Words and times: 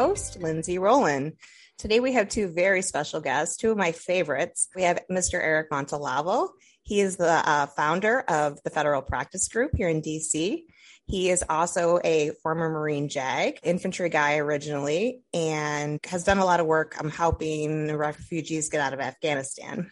host, 0.00 0.40
Lindsay 0.40 0.78
Rowland. 0.78 1.34
Today 1.76 2.00
we 2.00 2.14
have 2.14 2.30
two 2.30 2.48
very 2.48 2.80
special 2.80 3.20
guests, 3.20 3.58
two 3.58 3.70
of 3.70 3.76
my 3.76 3.92
favorites. 3.92 4.68
We 4.74 4.84
have 4.84 4.98
Mr. 5.10 5.34
Eric 5.34 5.70
Montalvo. 5.70 6.52
He 6.82 7.00
is 7.00 7.18
the 7.18 7.46
uh, 7.46 7.66
founder 7.66 8.20
of 8.20 8.58
the 8.62 8.70
Federal 8.70 9.02
Practice 9.02 9.46
Group 9.48 9.72
here 9.76 9.90
in 9.90 10.00
DC. 10.00 10.62
He 11.04 11.28
is 11.28 11.44
also 11.50 12.00
a 12.02 12.30
former 12.42 12.70
Marine 12.70 13.10
JAG, 13.10 13.58
infantry 13.62 14.08
guy 14.08 14.38
originally, 14.38 15.20
and 15.34 16.00
has 16.06 16.24
done 16.24 16.38
a 16.38 16.46
lot 16.46 16.60
of 16.60 16.66
work 16.66 16.98
um, 16.98 17.10
helping 17.10 17.94
refugees 17.94 18.70
get 18.70 18.80
out 18.80 18.94
of 18.94 19.00
Afghanistan. 19.00 19.90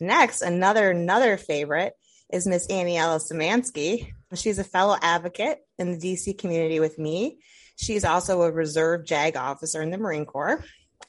Next, 0.00 0.42
another 0.42 0.90
another 0.90 1.38
favorite 1.38 1.94
is 2.30 2.46
Miss 2.46 2.66
Aniela 2.66 3.22
Szymanski. 3.22 4.12
She's 4.34 4.58
a 4.58 4.64
fellow 4.64 4.98
advocate 5.00 5.60
in 5.78 5.92
the 5.92 6.12
DC 6.12 6.36
community 6.36 6.78
with 6.78 6.98
me. 6.98 7.38
She's 7.76 8.04
also 8.04 8.42
a 8.42 8.52
reserve 8.52 9.04
JAG 9.04 9.36
officer 9.36 9.82
in 9.82 9.90
the 9.90 9.98
Marine 9.98 10.26
Corps, 10.26 10.64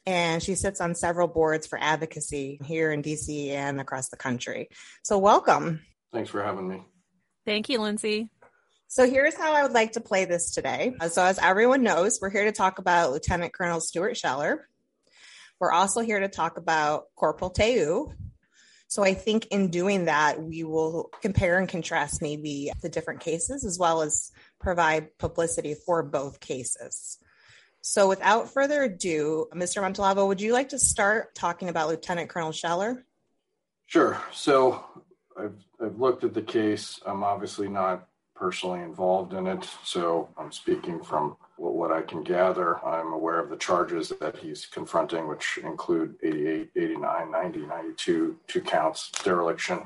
and 0.05 0.41
she 0.41 0.55
sits 0.55 0.81
on 0.81 0.95
several 0.95 1.27
boards 1.27 1.67
for 1.67 1.79
advocacy 1.79 2.59
here 2.63 2.91
in 2.91 3.01
DC 3.01 3.49
and 3.49 3.79
across 3.79 4.09
the 4.09 4.17
country. 4.17 4.69
So, 5.03 5.17
welcome. 5.17 5.81
Thanks 6.11 6.29
for 6.29 6.43
having 6.43 6.67
me. 6.67 6.83
Thank 7.45 7.69
you, 7.69 7.79
Lindsay. 7.79 8.29
So, 8.87 9.09
here's 9.09 9.35
how 9.35 9.53
I 9.53 9.63
would 9.63 9.73
like 9.73 9.93
to 9.93 10.01
play 10.01 10.25
this 10.25 10.53
today. 10.53 10.93
So, 11.09 11.23
as 11.23 11.39
everyone 11.39 11.83
knows, 11.83 12.19
we're 12.21 12.29
here 12.29 12.45
to 12.45 12.51
talk 12.51 12.79
about 12.79 13.11
Lieutenant 13.11 13.53
Colonel 13.53 13.79
Stuart 13.79 14.17
Scheller. 14.17 14.67
We're 15.59 15.71
also 15.71 16.01
here 16.01 16.19
to 16.19 16.27
talk 16.27 16.57
about 16.57 17.05
Corporal 17.15 17.49
Teu, 17.51 18.11
so 18.87 19.03
I 19.03 19.13
think 19.13 19.47
in 19.47 19.69
doing 19.69 20.05
that, 20.05 20.41
we 20.41 20.63
will 20.63 21.09
compare 21.21 21.57
and 21.57 21.67
contrast 21.67 22.21
maybe 22.21 22.71
the 22.81 22.89
different 22.89 23.19
cases 23.19 23.65
as 23.65 23.79
well 23.79 24.01
as 24.01 24.31
provide 24.59 25.17
publicity 25.17 25.73
for 25.73 26.03
both 26.03 26.39
cases. 26.39 27.17
So 27.81 28.09
without 28.09 28.51
further 28.51 28.83
ado, 28.83 29.47
Mr. 29.53 29.81
Montalvo, 29.81 30.27
would 30.27 30.41
you 30.41 30.53
like 30.53 30.69
to 30.69 30.79
start 30.79 31.35
talking 31.35 31.69
about 31.69 31.87
Lieutenant 31.87 32.29
Colonel 32.29 32.51
Scheller? 32.51 33.05
Sure. 33.85 34.19
So 34.33 34.83
I've, 35.37 35.63
I've 35.79 35.99
looked 35.99 36.23
at 36.23 36.33
the 36.33 36.41
case. 36.41 36.99
I'm 37.05 37.23
obviously 37.23 37.67
not 37.67 38.07
personally 38.35 38.81
involved 38.81 39.33
in 39.33 39.47
it, 39.47 39.69
so 39.83 40.29
I'm 40.37 40.51
speaking 40.51 41.01
from 41.01 41.37
what 41.57 41.91
I 41.91 42.01
can 42.01 42.23
gather, 42.23 42.83
I'm 42.85 43.13
aware 43.13 43.39
of 43.39 43.49
the 43.49 43.55
charges 43.55 44.11
that 44.19 44.35
he's 44.37 44.65
confronting, 44.65 45.27
which 45.27 45.57
include 45.63 46.15
88, 46.21 46.71
89, 46.75 47.31
90, 47.31 47.59
92, 47.59 48.37
two 48.47 48.61
counts, 48.61 49.11
dereliction 49.23 49.81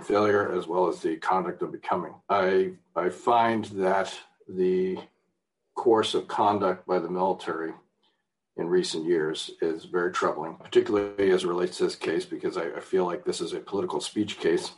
failure, 0.00 0.52
as 0.52 0.66
well 0.66 0.88
as 0.88 1.00
the 1.00 1.16
conduct 1.16 1.62
of 1.62 1.72
becoming. 1.72 2.14
I, 2.28 2.72
I 2.96 3.08
find 3.08 3.64
that 3.66 4.14
the 4.48 4.98
course 5.74 6.14
of 6.14 6.28
conduct 6.28 6.86
by 6.86 6.98
the 6.98 7.10
military 7.10 7.72
in 8.56 8.68
recent 8.68 9.04
years 9.04 9.50
is 9.60 9.84
very 9.84 10.12
troubling, 10.12 10.56
particularly 10.56 11.30
as 11.30 11.44
it 11.44 11.48
relates 11.48 11.78
to 11.78 11.84
this 11.84 11.96
case, 11.96 12.24
because 12.24 12.56
I, 12.56 12.66
I 12.76 12.80
feel 12.80 13.04
like 13.04 13.24
this 13.24 13.40
is 13.40 13.52
a 13.52 13.60
political 13.60 14.00
speech 14.00 14.38
case 14.38 14.72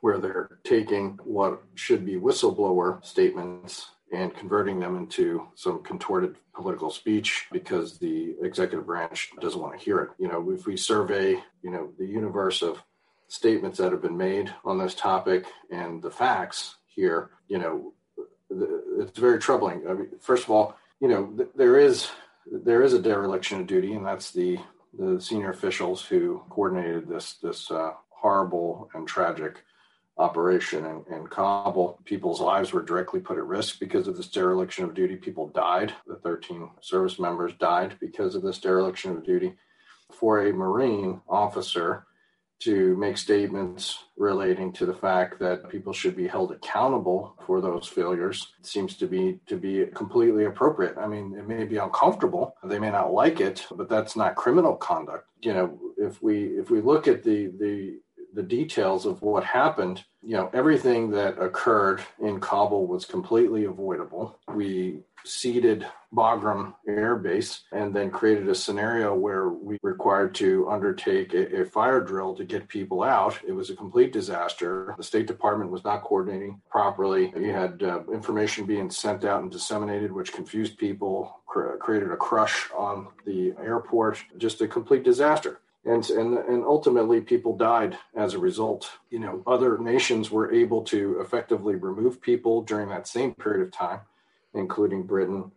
where 0.00 0.18
they're 0.18 0.58
taking 0.64 1.18
what 1.24 1.62
should 1.74 2.04
be 2.04 2.14
whistleblower 2.14 3.04
statements 3.04 3.90
and 4.12 4.34
converting 4.34 4.80
them 4.80 4.96
into 4.96 5.46
some 5.54 5.82
contorted 5.82 6.36
political 6.54 6.90
speech 6.90 7.46
because 7.52 7.98
the 7.98 8.34
executive 8.42 8.86
branch 8.86 9.30
doesn't 9.40 9.60
want 9.60 9.78
to 9.78 9.84
hear 9.84 10.00
it. 10.00 10.10
You 10.18 10.28
know, 10.28 10.50
if 10.50 10.66
we 10.66 10.76
survey, 10.76 11.40
you 11.62 11.70
know, 11.70 11.90
the 11.96 12.06
universe 12.06 12.62
of 12.62 12.82
statements 13.30 13.78
that 13.78 13.92
have 13.92 14.02
been 14.02 14.16
made 14.16 14.52
on 14.64 14.76
this 14.76 14.94
topic 14.94 15.46
and 15.70 16.02
the 16.02 16.10
facts 16.10 16.76
here, 16.86 17.30
you 17.46 17.58
know, 17.58 17.92
it's 18.50 19.18
very 19.18 19.38
troubling. 19.38 19.86
I 19.88 19.94
mean, 19.94 20.08
first 20.18 20.44
of 20.44 20.50
all, 20.50 20.76
you 21.00 21.06
know, 21.08 21.46
there 21.54 21.78
is 21.78 22.10
there 22.50 22.82
is 22.82 22.92
a 22.92 23.00
dereliction 23.00 23.60
of 23.60 23.68
duty, 23.68 23.94
and 23.94 24.04
that's 24.04 24.32
the 24.32 24.58
the 24.98 25.20
senior 25.20 25.50
officials 25.50 26.04
who 26.04 26.42
coordinated 26.50 27.08
this 27.08 27.34
this 27.34 27.70
uh, 27.70 27.92
horrible 28.08 28.90
and 28.94 29.06
tragic 29.06 29.62
operation 30.18 30.84
in, 30.84 31.04
in 31.14 31.26
Kabul. 31.28 32.00
People's 32.04 32.40
lives 32.40 32.72
were 32.72 32.82
directly 32.82 33.20
put 33.20 33.38
at 33.38 33.46
risk 33.46 33.78
because 33.78 34.08
of 34.08 34.16
this 34.16 34.28
dereliction 34.28 34.84
of 34.84 34.92
duty. 34.92 35.14
People 35.14 35.46
died. 35.48 35.94
The 36.08 36.16
13 36.16 36.68
service 36.80 37.20
members 37.20 37.52
died 37.60 37.94
because 38.00 38.34
of 38.34 38.42
this 38.42 38.58
dereliction 38.58 39.12
of 39.12 39.24
duty. 39.24 39.54
For 40.10 40.48
a 40.48 40.52
Marine 40.52 41.20
officer 41.28 42.06
to 42.60 42.96
make 42.96 43.16
statements 43.16 44.04
relating 44.16 44.72
to 44.72 44.84
the 44.84 44.94
fact 44.94 45.38
that 45.38 45.68
people 45.70 45.92
should 45.92 46.14
be 46.14 46.28
held 46.28 46.52
accountable 46.52 47.34
for 47.46 47.60
those 47.60 47.88
failures 47.88 48.52
seems 48.62 48.96
to 48.96 49.06
be 49.06 49.40
to 49.46 49.56
be 49.56 49.86
completely 49.94 50.44
appropriate. 50.44 50.96
I 50.98 51.06
mean, 51.06 51.34
it 51.38 51.48
may 51.48 51.64
be 51.64 51.78
uncomfortable, 51.78 52.54
they 52.62 52.78
may 52.78 52.90
not 52.90 53.12
like 53.12 53.40
it, 53.40 53.66
but 53.72 53.88
that's 53.88 54.16
not 54.16 54.34
criminal 54.34 54.76
conduct. 54.76 55.26
You 55.40 55.54
know, 55.54 55.78
if 55.96 56.22
we 56.22 56.44
if 56.58 56.70
we 56.70 56.80
look 56.80 57.08
at 57.08 57.22
the 57.22 57.46
the 57.58 58.00
the 58.34 58.42
details 58.42 59.06
of 59.06 59.22
what 59.22 59.44
happened, 59.44 60.04
you 60.22 60.36
know, 60.36 60.50
everything 60.52 61.10
that 61.10 61.38
occurred 61.38 62.02
in 62.20 62.40
Kabul 62.40 62.86
was 62.86 63.04
completely 63.04 63.64
avoidable. 63.64 64.38
We 64.48 65.00
ceded 65.24 65.86
Bagram 66.14 66.74
Air 66.88 67.16
Base 67.16 67.62
and 67.72 67.94
then 67.94 68.10
created 68.10 68.48
a 68.48 68.54
scenario 68.54 69.14
where 69.14 69.48
we 69.48 69.78
required 69.82 70.34
to 70.36 70.68
undertake 70.68 71.34
a, 71.34 71.60
a, 71.60 71.64
fire 71.64 72.00
drill 72.00 72.34
to 72.34 72.44
get 72.44 72.68
people 72.68 73.02
out. 73.02 73.38
It 73.46 73.52
was 73.52 73.70
a 73.70 73.76
complete 73.76 74.12
disaster. 74.12 74.94
The 74.96 75.04
State 75.04 75.26
Department 75.26 75.70
was 75.70 75.84
not 75.84 76.02
coordinating 76.02 76.60
properly. 76.70 77.32
You 77.36 77.52
had 77.52 77.82
uh, 77.82 78.02
information 78.12 78.66
being 78.66 78.90
sent 78.90 79.24
out 79.24 79.42
and 79.42 79.50
disseminated, 79.50 80.10
which 80.10 80.32
confused 80.32 80.78
people, 80.78 81.42
cr- 81.46 81.76
created 81.76 82.10
a 82.10 82.16
crush 82.16 82.68
on 82.76 83.08
the 83.26 83.54
airport, 83.62 84.22
just 84.38 84.60
a 84.62 84.68
complete 84.68 85.04
disaster 85.04 85.60
and 85.84 86.08
and 86.10 86.38
and 86.38 86.64
ultimately 86.64 87.20
people 87.20 87.56
died 87.56 87.96
as 88.14 88.34
a 88.34 88.38
result. 88.38 88.90
You 89.10 89.20
know 89.20 89.42
other 89.46 89.78
nations 89.78 90.30
were 90.30 90.52
able 90.52 90.82
to 90.84 91.20
effectively 91.20 91.74
remove 91.74 92.20
people 92.20 92.62
during 92.62 92.88
that 92.90 93.08
same 93.08 93.34
period 93.34 93.62
of 93.62 93.72
time 93.72 94.00
including 94.52 95.04
britain 95.04 95.50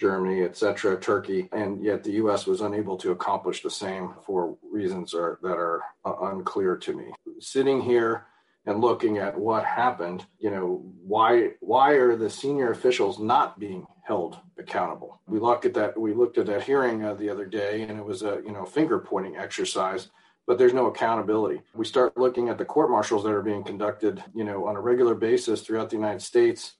germany 0.00 0.42
etc 0.42 0.98
turkey. 0.98 1.48
And 1.52 1.82
yet 1.82 2.04
the 2.04 2.12
us 2.12 2.46
was 2.46 2.60
unable 2.60 2.96
to 2.98 3.10
accomplish 3.10 3.62
the 3.62 3.70
same 3.70 4.14
for 4.24 4.56
reasons 4.70 5.14
are, 5.14 5.38
that 5.42 5.56
are 5.56 5.82
uh, 6.04 6.14
unclear 6.22 6.76
to 6.76 6.96
me. 6.96 7.12
Sitting 7.40 7.80
here 7.80 8.26
and 8.68 8.80
looking 8.80 9.18
at 9.18 9.36
what 9.36 9.64
happened 9.64 10.24
you 10.38 10.50
know 10.50 10.82
why 11.02 11.50
why 11.60 11.92
are 11.92 12.14
the 12.14 12.30
senior 12.30 12.70
officials 12.70 13.18
not 13.18 13.58
being 13.58 13.84
held 14.08 14.38
accountable. 14.58 15.20
We 15.26 15.38
looked 15.38 15.66
at 15.66 15.74
that. 15.74 16.00
We 16.00 16.14
looked 16.14 16.38
at 16.38 16.46
that 16.46 16.62
hearing 16.62 17.04
uh, 17.04 17.14
the 17.14 17.28
other 17.28 17.44
day, 17.44 17.82
and 17.82 17.98
it 17.98 18.04
was 18.04 18.22
a 18.22 18.40
you 18.44 18.52
know 18.52 18.64
finger 18.64 18.98
pointing 18.98 19.36
exercise. 19.36 20.08
But 20.46 20.56
there's 20.56 20.72
no 20.72 20.86
accountability. 20.86 21.60
We 21.74 21.84
start 21.84 22.16
looking 22.16 22.48
at 22.48 22.56
the 22.56 22.64
court 22.64 22.90
martials 22.90 23.22
that 23.24 23.32
are 23.32 23.42
being 23.42 23.62
conducted, 23.62 24.24
you 24.34 24.44
know, 24.44 24.66
on 24.66 24.76
a 24.76 24.80
regular 24.80 25.14
basis 25.14 25.60
throughout 25.60 25.90
the 25.90 25.96
United 25.96 26.22
States 26.22 26.76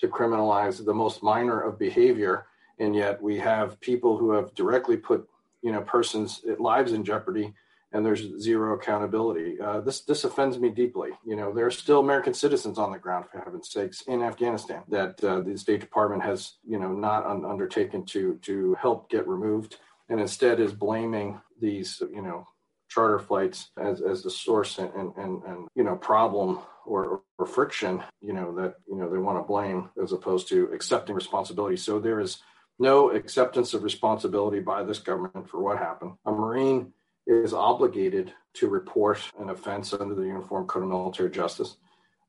to 0.00 0.08
criminalize 0.08 0.84
the 0.84 0.92
most 0.92 1.22
minor 1.22 1.60
of 1.60 1.78
behavior, 1.78 2.46
and 2.80 2.96
yet 2.96 3.22
we 3.22 3.38
have 3.38 3.80
people 3.80 4.18
who 4.18 4.32
have 4.32 4.52
directly 4.54 4.96
put, 4.96 5.28
you 5.62 5.70
know, 5.70 5.82
persons' 5.82 6.42
lives 6.58 6.92
in 6.92 7.04
jeopardy 7.04 7.54
and 7.92 8.04
there's 8.04 8.40
zero 8.40 8.74
accountability. 8.74 9.60
Uh, 9.60 9.80
this 9.80 10.00
this 10.02 10.24
offends 10.24 10.58
me 10.58 10.70
deeply. 10.70 11.10
You 11.24 11.36
know, 11.36 11.52
there 11.52 11.66
are 11.66 11.70
still 11.70 12.00
American 12.00 12.34
citizens 12.34 12.78
on 12.78 12.92
the 12.92 12.98
ground, 12.98 13.26
for 13.30 13.38
heaven's 13.38 13.70
sakes, 13.70 14.02
in 14.02 14.22
Afghanistan 14.22 14.82
that 14.88 15.22
uh, 15.22 15.40
the 15.40 15.56
State 15.56 15.80
Department 15.80 16.22
has, 16.22 16.54
you 16.66 16.78
know, 16.78 16.92
not 16.92 17.26
un- 17.26 17.44
undertaken 17.44 18.04
to 18.06 18.38
to 18.42 18.74
help 18.80 19.10
get 19.10 19.28
removed, 19.28 19.76
and 20.08 20.20
instead 20.20 20.60
is 20.60 20.72
blaming 20.72 21.40
these, 21.60 22.02
you 22.12 22.22
know, 22.22 22.46
charter 22.88 23.18
flights 23.18 23.70
as 23.78 24.00
as 24.00 24.22
the 24.22 24.30
source 24.30 24.78
and 24.78 24.92
and 24.94 25.16
and, 25.16 25.42
and 25.44 25.68
you 25.74 25.84
know 25.84 25.96
problem 25.96 26.60
or, 26.84 27.22
or 27.38 27.46
friction, 27.46 28.02
you 28.20 28.32
know, 28.32 28.54
that 28.56 28.74
you 28.88 28.96
know 28.96 29.10
they 29.10 29.18
want 29.18 29.38
to 29.38 29.42
blame 29.46 29.90
as 30.02 30.12
opposed 30.12 30.48
to 30.48 30.70
accepting 30.72 31.14
responsibility. 31.14 31.76
So 31.76 31.98
there 31.98 32.20
is 32.20 32.38
no 32.78 33.10
acceptance 33.10 33.74
of 33.74 33.82
responsibility 33.82 34.60
by 34.60 34.82
this 34.82 34.98
government 34.98 35.48
for 35.48 35.62
what 35.62 35.78
happened. 35.78 36.12
A 36.26 36.32
Marine 36.32 36.92
is 37.26 37.54
obligated 37.54 38.32
to 38.54 38.68
report 38.68 39.20
an 39.38 39.50
offense 39.50 39.92
under 39.92 40.14
the 40.14 40.22
Uniform 40.22 40.66
Code 40.66 40.82
of 40.82 40.88
Military 40.88 41.30
Justice. 41.30 41.76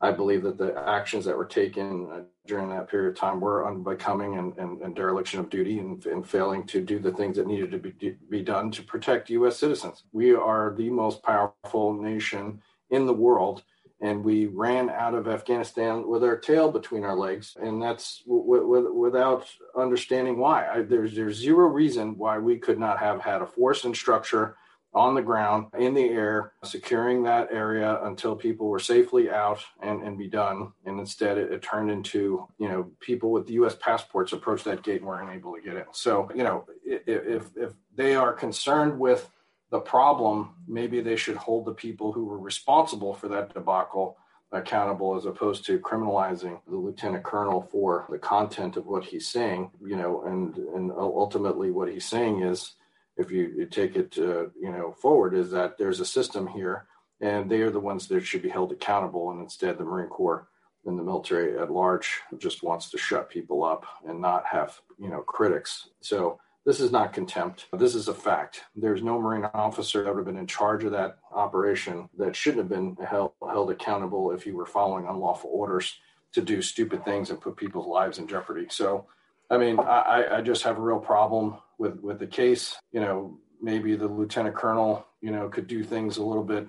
I 0.02 0.12
believe 0.12 0.44
that 0.44 0.58
the 0.58 0.78
actions 0.78 1.24
that 1.26 1.38
were 1.38 1.46
taken 1.46 2.10
uh, 2.12 2.22
during 2.46 2.70
that 2.70 2.90
period 2.90 3.10
of 3.12 3.16
time 3.16 3.40
were 3.40 3.66
unbecoming 3.66 4.38
and, 4.38 4.58
and, 4.58 4.82
and 4.82 4.96
dereliction 4.96 5.40
of 5.40 5.50
duty 5.50 5.80
and, 5.80 6.06
and, 6.06 6.28
failing 6.28 6.66
to 6.68 6.82
do 6.82 7.00
the 7.00 7.14
things 7.14 7.38
that 7.38 7.48
needed 7.48 7.72
to 7.72 7.78
be, 7.78 8.18
be 8.30 8.42
done 8.42 8.70
to 8.72 8.84
protect 8.84 9.30
U.S. 9.30 9.58
citizens. 9.58 10.04
We 10.12 10.34
are 10.36 10.76
the 10.78 10.90
most 10.90 11.24
powerful 11.24 11.94
nation 11.94 12.62
in 12.90 13.06
the 13.06 13.14
world, 13.14 13.64
and 14.02 14.26
we 14.26 14.48
ran 14.48 14.90
out 14.90 15.14
of 15.16 15.30
Afghanistan 15.30 16.06
with 16.06 16.22
our 16.22 16.36
tail 16.36 16.70
between 16.70 17.06
our 17.06 17.16
legs, 17.16 17.56
and 17.62 17.82
that's 17.82 18.24
w- 18.28 18.44
w- 18.44 18.94
without 18.94 19.48
understanding 19.78 20.38
why. 20.38 20.68
I, 20.68 20.82
there's, 20.82 21.16
there's 21.16 21.38
zero 21.38 21.68
reason 21.68 22.18
why 22.18 22.40
we 22.40 22.58
could 22.58 22.78
not 22.78 23.00
have 23.00 23.22
had 23.22 23.42
a 23.42 23.48
force 23.48 23.86
and 23.86 23.96
structure 23.96 24.58
on 24.94 25.16
the 25.16 25.22
ground, 25.22 25.68
in 25.78 25.94
the 25.94 26.10
air, 26.10 26.54
securing 26.64 27.24
that 27.24 27.50
area 27.52 28.00
until 28.04 28.36
people 28.36 28.68
were 28.68 28.80
safely 28.80 29.30
out 29.30 29.60
and, 29.82 30.04
and 30.04 30.18
be 30.18 30.28
done. 30.28 30.72
And 30.86 31.00
instead, 31.00 31.38
it, 31.38 31.52
it 31.52 31.62
turned 31.62 31.90
into, 31.90 32.48
you 32.60 32.70
know, 32.70 32.92
people 33.00 33.32
with 33.32 33.50
U.S. 33.50 33.76
passports 33.80 34.34
approached 34.34 34.66
that 34.66 34.84
gate 34.84 35.02
and 35.02 35.08
weren't 35.08 35.32
able 35.32 35.56
to 35.56 35.62
get 35.62 35.76
in. 35.76 35.86
So, 35.92 36.30
you 36.36 36.44
know, 36.44 36.66
if, 36.86 37.50
if 37.56 37.74
they 37.96 38.16
are 38.16 38.34
concerned 38.34 39.00
with 39.00 39.30
the 39.72 39.80
problem, 39.80 40.56
maybe 40.68 41.02
they 41.02 41.16
should 41.16 41.38
hold 41.38 41.66
the 41.66 41.74
people 41.74 42.12
who 42.12 42.26
were 42.26 42.40
responsible 42.40 43.14
for 43.14 43.28
that 43.30 43.54
debacle 43.54 44.18
accountable 44.52 45.16
as 45.16 45.26
opposed 45.26 45.66
to 45.66 45.80
criminalizing 45.80 46.60
the 46.68 46.76
lieutenant 46.76 47.24
colonel 47.24 47.68
for 47.72 48.06
the 48.12 48.20
content 48.20 48.78
of 48.78 48.86
what 48.86 49.04
he's 49.04 49.28
saying 49.28 49.72
you 49.84 49.96
know 49.96 50.24
and 50.26 50.58
and 50.76 50.92
ultimately 50.92 51.72
what 51.72 51.92
he's 51.92 52.06
saying 52.06 52.42
is 52.44 52.74
if 53.18 53.32
you, 53.32 53.54
you 53.56 53.66
take 53.66 53.96
it 53.96 54.18
uh, 54.18 54.46
you 54.60 54.72
know 54.72 54.96
forward 55.02 55.34
is 55.34 55.52
that 55.52 55.78
there's 55.78 56.00
a 56.00 56.06
system 56.06 56.48
here 56.48 56.88
and 57.22 57.50
they 57.50 57.62
are 57.62 57.72
the 57.72 57.80
ones 57.80 58.08
that 58.08 58.26
should 58.26 58.42
be 58.42 58.50
held 58.50 58.72
accountable 58.72 59.32
and 59.32 59.42
instead 59.42 59.78
the 59.78 59.84
marine 59.84 60.10
corps 60.10 60.48
and 60.86 61.00
the 61.00 61.04
military 61.04 61.58
at 61.58 61.72
large 61.72 62.20
just 62.38 62.64
wants 62.64 62.90
to 62.90 62.98
shut 62.98 63.30
people 63.30 63.64
up 63.64 63.86
and 64.08 64.20
not 64.20 64.46
have 64.46 64.80
you 65.00 65.10
know 65.10 65.22
critics. 65.22 65.90
So 66.02 66.40
this 66.66 66.80
is 66.80 66.92
not 66.92 67.14
contempt. 67.14 67.68
This 67.74 67.94
is 67.94 68.08
a 68.08 68.14
fact. 68.14 68.64
There's 68.76 69.04
no 69.04 69.20
marine 69.20 69.46
officer 69.54 70.04
that 70.04 70.10
would 70.10 70.20
have 70.20 70.26
been 70.26 70.38
in 70.38 70.48
charge 70.48 70.86
of 70.86 70.92
that 70.94 71.18
operation 71.34 72.08
that 72.18 72.36
shouldn't 72.36 72.60
have 72.60 72.70
been 72.70 72.96
held, 73.06 73.34
held 73.42 73.70
accountable 73.70 74.32
if 74.32 74.44
he 74.44 74.52
were 74.52 74.66
following 74.66 75.06
unlawful 75.08 75.50
orders 75.54 76.00
to 76.32 76.42
do 76.42 76.62
stupid 76.62 77.04
things 77.04 77.30
and 77.30 77.42
put 77.42 77.58
people's 77.58 77.88
lives 77.88 78.18
in 78.18 78.28
jeopardy. 78.28 78.68
So 78.70 79.08
I 79.50 79.58
mean, 79.58 79.80
I, 79.80 80.38
I 80.38 80.42
just 80.42 80.64
have 80.64 80.78
a 80.78 80.82
real 80.82 81.00
problem 81.00 81.58
with 81.78 82.00
with 82.02 82.20
the 82.20 82.28
case. 82.28 82.76
You 82.92 83.02
know, 83.02 83.40
maybe 83.62 83.96
the 83.96 84.08
lieutenant 84.08 84.56
colonel, 84.56 85.06
you 85.22 85.32
know, 85.32 85.50
could 85.50 85.68
do 85.68 85.84
things 85.84 86.18
a 86.18 86.24
little 86.24 86.44
bit 86.44 86.68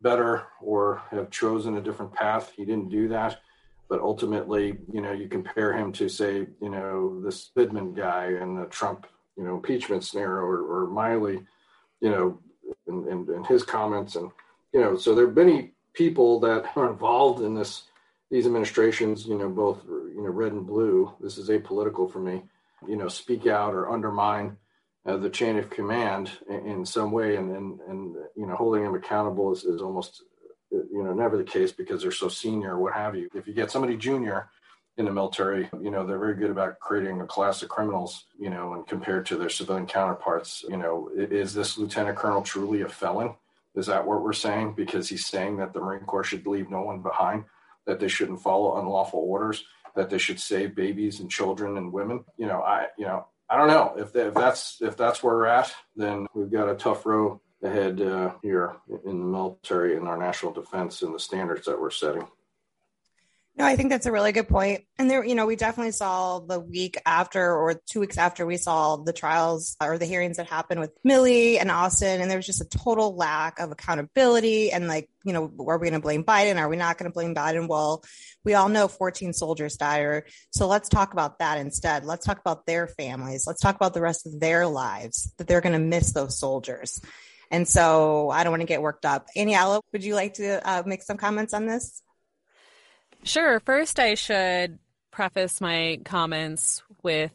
better 0.00 0.44
or 0.62 1.02
have 1.10 1.30
chosen 1.30 1.76
a 1.76 1.82
different 1.82 2.12
path. 2.12 2.52
He 2.56 2.64
didn't 2.64 2.90
do 2.90 3.08
that. 3.08 3.40
But 3.88 4.00
ultimately, 4.00 4.78
you 4.92 5.00
know, 5.00 5.12
you 5.12 5.28
compare 5.28 5.72
him 5.72 5.92
to 5.94 6.08
say, 6.08 6.46
you 6.60 6.68
know, 6.68 7.20
this 7.22 7.50
Vindman 7.56 7.96
guy 7.96 8.26
and 8.26 8.56
the 8.56 8.66
Trump, 8.66 9.06
you 9.36 9.44
know, 9.44 9.56
impeachment 9.56 10.04
scenario 10.04 10.42
or, 10.42 10.60
or 10.60 10.86
Milley, 10.88 11.44
you 12.00 12.10
know, 12.10 12.38
and, 12.86 13.06
and, 13.08 13.28
and 13.30 13.46
his 13.46 13.62
comments. 13.62 14.14
And, 14.14 14.30
you 14.74 14.80
know, 14.80 14.96
so 14.96 15.14
there 15.14 15.24
are 15.24 15.32
many 15.32 15.72
people 15.94 16.38
that 16.40 16.66
are 16.76 16.90
involved 16.90 17.42
in 17.42 17.54
this 17.54 17.84
these 18.30 18.46
administrations, 18.46 19.26
you 19.26 19.38
know, 19.38 19.48
both 19.48 19.84
you 19.86 20.22
know 20.22 20.30
red 20.30 20.52
and 20.52 20.66
blue. 20.66 21.12
This 21.20 21.38
is 21.38 21.48
apolitical 21.48 22.12
for 22.12 22.18
me. 22.20 22.42
You 22.86 22.96
know, 22.96 23.08
speak 23.08 23.46
out 23.46 23.74
or 23.74 23.90
undermine 23.90 24.56
uh, 25.06 25.16
the 25.16 25.30
chain 25.30 25.58
of 25.58 25.70
command 25.70 26.30
in, 26.48 26.66
in, 26.66 26.86
some 26.86 27.12
way, 27.12 27.36
and 27.36 27.50
and 27.54 27.80
and 27.88 28.16
you 28.36 28.46
know, 28.46 28.54
holding 28.54 28.84
them 28.84 28.94
accountable 28.94 29.52
is, 29.52 29.64
is 29.64 29.80
almost 29.80 30.22
you 30.70 31.02
know 31.02 31.12
never 31.12 31.36
the 31.36 31.44
case 31.44 31.72
because 31.72 32.02
they're 32.02 32.12
so 32.12 32.28
senior 32.28 32.74
or 32.74 32.78
what 32.78 32.94
have 32.94 33.16
you. 33.16 33.28
If 33.34 33.46
you 33.46 33.54
get 33.54 33.70
somebody 33.70 33.96
junior 33.96 34.48
in 34.96 35.04
the 35.04 35.12
military, 35.12 35.68
you 35.80 35.90
know, 35.90 36.04
they're 36.04 36.18
very 36.18 36.34
good 36.34 36.50
about 36.50 36.80
creating 36.80 37.20
a 37.20 37.26
class 37.26 37.62
of 37.62 37.68
criminals, 37.68 38.24
you 38.38 38.50
know, 38.50 38.74
and 38.74 38.86
compared 38.86 39.24
to 39.26 39.36
their 39.36 39.48
civilian 39.48 39.86
counterparts, 39.86 40.64
you 40.68 40.76
know, 40.76 41.08
is 41.16 41.54
this 41.54 41.78
lieutenant 41.78 42.18
colonel 42.18 42.42
truly 42.42 42.82
a 42.82 42.88
felon? 42.88 43.34
Is 43.76 43.86
that 43.86 44.04
what 44.04 44.24
we're 44.24 44.32
saying? 44.32 44.74
Because 44.74 45.08
he's 45.08 45.24
saying 45.24 45.58
that 45.58 45.72
the 45.72 45.80
Marine 45.80 46.04
Corps 46.04 46.24
should 46.24 46.46
leave 46.48 46.68
no 46.68 46.82
one 46.82 47.00
behind 47.00 47.44
that 47.86 47.98
they 47.98 48.08
shouldn't 48.08 48.42
follow 48.42 48.78
unlawful 48.78 49.20
orders, 49.20 49.64
that 49.96 50.10
they 50.10 50.18
should 50.18 50.40
save 50.40 50.74
babies 50.74 51.20
and 51.20 51.30
children 51.30 51.76
and 51.76 51.92
women. 51.92 52.24
You 52.36 52.46
know, 52.46 52.60
I 52.60 52.86
you 52.96 53.06
know 53.06 53.26
I 53.50 53.56
don't 53.56 53.68
know 53.68 53.94
if, 53.96 54.12
they, 54.12 54.26
if 54.26 54.34
that's 54.34 54.78
if 54.80 54.96
that's 54.96 55.22
where 55.22 55.34
we're 55.34 55.46
at, 55.46 55.74
then 55.96 56.26
we've 56.34 56.50
got 56.50 56.68
a 56.68 56.74
tough 56.74 57.06
row 57.06 57.40
ahead 57.62 58.00
uh, 58.00 58.32
here 58.42 58.76
in 59.04 59.18
the 59.18 59.26
military 59.26 59.96
and 59.96 60.06
our 60.06 60.18
national 60.18 60.52
defense 60.52 61.02
and 61.02 61.14
the 61.14 61.18
standards 61.18 61.66
that 61.66 61.80
we're 61.80 61.90
setting. 61.90 62.26
No, 63.58 63.64
I 63.64 63.74
think 63.74 63.90
that's 63.90 64.06
a 64.06 64.12
really 64.12 64.30
good 64.30 64.48
point. 64.48 64.84
And 64.98 65.10
there, 65.10 65.24
you 65.24 65.34
know, 65.34 65.44
we 65.44 65.56
definitely 65.56 65.90
saw 65.90 66.38
the 66.38 66.60
week 66.60 66.96
after 67.04 67.52
or 67.52 67.74
two 67.74 67.98
weeks 67.98 68.16
after 68.16 68.46
we 68.46 68.56
saw 68.56 68.98
the 68.98 69.12
trials 69.12 69.76
or 69.82 69.98
the 69.98 70.06
hearings 70.06 70.36
that 70.36 70.46
happened 70.46 70.78
with 70.78 70.96
Milley 71.02 71.60
and 71.60 71.68
Austin. 71.68 72.20
And 72.20 72.30
there 72.30 72.38
was 72.38 72.46
just 72.46 72.60
a 72.60 72.78
total 72.78 73.16
lack 73.16 73.58
of 73.58 73.72
accountability. 73.72 74.70
And 74.70 74.86
like, 74.86 75.10
you 75.24 75.32
know, 75.32 75.52
are 75.66 75.76
we 75.76 75.90
going 75.90 76.00
to 76.00 76.04
blame 76.04 76.22
Biden? 76.22 76.56
Are 76.56 76.68
we 76.68 76.76
not 76.76 76.98
going 76.98 77.10
to 77.10 77.12
blame 77.12 77.34
Biden? 77.34 77.66
Well, 77.66 78.04
we 78.44 78.54
all 78.54 78.68
know 78.68 78.86
14 78.86 79.32
soldiers 79.32 79.76
died. 79.76 80.22
So 80.50 80.68
let's 80.68 80.88
talk 80.88 81.12
about 81.12 81.40
that 81.40 81.58
instead. 81.58 82.04
Let's 82.04 82.24
talk 82.24 82.38
about 82.38 82.64
their 82.64 82.86
families. 82.86 83.44
Let's 83.44 83.60
talk 83.60 83.74
about 83.74 83.92
the 83.92 84.00
rest 84.00 84.24
of 84.24 84.38
their 84.38 84.68
lives 84.68 85.34
that 85.38 85.48
they're 85.48 85.60
going 85.60 85.72
to 85.72 85.80
miss 85.80 86.12
those 86.12 86.38
soldiers. 86.38 87.00
And 87.50 87.66
so 87.66 88.30
I 88.30 88.44
don't 88.44 88.52
want 88.52 88.60
to 88.60 88.66
get 88.66 88.82
worked 88.82 89.04
up. 89.04 89.26
Aniela, 89.36 89.82
would 89.92 90.04
you 90.04 90.14
like 90.14 90.34
to 90.34 90.64
uh, 90.64 90.84
make 90.86 91.02
some 91.02 91.16
comments 91.16 91.54
on 91.54 91.66
this? 91.66 92.02
Sure. 93.22 93.60
First, 93.60 93.98
I 93.98 94.14
should 94.14 94.78
preface 95.10 95.60
my 95.60 96.00
comments 96.04 96.82
with 97.02 97.32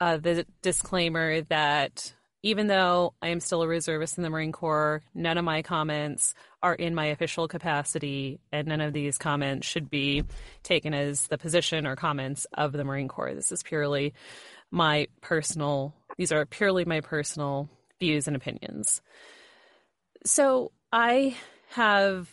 uh, 0.00 0.16
the 0.16 0.46
disclaimer 0.62 1.42
that 1.42 2.14
even 2.42 2.66
though 2.66 3.14
I 3.22 3.28
am 3.28 3.40
still 3.40 3.62
a 3.62 3.68
reservist 3.68 4.18
in 4.18 4.22
the 4.22 4.28
Marine 4.28 4.52
Corps, 4.52 5.02
none 5.14 5.38
of 5.38 5.46
my 5.46 5.62
comments 5.62 6.34
are 6.62 6.74
in 6.74 6.94
my 6.94 7.06
official 7.06 7.48
capacity, 7.48 8.38
and 8.52 8.68
none 8.68 8.82
of 8.82 8.92
these 8.92 9.16
comments 9.16 9.66
should 9.66 9.88
be 9.88 10.24
taken 10.62 10.92
as 10.92 11.26
the 11.28 11.38
position 11.38 11.86
or 11.86 11.96
comments 11.96 12.46
of 12.52 12.72
the 12.72 12.84
Marine 12.84 13.08
Corps. 13.08 13.34
This 13.34 13.50
is 13.50 13.62
purely 13.62 14.12
my 14.70 15.08
personal, 15.22 15.94
these 16.18 16.32
are 16.32 16.44
purely 16.44 16.84
my 16.84 17.00
personal 17.00 17.70
views 17.98 18.26
and 18.26 18.36
opinions. 18.36 19.00
So 20.26 20.70
I 20.92 21.36
have, 21.70 22.28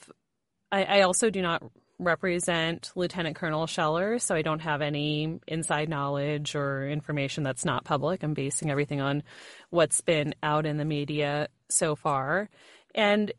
I, 0.73 0.83
I 0.83 1.01
also 1.03 1.29
do 1.29 1.41
not 1.41 1.63
represent 2.01 2.91
Lieutenant 2.95 3.35
Colonel 3.35 3.67
Scheller, 3.67 4.19
so 4.19 4.35
I 4.35 4.41
don't 4.41 4.59
have 4.59 4.81
any 4.81 5.39
inside 5.47 5.87
knowledge 5.87 6.55
or 6.55 6.89
information 6.89 7.43
that's 7.43 7.63
not 7.63 7.85
public. 7.85 8.23
I'm 8.23 8.33
basing 8.33 8.69
everything 8.69 8.99
on 8.99 9.23
what's 9.69 10.01
been 10.01 10.33
out 10.41 10.65
in 10.65 10.77
the 10.77 10.85
media 10.85 11.47
so 11.69 11.95
far. 11.95 12.49
And 12.95 13.31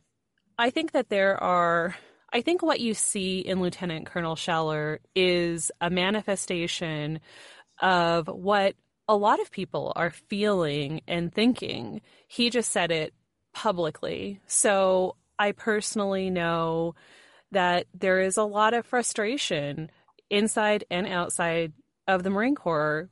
I 0.58 0.70
think 0.70 0.92
that 0.92 1.08
there 1.08 1.42
are, 1.42 1.96
I 2.32 2.40
think 2.40 2.62
what 2.62 2.80
you 2.80 2.94
see 2.94 3.40
in 3.40 3.60
Lieutenant 3.60 4.06
Colonel 4.06 4.36
Scheller 4.36 5.00
is 5.14 5.72
a 5.80 5.90
manifestation 5.90 7.20
of 7.80 8.28
what 8.28 8.76
a 9.08 9.16
lot 9.16 9.40
of 9.40 9.50
people 9.50 9.92
are 9.96 10.10
feeling 10.10 11.02
and 11.08 11.34
thinking. 11.34 12.00
He 12.28 12.48
just 12.48 12.70
said 12.70 12.92
it 12.92 13.12
publicly. 13.52 14.40
So 14.46 15.16
I 15.38 15.52
personally 15.52 16.30
know 16.30 16.94
that 17.52 17.86
there 17.94 18.20
is 18.20 18.36
a 18.36 18.44
lot 18.44 18.74
of 18.74 18.86
frustration 18.86 19.90
inside 20.30 20.84
and 20.90 21.06
outside 21.06 21.72
of 22.08 22.22
the 22.22 22.30
Marine 22.30 22.54
Corps 22.54 23.08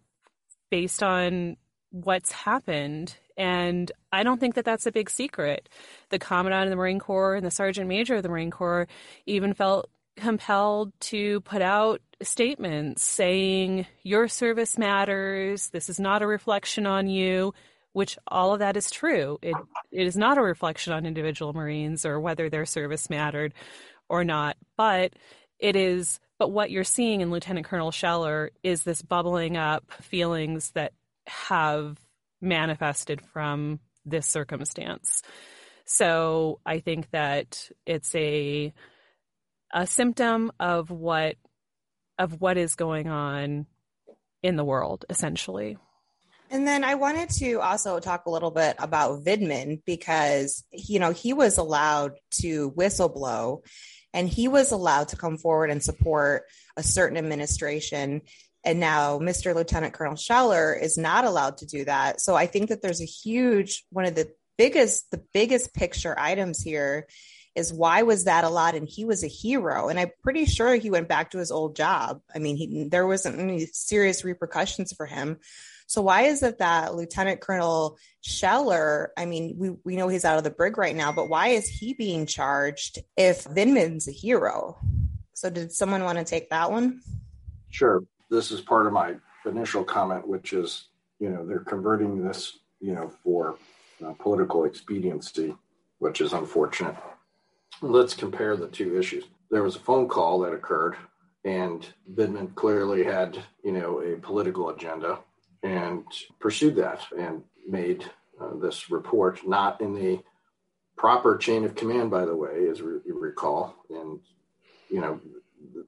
based 0.70 1.02
on 1.02 1.56
what's 1.90 2.32
happened. 2.32 3.16
And 3.36 3.90
I 4.12 4.22
don't 4.22 4.40
think 4.40 4.54
that 4.54 4.64
that's 4.64 4.86
a 4.86 4.92
big 4.92 5.10
secret. 5.10 5.68
The 6.10 6.18
Commandant 6.18 6.64
of 6.64 6.70
the 6.70 6.76
Marine 6.76 6.98
Corps 6.98 7.36
and 7.36 7.46
the 7.46 7.50
Sergeant 7.50 7.88
Major 7.88 8.16
of 8.16 8.22
the 8.22 8.28
Marine 8.28 8.50
Corps 8.50 8.88
even 9.26 9.54
felt 9.54 9.88
compelled 10.16 10.92
to 11.00 11.40
put 11.42 11.62
out 11.62 12.00
statements 12.22 13.02
saying, 13.02 13.86
Your 14.02 14.28
service 14.28 14.78
matters. 14.78 15.70
This 15.70 15.88
is 15.88 15.98
not 15.98 16.22
a 16.22 16.26
reflection 16.26 16.86
on 16.86 17.08
you, 17.08 17.54
which 17.92 18.18
all 18.28 18.52
of 18.52 18.58
that 18.60 18.76
is 18.76 18.90
true. 18.90 19.38
It, 19.42 19.56
it 19.90 20.06
is 20.06 20.16
not 20.16 20.38
a 20.38 20.42
reflection 20.42 20.92
on 20.92 21.06
individual 21.06 21.52
Marines 21.52 22.04
or 22.04 22.20
whether 22.20 22.48
their 22.48 22.66
service 22.66 23.08
mattered 23.10 23.54
or 24.10 24.24
not. 24.24 24.58
But 24.76 25.14
it 25.58 25.76
is, 25.76 26.20
but 26.38 26.50
what 26.50 26.70
you're 26.70 26.84
seeing 26.84 27.22
in 27.22 27.30
Lieutenant 27.30 27.66
Colonel 27.66 27.92
Scheller 27.92 28.50
is 28.62 28.82
this 28.82 29.00
bubbling 29.00 29.56
up 29.56 29.90
feelings 30.02 30.72
that 30.72 30.92
have 31.26 31.98
manifested 32.40 33.22
from 33.32 33.80
this 34.04 34.26
circumstance. 34.26 35.22
So 35.84 36.60
I 36.66 36.80
think 36.80 37.10
that 37.10 37.70
it's 37.86 38.14
a 38.14 38.72
a 39.72 39.86
symptom 39.86 40.50
of 40.58 40.90
what 40.90 41.36
of 42.18 42.40
what 42.40 42.56
is 42.56 42.74
going 42.74 43.08
on 43.08 43.66
in 44.42 44.56
the 44.56 44.64
world 44.64 45.04
essentially. 45.08 45.78
And 46.52 46.66
then 46.66 46.82
I 46.82 46.96
wanted 46.96 47.30
to 47.38 47.60
also 47.60 48.00
talk 48.00 48.26
a 48.26 48.30
little 48.30 48.50
bit 48.50 48.74
about 48.80 49.24
Vindman 49.24 49.82
because 49.84 50.64
you 50.72 50.98
know 50.98 51.12
he 51.12 51.32
was 51.32 51.58
allowed 51.58 52.12
to 52.42 52.72
whistleblow 52.72 53.60
and 54.12 54.28
he 54.28 54.48
was 54.48 54.72
allowed 54.72 55.08
to 55.08 55.16
come 55.16 55.38
forward 55.38 55.70
and 55.70 55.82
support 55.82 56.44
a 56.76 56.82
certain 56.82 57.16
administration. 57.16 58.22
And 58.64 58.80
now 58.80 59.18
Mr. 59.18 59.54
Lieutenant 59.54 59.94
Colonel 59.94 60.16
Scheller 60.16 60.74
is 60.74 60.98
not 60.98 61.24
allowed 61.24 61.58
to 61.58 61.66
do 61.66 61.84
that. 61.84 62.20
So 62.20 62.34
I 62.34 62.46
think 62.46 62.68
that 62.68 62.82
there's 62.82 63.00
a 63.00 63.06
huge, 63.06 63.84
one 63.90 64.04
of 64.04 64.14
the 64.14 64.32
biggest, 64.58 65.10
the 65.10 65.22
biggest 65.32 65.72
picture 65.72 66.18
items 66.18 66.62
here 66.62 67.06
is 67.54 67.72
why 67.72 68.02
was 68.02 68.24
that 68.24 68.44
allowed? 68.44 68.74
And 68.74 68.88
he 68.88 69.04
was 69.04 69.24
a 69.24 69.28
hero. 69.28 69.88
And 69.88 69.98
I'm 69.98 70.10
pretty 70.22 70.44
sure 70.44 70.74
he 70.74 70.90
went 70.90 71.08
back 71.08 71.30
to 71.30 71.38
his 71.38 71.50
old 71.50 71.76
job. 71.76 72.20
I 72.34 72.38
mean, 72.38 72.56
he, 72.56 72.88
there 72.88 73.06
wasn't 73.06 73.40
any 73.40 73.66
serious 73.66 74.24
repercussions 74.24 74.92
for 74.92 75.06
him. 75.06 75.38
So 75.90 76.02
why 76.02 76.22
is 76.22 76.44
it 76.44 76.58
that 76.58 76.94
Lieutenant 76.94 77.40
Colonel 77.40 77.98
Scheller, 78.20 79.10
I 79.18 79.26
mean, 79.26 79.56
we, 79.58 79.70
we 79.84 79.96
know 79.96 80.06
he's 80.06 80.24
out 80.24 80.38
of 80.38 80.44
the 80.44 80.50
brig 80.50 80.78
right 80.78 80.94
now, 80.94 81.10
but 81.10 81.28
why 81.28 81.48
is 81.48 81.66
he 81.66 81.94
being 81.94 82.26
charged 82.26 83.00
if 83.16 83.42
Vindman's 83.42 84.06
a 84.06 84.12
hero? 84.12 84.78
So 85.34 85.50
did 85.50 85.72
someone 85.72 86.04
want 86.04 86.18
to 86.18 86.24
take 86.24 86.48
that 86.50 86.70
one? 86.70 87.00
Sure. 87.70 88.04
This 88.30 88.52
is 88.52 88.60
part 88.60 88.86
of 88.86 88.92
my 88.92 89.16
initial 89.44 89.82
comment, 89.82 90.28
which 90.28 90.52
is, 90.52 90.84
you 91.18 91.28
know, 91.28 91.44
they're 91.44 91.58
converting 91.58 92.22
this, 92.22 92.60
you 92.78 92.94
know, 92.94 93.10
for 93.24 93.56
uh, 94.06 94.12
political 94.12 94.66
expediency, 94.66 95.56
which 95.98 96.20
is 96.20 96.32
unfortunate. 96.32 96.94
Let's 97.82 98.14
compare 98.14 98.56
the 98.56 98.68
two 98.68 98.96
issues. 98.96 99.24
There 99.50 99.64
was 99.64 99.74
a 99.74 99.80
phone 99.80 100.06
call 100.06 100.38
that 100.42 100.52
occurred, 100.52 100.94
and 101.44 101.84
Vindman 102.14 102.54
clearly 102.54 103.02
had, 103.02 103.36
you 103.64 103.72
know, 103.72 104.02
a 104.02 104.16
political 104.18 104.68
agenda 104.68 105.18
and 105.62 106.04
pursued 106.38 106.76
that 106.76 107.00
and 107.16 107.42
made 107.68 108.04
uh, 108.40 108.54
this 108.56 108.90
report 108.90 109.46
not 109.46 109.80
in 109.80 109.94
the 109.94 110.20
proper 110.96 111.36
chain 111.36 111.64
of 111.64 111.74
command, 111.74 112.10
by 112.10 112.24
the 112.24 112.36
way, 112.36 112.68
as 112.68 112.78
you 112.78 113.18
recall. 113.18 113.74
And, 113.88 114.20
you 114.90 115.00
know, 115.00 115.20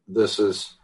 this 0.08 0.38
is, 0.38 0.74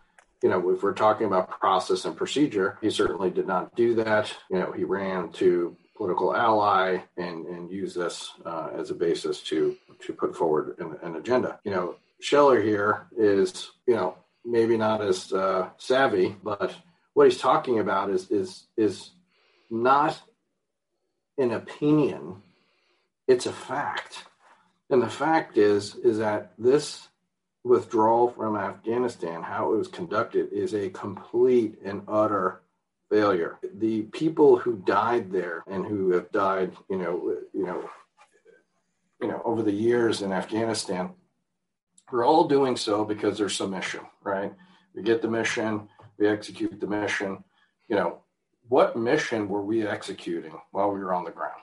you 0.42 0.49
know, 0.49 0.71
if 0.71 0.83
we're 0.83 0.92
talking 0.92 1.26
about 1.26 1.49
process 1.61 2.04
and 2.04 2.16
procedure, 2.16 2.78
he 2.80 2.90
certainly 2.90 3.30
did 3.30 3.47
not 3.47 3.75
do 3.75 3.95
that. 3.95 4.33
You 4.50 4.59
know, 4.59 4.73
he 4.73 4.85
ran 4.85 5.30
to 5.33 5.76
political 5.97 6.35
ally 6.35 6.99
and, 7.16 7.47
and 7.47 7.71
use 7.71 7.95
this 7.95 8.33
uh, 8.47 8.68
as 8.75 8.90
a 8.90 8.95
basis 8.95 9.42
to 9.45 9.76
to 10.00 10.12
put 10.12 10.37
forward 10.37 10.76
an, 10.78 10.97
an, 11.02 11.16
agenda. 11.16 11.59
You 11.64 11.73
know, 11.73 11.97
Scheller 12.21 12.62
here 12.62 13.09
is, 13.16 13.73
you 13.87 13.97
know, 13.97 14.16
maybe 14.45 14.76
not 14.76 15.00
as 15.00 15.33
uh, 15.33 15.71
savvy, 15.76 16.37
but 16.45 16.73
what 17.18 17.26
he's 17.26 17.40
talking 17.40 17.80
about 17.80 18.10
is 18.10 18.30
is 18.30 18.68
is 18.76 19.10
not 19.70 20.22
an 21.37 21.50
opinion; 21.50 22.42
it's 23.26 23.44
a 23.44 23.52
fact. 23.52 24.26
And 24.88 25.02
the 25.02 25.08
fact 25.08 25.58
is 25.58 25.96
is 25.96 26.18
that 26.18 26.52
this 26.56 27.08
withdrawal 27.64 28.28
from 28.30 28.54
Afghanistan, 28.56 29.42
how 29.42 29.72
it 29.72 29.78
was 29.78 29.88
conducted, 29.88 30.52
is 30.52 30.75
a 30.75 30.90
complete 30.90 31.80
and 31.84 32.02
utter 32.06 32.60
failure. 33.10 33.58
The 33.78 34.02
people 34.02 34.56
who 34.56 34.76
died 34.76 35.32
there 35.32 35.64
and 35.66 35.84
who 35.84 36.12
have 36.12 36.30
died, 36.30 36.70
you 36.88 36.98
know, 36.98 37.34
you 37.52 37.66
know, 37.66 37.90
you 39.20 39.26
know, 39.26 39.42
over 39.44 39.64
the 39.64 39.72
years 39.72 40.22
in 40.22 40.30
Afghanistan, 40.30 41.10
we're 42.12 42.25
all 42.25 42.46
doing 42.46 42.76
so 42.76 43.04
because 43.04 43.38
there's 43.38 43.56
some 43.56 43.70
mission, 43.70 44.02
right? 44.22 44.54
We 44.94 45.02
get 45.02 45.20
the 45.20 45.28
mission, 45.28 45.88
we 46.18 46.28
execute 46.28 46.80
the 46.80 46.87
mission. 46.87 47.44
You 47.88 47.96
know, 47.96 48.18
what 48.68 48.96
mission 48.96 49.48
were 49.48 49.62
we 49.62 49.87
executing 49.87 50.52
while 50.72 50.90
we 50.90 51.00
were 51.00 51.14
on 51.14 51.25
the 51.25 51.30
ground? 51.30 51.60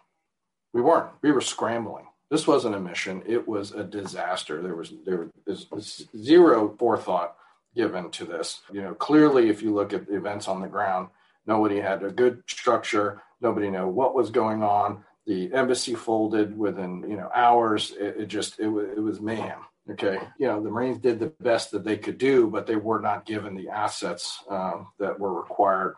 We 0.73 0.81
weren't. 0.81 1.09
We 1.21 1.31
were 1.31 1.41
scrambling. 1.41 2.05
This 2.31 2.47
wasn't 2.47 2.75
a 2.75 2.79
mission. 2.79 3.23
It 3.25 3.47
was 3.47 3.71
a 3.71 3.83
disaster. 3.83 4.61
There 4.61 4.75
was 4.75 4.93
there 5.05 5.29
was 5.45 6.07
zero 6.17 6.75
forethought 6.77 7.35
given 7.75 8.09
to 8.11 8.25
this. 8.25 8.61
You 8.71 8.81
know, 8.81 8.93
clearly, 8.93 9.49
if 9.49 9.61
you 9.61 9.73
look 9.73 9.93
at 9.93 10.07
the 10.07 10.15
events 10.15 10.47
on 10.47 10.61
the 10.61 10.67
ground, 10.67 11.09
Nobody 11.47 11.79
had 11.79 12.03
a 12.03 12.11
good 12.11 12.43
structure. 12.47 13.21
Nobody 13.41 13.69
knew 13.69 13.87
what 13.87 14.15
was 14.15 14.29
going 14.29 14.63
on. 14.63 15.03
The 15.27 15.53
embassy 15.53 15.95
folded 15.95 16.57
within 16.57 17.03
you 17.07 17.17
know 17.17 17.29
hours. 17.33 17.93
It, 17.99 18.15
it 18.21 18.25
just 18.27 18.59
it 18.59 18.67
was 18.67 18.87
it 18.95 18.99
was 18.99 19.21
mayhem. 19.21 19.59
Okay, 19.91 20.19
you 20.39 20.47
know 20.47 20.61
the 20.63 20.69
Marines 20.69 20.97
did 20.97 21.19
the 21.19 21.33
best 21.39 21.71
that 21.71 21.83
they 21.83 21.97
could 21.97 22.17
do, 22.17 22.47
but 22.47 22.65
they 22.65 22.75
were 22.75 22.99
not 22.99 23.25
given 23.25 23.55
the 23.55 23.69
assets 23.69 24.43
um, 24.49 24.87
that 24.97 25.19
were 25.19 25.33
required 25.33 25.95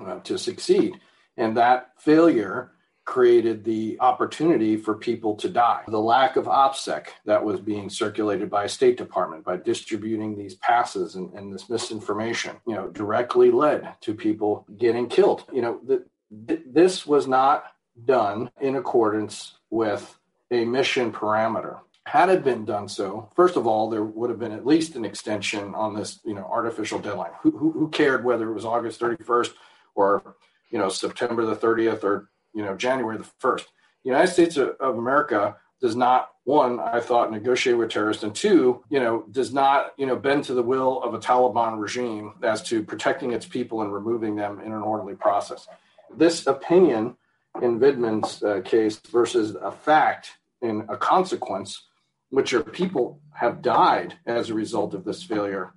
uh, 0.00 0.20
to 0.20 0.38
succeed, 0.38 1.00
and 1.36 1.56
that 1.56 1.90
failure 1.98 2.70
created 3.06 3.64
the 3.64 3.96
opportunity 4.00 4.76
for 4.76 4.94
people 4.94 5.36
to 5.36 5.48
die. 5.48 5.82
The 5.86 5.98
lack 5.98 6.36
of 6.36 6.46
OPSEC 6.46 7.06
that 7.24 7.42
was 7.42 7.60
being 7.60 7.88
circulated 7.88 8.50
by 8.50 8.66
State 8.66 8.98
Department 8.98 9.44
by 9.44 9.56
distributing 9.58 10.36
these 10.36 10.56
passes 10.56 11.14
and, 11.14 11.32
and 11.32 11.54
this 11.54 11.70
misinformation, 11.70 12.56
you 12.66 12.74
know, 12.74 12.88
directly 12.88 13.52
led 13.52 13.94
to 14.02 14.12
people 14.12 14.66
getting 14.76 15.08
killed. 15.08 15.44
You 15.52 15.62
know, 15.62 15.80
th- 15.86 16.62
this 16.66 17.06
was 17.06 17.28
not 17.28 17.66
done 18.04 18.50
in 18.60 18.74
accordance 18.74 19.54
with 19.70 20.18
a 20.50 20.64
mission 20.64 21.12
parameter. 21.12 21.78
Had 22.06 22.28
it 22.28 22.44
been 22.44 22.64
done 22.64 22.88
so, 22.88 23.30
first 23.34 23.56
of 23.56 23.66
all, 23.66 23.90
there 23.90 24.04
would 24.04 24.30
have 24.30 24.38
been 24.38 24.52
at 24.52 24.64
least 24.64 24.94
an 24.94 25.04
extension 25.04 25.74
on 25.74 25.94
this, 25.94 26.20
you 26.24 26.34
know, 26.34 26.44
artificial 26.44 27.00
deadline. 27.00 27.32
Who, 27.42 27.50
who, 27.50 27.72
who 27.72 27.88
cared 27.88 28.24
whether 28.24 28.48
it 28.48 28.54
was 28.54 28.64
August 28.64 29.00
31st 29.00 29.50
or, 29.96 30.36
you 30.70 30.78
know, 30.78 30.88
September 30.88 31.44
the 31.44 31.56
30th 31.56 32.04
or 32.04 32.30
you 32.54 32.64
know, 32.64 32.74
January 32.74 33.18
the 33.18 33.28
1st. 33.42 33.64
The 34.04 34.10
United 34.10 34.32
States 34.32 34.56
of 34.56 34.96
America 34.96 35.56
does 35.80 35.94
not 35.94 36.30
one 36.44 36.78
i 36.78 37.00
thought 37.00 37.30
negotiate 37.30 37.76
with 37.76 37.90
terrorists 37.90 38.22
and 38.22 38.34
two 38.34 38.82
you 38.88 39.00
know 39.00 39.26
does 39.30 39.52
not 39.52 39.92
you 39.98 40.06
know 40.06 40.16
bend 40.16 40.44
to 40.44 40.54
the 40.54 40.62
will 40.62 41.02
of 41.02 41.12
a 41.12 41.18
taliban 41.18 41.78
regime 41.78 42.32
as 42.42 42.62
to 42.62 42.82
protecting 42.82 43.32
its 43.32 43.44
people 43.44 43.82
and 43.82 43.92
removing 43.92 44.36
them 44.36 44.60
in 44.60 44.72
an 44.72 44.80
orderly 44.80 45.14
process 45.14 45.68
this 46.16 46.46
opinion 46.46 47.16
in 47.60 47.80
Vindman's 47.80 48.42
uh, 48.42 48.60
case 48.64 48.98
versus 49.10 49.56
a 49.60 49.72
fact 49.72 50.38
in 50.62 50.86
a 50.88 50.96
consequence 50.96 51.85
which 52.30 52.52
are 52.52 52.62
people 52.62 53.20
have 53.34 53.62
died 53.62 54.14
as 54.26 54.50
a 54.50 54.54
result 54.54 54.94
of 54.94 55.04
this 55.04 55.22
failure. 55.22 55.72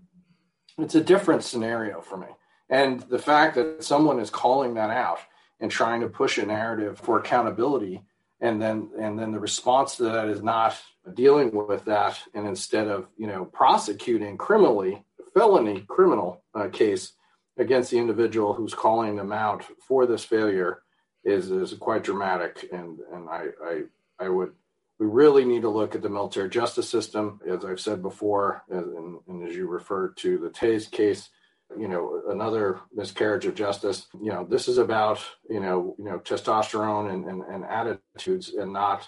It's 0.77 0.95
a 0.95 1.03
different 1.03 1.43
scenario 1.43 2.01
for 2.01 2.17
me. 2.17 2.27
And 2.69 3.01
the 3.01 3.19
fact 3.19 3.55
that 3.55 3.83
someone 3.83 4.19
is 4.19 4.29
calling 4.29 4.75
that 4.75 4.89
out 4.89 5.19
and 5.59 5.69
trying 5.69 6.01
to 6.01 6.07
push 6.07 6.37
a 6.37 6.45
narrative 6.45 6.99
for 6.99 7.19
accountability 7.19 8.03
and 8.41 8.61
then 8.61 8.89
and 8.99 9.19
then 9.19 9.31
the 9.31 9.39
response 9.39 9.97
to 9.97 10.03
that 10.03 10.27
is 10.29 10.41
not 10.41 10.77
dealing 11.13 11.51
with 11.51 11.85
that 11.85 12.19
and 12.33 12.47
instead 12.47 12.87
of 12.87 13.07
you 13.17 13.27
know 13.27 13.45
prosecuting 13.45 14.37
criminally 14.37 15.03
felony 15.33 15.81
criminal 15.87 16.41
uh, 16.55 16.67
case 16.69 17.13
against 17.57 17.91
the 17.91 17.97
individual 17.97 18.53
who's 18.53 18.73
calling 18.73 19.15
them 19.15 19.31
out 19.31 19.65
for 19.85 20.05
this 20.05 20.23
failure 20.23 20.81
is 21.23 21.51
is 21.51 21.73
quite 21.73 22.03
dramatic 22.03 22.69
and 22.71 22.99
and 23.13 23.29
I 23.29 23.47
I, 23.63 23.81
I 24.19 24.29
would 24.29 24.53
we 24.99 25.07
really 25.07 25.45
need 25.45 25.61
to 25.61 25.69
look 25.69 25.95
at 25.95 26.01
the 26.01 26.09
military 26.09 26.49
justice 26.49 26.89
system 26.89 27.39
as 27.47 27.65
I've 27.65 27.79
said 27.79 28.01
before 28.01 28.63
and, 28.69 29.19
and 29.27 29.47
as 29.47 29.55
you 29.55 29.67
referred 29.67 30.17
to 30.17 30.37
the 30.37 30.49
Taze 30.49 30.89
case 30.89 31.29
you 31.77 31.87
know 31.87 32.21
another 32.29 32.79
miscarriage 32.93 33.45
of 33.45 33.55
justice. 33.55 34.07
You 34.21 34.31
know 34.31 34.45
this 34.45 34.67
is 34.67 34.77
about 34.77 35.19
you 35.49 35.59
know 35.59 35.95
you 35.97 36.05
know 36.05 36.19
testosterone 36.19 37.13
and, 37.13 37.25
and, 37.25 37.43
and 37.43 37.65
attitudes 37.65 38.53
and 38.53 38.73
not 38.73 39.07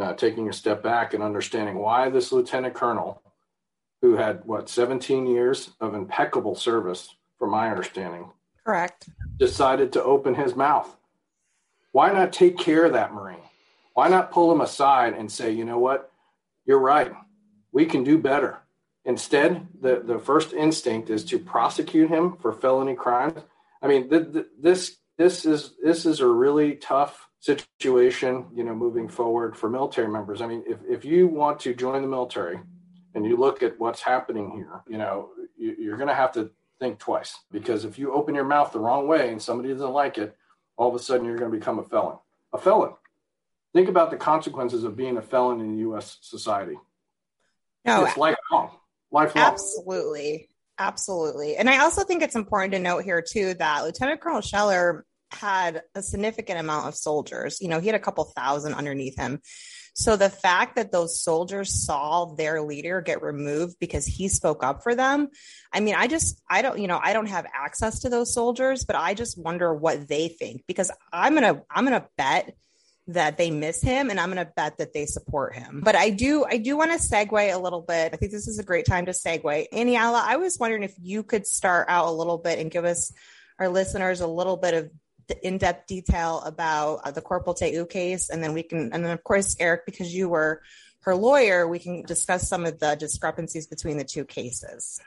uh, 0.00 0.14
taking 0.14 0.48
a 0.48 0.52
step 0.52 0.82
back 0.82 1.14
and 1.14 1.22
understanding 1.22 1.78
why 1.78 2.10
this 2.10 2.32
lieutenant 2.32 2.74
colonel 2.74 3.22
who 4.02 4.16
had 4.16 4.44
what 4.44 4.68
17 4.68 5.26
years 5.26 5.70
of 5.80 5.94
impeccable 5.94 6.54
service 6.54 7.14
from 7.38 7.50
my 7.50 7.70
understanding 7.70 8.30
correct. 8.64 9.08
decided 9.38 9.92
to 9.92 10.02
open 10.02 10.34
his 10.34 10.56
mouth. 10.56 10.96
Why 11.92 12.12
not 12.12 12.32
take 12.32 12.56
care 12.56 12.84
of 12.84 12.92
that 12.92 13.12
marine 13.12 13.42
why 14.00 14.08
not 14.08 14.32
pull 14.32 14.50
him 14.50 14.60
aside 14.60 15.12
and 15.14 15.30
say 15.30 15.50
you 15.50 15.64
know 15.64 15.78
what 15.78 16.10
you're 16.66 16.78
right 16.78 17.12
we 17.72 17.84
can 17.84 18.02
do 18.02 18.16
better 18.18 18.52
Instead, 19.04 19.66
the, 19.80 20.02
the 20.04 20.18
first 20.18 20.52
instinct 20.52 21.08
is 21.08 21.24
to 21.24 21.38
prosecute 21.38 22.10
him 22.10 22.36
for 22.36 22.52
felony 22.52 22.94
crimes. 22.94 23.40
I 23.80 23.88
mean, 23.88 24.10
th- 24.10 24.32
th- 24.32 24.46
this 24.58 24.96
this 25.16 25.44
is 25.46 25.74
this 25.82 26.04
is 26.04 26.20
a 26.20 26.26
really 26.26 26.76
tough 26.76 27.28
situation, 27.40 28.46
you 28.54 28.62
know, 28.62 28.74
moving 28.74 29.08
forward 29.08 29.56
for 29.56 29.70
military 29.70 30.08
members. 30.08 30.42
I 30.42 30.46
mean, 30.46 30.64
if, 30.66 30.78
if 30.88 31.04
you 31.04 31.26
want 31.26 31.60
to 31.60 31.74
join 31.74 32.02
the 32.02 32.08
military 32.08 32.60
and 33.14 33.24
you 33.24 33.36
look 33.36 33.62
at 33.62 33.80
what's 33.80 34.02
happening 34.02 34.50
here, 34.54 34.82
you 34.86 34.98
know, 34.98 35.30
you, 35.56 35.74
you're 35.78 35.96
going 35.96 36.08
to 36.08 36.14
have 36.14 36.32
to 36.32 36.50
think 36.78 36.98
twice 36.98 37.38
because 37.50 37.86
if 37.86 37.98
you 37.98 38.12
open 38.12 38.34
your 38.34 38.44
mouth 38.44 38.72
the 38.72 38.78
wrong 38.78 39.08
way 39.08 39.30
and 39.30 39.40
somebody 39.40 39.72
doesn't 39.72 39.92
like 39.92 40.18
it, 40.18 40.36
all 40.76 40.90
of 40.90 40.94
a 40.94 40.98
sudden 40.98 41.24
you're 41.24 41.38
going 41.38 41.50
to 41.50 41.58
become 41.58 41.78
a 41.78 41.84
felon. 41.84 42.18
A 42.52 42.58
felon. 42.58 42.92
Think 43.72 43.88
about 43.88 44.10
the 44.10 44.16
consequences 44.16 44.84
of 44.84 44.96
being 44.96 45.16
a 45.16 45.22
felon 45.22 45.60
in 45.60 45.78
U.S. 45.78 46.18
society. 46.22 46.76
No, 47.84 48.04
it's 48.04 48.16
lifelong 48.16 48.70
lifelong. 49.10 49.46
Absolutely. 49.46 50.48
Absolutely. 50.78 51.56
And 51.56 51.68
I 51.68 51.80
also 51.80 52.04
think 52.04 52.22
it's 52.22 52.36
important 52.36 52.72
to 52.72 52.78
note 52.78 53.04
here, 53.04 53.22
too, 53.22 53.54
that 53.54 53.84
Lieutenant 53.84 54.20
Colonel 54.20 54.40
Scheller 54.40 55.04
had 55.30 55.82
a 55.94 56.02
significant 56.02 56.58
amount 56.58 56.88
of 56.88 56.94
soldiers. 56.94 57.60
You 57.60 57.68
know, 57.68 57.80
he 57.80 57.86
had 57.86 57.94
a 57.94 58.00
couple 58.00 58.24
thousand 58.24 58.74
underneath 58.74 59.16
him. 59.18 59.40
So 59.92 60.16
the 60.16 60.30
fact 60.30 60.76
that 60.76 60.90
those 60.90 61.22
soldiers 61.22 61.84
saw 61.84 62.34
their 62.34 62.62
leader 62.62 63.02
get 63.02 63.20
removed 63.20 63.76
because 63.78 64.06
he 64.06 64.28
spoke 64.28 64.64
up 64.64 64.82
for 64.82 64.94
them, 64.94 65.28
I 65.72 65.80
mean, 65.80 65.94
I 65.94 66.06
just, 66.06 66.40
I 66.48 66.62
don't, 66.62 66.78
you 66.78 66.88
know, 66.88 66.98
I 67.02 67.12
don't 67.12 67.26
have 67.26 67.44
access 67.52 68.00
to 68.00 68.08
those 68.08 68.32
soldiers, 68.32 68.84
but 68.84 68.96
I 68.96 69.12
just 69.12 69.36
wonder 69.36 69.74
what 69.74 70.08
they 70.08 70.28
think 70.28 70.62
because 70.66 70.90
I'm 71.12 71.34
going 71.34 71.54
to, 71.54 71.62
I'm 71.70 71.84
going 71.84 72.00
to 72.00 72.08
bet 72.16 72.54
that 73.12 73.36
they 73.36 73.50
miss 73.50 73.80
him 73.82 74.10
and 74.10 74.20
i'm 74.20 74.32
going 74.32 74.44
to 74.44 74.52
bet 74.56 74.78
that 74.78 74.92
they 74.92 75.06
support 75.06 75.54
him. 75.54 75.80
But 75.84 75.96
i 75.96 76.10
do 76.10 76.44
i 76.44 76.56
do 76.56 76.76
want 76.76 76.92
to 76.92 76.98
segue 76.98 77.54
a 77.54 77.58
little 77.58 77.82
bit. 77.82 78.12
I 78.12 78.16
think 78.16 78.32
this 78.32 78.48
is 78.48 78.58
a 78.58 78.64
great 78.64 78.86
time 78.86 79.06
to 79.06 79.12
segue. 79.12 79.70
Aniela 79.72 80.22
i 80.22 80.36
was 80.36 80.58
wondering 80.58 80.82
if 80.82 80.94
you 81.00 81.22
could 81.22 81.46
start 81.46 81.86
out 81.88 82.08
a 82.08 82.12
little 82.12 82.38
bit 82.38 82.58
and 82.58 82.70
give 82.70 82.84
us 82.84 83.12
our 83.58 83.68
listeners 83.68 84.20
a 84.20 84.26
little 84.26 84.56
bit 84.56 84.74
of 84.74 84.90
in 85.42 85.58
depth 85.58 85.86
detail 85.86 86.42
about 86.44 87.00
uh, 87.04 87.10
the 87.10 87.20
Corporal 87.20 87.54
Teu 87.54 87.86
case, 87.86 88.30
and 88.30 88.42
then 88.42 88.52
we 88.52 88.62
can, 88.62 88.92
and 88.92 89.04
then 89.04 89.12
of 89.12 89.22
course, 89.22 89.56
Eric, 89.60 89.86
because 89.86 90.12
you 90.12 90.28
were 90.28 90.62
her 91.02 91.14
lawyer, 91.14 91.66
we 91.66 91.78
can 91.78 92.02
discuss 92.02 92.48
some 92.48 92.66
of 92.66 92.78
the 92.78 92.94
discrepancies 92.94 93.66
between 93.66 93.96
the 93.96 94.04
two 94.04 94.24
cases. 94.24 95.00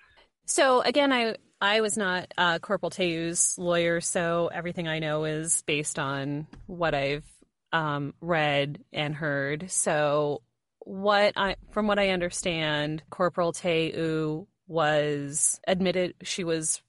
So 0.45 0.81
again, 0.81 1.13
I 1.13 1.35
I 1.61 1.81
was 1.81 1.97
not 1.97 2.33
uh, 2.37 2.59
Corporal 2.59 2.89
Teu's 2.89 3.57
lawyer, 3.57 4.01
so 4.01 4.49
everything 4.53 4.87
I 4.87 4.99
know 4.99 5.25
is 5.25 5.61
based 5.65 5.99
on 5.99 6.47
what 6.67 6.93
I've 6.93 7.25
um, 7.73 8.13
read 8.21 8.79
and 8.93 9.13
heard. 9.13 9.69
So 9.69 10.41
what 10.79 11.33
I 11.35 11.57
from 11.71 11.87
what 11.87 11.99
I 11.99 12.09
understand, 12.09 13.03
Corporal 13.09 13.51
Teu 13.51 14.47
was 14.67 15.59
admitted 15.67 16.13
she 16.23 16.43
was 16.43 16.81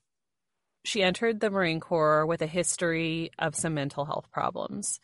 she 0.85 1.03
entered 1.03 1.41
the 1.41 1.51
Marine 1.51 1.81
Corps 1.81 2.27
with 2.27 2.43
a 2.43 2.47
history 2.47 3.31
of 3.39 3.57
some 3.57 3.75
mental 3.75 4.05
health 4.05 4.31
problems 4.31 5.01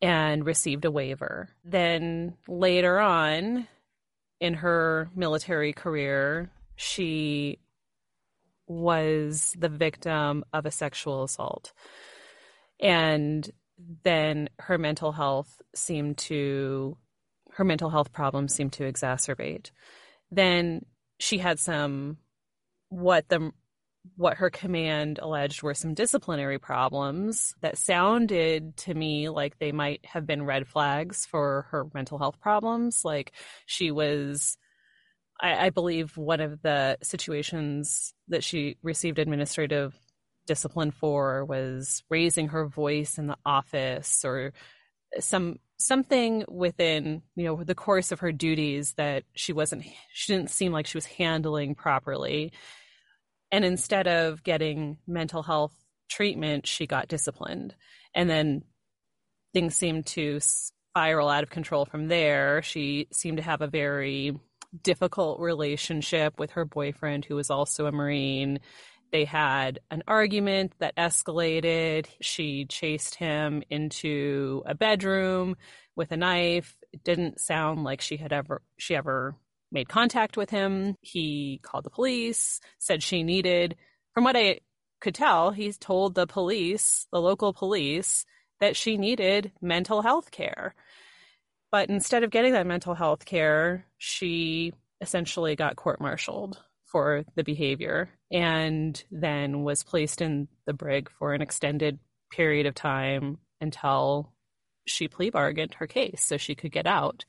and 0.00 0.46
received 0.46 0.84
a 0.84 0.90
waiver. 0.90 1.50
Then 1.64 2.34
later 2.46 2.98
on 3.00 3.66
in 4.40 4.54
her 4.54 5.10
military 5.14 5.72
career, 5.72 6.50
she 6.76 7.58
was 8.66 9.54
the 9.58 9.68
victim 9.68 10.44
of 10.52 10.66
a 10.66 10.70
sexual 10.70 11.24
assault. 11.24 11.72
And 12.80 13.48
then 14.04 14.48
her 14.58 14.78
mental 14.78 15.12
health 15.12 15.60
seemed 15.74 16.18
to 16.18 16.96
her 17.52 17.64
mental 17.64 17.90
health 17.90 18.12
problems 18.12 18.54
seemed 18.54 18.72
to 18.74 18.90
exacerbate. 18.90 19.70
Then 20.30 20.86
she 21.18 21.38
had 21.38 21.58
some 21.58 22.18
what 22.88 23.28
the 23.28 23.52
what 24.16 24.38
her 24.38 24.50
command 24.50 25.20
alleged 25.22 25.62
were 25.62 25.74
some 25.74 25.94
disciplinary 25.94 26.58
problems 26.58 27.54
that 27.60 27.78
sounded 27.78 28.76
to 28.76 28.92
me 28.92 29.28
like 29.28 29.58
they 29.58 29.70
might 29.72 30.04
have 30.04 30.26
been 30.26 30.44
red 30.44 30.66
flags 30.66 31.24
for 31.24 31.66
her 31.70 31.86
mental 31.94 32.18
health 32.18 32.40
problems. 32.40 33.04
Like 33.04 33.32
she 33.66 33.92
was, 33.92 34.58
I, 35.40 35.66
I 35.66 35.70
believe, 35.70 36.16
one 36.16 36.40
of 36.40 36.62
the 36.62 36.98
situations 37.02 38.12
that 38.28 38.42
she 38.42 38.76
received 38.82 39.20
administrative 39.20 39.94
discipline 40.46 40.90
for 40.90 41.44
was 41.44 42.02
raising 42.10 42.48
her 42.48 42.66
voice 42.66 43.18
in 43.18 43.26
the 43.26 43.36
office 43.44 44.24
or 44.24 44.52
some 45.20 45.58
something 45.78 46.44
within 46.48 47.22
you 47.34 47.44
know 47.44 47.64
the 47.64 47.74
course 47.74 48.12
of 48.12 48.20
her 48.20 48.32
duties 48.32 48.94
that 48.94 49.24
she 49.34 49.52
wasn't 49.52 49.84
she 50.12 50.32
didn't 50.32 50.50
seem 50.50 50.72
like 50.72 50.86
she 50.86 50.96
was 50.96 51.06
handling 51.06 51.74
properly. 51.74 52.52
And 53.50 53.64
instead 53.64 54.08
of 54.08 54.42
getting 54.42 54.98
mental 55.06 55.42
health 55.42 55.72
treatment 56.08 56.66
she 56.66 56.86
got 56.86 57.08
disciplined. 57.08 57.74
And 58.14 58.28
then 58.28 58.62
things 59.52 59.74
seemed 59.74 60.06
to 60.06 60.40
spiral 60.40 61.28
out 61.28 61.42
of 61.42 61.50
control 61.50 61.84
from 61.84 62.08
there. 62.08 62.62
She 62.62 63.08
seemed 63.12 63.38
to 63.38 63.42
have 63.42 63.60
a 63.60 63.66
very 63.66 64.36
difficult 64.82 65.40
relationship 65.40 66.38
with 66.38 66.52
her 66.52 66.64
boyfriend 66.64 67.24
who 67.24 67.36
was 67.36 67.50
also 67.50 67.86
a 67.86 67.92
marine 67.92 68.60
they 69.12 69.24
had 69.24 69.78
an 69.90 70.02
argument 70.08 70.72
that 70.80 70.96
escalated. 70.96 72.06
She 72.20 72.64
chased 72.64 73.14
him 73.14 73.62
into 73.70 74.62
a 74.66 74.74
bedroom 74.74 75.56
with 75.94 76.10
a 76.12 76.16
knife. 76.16 76.76
It 76.92 77.04
didn't 77.04 77.40
sound 77.40 77.84
like 77.84 78.00
she 78.00 78.16
had 78.16 78.32
ever 78.32 78.62
she 78.78 78.96
ever 78.96 79.36
made 79.70 79.88
contact 79.88 80.36
with 80.36 80.50
him. 80.50 80.96
He 81.00 81.60
called 81.62 81.84
the 81.84 81.90
police, 81.90 82.60
said 82.78 83.02
she 83.02 83.22
needed 83.22 83.76
from 84.12 84.24
what 84.24 84.36
I 84.36 84.60
could 85.00 85.14
tell, 85.14 85.50
he 85.50 85.72
told 85.72 86.14
the 86.14 86.26
police, 86.26 87.06
the 87.10 87.20
local 87.20 87.52
police, 87.52 88.24
that 88.60 88.76
she 88.76 88.96
needed 88.96 89.52
mental 89.60 90.02
health 90.02 90.30
care. 90.30 90.74
But 91.70 91.88
instead 91.88 92.22
of 92.22 92.30
getting 92.30 92.52
that 92.52 92.66
mental 92.66 92.94
health 92.94 93.24
care, 93.24 93.86
she 93.98 94.72
essentially 95.00 95.56
got 95.56 95.76
court 95.76 96.00
martialed 96.00 96.62
for 96.92 97.24
the 97.34 97.42
behavior 97.42 98.10
and 98.30 99.02
then 99.10 99.62
was 99.62 99.82
placed 99.82 100.20
in 100.20 100.46
the 100.66 100.74
brig 100.74 101.10
for 101.18 101.32
an 101.32 101.40
extended 101.42 101.98
period 102.30 102.66
of 102.66 102.74
time 102.74 103.38
until 103.60 104.32
she 104.86 105.08
plea 105.08 105.30
bargained 105.30 105.74
her 105.74 105.86
case 105.86 106.22
so 106.22 106.36
she 106.36 106.54
could 106.54 106.70
get 106.70 106.86
out, 106.86 107.24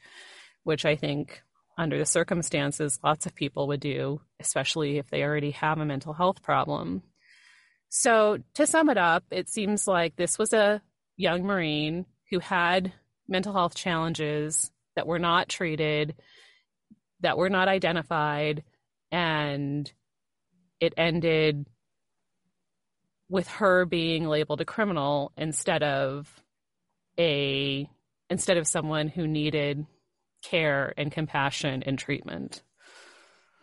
which 0.64 0.86
I 0.86 0.96
think 0.96 1.42
under 1.78 1.98
the 1.98 2.06
circumstances 2.06 3.00
lots 3.04 3.26
of 3.26 3.34
people 3.34 3.68
would 3.68 3.80
do, 3.80 4.22
especially 4.40 4.98
if 4.98 5.10
they 5.10 5.24
already 5.24 5.52
have 5.52 5.80
a 5.80 5.86
mental 5.86 6.14
health 6.14 6.44
problem. 6.44 7.02
So, 7.90 8.40
to 8.56 8.66
sum 8.66 8.90
it 8.90 8.98
up, 8.98 9.24
it 9.30 9.50
seems 9.50 9.88
like 9.88 10.16
this 10.16 10.40
was 10.40 10.52
a 10.52 10.82
young 11.16 11.44
Marine 11.44 12.06
who 12.32 12.40
had 12.40 12.92
mental 13.28 13.54
health 13.54 13.76
challenges 13.76 14.72
that 14.96 15.08
were 15.08 15.20
not 15.20 15.48
treated, 15.48 16.16
that 17.22 17.38
were 17.38 17.50
not 17.50 17.68
identified, 17.68 18.64
and 19.14 19.94
it 20.80 20.94
ended 20.98 21.68
with 23.30 23.48
her 23.48 23.86
being 23.86 24.28
labeled 24.28 24.60
a 24.60 24.66
criminal 24.66 25.32
instead 25.38 25.84
of 25.84 26.44
a 27.18 27.88
instead 28.30 28.58
of 28.58 28.68
someone 28.68 29.08
who 29.08 29.28
needed 29.28 29.86
care 30.44 30.94
and 30.98 31.12
compassion 31.12 31.84
and 31.84 31.98
treatment. 31.98 32.64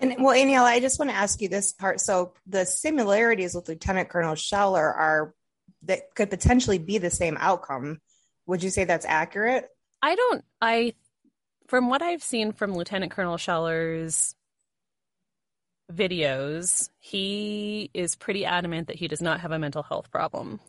And 0.01 0.17
well, 0.19 0.35
Aniela, 0.35 0.63
I 0.63 0.81
just 0.81 0.99
want 0.99 1.11
to 1.11 1.17
ask 1.17 1.43
you 1.43 1.49
this 1.49 1.73
part. 1.73 2.01
So 2.01 2.33
the 2.47 2.65
similarities 2.65 3.55
with 3.55 3.69
Lieutenant 3.69 4.09
Colonel 4.09 4.37
Scheller 4.37 4.87
are 4.87 5.35
that 5.83 6.15
could 6.15 6.31
potentially 6.31 6.79
be 6.79 6.99
the 6.99 7.11
same 7.11 7.37
outcome. 7.41 8.01
Would 8.47 8.63
you 8.63 8.71
say 8.71 8.85
that's 8.85 9.05
accurate? 9.05 9.69
I 10.01 10.15
don't 10.15 10.45
I 10.63 10.95
from 11.67 11.89
what 11.89 12.03
I've 12.03 12.23
seen 12.23 12.53
from 12.53 12.75
Lieutenant 12.75 13.11
Colonel 13.11 13.37
Scheller's 13.37 14.37
videos, 15.95 16.89
he 16.99 17.91
is 17.95 18.17
pretty 18.17 18.45
adamant 18.45 18.89
that 18.89 18.97
he 18.97 19.09
does 19.09 19.23
not 19.23 19.41
have 19.41 19.53
a 19.53 19.59
mental 19.59 19.83
health 19.83 20.11
problem 20.11 20.61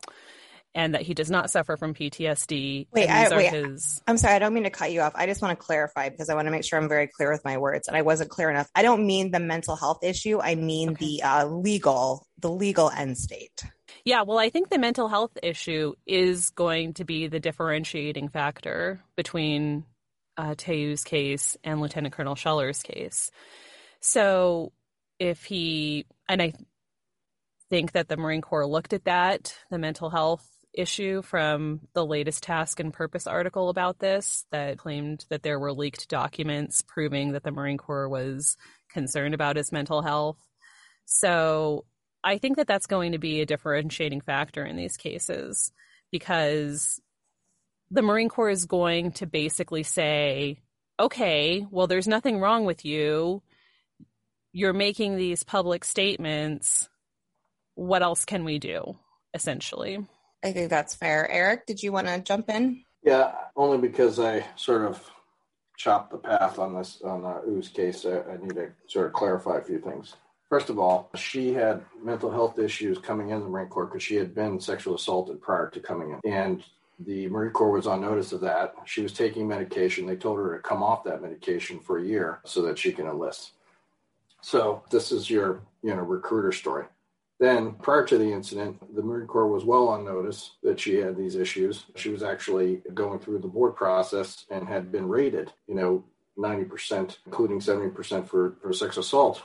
and 0.74 0.94
that 0.94 1.02
he 1.02 1.14
does 1.14 1.30
not 1.30 1.52
suffer 1.52 1.76
from 1.76 1.94
PTSD. 1.94 2.88
Wait, 2.92 3.10
I, 3.10 3.36
wait 3.36 3.52
his... 3.52 4.02
I'm 4.08 4.18
sorry, 4.18 4.36
I 4.36 4.40
don't 4.40 4.54
mean 4.54 4.64
to 4.64 4.70
cut 4.70 4.92
you 4.92 5.02
off. 5.02 5.14
I 5.16 5.26
just 5.26 5.42
want 5.42 5.58
to 5.58 5.64
clarify 5.64 6.10
because 6.10 6.30
I 6.30 6.36
want 6.36 6.48
to 6.48 6.52
make 6.52 6.64
sure 6.64 6.80
I'm 6.80 6.88
very 6.88 7.08
clear 7.08 7.32
with 7.32 7.44
my 7.44 7.58
words, 7.58 7.88
and 7.88 7.98
I 7.98 8.04
wasn't 8.04 8.30
clear 8.30 8.50
enough. 8.50 8.70
I 8.74 8.82
don't 8.82 9.06
mean 9.06 9.32
the 9.32 9.40
mental 9.40 9.76
health 9.76 10.00
issue. 10.04 10.40
I 10.42 10.56
mean 10.56 10.92
okay. 10.92 11.06
the 11.06 11.24
uh, 11.24 11.46
legal, 11.48 12.26
the 12.40 12.50
legal 12.50 12.90
end 12.90 13.18
state. 13.18 13.64
Yeah, 14.06 14.24
well, 14.24 14.40
I 14.40 14.50
think 14.50 14.70
the 14.70 14.80
mental 14.80 15.08
health 15.08 15.38
issue 15.44 15.94
is 16.06 16.52
going 16.52 16.94
to 16.94 17.04
be 17.04 17.28
the 17.28 17.40
differentiating 17.40 18.30
factor 18.30 19.02
between 19.16 19.86
uh, 20.38 20.56
Teu's 20.58 21.04
case 21.04 21.58
and 21.64 21.82
Lieutenant 21.82 22.14
Colonel 22.14 22.36
Scheller's 22.36 22.82
case. 22.82 23.30
So 24.00 24.72
if 25.22 25.46
he 25.46 26.08
and 26.28 26.42
I 26.42 26.52
think 27.70 27.92
that 27.92 28.10
the 28.10 28.18
Marine 28.18 28.42
Corps 28.42 28.66
looked 28.66 28.92
at 28.92 29.06
that, 29.06 29.56
the 29.70 29.78
mental 29.78 30.10
health 30.10 30.46
issue 30.74 31.22
from 31.22 31.82
the 31.94 32.04
latest 32.04 32.42
task 32.42 32.80
and 32.80 32.92
purpose 32.92 33.28
article 33.28 33.70
about 33.70 34.00
this 34.00 34.46
that 34.52 34.80
claimed 34.80 35.24
that 35.30 35.44
there 35.44 35.60
were 35.60 35.74
leaked 35.74 36.10
documents 36.10 36.82
proving 36.82 37.34
that 37.34 37.44
the 37.44 37.52
Marine 37.52 37.78
Corps 37.78 38.10
was 38.10 38.58
concerned 38.92 39.36
about 39.36 39.58
his 39.58 39.72
mental 39.72 40.02
health. 40.02 40.40
So 41.06 41.86
I 42.24 42.40
think 42.40 42.58
that 42.58 42.68
that's 42.68 42.88
going 42.88 43.12
to 43.12 43.20
be 43.20 43.42
a 43.42 43.46
differentiating 43.46 44.22
factor 44.22 44.66
in 44.66 44.76
these 44.76 44.98
cases 44.98 45.72
because 46.12 47.00
the 47.92 48.02
Marine 48.02 48.30
Corps 48.30 48.50
is 48.50 48.66
going 48.66 49.12
to 49.14 49.28
basically 49.28 49.84
say, 49.84 50.64
okay, 51.00 51.64
well, 51.70 51.86
there's 51.86 52.08
nothing 52.08 52.40
wrong 52.40 52.66
with 52.66 52.86
you 52.86 53.44
you're 54.54 54.74
making 54.74 55.16
these 55.16 55.44
public 55.44 55.84
statements. 55.84 56.90
What 57.76 58.02
else 58.02 58.26
can 58.26 58.44
we 58.44 58.60
do, 58.60 58.98
essentially? 59.34 60.06
I 60.44 60.52
think 60.52 60.70
that's 60.70 60.96
fair. 60.96 61.30
Eric, 61.30 61.66
did 61.66 61.82
you 61.84 61.92
want 61.92 62.08
to 62.08 62.20
jump 62.20 62.50
in? 62.50 62.84
Yeah, 63.04 63.32
only 63.56 63.78
because 63.78 64.20
I 64.20 64.46
sort 64.56 64.86
of 64.86 65.10
chopped 65.78 66.12
the 66.12 66.18
path 66.18 66.60
on 66.60 66.76
this 66.76 67.02
on 67.04 67.26
uh, 67.26 67.40
Oo's 67.48 67.70
case. 67.70 68.06
I, 68.06 68.22
I 68.22 68.38
need 68.38 68.56
to 68.56 68.72
sort 68.88 69.08
of 69.08 69.14
clarify 69.14 69.58
a 69.58 69.64
few 69.64 69.80
things. 69.80 70.16
First 70.50 70.70
of 70.70 70.78
all, 70.78 71.10
she 71.16 71.54
had 71.54 71.86
mental 72.04 72.30
health 72.30 72.60
issues 72.60 72.98
coming 72.98 73.30
in 73.30 73.40
the 73.40 73.48
Marine 73.48 73.70
Corps 73.70 73.86
because 73.86 74.04
she 74.04 74.16
had 74.16 74.36
been 74.36 74.60
sexually 74.60 74.96
assaulted 74.96 75.42
prior 75.42 75.70
to 75.70 75.80
coming 75.80 76.12
in. 76.12 76.32
And 76.32 76.64
the 77.00 77.28
Marine 77.30 77.54
Corps 77.54 77.72
was 77.72 77.88
on 77.88 78.02
notice 78.02 78.34
of 78.34 78.42
that. 78.42 78.76
She 78.86 79.02
was 79.02 79.14
taking 79.14 79.48
medication. 79.48 80.06
They 80.06 80.18
told 80.18 80.38
her 80.38 80.58
to 80.58 80.62
come 80.62 80.84
off 80.84 81.06
that 81.06 81.22
medication 81.22 81.80
for 81.80 81.98
a 81.98 82.04
year 82.04 82.42
so 82.44 82.62
that 82.64 82.78
she 82.78 82.92
can 82.92 83.08
enlist. 83.08 83.54
So 84.42 84.84
this 84.90 85.12
is 85.12 85.30
your, 85.30 85.62
you 85.84 85.96
know, 85.96 86.02
recruiter 86.02 86.52
story. 86.52 86.86
Then 87.40 87.74
prior 87.74 88.06
to 88.06 88.20
the 88.20 88.32
incident, 88.32 88.96
the 88.96 89.02
Marine 89.02 89.26
Corps 89.26 89.48
was 89.48 89.66
well 89.66 89.88
on 89.88 90.06
notice 90.06 90.52
that 90.62 90.80
she 90.80 90.98
had 90.98 91.18
these 91.18 91.36
issues. 91.36 91.86
She 91.96 92.10
was 92.10 92.22
actually 92.22 92.82
going 92.94 93.20
through 93.20 93.40
the 93.40 93.48
board 93.48 93.76
process 93.76 94.46
and 94.52 94.68
had 94.68 94.92
been 94.92 95.08
rated, 95.08 95.52
you 95.68 95.74
know, 95.74 96.04
90%, 96.38 97.18
including 97.26 97.60
70% 97.60 98.28
for, 98.28 98.58
for 98.62 98.72
sex 98.74 98.98
assault 98.98 99.44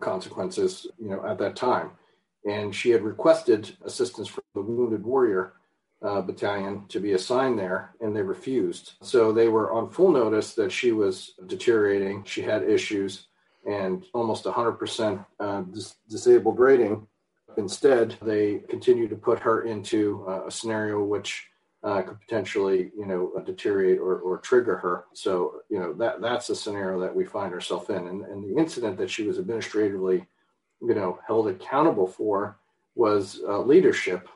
consequences, 0.00 0.86
you 0.98 1.08
know, 1.08 1.24
at 1.24 1.38
that 1.38 1.56
time. 1.56 1.92
And 2.46 2.74
she 2.74 2.90
had 2.90 3.02
requested 3.02 3.74
assistance 3.84 4.28
from 4.28 4.44
the 4.54 4.60
Wounded 4.60 5.02
Warrior 5.02 5.54
uh, 6.02 6.20
battalion 6.20 6.84
to 6.88 7.00
be 7.00 7.12
assigned 7.12 7.58
there, 7.58 7.94
and 8.00 8.14
they 8.14 8.22
refused. 8.22 8.94
So 9.02 9.32
they 9.32 9.48
were 9.48 9.72
on 9.72 9.90
full 9.90 10.10
notice 10.10 10.54
that 10.54 10.72
she 10.72 10.92
was 10.92 11.32
deteriorating. 11.46 12.24
She 12.24 12.42
had 12.42 12.62
issues 12.62 13.28
and 13.66 14.04
almost 14.14 14.44
100% 14.44 15.24
uh, 15.38 15.60
dis- 15.62 15.96
disabled 16.08 16.58
rating. 16.58 17.06
Instead, 17.56 18.16
they 18.22 18.58
continue 18.68 19.08
to 19.08 19.16
put 19.16 19.38
her 19.40 19.62
into 19.62 20.24
uh, 20.28 20.46
a 20.46 20.50
scenario 20.50 21.02
which 21.02 21.46
uh, 21.82 22.02
could 22.02 22.20
potentially, 22.20 22.90
you 22.96 23.06
know, 23.06 23.32
deteriorate 23.44 23.98
or, 23.98 24.18
or 24.18 24.38
trigger 24.38 24.76
her. 24.76 25.04
So, 25.14 25.62
you 25.70 25.78
know, 25.78 25.92
that 25.94 26.20
that's 26.20 26.50
a 26.50 26.56
scenario 26.56 27.00
that 27.00 27.14
we 27.14 27.24
find 27.24 27.52
ourselves 27.54 27.88
in. 27.88 28.06
And, 28.06 28.24
and 28.24 28.44
the 28.44 28.60
incident 28.60 28.98
that 28.98 29.10
she 29.10 29.26
was 29.26 29.38
administratively, 29.38 30.26
you 30.82 30.94
know, 30.94 31.18
held 31.26 31.48
accountable 31.48 32.06
for 32.06 32.58
was 32.94 33.40
uh, 33.48 33.60
leadership. 33.60 34.28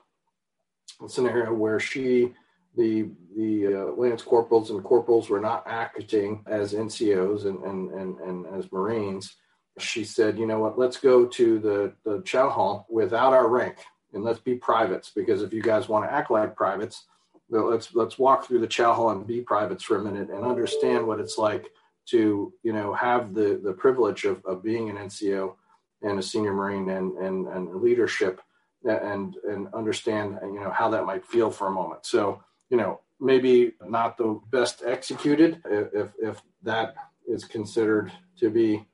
A 1.05 1.09
scenario 1.09 1.53
where 1.53 1.81
she, 1.81 2.33
the 2.77 3.11
the 3.37 3.67
uh, 3.67 3.93
lance 3.97 4.23
corporals 4.23 4.71
and 4.71 4.83
corporals 4.85 5.29
were 5.29 5.41
not 5.41 5.65
acting 5.67 6.45
as 6.47 6.73
NCOs 6.73 7.47
and, 7.47 7.63
and, 7.65 7.91
and, 7.91 8.19
and 8.21 8.47
as 8.55 8.71
Marines. 8.71 9.37
She 9.79 10.05
said, 10.05 10.39
you 10.39 10.47
know 10.47 10.61
what, 10.61 10.79
let's 10.79 10.99
go 10.99 11.27
to 11.27 11.59
the, 11.59 11.93
the 12.05 12.23
chow 12.23 12.49
hall 12.49 12.87
without 12.89 13.33
our 13.33 13.49
rank 13.49 13.79
and 14.13 14.23
let's 14.23 14.39
be 14.39 14.55
privates 14.55 15.11
because 15.15 15.43
if 15.43 15.53
you 15.53 15.63
guys 15.63 15.89
want 15.89 16.05
to 16.09 16.13
act 16.13 16.31
like 16.31 16.55
privates, 16.55 17.07
let's 17.51 17.95
let's 17.95 18.19
walk 18.19 18.47
through 18.47 18.61
the 18.61 18.67
chow 18.67 18.95
hall 18.95 19.11
and 19.11 19.27
be 19.27 19.41
privates 19.41 19.85
for 19.85 19.97
a 19.97 20.03
minute 20.03 20.31
and 20.31 20.45
understand 20.45 21.07
what 21.07 21.21
it's 21.21 21.39
like 21.39 21.71
to 22.07 22.53
you 22.63 22.73
know 22.73 22.93
have 22.95 23.35
the 23.35 23.61
the 23.63 23.73
privilege 23.73 24.25
of, 24.25 24.45
of 24.45 24.63
being 24.63 24.91
an 24.91 24.97
NCO 24.97 25.55
and 26.03 26.19
a 26.19 26.23
senior 26.23 26.53
Marine 26.53 26.89
and 26.91 27.13
and, 27.19 27.47
and 27.49 27.75
leadership 27.83 28.41
and 28.85 29.37
and 29.49 29.69
understand 29.75 30.39
you 30.43 30.61
know 30.61 30.71
how 30.71 30.89
that 30.91 31.07
might 31.07 31.27
feel 31.27 31.51
for 31.51 31.69
a 31.69 31.73
moment. 31.73 32.07
So 32.07 32.43
you 32.71 32.77
know 32.77 33.01
maybe 33.21 33.73
not 33.87 34.17
the 34.17 34.41
best 34.51 34.83
executed 34.87 35.63
if 35.67 36.13
if 36.21 36.43
that 36.63 36.95
is 37.27 37.45
considered 37.45 38.13
to 38.39 38.51
be 38.51 38.85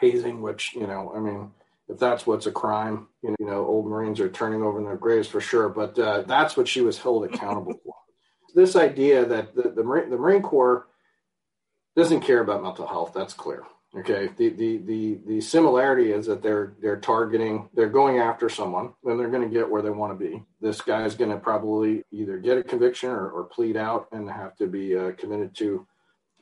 hazing, 0.00 0.42
which 0.42 0.74
you 0.74 0.86
know 0.86 1.12
I 1.14 1.20
mean 1.20 1.50
if 1.90 1.98
that's 1.98 2.26
what's 2.26 2.46
a 2.46 2.52
crime, 2.52 3.08
you 3.22 3.34
know, 3.40 3.66
old 3.66 3.86
Marines 3.86 4.20
are 4.20 4.28
turning 4.28 4.62
over 4.62 4.78
in 4.78 4.84
their 4.84 4.96
graves 4.96 5.26
for 5.26 5.40
sure. 5.40 5.68
But 5.68 5.98
uh, 5.98 6.22
that's 6.22 6.56
what 6.56 6.68
she 6.68 6.80
was 6.80 6.98
held 6.98 7.24
accountable 7.24 7.74
for. 7.84 7.94
This 8.52 8.74
idea 8.74 9.24
that 9.26 9.54
the, 9.54 9.70
the, 9.70 9.84
Marine, 9.84 10.10
the 10.10 10.16
Marine 10.16 10.42
Corps 10.42 10.88
doesn't 11.94 12.22
care 12.22 12.40
about 12.40 12.64
mental 12.64 12.84
health, 12.84 13.12
that's 13.14 13.32
clear. 13.32 13.62
Okay. 13.96 14.30
The, 14.36 14.50
the, 14.50 14.76
the, 14.78 15.18
the 15.26 15.40
similarity 15.40 16.12
is 16.12 16.26
that 16.26 16.42
they're, 16.42 16.74
they're 16.80 17.00
targeting, 17.00 17.68
they're 17.74 17.88
going 17.88 18.18
after 18.18 18.48
someone 18.48 18.92
and 19.04 19.18
they're 19.18 19.30
going 19.30 19.42
to 19.42 19.52
get 19.52 19.68
where 19.68 19.82
they 19.82 19.90
want 19.90 20.16
to 20.16 20.24
be. 20.24 20.42
This 20.60 20.80
guy 20.80 21.04
is 21.04 21.16
going 21.16 21.30
to 21.30 21.38
probably 21.38 22.04
either 22.12 22.38
get 22.38 22.58
a 22.58 22.62
conviction 22.62 23.10
or, 23.10 23.30
or 23.30 23.44
plead 23.44 23.76
out 23.76 24.06
and 24.12 24.30
have 24.30 24.56
to 24.58 24.68
be 24.68 24.96
uh, 24.96 25.12
committed 25.12 25.56
to 25.56 25.86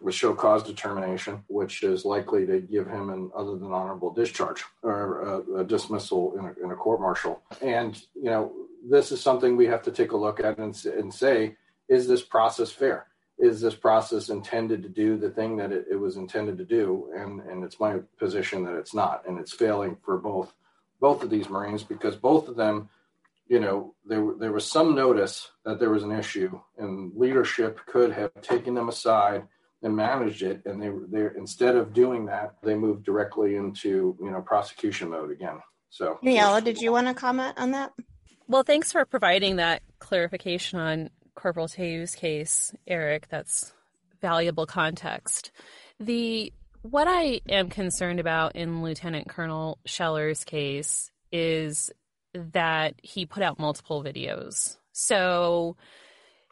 with 0.00 0.14
show 0.14 0.34
cause 0.34 0.62
determination, 0.62 1.42
which 1.48 1.82
is 1.82 2.04
likely 2.04 2.46
to 2.46 2.60
give 2.60 2.86
him 2.86 3.10
an 3.10 3.30
other 3.34 3.56
than 3.56 3.72
honorable 3.72 4.12
discharge 4.12 4.64
or 4.82 5.22
a, 5.22 5.60
a 5.60 5.64
dismissal 5.64 6.38
in 6.38 6.44
a, 6.44 6.64
in 6.64 6.70
a 6.70 6.76
court 6.76 7.00
martial. 7.00 7.42
And, 7.62 8.00
you 8.14 8.30
know, 8.30 8.52
this 8.88 9.10
is 9.10 9.20
something 9.20 9.56
we 9.56 9.66
have 9.66 9.82
to 9.82 9.90
take 9.90 10.12
a 10.12 10.16
look 10.16 10.38
at 10.38 10.58
and, 10.58 10.84
and 10.84 11.12
say, 11.12 11.56
is 11.88 12.06
this 12.06 12.22
process 12.22 12.70
fair? 12.70 13.06
Is 13.38 13.60
this 13.60 13.74
process 13.74 14.30
intended 14.30 14.82
to 14.82 14.88
do 14.88 15.16
the 15.16 15.30
thing 15.30 15.56
that 15.58 15.72
it, 15.72 15.86
it 15.90 15.96
was 15.96 16.16
intended 16.16 16.58
to 16.58 16.64
do? 16.64 17.10
And, 17.14 17.40
and 17.40 17.62
it's 17.62 17.78
my 17.78 17.98
position 18.18 18.64
that 18.64 18.76
it's 18.76 18.94
not. 18.94 19.22
And 19.28 19.38
it's 19.38 19.52
failing 19.52 19.96
for 20.04 20.18
both 20.18 20.52
both 21.00 21.22
of 21.22 21.30
these 21.30 21.48
Marines 21.48 21.84
because 21.84 22.16
both 22.16 22.48
of 22.48 22.56
them 22.56 22.88
you 23.48 23.60
know, 23.60 23.94
there 24.04 24.24
there 24.38 24.52
was 24.52 24.70
some 24.70 24.94
notice 24.94 25.50
that 25.64 25.78
there 25.78 25.90
was 25.90 26.02
an 26.02 26.12
issue, 26.12 26.60
and 26.76 27.12
leadership 27.16 27.80
could 27.86 28.12
have 28.12 28.30
taken 28.42 28.74
them 28.74 28.88
aside 28.88 29.44
and 29.82 29.96
managed 29.96 30.42
it. 30.42 30.62
And 30.66 30.80
they 30.82 30.90
they 31.08 31.28
instead 31.36 31.74
of 31.74 31.94
doing 31.94 32.26
that, 32.26 32.56
they 32.62 32.74
moved 32.74 33.04
directly 33.04 33.56
into 33.56 34.16
you 34.20 34.30
know 34.30 34.42
prosecution 34.42 35.10
mode 35.10 35.30
again. 35.30 35.60
So, 35.90 36.18
Daniela, 36.22 36.62
did 36.62 36.78
you 36.78 36.92
want 36.92 37.06
to 37.06 37.14
comment 37.14 37.54
on 37.56 37.70
that? 37.70 37.92
Well, 38.46 38.62
thanks 38.62 38.92
for 38.92 39.04
providing 39.06 39.56
that 39.56 39.82
clarification 39.98 40.78
on 40.78 41.10
Corporal 41.38 41.68
Teu's 41.68 42.14
case, 42.14 42.74
Eric. 42.86 43.28
That's 43.28 43.72
valuable 44.20 44.66
context. 44.66 45.52
The 46.00 46.52
what 46.82 47.06
I 47.08 47.40
am 47.48 47.70
concerned 47.70 48.20
about 48.20 48.56
in 48.56 48.82
Lieutenant 48.82 49.28
Colonel 49.28 49.78
Scheller's 49.86 50.44
case 50.44 51.10
is 51.32 51.90
that 52.34 52.94
he 53.02 53.26
put 53.26 53.42
out 53.42 53.58
multiple 53.58 54.02
videos. 54.02 54.76
So 54.92 55.76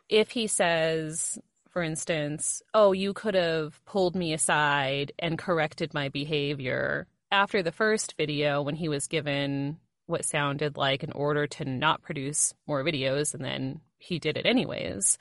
if 0.08 0.30
he 0.30 0.46
says 0.46 1.38
for 1.76 1.82
instance, 1.82 2.62
oh, 2.72 2.92
you 2.92 3.12
could 3.12 3.34
have 3.34 3.84
pulled 3.84 4.16
me 4.16 4.32
aside 4.32 5.12
and 5.18 5.36
corrected 5.36 5.92
my 5.92 6.08
behavior. 6.08 7.06
After 7.30 7.62
the 7.62 7.70
first 7.70 8.14
video, 8.16 8.62
when 8.62 8.76
he 8.76 8.88
was 8.88 9.08
given 9.08 9.76
what 10.06 10.24
sounded 10.24 10.78
like 10.78 11.02
an 11.02 11.12
order 11.12 11.46
to 11.46 11.66
not 11.66 12.00
produce 12.00 12.54
more 12.66 12.82
videos, 12.82 13.34
and 13.34 13.44
then 13.44 13.82
he 13.98 14.18
did 14.18 14.36
it 14.36 14.46
anyways, 14.46 15.18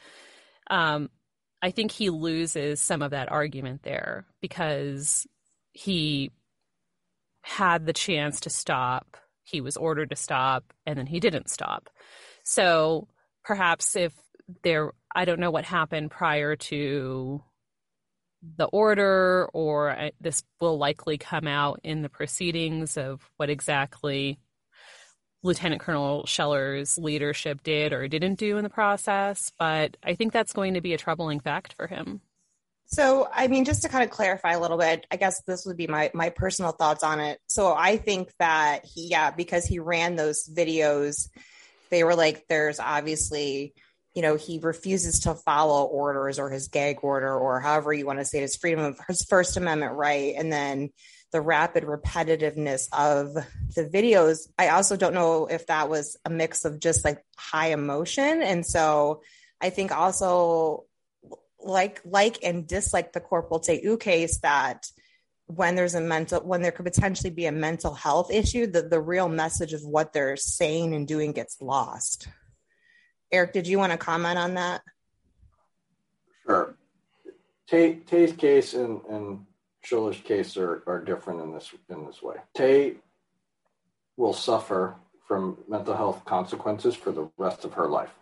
um, 0.69 1.09
I 1.61 1.71
think 1.71 1.91
he 1.91 2.09
loses 2.09 2.79
some 2.79 3.01
of 3.01 3.11
that 3.11 3.31
argument 3.31 3.83
there 3.83 4.25
because 4.41 5.25
he 5.71 6.31
had 7.41 7.85
the 7.85 7.93
chance 7.93 8.41
to 8.41 8.49
stop. 8.49 9.17
He 9.43 9.61
was 9.61 9.77
ordered 9.77 10.09
to 10.09 10.15
stop, 10.15 10.73
and 10.85 10.97
then 10.97 11.05
he 11.05 11.19
didn't 11.19 11.49
stop. 11.49 11.89
So 12.43 13.07
perhaps 13.43 13.95
if 13.95 14.13
there 14.63 14.91
I 15.13 15.25
don't 15.25 15.39
know 15.39 15.51
what 15.51 15.65
happened 15.65 16.11
prior 16.11 16.55
to 16.55 17.43
the 18.57 18.65
order, 18.65 19.49
or 19.53 19.89
uh, 19.91 20.09
this 20.19 20.43
will 20.59 20.77
likely 20.77 21.17
come 21.17 21.47
out 21.47 21.79
in 21.83 22.01
the 22.01 22.09
proceedings 22.09 22.97
of 22.97 23.27
what 23.38 23.49
exactly 23.49 24.39
Lieutenant 25.45 25.79
Colonel 25.79 26.23
Scheller's 26.23 26.97
leadership 26.97 27.63
did 27.63 27.93
or 27.93 28.08
didn't 28.08 28.36
do 28.36 28.58
in 28.58 28.63
the 28.63 28.69
process. 28.69 29.51
But 29.60 29.95
I 30.03 30.15
think 30.15 30.34
that's 30.34 30.53
going 30.53 30.73
to 30.73 30.81
be 30.81 30.93
a 30.93 30.97
troubling 30.97 31.39
fact 31.39 31.73
for 31.73 31.88
him. 31.88 32.21
So, 32.88 33.27
I 33.34 33.47
mean, 33.47 33.65
just 33.65 33.84
to 33.84 33.89
kind 33.89 34.03
of 34.03 34.10
clarify 34.10 34.53
a 34.53 34.60
little 34.60 34.77
bit, 34.77 35.05
I 35.10 35.15
guess 35.15 35.41
this 35.47 35.65
would 35.65 35.77
be 35.77 35.88
my 35.88 36.12
my 36.13 36.29
personal 36.29 36.71
thoughts 36.71 37.03
on 37.03 37.19
it. 37.19 37.39
So, 37.47 37.73
I 37.73 37.97
think 37.97 38.31
that 38.39 38.86
he, 38.86 39.08
yeah, 39.08 39.31
because 39.31 39.65
he 39.65 39.79
ran 39.79 40.15
those 40.15 40.47
videos, 40.47 41.29
they 41.89 42.03
were 42.03 42.15
like, 42.15 42.45
there's 42.47 42.79
obviously 42.79 43.73
you 44.15 44.21
know, 44.21 44.38
he 44.38 44.60
refuses 44.60 45.19
to 45.19 45.36
follow 45.36 45.84
orders 45.84 46.39
or 46.39 46.49
his 46.49 46.69
gag 46.69 46.99
order 47.03 47.38
or 47.38 47.60
however 47.60 47.91
you 47.91 48.05
want 48.05 48.17
to 48.17 48.23
say 48.25 48.38
it, 48.38 48.43
his 48.43 48.55
freedom 48.55 48.79
of 48.79 48.97
his 49.10 49.25
First 49.25 49.58
Amendment 49.58 49.93
right. 49.93 50.36
And 50.38 50.51
then 50.51 50.91
the 51.36 51.41
rapid 51.41 51.84
repetitiveness 51.84 52.88
of 52.93 53.34
the 53.34 53.84
videos. 53.84 54.48
I 54.58 54.69
also 54.69 54.95
don't 54.95 55.13
know 55.13 55.48
if 55.48 55.67
that 55.67 55.89
was 55.89 56.15
a 56.24 56.30
mix 56.30 56.63
of 56.63 56.80
just 56.80 57.04
like 57.04 57.21
high 57.36 57.74
emotion. 57.74 58.41
And 58.41 58.65
so 58.65 59.21
I 59.60 59.69
think 59.69 59.91
also 59.91 60.86
like 61.60 62.00
like 62.06 62.41
and 62.41 62.65
dislike 62.65 63.12
the 63.12 63.19
Corporal 63.19 63.60
Teu 63.60 63.98
case 63.98 64.38
that 64.43 64.88
when 65.48 65.76
there's 65.76 65.93
a 65.93 66.00
mental 66.00 66.39
when 66.39 66.62
there 66.62 66.71
could 66.71 66.86
potentially 66.86 67.32
be 67.32 67.48
a 67.48 67.52
mental 67.52 67.93
health 67.93 68.32
issue, 68.32 68.65
the, 68.65 68.84
the 68.84 69.02
real 69.02 69.28
message 69.28 69.74
of 69.74 69.82
what 69.84 70.13
they're 70.13 70.38
saying 70.38 70.95
and 70.95 71.06
doing 71.06 71.34
gets 71.34 71.62
lost. 71.62 72.30
Eric, 73.30 73.52
did 73.52 73.67
you 73.67 73.78
want 73.78 73.91
to 73.91 73.98
comment 73.98 74.38
on 74.38 74.54
that? 74.54 74.84
Sure. 76.45 76.78
Tay's 77.67 78.32
case 78.38 78.74
and, 78.74 79.02
and 79.10 79.45
Scheller's 79.86 80.19
case 80.19 80.58
are, 80.58 80.84
are 80.88 81.04
different 81.04 81.41
in 81.41 81.54
this 81.54 81.71
in 81.89 82.06
this 82.06 82.21
way. 82.21 82.36
Tay 82.54 82.95
will 84.17 84.34
suffer 84.34 84.95
from 85.28 85.58
mental 85.67 85.95
health 85.95 86.24
consequences 86.26 86.95
for 86.95 87.12
the 87.12 87.30
rest 87.38 87.65
of 87.65 87.74
her 87.74 87.88
life. 87.88 88.13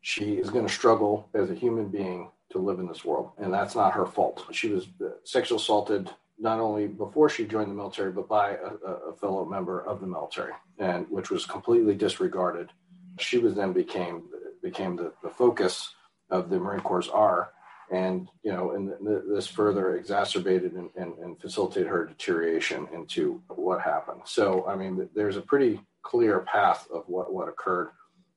She 0.00 0.34
is 0.34 0.50
going 0.50 0.66
to 0.66 0.72
struggle 0.72 1.28
as 1.34 1.50
a 1.50 1.54
human 1.54 1.88
being 1.88 2.30
to 2.50 2.58
live 2.58 2.78
in 2.78 2.88
this 2.88 3.04
world, 3.04 3.30
and 3.38 3.52
that's 3.52 3.74
not 3.74 3.94
her 3.94 4.06
fault. 4.06 4.44
She 4.52 4.68
was 4.68 4.86
uh, 5.00 5.10
sexually 5.24 5.60
assaulted 5.60 6.10
not 6.38 6.58
only 6.58 6.86
before 6.86 7.28
she 7.28 7.46
joined 7.46 7.70
the 7.70 7.74
military, 7.74 8.10
but 8.10 8.28
by 8.28 8.56
a, 8.56 8.90
a 9.10 9.14
fellow 9.14 9.44
member 9.44 9.80
of 9.80 10.00
the 10.00 10.06
military, 10.06 10.52
and 10.78 11.06
which 11.08 11.30
was 11.30 11.46
completely 11.46 11.94
disregarded 11.94 12.70
she 13.18 13.38
was 13.38 13.54
then 13.54 13.72
became 13.72 14.22
became 14.62 14.96
the, 14.96 15.12
the 15.22 15.28
focus 15.28 15.94
of 16.30 16.48
the 16.48 16.58
Marine 16.58 16.80
Corps 16.80 17.10
R, 17.10 17.50
and 17.92 18.28
you 18.42 18.50
know, 18.50 18.72
and 18.72 18.88
th- 19.06 19.22
this 19.28 19.46
further 19.46 19.96
exacerbated 19.96 20.72
and, 20.72 20.90
and, 20.96 21.16
and, 21.18 21.40
facilitated 21.40 21.88
her 21.88 22.06
deterioration 22.06 22.88
into 22.92 23.42
what 23.48 23.82
happened. 23.82 24.22
So, 24.24 24.66
I 24.66 24.74
mean, 24.76 25.08
there's 25.14 25.36
a 25.36 25.42
pretty 25.42 25.78
clear 26.02 26.40
path 26.40 26.88
of 26.92 27.04
what 27.06 27.32
what 27.32 27.48
occurred 27.48 27.90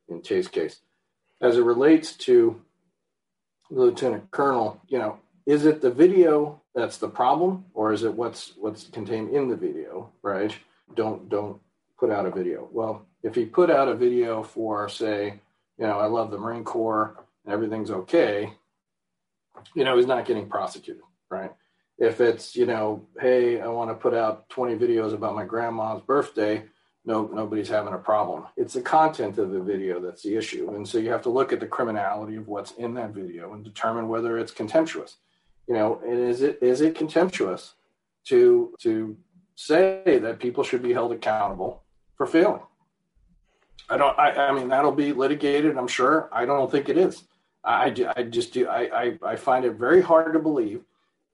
in 0.09 0.21
Tay's 0.21 0.49
case. 0.49 0.79
As 1.41 1.57
it 1.57 1.63
relates 1.63 2.13
to 2.17 2.61
lieutenant 3.71 4.29
colonel, 4.29 4.81
you 4.87 4.99
know, 4.99 5.19
is 5.45 5.65
it 5.65 5.81
the 5.81 5.91
video 5.91 6.61
that's 6.75 6.97
the 6.97 7.07
problem, 7.07 7.65
or 7.73 7.93
is 7.93 8.03
it 8.03 8.13
what's 8.13 8.53
what's 8.57 8.87
contained 8.87 9.33
in 9.33 9.47
the 9.47 9.55
video? 9.55 10.11
Right? 10.21 10.55
Don't 10.95 11.29
don't 11.29 11.61
put 11.97 12.11
out 12.11 12.25
a 12.25 12.31
video. 12.31 12.67
Well, 12.71 13.05
If 13.23 13.35
he 13.35 13.45
put 13.45 13.71
out 13.71 13.87
a 13.87 13.95
video 13.95 14.43
for, 14.43 14.89
say, 14.89 15.39
you 15.79 15.87
know, 15.87 15.97
I 15.97 16.07
love 16.07 16.29
the 16.29 16.37
Marine 16.37 16.65
Corps 16.65 17.15
and 17.45 17.53
everything's 17.53 17.89
okay, 17.89 18.53
you 19.73 19.83
know, 19.83 19.97
he's 19.97 20.07
not 20.07 20.25
getting 20.25 20.47
prosecuted, 20.47 21.03
right? 21.29 21.51
If 21.97 22.19
it's, 22.19 22.55
you 22.55 22.65
know, 22.65 23.07
hey, 23.19 23.61
I 23.61 23.67
want 23.67 23.89
to 23.89 23.95
put 23.95 24.13
out 24.13 24.49
20 24.49 24.75
videos 24.75 25.13
about 25.13 25.35
my 25.35 25.45
grandma's 25.45 26.01
birthday, 26.01 26.63
no, 27.05 27.27
nobody's 27.27 27.69
having 27.69 27.93
a 27.93 27.99
problem. 27.99 28.45
It's 28.57 28.73
the 28.73 28.81
content 28.81 29.37
of 29.37 29.51
the 29.51 29.59
video 29.59 29.99
that's 29.99 30.23
the 30.23 30.35
issue. 30.35 30.73
And 30.75 30.87
so 30.87 30.97
you 30.97 31.11
have 31.11 31.21
to 31.23 31.29
look 31.29 31.53
at 31.53 31.59
the 31.59 31.67
criminality 31.67 32.35
of 32.35 32.47
what's 32.47 32.71
in 32.71 32.95
that 32.95 33.11
video 33.11 33.53
and 33.53 33.63
determine 33.63 34.09
whether 34.09 34.37
it's 34.37 34.51
contemptuous. 34.51 35.17
You 35.67 35.75
know, 35.75 36.01
and 36.05 36.19
is 36.19 36.41
it 36.41 36.59
is 36.61 36.81
it 36.81 36.95
contemptuous 36.95 37.73
to 38.25 38.75
to 38.81 39.17
say 39.55 40.01
that 40.05 40.39
people 40.39 40.63
should 40.63 40.83
be 40.83 40.93
held 40.93 41.11
accountable 41.11 41.83
for 42.17 42.27
failing? 42.27 42.61
I 43.89 43.97
don't. 43.97 44.17
I, 44.17 44.31
I 44.31 44.51
mean, 44.51 44.69
that'll 44.69 44.91
be 44.91 45.13
litigated. 45.13 45.77
I'm 45.77 45.87
sure. 45.87 46.29
I 46.31 46.45
don't 46.45 46.71
think 46.71 46.89
it 46.89 46.97
is. 46.97 47.23
I, 47.65 48.13
I 48.15 48.23
just 48.23 48.53
do. 48.53 48.67
I, 48.67 49.03
I, 49.03 49.19
I 49.23 49.35
find 49.35 49.65
it 49.65 49.73
very 49.73 50.01
hard 50.01 50.33
to 50.33 50.39
believe 50.39 50.81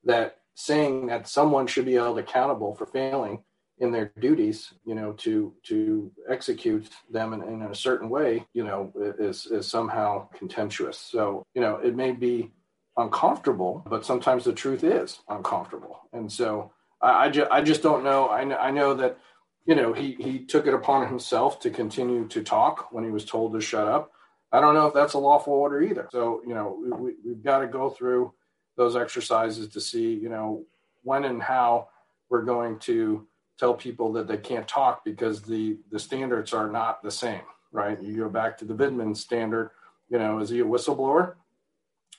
that 0.04 0.38
saying 0.56 1.08
that 1.08 1.28
someone 1.28 1.68
should 1.68 1.86
be 1.86 1.94
held 1.94 2.20
accountable 2.20 2.76
for 2.76 2.86
failing 2.86 3.44
in 3.80 3.92
their 3.92 4.12
duties, 4.20 4.74
you 4.86 4.96
know, 4.96 5.12
to 5.14 5.54
to 5.64 6.12
execute 6.30 6.88
them 7.10 7.34
in, 7.34 7.42
in 7.42 7.62
a 7.64 7.76
certain 7.76 8.10
way, 8.10 8.46
you 8.54 8.64
know, 8.64 8.94
is 9.20 9.48
is 9.48 9.68
somehow 9.68 10.28
contemptuous. 10.30 10.98
So, 10.98 11.44
you 11.54 11.62
know, 11.62 11.78
it 11.78 11.96
may 11.96 12.12
be 12.12 12.52
uncomfortable, 12.98 13.84
but 13.88 14.06
sometimes 14.06 14.44
the 14.44 14.54
truth 14.54 14.84
is 14.84 15.20
uncomfortable. 15.30 16.02
And 16.14 16.32
so, 16.32 16.72
I, 17.02 17.26
I, 17.26 17.30
ju- 17.30 17.48
I 17.50 17.62
just 17.62 17.82
don't 17.82 18.04
know. 18.04 18.30
I, 18.30 18.44
know. 18.44 18.58
I 18.58 18.72
know 18.72 18.94
that 18.94 19.18
you 19.66 19.76
know, 19.76 19.94
he 19.94 20.16
he 20.20 20.40
took 20.40 20.68
it 20.68 20.74
upon 20.74 21.08
himself 21.08 21.60
to 21.62 21.70
continue 21.70 22.28
to 22.28 22.44
talk 22.44 22.92
when 22.92 23.04
he 23.04 23.12
was 23.12 23.26
told 23.26 23.54
to 23.54 23.62
shut 23.62 23.88
up. 23.88 24.12
I 24.52 24.60
don't 24.60 24.74
know 24.74 24.88
if 24.88 24.94
that's 24.94 25.14
a 25.14 25.20
lawful 25.20 25.54
order 25.54 25.82
either. 25.82 26.10
So, 26.12 26.42
you 26.46 26.54
know, 26.54 26.78
we, 26.98 27.14
we've 27.26 27.44
got 27.44 27.60
to 27.60 27.68
go 27.68 27.90
through 27.90 28.34
those 28.76 28.96
exercises 28.96 29.68
to 29.70 29.82
see, 29.82 30.14
you 30.14 30.30
know, 30.30 30.66
when 31.04 31.24
and 31.26 31.42
how 31.42 31.88
we're 32.30 32.44
going 32.44 32.80
to 32.80 33.28
tell 33.58 33.74
people 33.74 34.12
that 34.14 34.28
they 34.28 34.38
can't 34.38 34.68
talk 34.68 35.06
because 35.06 35.42
the 35.42 35.78
the 35.92 36.00
standards 36.00 36.54
are 36.54 36.70
not 36.70 37.04
the 37.04 37.12
same, 37.12 37.42
right? 37.72 38.02
You 38.02 38.18
go 38.18 38.30
back 38.30 38.58
to 38.58 38.66
the 38.66 38.74
Vindman 38.74 39.16
standard, 39.16 39.72
you 40.10 40.18
know, 40.18 40.40
is 40.40 40.50
he 40.50 40.60
a 40.60 40.66
whistleblower? 40.66 41.36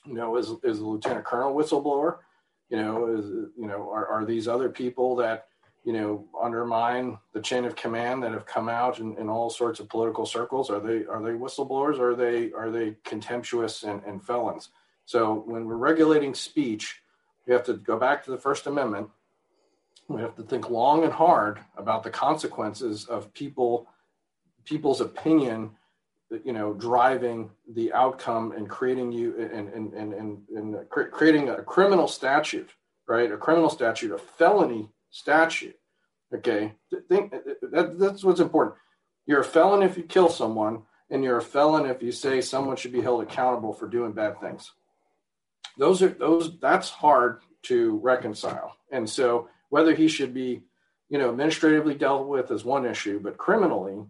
You 0.06 0.14
know, 0.14 0.36
is 0.36 0.52
is 0.62 0.78
a 0.78 0.86
lieutenant 0.86 1.24
colonel 1.24 1.54
whistleblower? 1.54 2.18
You 2.70 2.78
know, 2.78 3.14
is 3.14 3.26
you 3.58 3.66
know, 3.66 3.90
are, 3.90 4.06
are 4.06 4.24
these 4.24 4.48
other 4.48 4.68
people 4.68 5.16
that 5.16 5.48
you 5.84 5.92
know 5.92 6.26
undermine 6.40 7.18
the 7.32 7.40
chain 7.40 7.64
of 7.64 7.76
command 7.76 8.22
that 8.22 8.32
have 8.32 8.46
come 8.46 8.68
out 8.68 8.98
in, 8.98 9.16
in 9.18 9.28
all 9.28 9.50
sorts 9.50 9.80
of 9.80 9.88
political 9.88 10.26
circles? 10.26 10.70
Are 10.70 10.80
they 10.80 11.04
are 11.06 11.22
they 11.22 11.32
whistleblowers? 11.32 11.98
Are 11.98 12.14
they 12.14 12.52
are 12.52 12.70
they 12.70 12.96
contemptuous 13.04 13.82
and, 13.82 14.02
and 14.04 14.24
felons? 14.24 14.70
So 15.04 15.42
when 15.46 15.66
we're 15.66 15.76
regulating 15.76 16.34
speech 16.34 17.02
we 17.46 17.52
have 17.52 17.64
to 17.64 17.74
go 17.74 17.98
back 17.98 18.24
to 18.24 18.30
the 18.30 18.38
first 18.38 18.66
amendment. 18.66 19.08
We 20.08 20.20
have 20.20 20.36
to 20.36 20.42
think 20.42 20.70
long 20.70 21.04
and 21.04 21.12
hard 21.12 21.60
about 21.76 22.02
the 22.02 22.10
consequences 22.10 23.06
of 23.06 23.32
people 23.34 23.88
people's 24.64 25.00
opinion 25.00 25.72
you 26.44 26.52
know 26.52 26.72
driving 26.74 27.50
the 27.74 27.92
outcome 27.92 28.52
and 28.52 28.68
creating 28.68 29.12
you 29.12 29.34
and 29.38 29.68
and 29.68 29.92
and, 29.92 30.12
and, 30.12 30.42
and 30.56 30.90
creating 30.90 31.48
a 31.48 31.62
criminal 31.62 32.08
statute 32.08 32.70
right? 33.08 33.32
A 33.32 33.36
criminal 33.36 33.68
statute 33.68 34.12
a 34.12 34.18
felony 34.18 34.88
statute. 35.12 35.76
Okay, 36.34 36.72
think 37.08 37.30
that, 37.30 37.98
that's 37.98 38.24
what's 38.24 38.40
important. 38.40 38.76
You're 39.26 39.42
a 39.42 39.44
felon 39.44 39.82
if 39.82 39.96
you 39.96 40.02
kill 40.02 40.30
someone, 40.30 40.82
and 41.10 41.22
you're 41.22 41.38
a 41.38 41.42
felon 41.42 41.86
if 41.86 42.02
you 42.02 42.10
say 42.10 42.40
someone 42.40 42.76
should 42.76 42.92
be 42.92 43.02
held 43.02 43.22
accountable 43.22 43.72
for 43.72 43.86
doing 43.86 44.12
bad 44.12 44.40
things. 44.40 44.72
Those 45.78 46.02
are 46.02 46.08
those. 46.08 46.58
That's 46.58 46.88
hard 46.88 47.40
to 47.64 47.98
reconcile. 47.98 48.76
And 48.90 49.08
so, 49.08 49.48
whether 49.68 49.94
he 49.94 50.08
should 50.08 50.34
be, 50.34 50.62
you 51.08 51.18
know, 51.18 51.30
administratively 51.30 51.94
dealt 51.94 52.26
with 52.26 52.50
is 52.50 52.64
one 52.64 52.86
issue, 52.86 53.20
but 53.20 53.36
criminally, 53.36 54.04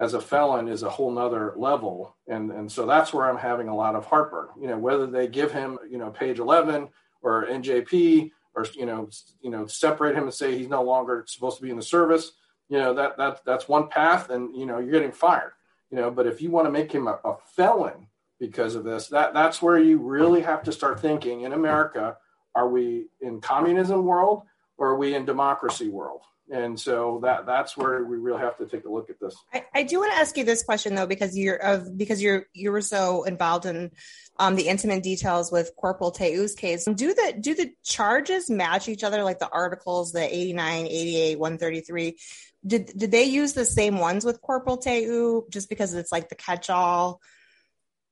as 0.00 0.14
a 0.14 0.20
felon, 0.20 0.68
is 0.68 0.82
a 0.82 0.90
whole 0.90 1.12
nother 1.12 1.54
level. 1.56 2.16
And 2.26 2.50
and 2.50 2.70
so 2.70 2.86
that's 2.86 3.12
where 3.12 3.30
I'm 3.30 3.38
having 3.38 3.68
a 3.68 3.76
lot 3.76 3.94
of 3.94 4.04
heartburn. 4.04 4.48
You 4.60 4.66
know, 4.66 4.78
whether 4.78 5.06
they 5.06 5.28
give 5.28 5.52
him, 5.52 5.78
you 5.88 5.98
know, 5.98 6.10
page 6.10 6.40
11 6.40 6.88
or 7.22 7.46
NJP 7.46 8.32
or 8.58 8.66
you 8.74 8.86
know 8.86 9.08
you 9.40 9.50
know 9.50 9.66
separate 9.66 10.16
him 10.16 10.24
and 10.24 10.34
say 10.34 10.56
he's 10.56 10.68
no 10.68 10.82
longer 10.82 11.24
supposed 11.26 11.56
to 11.56 11.62
be 11.62 11.70
in 11.70 11.76
the 11.76 11.82
service 11.82 12.32
you 12.68 12.78
know 12.78 12.92
that 12.94 13.16
that 13.16 13.40
that's 13.44 13.68
one 13.68 13.88
path 13.88 14.30
and 14.30 14.54
you 14.56 14.66
know 14.66 14.78
you're 14.78 14.92
getting 14.92 15.12
fired 15.12 15.52
you 15.90 15.96
know. 15.96 16.10
But 16.10 16.26
if 16.26 16.42
you 16.42 16.50
want 16.50 16.66
to 16.66 16.70
make 16.70 16.92
him 16.92 17.06
a, 17.06 17.18
a 17.24 17.36
felon 17.54 18.08
because 18.38 18.74
of 18.74 18.84
this 18.84 19.08
that 19.08 19.34
that's 19.34 19.62
where 19.62 19.78
you 19.78 19.98
really 19.98 20.42
have 20.42 20.62
to 20.64 20.72
start 20.72 21.00
thinking 21.00 21.40
in 21.40 21.52
america 21.52 22.16
are 22.54 22.68
we 22.68 23.06
in 23.20 23.40
communism 23.40 24.04
world 24.04 24.42
or 24.76 24.90
are 24.90 24.96
we 24.96 25.14
in 25.14 25.24
democracy 25.24 25.88
world 25.88 26.20
and 26.50 26.78
so 26.78 27.20
that 27.22 27.46
that's 27.46 27.76
where 27.76 28.04
we 28.04 28.16
really 28.16 28.40
have 28.40 28.56
to 28.58 28.66
take 28.66 28.84
a 28.84 28.90
look 28.90 29.10
at 29.10 29.20
this. 29.20 29.36
I, 29.52 29.64
I 29.74 29.82
do 29.82 29.98
want 29.98 30.12
to 30.12 30.18
ask 30.18 30.36
you 30.36 30.44
this 30.44 30.62
question 30.62 30.94
though, 30.94 31.06
because 31.06 31.36
you're 31.36 31.56
of 31.56 31.96
because 31.96 32.22
you're 32.22 32.46
you 32.52 32.72
were 32.72 32.80
so 32.80 33.24
involved 33.24 33.66
in 33.66 33.90
um, 34.38 34.54
the 34.56 34.68
intimate 34.68 35.02
details 35.02 35.52
with 35.52 35.72
Corporal 35.76 36.10
Teu's 36.10 36.54
case. 36.54 36.84
Do 36.84 37.14
the 37.14 37.34
do 37.38 37.54
the 37.54 37.72
charges 37.84 38.48
match 38.48 38.88
each 38.88 39.04
other, 39.04 39.22
like 39.22 39.38
the 39.38 39.50
articles, 39.50 40.12
the 40.12 40.22
89, 40.22 40.86
88, 40.86 41.38
133? 41.38 42.18
Did 42.66 42.86
did 42.96 43.10
they 43.10 43.24
use 43.24 43.52
the 43.52 43.64
same 43.64 43.98
ones 43.98 44.24
with 44.24 44.40
Corporal 44.40 44.78
Teu 44.78 45.46
just 45.50 45.68
because 45.68 45.94
it's 45.94 46.12
like 46.12 46.28
the 46.28 46.34
catch 46.34 46.70
all, 46.70 47.20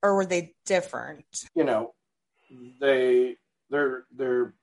or 0.03 0.17
were 0.17 0.27
they 0.27 0.55
different? 0.67 1.25
You 1.55 1.65
know, 1.65 1.95
they 2.81 3.37
they're 3.71 4.05
they're 4.15 4.55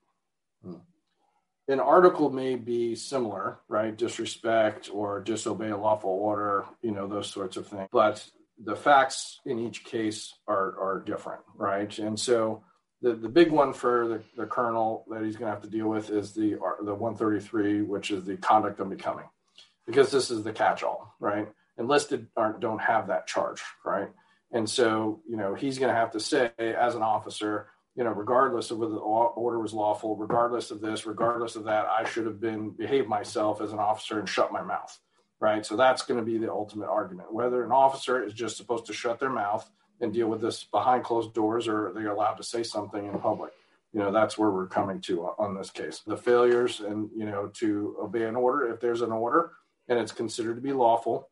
an 1.67 1.80
article 1.80 2.30
may 2.30 2.56
be 2.56 2.95
similar, 2.95 3.60
right? 3.67 3.95
Disrespect 3.95 4.89
or 4.91 5.21
disobey 5.21 5.69
a 5.69 5.78
lawful 5.78 6.10
order, 6.10 6.65
you 6.82 6.91
know, 6.91 7.08
those 7.08 7.28
sorts 7.28 7.58
of 7.58 7.67
things. 7.67 7.88
But 7.91 8.26
the 8.62 8.76
facts 8.76 9.39
in 9.45 9.60
each 9.60 9.84
case 9.84 10.34
are 10.47 10.78
are 10.80 11.04
different, 11.06 11.41
right? 11.56 11.97
And 11.99 12.19
so 12.19 12.63
the, 13.02 13.13
the 13.13 13.30
big 13.30 13.52
one 13.52 13.73
for 13.73 14.08
the, 14.08 14.41
the 14.41 14.47
colonel 14.47 15.06
that 15.10 15.23
he's 15.23 15.36
going 15.36 15.47
to 15.49 15.54
have 15.54 15.63
to 15.63 15.69
deal 15.69 15.88
with 15.88 16.10
is 16.10 16.34
the 16.34 16.58
the 16.84 16.93
133, 16.93 17.82
which 17.82 18.12
is 18.12 18.26
the 18.26 18.38
conduct 18.38 18.80
unbecoming, 18.80 19.30
because 19.86 20.12
this 20.12 20.32
is 20.32 20.43
the 20.43 20.54
catch-all, 20.54 21.15
right? 21.19 21.47
Enlisted 21.78 22.28
aren't 22.36 22.60
don't 22.60 22.82
have 22.82 23.08
that 23.08 23.26
charge, 23.28 23.62
right? 23.86 24.10
And 24.52 24.69
so 24.69 25.21
you 25.28 25.38
know 25.38 25.56
he's 25.56 25.80
going 25.80 25.93
to 25.93 25.99
have 25.99 26.12
to 26.12 26.19
say 26.19 26.52
as 26.60 26.95
an 26.95 27.02
officer, 27.02 27.67
you 27.95 28.03
know, 28.03 28.12
regardless 28.12 28.71
of 28.71 28.79
whether 28.79 28.93
the 28.93 28.99
order 28.99 29.60
was 29.60 29.73
lawful, 29.73 30.15
regardless 30.15 30.71
of 30.71 30.82
this, 30.82 31.06
regardless 31.06 31.56
of 31.56 31.63
that, 31.65 31.86
I 31.86 32.08
should 32.10 32.25
have 32.25 32.41
been 32.41 32.71
behaved 32.71 33.08
myself 33.08 33.62
as 33.62 33.71
an 33.71 33.79
officer 33.79 34.19
and 34.19 34.27
shut 34.27 34.51
my 34.51 34.63
mouth, 34.63 34.99
right? 35.39 35.65
So 35.65 35.75
that's 35.75 36.01
going 36.01 36.19
to 36.19 36.25
be 36.25 36.38
the 36.39 36.51
ultimate 36.51 36.89
argument. 36.89 37.32
Whether 37.34 37.63
an 37.63 37.71
officer 37.71 38.23
is 38.23 38.34
just 38.34 38.58
supposed 38.58 38.88
to 38.88 38.93
shut 38.93 39.19
their 39.19 39.29
mouth 39.29 39.69
and 40.01 40.12
deal 40.12 40.27
with 40.27 40.41
this 40.41 40.63
behind 40.63 41.03
closed 41.03 41.34
doors, 41.34 41.67
or 41.67 41.91
they're 41.93 42.12
allowed 42.12 42.36
to 42.36 42.43
say 42.43 42.63
something 42.63 43.06
in 43.06 43.19
public. 43.19 43.53
You 43.93 43.99
know, 43.99 44.12
that's 44.12 44.39
where 44.39 44.49
we're 44.49 44.67
coming 44.67 44.99
to 45.01 45.25
on 45.38 45.56
this 45.56 45.69
case. 45.69 46.01
The 46.06 46.17
failures 46.17 46.79
and 46.79 47.12
you 47.15 47.25
know 47.25 47.47
to 47.56 47.95
obey 48.01 48.23
an 48.23 48.36
order, 48.36 48.73
if 48.73 48.79
there's 48.79 49.01
an 49.01 49.12
order 49.12 49.51
and 49.88 49.99
it's 49.99 50.12
considered 50.12 50.56
to 50.56 50.62
be 50.62 50.73
lawful, 50.73 51.29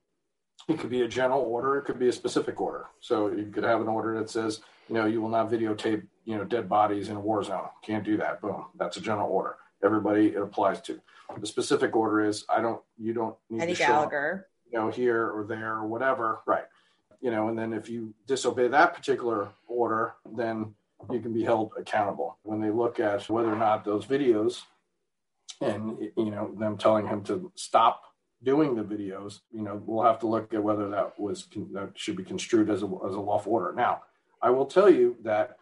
it 0.68 0.80
could 0.80 0.90
be 0.90 1.02
a 1.02 1.08
general 1.08 1.42
order, 1.42 1.78
it 1.78 1.84
could 1.84 2.00
be 2.00 2.10
a 2.10 2.14
specific 2.14 2.60
order. 2.62 2.86
So 3.00 3.30
you 3.32 3.52
could 3.52 3.64
have 3.64 3.82
an 3.82 3.88
order 3.88 4.18
that 4.20 4.30
says, 4.30 4.62
you 4.88 4.96
know, 4.96 5.06
you 5.06 5.22
will 5.22 5.30
not 5.30 5.50
videotape 5.50 6.04
you 6.26 6.38
know 6.38 6.44
dead 6.44 6.70
bodies 6.70 7.10
in 7.10 7.16
a 7.16 7.20
war 7.20 7.44
zone. 7.44 7.68
Can't 7.82 8.04
do 8.04 8.18
that. 8.18 8.42
Boom. 8.42 8.66
That's 8.78 8.98
a 8.98 9.02
general 9.02 9.30
order. 9.30 9.56
Everybody 9.84 10.28
it 10.28 10.42
applies 10.42 10.82
to. 10.82 11.00
The 11.40 11.48
specific 11.48 11.96
order 11.96 12.26
is 12.26 12.46
I 12.50 12.62
don't. 12.62 12.82
You 12.98 13.14
don't 13.14 13.36
need 13.50 13.62
Eddie 13.62 13.74
to 13.74 13.80
Gallagher. 13.80 14.48
Show, 14.48 14.70
you 14.72 14.80
know, 14.80 14.92
here 14.92 15.30
or 15.30 15.46
there 15.46 15.74
or 15.74 15.88
whatever. 15.88 16.42
Right. 16.46 16.66
You 17.22 17.32
know, 17.32 17.48
and 17.48 17.58
then 17.58 17.74
if 17.74 17.90
you 17.90 18.14
disobey 18.28 18.68
that 18.70 18.94
particular 18.94 19.50
order, 19.68 20.14
then 20.36 20.74
you 21.12 21.20
can 21.20 21.34
be 21.34 21.44
held 21.44 21.72
accountable. 21.78 22.38
When 22.44 22.60
they 22.60 22.72
look 22.72 23.00
at 23.00 23.30
whether 23.30 23.52
or 23.52 23.58
not 23.58 23.86
those 23.86 24.06
videos, 24.06 24.62
and 25.62 25.98
you 26.18 26.32
know 26.32 26.54
them 26.58 26.78
telling 26.78 27.08
him 27.08 27.24
to 27.24 27.52
stop 27.56 28.04
doing 28.44 28.76
the 28.76 28.84
videos, 28.84 29.40
you 29.52 29.62
know, 29.62 29.82
we'll 29.86 30.06
have 30.06 30.20
to 30.20 30.28
look 30.28 30.54
at 30.54 30.64
whether 30.64 30.90
that 30.90 31.20
was 31.20 31.48
that 31.74 31.92
should 31.96 32.18
be 32.18 32.24
construed 32.24 32.70
as 32.70 32.84
a 32.84 32.90
as 33.08 33.16
a 33.16 33.20
lawful 33.20 33.54
order. 33.54 33.74
Now, 33.74 34.02
I 34.42 34.50
will 34.50 34.66
tell 34.66 34.90
you 34.90 35.18
that 35.24 35.58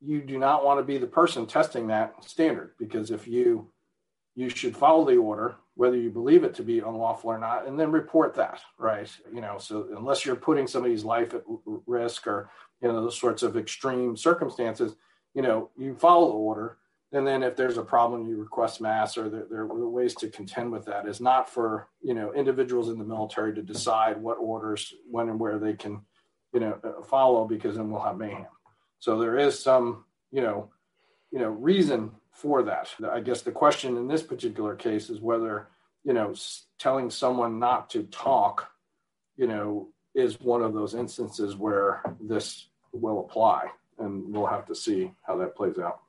you 0.00 0.20
do 0.20 0.38
not 0.38 0.64
want 0.64 0.80
to 0.80 0.84
be 0.84 0.98
the 0.98 1.06
person 1.06 1.46
testing 1.46 1.86
that 1.86 2.24
standard 2.24 2.72
because 2.78 3.10
if 3.10 3.26
you 3.26 3.68
you 4.34 4.48
should 4.48 4.76
follow 4.76 5.04
the 5.04 5.16
order 5.16 5.56
whether 5.74 5.96
you 5.96 6.10
believe 6.10 6.44
it 6.44 6.54
to 6.54 6.62
be 6.62 6.80
unlawful 6.80 7.30
or 7.30 7.38
not 7.38 7.66
and 7.66 7.78
then 7.78 7.92
report 7.92 8.34
that 8.34 8.60
right 8.78 9.10
you 9.32 9.40
know 9.40 9.56
so 9.58 9.88
unless 9.96 10.24
you're 10.24 10.34
putting 10.34 10.66
somebody's 10.66 11.04
life 11.04 11.34
at 11.34 11.42
risk 11.86 12.26
or 12.26 12.50
you 12.80 12.88
know 12.88 13.00
those 13.00 13.18
sorts 13.18 13.42
of 13.42 13.56
extreme 13.56 14.16
circumstances 14.16 14.96
you 15.34 15.42
know 15.42 15.70
you 15.78 15.94
follow 15.94 16.28
the 16.28 16.34
order 16.34 16.78
and 17.12 17.26
then 17.26 17.42
if 17.42 17.56
there's 17.56 17.76
a 17.76 17.82
problem 17.82 18.26
you 18.26 18.36
request 18.36 18.80
mast 18.80 19.18
or 19.18 19.28
there, 19.28 19.46
there, 19.50 19.60
are 19.60 19.88
ways 19.88 20.14
to 20.16 20.28
contend 20.28 20.72
with 20.72 20.86
that. 20.86 21.06
Is 21.06 21.20
not 21.20 21.48
for 21.48 21.88
you 22.00 22.14
know 22.14 22.32
individuals 22.32 22.88
in 22.88 22.98
the 22.98 23.04
military 23.04 23.54
to 23.54 23.62
decide 23.62 24.20
what 24.20 24.38
orders 24.38 24.92
when 25.10 25.28
and 25.28 25.38
where 25.38 25.58
they 25.58 25.74
can 25.74 26.00
you 26.52 26.60
know 26.60 26.78
uh, 26.82 27.02
follow 27.02 27.46
because 27.46 27.76
then 27.76 27.90
we'll 27.90 28.02
have 28.02 28.16
mayhem. 28.16 28.46
So 28.98 29.18
there 29.18 29.38
is 29.38 29.58
some 29.58 30.04
you 30.30 30.40
know 30.40 30.70
you 31.30 31.38
know 31.38 31.50
reason 31.50 32.12
for 32.32 32.62
that. 32.64 32.88
I 33.10 33.20
guess 33.20 33.42
the 33.42 33.52
question 33.52 33.96
in 33.96 34.08
this 34.08 34.22
particular 34.22 34.74
case 34.74 35.10
is 35.10 35.20
whether 35.20 35.68
you 36.04 36.14
know 36.14 36.34
telling 36.78 37.10
someone 37.10 37.58
not 37.58 37.90
to 37.90 38.04
talk 38.04 38.70
you 39.36 39.46
know 39.46 39.88
is 40.14 40.40
one 40.40 40.62
of 40.62 40.74
those 40.74 40.94
instances 40.94 41.56
where 41.56 42.02
this 42.20 42.68
will 42.92 43.20
apply 43.20 43.68
and 43.98 44.32
we'll 44.32 44.46
have 44.46 44.66
to 44.66 44.74
see 44.74 45.10
how 45.26 45.36
that 45.38 45.56
plays 45.56 45.78
out 45.78 46.01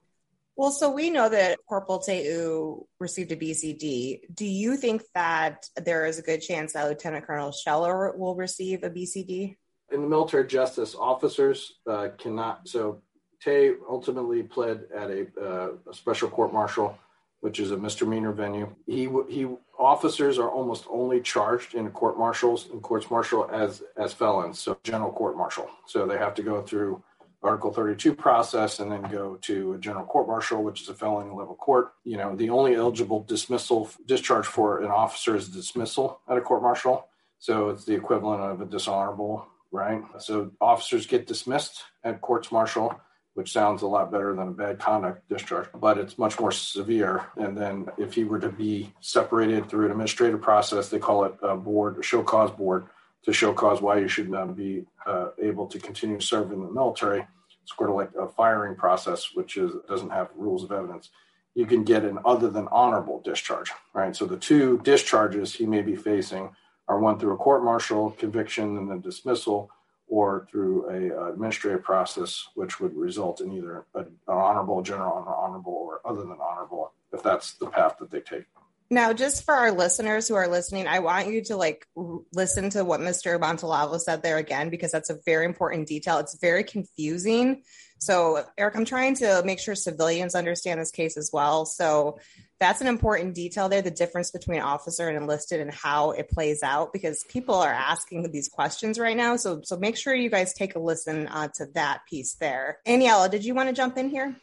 well, 0.55 0.71
so 0.71 0.91
we 0.91 1.09
know 1.09 1.29
that 1.29 1.57
Corporal 1.67 1.99
Teu 1.99 2.85
received 2.99 3.31
a 3.31 3.35
BCD. 3.35 4.19
Do 4.33 4.45
you 4.45 4.77
think 4.77 5.01
that 5.15 5.67
there 5.75 6.05
is 6.05 6.19
a 6.19 6.21
good 6.21 6.41
chance 6.41 6.73
that 6.73 6.87
Lieutenant 6.87 7.25
Colonel 7.25 7.51
Scheller 7.51 8.15
will 8.15 8.35
receive 8.35 8.83
a 8.83 8.89
BCD? 8.89 9.55
In 9.91 10.01
the 10.01 10.07
military 10.07 10.47
justice, 10.47 10.95
officers 10.95 11.73
uh, 11.87 12.09
cannot. 12.17 12.67
So 12.67 13.01
Teu 13.43 13.77
ultimately 13.89 14.43
pled 14.43 14.85
at 14.95 15.09
a, 15.09 15.27
uh, 15.41 15.69
a 15.89 15.93
special 15.93 16.29
court 16.29 16.53
martial, 16.53 16.97
which 17.41 17.59
is 17.59 17.71
a 17.71 17.77
misdemeanor 17.77 18.31
venue. 18.31 18.73
He 18.85 19.09
he 19.29 19.47
officers 19.77 20.37
are 20.37 20.49
almost 20.49 20.85
only 20.89 21.19
charged 21.19 21.73
in 21.73 21.89
court 21.91 22.17
martials 22.17 22.69
in 22.71 22.79
courts 22.79 23.09
martial 23.09 23.49
as 23.51 23.83
as 23.97 24.13
felons, 24.13 24.59
so 24.59 24.77
general 24.83 25.11
court 25.11 25.35
martial. 25.35 25.67
So 25.87 26.05
they 26.05 26.17
have 26.17 26.35
to 26.35 26.43
go 26.43 26.61
through 26.61 27.03
Article 27.43 27.73
32 27.73 28.15
process 28.15 28.79
and 28.79 28.91
then 28.91 29.03
go 29.03 29.35
to 29.41 29.73
a 29.73 29.77
general 29.77 30.05
court 30.05 30.27
martial, 30.27 30.63
which 30.63 30.81
is 30.81 30.89
a 30.89 30.93
felony 30.93 31.29
level 31.29 31.55
court. 31.55 31.93
You 32.03 32.17
know, 32.17 32.35
the 32.35 32.49
only 32.49 32.75
eligible 32.75 33.23
dismissal 33.23 33.89
discharge 34.05 34.45
for 34.45 34.81
an 34.81 34.89
officer 34.89 35.35
is 35.35 35.49
dismissal 35.49 36.21
at 36.29 36.37
a 36.37 36.41
court 36.41 36.61
martial. 36.61 37.07
So 37.39 37.69
it's 37.69 37.83
the 37.83 37.95
equivalent 37.95 38.41
of 38.41 38.61
a 38.61 38.65
dishonorable, 38.65 39.45
right? 39.71 40.01
So 40.19 40.51
officers 40.61 41.05
get 41.05 41.27
dismissed 41.27 41.83
at 42.03 42.21
courts 42.21 42.51
martial, 42.51 42.99
which 43.33 43.51
sounds 43.51 43.81
a 43.81 43.87
lot 43.87 44.11
better 44.11 44.33
than 44.33 44.47
a 44.47 44.51
bad 44.51 44.79
conduct 44.79 45.27
discharge, 45.27 45.67
but 45.75 45.97
it's 45.97 46.17
much 46.17 46.39
more 46.39 46.51
severe. 46.51 47.25
And 47.35 47.57
then 47.57 47.87
if 47.97 48.13
he 48.13 48.23
were 48.23 48.39
to 48.39 48.49
be 48.49 48.93
separated 49.01 49.67
through 49.67 49.87
an 49.87 49.91
administrative 49.91 50.41
process, 50.41 50.87
they 50.87 50.99
call 50.99 51.25
it 51.25 51.33
a 51.41 51.57
board, 51.57 51.97
a 51.97 52.03
show 52.03 52.23
cause 52.23 52.51
board 52.51 52.85
to 53.23 53.33
show 53.33 53.53
cause 53.53 53.81
why 53.81 53.97
you 53.99 54.07
should 54.07 54.29
not 54.29 54.55
be 54.55 54.85
uh, 55.05 55.29
able 55.41 55.67
to 55.67 55.79
continue 55.79 56.19
serve 56.19 56.51
in 56.51 56.61
the 56.61 56.71
military. 56.71 57.25
It's 57.63 57.75
sort 57.75 57.89
of 57.89 57.95
like 57.95 58.11
a 58.19 58.27
firing 58.27 58.75
process, 58.75 59.31
which 59.33 59.57
is 59.57 59.71
doesn't 59.87 60.09
have 60.09 60.29
rules 60.35 60.63
of 60.63 60.71
evidence. 60.71 61.09
You 61.55 61.65
can 61.65 61.83
get 61.83 62.03
an 62.03 62.19
other 62.25 62.49
than 62.49 62.67
honorable 62.71 63.21
discharge, 63.21 63.71
right? 63.93 64.15
So 64.15 64.25
the 64.25 64.37
two 64.37 64.79
discharges 64.83 65.53
he 65.53 65.65
may 65.65 65.81
be 65.81 65.95
facing 65.95 66.49
are 66.87 66.99
one 66.99 67.17
through 67.17 67.33
a 67.33 67.37
court 67.37 67.63
martial 67.63 68.11
conviction 68.11 68.77
and 68.77 68.89
then 68.89 68.99
dismissal, 68.99 69.69
or 70.07 70.45
through 70.51 70.89
a 70.89 71.17
uh, 71.17 71.31
administrative 71.31 71.81
process, 71.81 72.49
which 72.55 72.79
would 72.79 72.95
result 72.95 73.39
in 73.39 73.51
either 73.51 73.85
an 73.95 74.07
honorable, 74.27 74.81
general 74.81 75.13
honorable, 75.13 75.73
or 75.73 76.01
other 76.05 76.21
than 76.21 76.37
honorable, 76.41 76.91
if 77.13 77.23
that's 77.23 77.53
the 77.53 77.67
path 77.67 77.95
that 77.99 78.11
they 78.11 78.19
take. 78.19 78.45
Now, 78.93 79.11
just 79.11 79.43
for 79.43 79.55
our 79.55 79.71
listeners 79.71 80.27
who 80.27 80.35
are 80.35 80.47
listening, 80.47 80.85
I 80.85 80.99
want 80.99 81.27
you 81.27 81.43
to 81.45 81.55
like 81.55 81.87
r- 81.97 82.19
listen 82.31 82.69
to 82.71 82.85
what 82.85 82.99
Mr. 82.99 83.39
Montalvo 83.39 83.97
said 83.97 84.21
there 84.21 84.37
again, 84.37 84.69
because 84.69 84.91
that's 84.91 85.09
a 85.09 85.17
very 85.25 85.45
important 85.45 85.87
detail. 85.87 86.19
It's 86.19 86.37
very 86.39 86.63
confusing. 86.63 87.63
So, 87.97 88.45
Eric, 88.55 88.75
I'm 88.75 88.85
trying 88.85 89.15
to 89.15 89.41
make 89.45 89.59
sure 89.59 89.73
civilians 89.73 90.35
understand 90.35 90.79
this 90.79 90.91
case 90.91 91.17
as 91.17 91.31
well. 91.33 91.65
So, 91.65 92.19
that's 92.59 92.81
an 92.81 92.87
important 92.87 93.33
detail 93.33 93.67
there 93.67 93.81
the 93.81 93.89
difference 93.89 94.29
between 94.29 94.61
officer 94.61 95.09
and 95.09 95.17
enlisted 95.17 95.59
and 95.59 95.73
how 95.73 96.11
it 96.11 96.29
plays 96.29 96.61
out 96.61 96.93
because 96.93 97.25
people 97.27 97.55
are 97.55 97.73
asking 97.73 98.31
these 98.31 98.47
questions 98.47 98.97
right 98.97 99.17
now 99.17 99.35
so 99.35 99.59
so 99.65 99.75
make 99.75 99.97
sure 99.97 100.15
you 100.15 100.29
guys 100.29 100.53
take 100.53 100.75
a 100.75 100.79
listen 100.79 101.27
uh, 101.27 101.49
to 101.53 101.65
that 101.73 101.99
piece 102.09 102.35
there 102.35 102.77
Aniela, 102.87 103.29
did 103.29 103.43
you 103.43 103.53
want 103.53 103.67
to 103.67 103.75
jump 103.75 103.97
in 103.97 104.09
here 104.09 104.33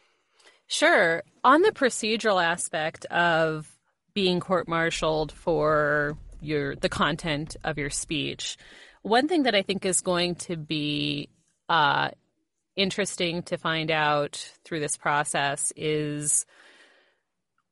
sure 0.67 1.23
on 1.43 1.63
the 1.63 1.71
procedural 1.71 2.43
aspect 2.43 3.05
of 3.05 3.70
being 4.13 4.39
court-martialed 4.39 5.31
for 5.31 6.17
your 6.41 6.75
the 6.75 6.89
content 6.89 7.55
of 7.63 7.77
your 7.77 7.89
speech. 7.89 8.57
One 9.03 9.27
thing 9.27 9.43
that 9.43 9.55
I 9.55 9.61
think 9.61 9.85
is 9.85 10.01
going 10.01 10.35
to 10.35 10.57
be 10.57 11.29
uh, 11.69 12.09
interesting 12.75 13.43
to 13.43 13.57
find 13.57 13.91
out 13.91 14.51
through 14.63 14.79
this 14.79 14.97
process 14.97 15.71
is 15.75 16.45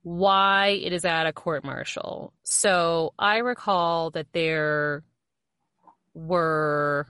why 0.02 0.69
it 0.69 0.93
is 0.93 1.06
at 1.06 1.28
a 1.28 1.34
court 1.34 1.63
martial. 1.63 2.34
So 2.43 3.13
I 3.19 3.38
recall 3.38 4.12
that 4.12 4.28
there 4.34 5.04
were 6.13 7.08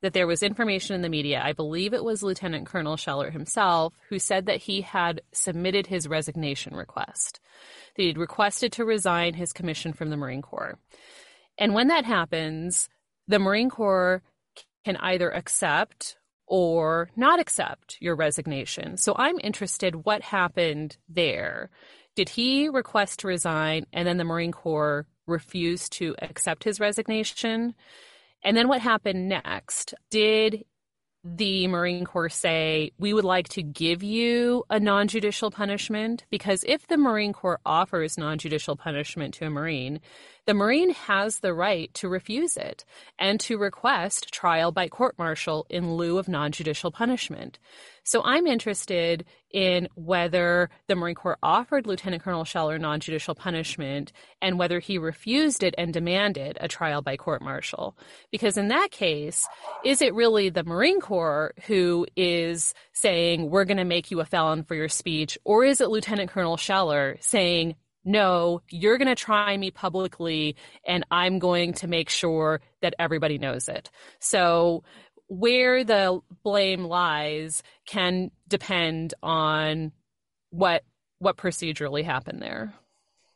that 0.00 0.12
there 0.12 0.26
was 0.26 0.42
information 0.42 0.96
in 0.96 1.02
the 1.02 1.08
media. 1.08 1.40
I 1.44 1.52
believe 1.52 1.94
it 1.94 2.02
was 2.02 2.24
Lieutenant 2.24 2.66
Colonel 2.66 2.96
Scheller 2.96 3.30
himself 3.30 3.94
who 4.08 4.18
said 4.18 4.46
that 4.46 4.56
he 4.56 4.80
had 4.80 5.22
submitted 5.30 5.86
his 5.86 6.08
resignation 6.08 6.74
request 6.74 7.40
that 7.96 8.02
he'd 8.02 8.18
requested 8.18 8.72
to 8.72 8.84
resign 8.84 9.34
his 9.34 9.52
commission 9.52 9.92
from 9.92 10.10
the 10.10 10.16
Marine 10.16 10.42
Corps. 10.42 10.78
And 11.58 11.74
when 11.74 11.88
that 11.88 12.04
happens, 12.04 12.88
the 13.28 13.38
Marine 13.38 13.70
Corps 13.70 14.22
can 14.84 14.96
either 14.96 15.30
accept 15.30 16.16
or 16.46 17.08
not 17.16 17.40
accept 17.40 17.96
your 18.00 18.16
resignation. 18.16 18.96
So 18.96 19.14
I'm 19.16 19.38
interested 19.40 20.04
what 20.04 20.22
happened 20.22 20.96
there. 21.08 21.70
Did 22.14 22.28
he 22.28 22.68
request 22.68 23.20
to 23.20 23.28
resign 23.28 23.86
and 23.92 24.06
then 24.06 24.18
the 24.18 24.24
Marine 24.24 24.52
Corps 24.52 25.06
refused 25.26 25.92
to 25.94 26.14
accept 26.20 26.64
his 26.64 26.80
resignation? 26.80 27.74
And 28.44 28.56
then 28.56 28.68
what 28.68 28.80
happened 28.80 29.28
next? 29.28 29.94
Did 30.10 30.64
the 31.24 31.68
Marine 31.68 32.04
Corps 32.04 32.28
say, 32.28 32.92
we 32.98 33.12
would 33.12 33.24
like 33.24 33.48
to 33.50 33.62
give 33.62 34.02
you 34.02 34.64
a 34.68 34.80
non 34.80 35.08
judicial 35.08 35.50
punishment? 35.50 36.24
Because 36.30 36.64
if 36.66 36.86
the 36.88 36.96
Marine 36.96 37.32
Corps 37.32 37.60
offers 37.64 38.18
non 38.18 38.38
judicial 38.38 38.76
punishment 38.76 39.34
to 39.34 39.46
a 39.46 39.50
Marine, 39.50 40.00
the 40.46 40.54
Marine 40.54 40.90
has 40.90 41.38
the 41.38 41.54
right 41.54 41.92
to 41.94 42.08
refuse 42.08 42.56
it 42.56 42.84
and 43.18 43.38
to 43.40 43.58
request 43.58 44.32
trial 44.32 44.72
by 44.72 44.88
court 44.88 45.16
martial 45.18 45.66
in 45.70 45.94
lieu 45.94 46.18
of 46.18 46.28
non 46.28 46.50
judicial 46.50 46.90
punishment. 46.90 47.58
So 48.04 48.22
I'm 48.24 48.48
interested 48.48 49.24
in 49.52 49.86
whether 49.94 50.70
the 50.88 50.96
Marine 50.96 51.14
Corps 51.14 51.38
offered 51.42 51.86
Lieutenant 51.86 52.22
Colonel 52.22 52.44
Scheller 52.44 52.78
non 52.78 52.98
judicial 52.98 53.36
punishment 53.36 54.12
and 54.40 54.58
whether 54.58 54.80
he 54.80 54.98
refused 54.98 55.62
it 55.62 55.74
and 55.78 55.92
demanded 55.92 56.58
a 56.60 56.66
trial 56.66 57.02
by 57.02 57.16
court 57.16 57.42
martial. 57.42 57.96
Because 58.32 58.56
in 58.56 58.68
that 58.68 58.90
case, 58.90 59.46
is 59.84 60.02
it 60.02 60.14
really 60.14 60.48
the 60.48 60.64
Marine 60.64 61.00
Corps 61.00 61.54
who 61.66 62.06
is 62.16 62.74
saying, 62.92 63.48
we're 63.48 63.64
going 63.64 63.76
to 63.76 63.84
make 63.84 64.10
you 64.10 64.20
a 64.20 64.24
felon 64.24 64.64
for 64.64 64.74
your 64.74 64.88
speech, 64.88 65.38
or 65.44 65.64
is 65.64 65.80
it 65.80 65.90
Lieutenant 65.90 66.30
Colonel 66.30 66.56
Scheller 66.56 67.16
saying, 67.20 67.76
no, 68.04 68.62
you're 68.68 68.98
going 68.98 69.08
to 69.08 69.14
try 69.14 69.56
me 69.56 69.70
publicly 69.70 70.56
and 70.86 71.06
I'm 71.10 71.38
going 71.38 71.74
to 71.74 71.86
make 71.86 72.10
sure 72.10 72.60
that 72.80 72.94
everybody 72.98 73.38
knows 73.38 73.68
it. 73.68 73.90
So 74.18 74.84
where 75.28 75.84
the 75.84 76.20
blame 76.42 76.84
lies 76.84 77.62
can 77.86 78.30
depend 78.48 79.14
on 79.22 79.92
what 80.50 80.84
what 81.18 81.36
procedurally 81.36 82.04
happened 82.04 82.42
there. 82.42 82.74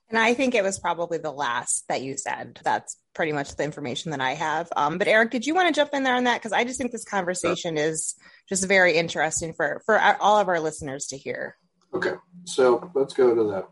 And 0.09 0.19
I 0.19 0.35
think 0.35 0.55
it 0.55 0.63
was 0.63 0.79
probably 0.79 1.19
the 1.19 1.33
last 1.33 1.85
that 1.89 2.03
you 2.03 2.17
said. 2.17 2.61
That's 2.63 2.97
pretty 3.15 3.33
much 3.33 3.57
the 3.57 3.65
information 3.65 4.11
that 4.11 4.21
I 4.21 4.35
have. 4.35 4.69
Um, 4.77 4.99
but 4.99 5.09
Eric, 5.09 5.31
did 5.31 5.47
you 5.47 5.55
want 5.55 5.75
to 5.75 5.79
jump 5.79 5.95
in 5.95 6.03
there 6.03 6.15
on 6.15 6.25
that? 6.25 6.41
Because 6.41 6.53
I 6.53 6.65
just 6.65 6.79
think 6.79 6.93
this 6.93 7.05
conversation 7.05 7.77
is 7.77 8.15
just 8.49 8.69
very 8.69 8.97
interesting 8.97 9.53
for 9.55 9.83
for 9.87 9.99
all 10.21 10.39
of 10.39 10.49
our 10.49 10.61
listeners 10.61 11.07
to 11.07 11.17
hear. 11.17 11.57
Okay, 11.95 12.15
so 12.45 12.91
let's 12.95 13.15
go 13.15 13.35
to 13.35 13.51
that 13.53 13.69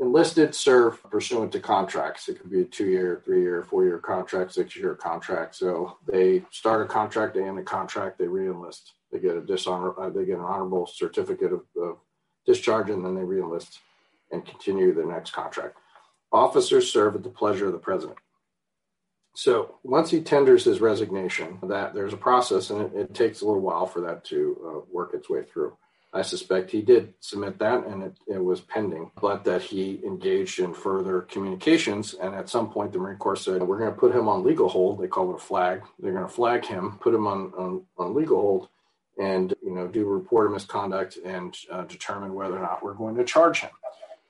enlisted 0.00 0.54
serve 0.54 1.02
pursuant 1.10 1.52
to 1.52 1.60
contracts. 1.60 2.28
It 2.28 2.40
could 2.40 2.50
be 2.50 2.62
a 2.62 2.64
two 2.64 2.86
year, 2.86 3.20
three 3.24 3.42
year, 3.42 3.62
four 3.62 3.84
year 3.84 3.98
contract, 3.98 4.54
six 4.54 4.74
year 4.74 4.94
contract. 4.94 5.54
So 5.54 5.98
they 6.06 6.42
start 6.50 6.82
a 6.82 6.88
contract, 6.88 7.34
they 7.34 7.44
end 7.44 7.58
a 7.58 7.62
contract, 7.62 8.18
they 8.18 8.24
reenlist. 8.24 8.92
They 9.12 9.18
get 9.18 9.36
a 9.36 9.40
dishonor, 9.40 9.98
uh, 10.00 10.08
they 10.10 10.24
get 10.24 10.38
an 10.38 10.44
honorable 10.44 10.86
certificate 10.86 11.52
of, 11.52 11.62
of 11.80 11.98
discharge, 12.46 12.90
and 12.90 13.04
then 13.04 13.14
they 13.14 13.22
reenlist 13.22 13.78
and 14.30 14.46
continue 14.46 14.94
the 14.94 15.04
next 15.04 15.32
contract. 15.32 15.76
Officers 16.32 16.90
serve 16.90 17.16
at 17.16 17.24
the 17.24 17.28
pleasure 17.28 17.66
of 17.66 17.72
the 17.72 17.78
president. 17.78 18.18
So 19.34 19.76
once 19.82 20.10
he 20.10 20.20
tenders 20.20 20.64
his 20.64 20.80
resignation, 20.80 21.58
that 21.64 21.92
there's 21.92 22.12
a 22.12 22.16
process, 22.16 22.70
and 22.70 22.82
it, 22.82 22.92
it 22.94 23.14
takes 23.14 23.40
a 23.40 23.46
little 23.46 23.62
while 23.62 23.86
for 23.86 24.00
that 24.02 24.24
to 24.26 24.56
uh, 24.64 24.80
work 24.92 25.12
its 25.12 25.28
way 25.28 25.42
through. 25.42 25.76
I 26.12 26.22
suspect 26.22 26.72
he 26.72 26.82
did 26.82 27.14
submit 27.20 27.58
that 27.60 27.86
and 27.86 28.02
it, 28.02 28.16
it, 28.26 28.44
was 28.44 28.60
pending, 28.60 29.12
but 29.20 29.44
that 29.44 29.62
he 29.62 30.00
engaged 30.04 30.58
in 30.58 30.74
further 30.74 31.20
communications. 31.20 32.14
And 32.14 32.34
at 32.34 32.48
some 32.48 32.70
point, 32.70 32.92
the 32.92 32.98
Marine 32.98 33.16
Corps 33.16 33.36
said, 33.36 33.62
We're 33.62 33.78
going 33.78 33.92
to 33.92 33.98
put 33.98 34.14
him 34.14 34.28
on 34.28 34.42
legal 34.42 34.68
hold. 34.68 35.00
They 35.00 35.06
call 35.06 35.30
it 35.30 35.36
a 35.36 35.38
flag. 35.38 35.82
They're 36.00 36.12
going 36.12 36.26
to 36.26 36.32
flag 36.32 36.64
him, 36.64 36.98
put 37.00 37.14
him 37.14 37.28
on, 37.28 37.52
on, 37.56 37.82
on 37.96 38.14
legal 38.14 38.40
hold 38.40 38.68
and 39.20 39.54
you 39.62 39.72
know 39.72 39.86
do 39.86 40.08
a 40.08 40.12
report 40.12 40.46
of 40.46 40.52
misconduct 40.52 41.18
and 41.24 41.56
uh, 41.70 41.82
determine 41.82 42.34
whether 42.34 42.56
or 42.56 42.62
not 42.62 42.82
we're 42.82 42.94
going 42.94 43.16
to 43.16 43.24
charge 43.24 43.60
him. 43.60 43.70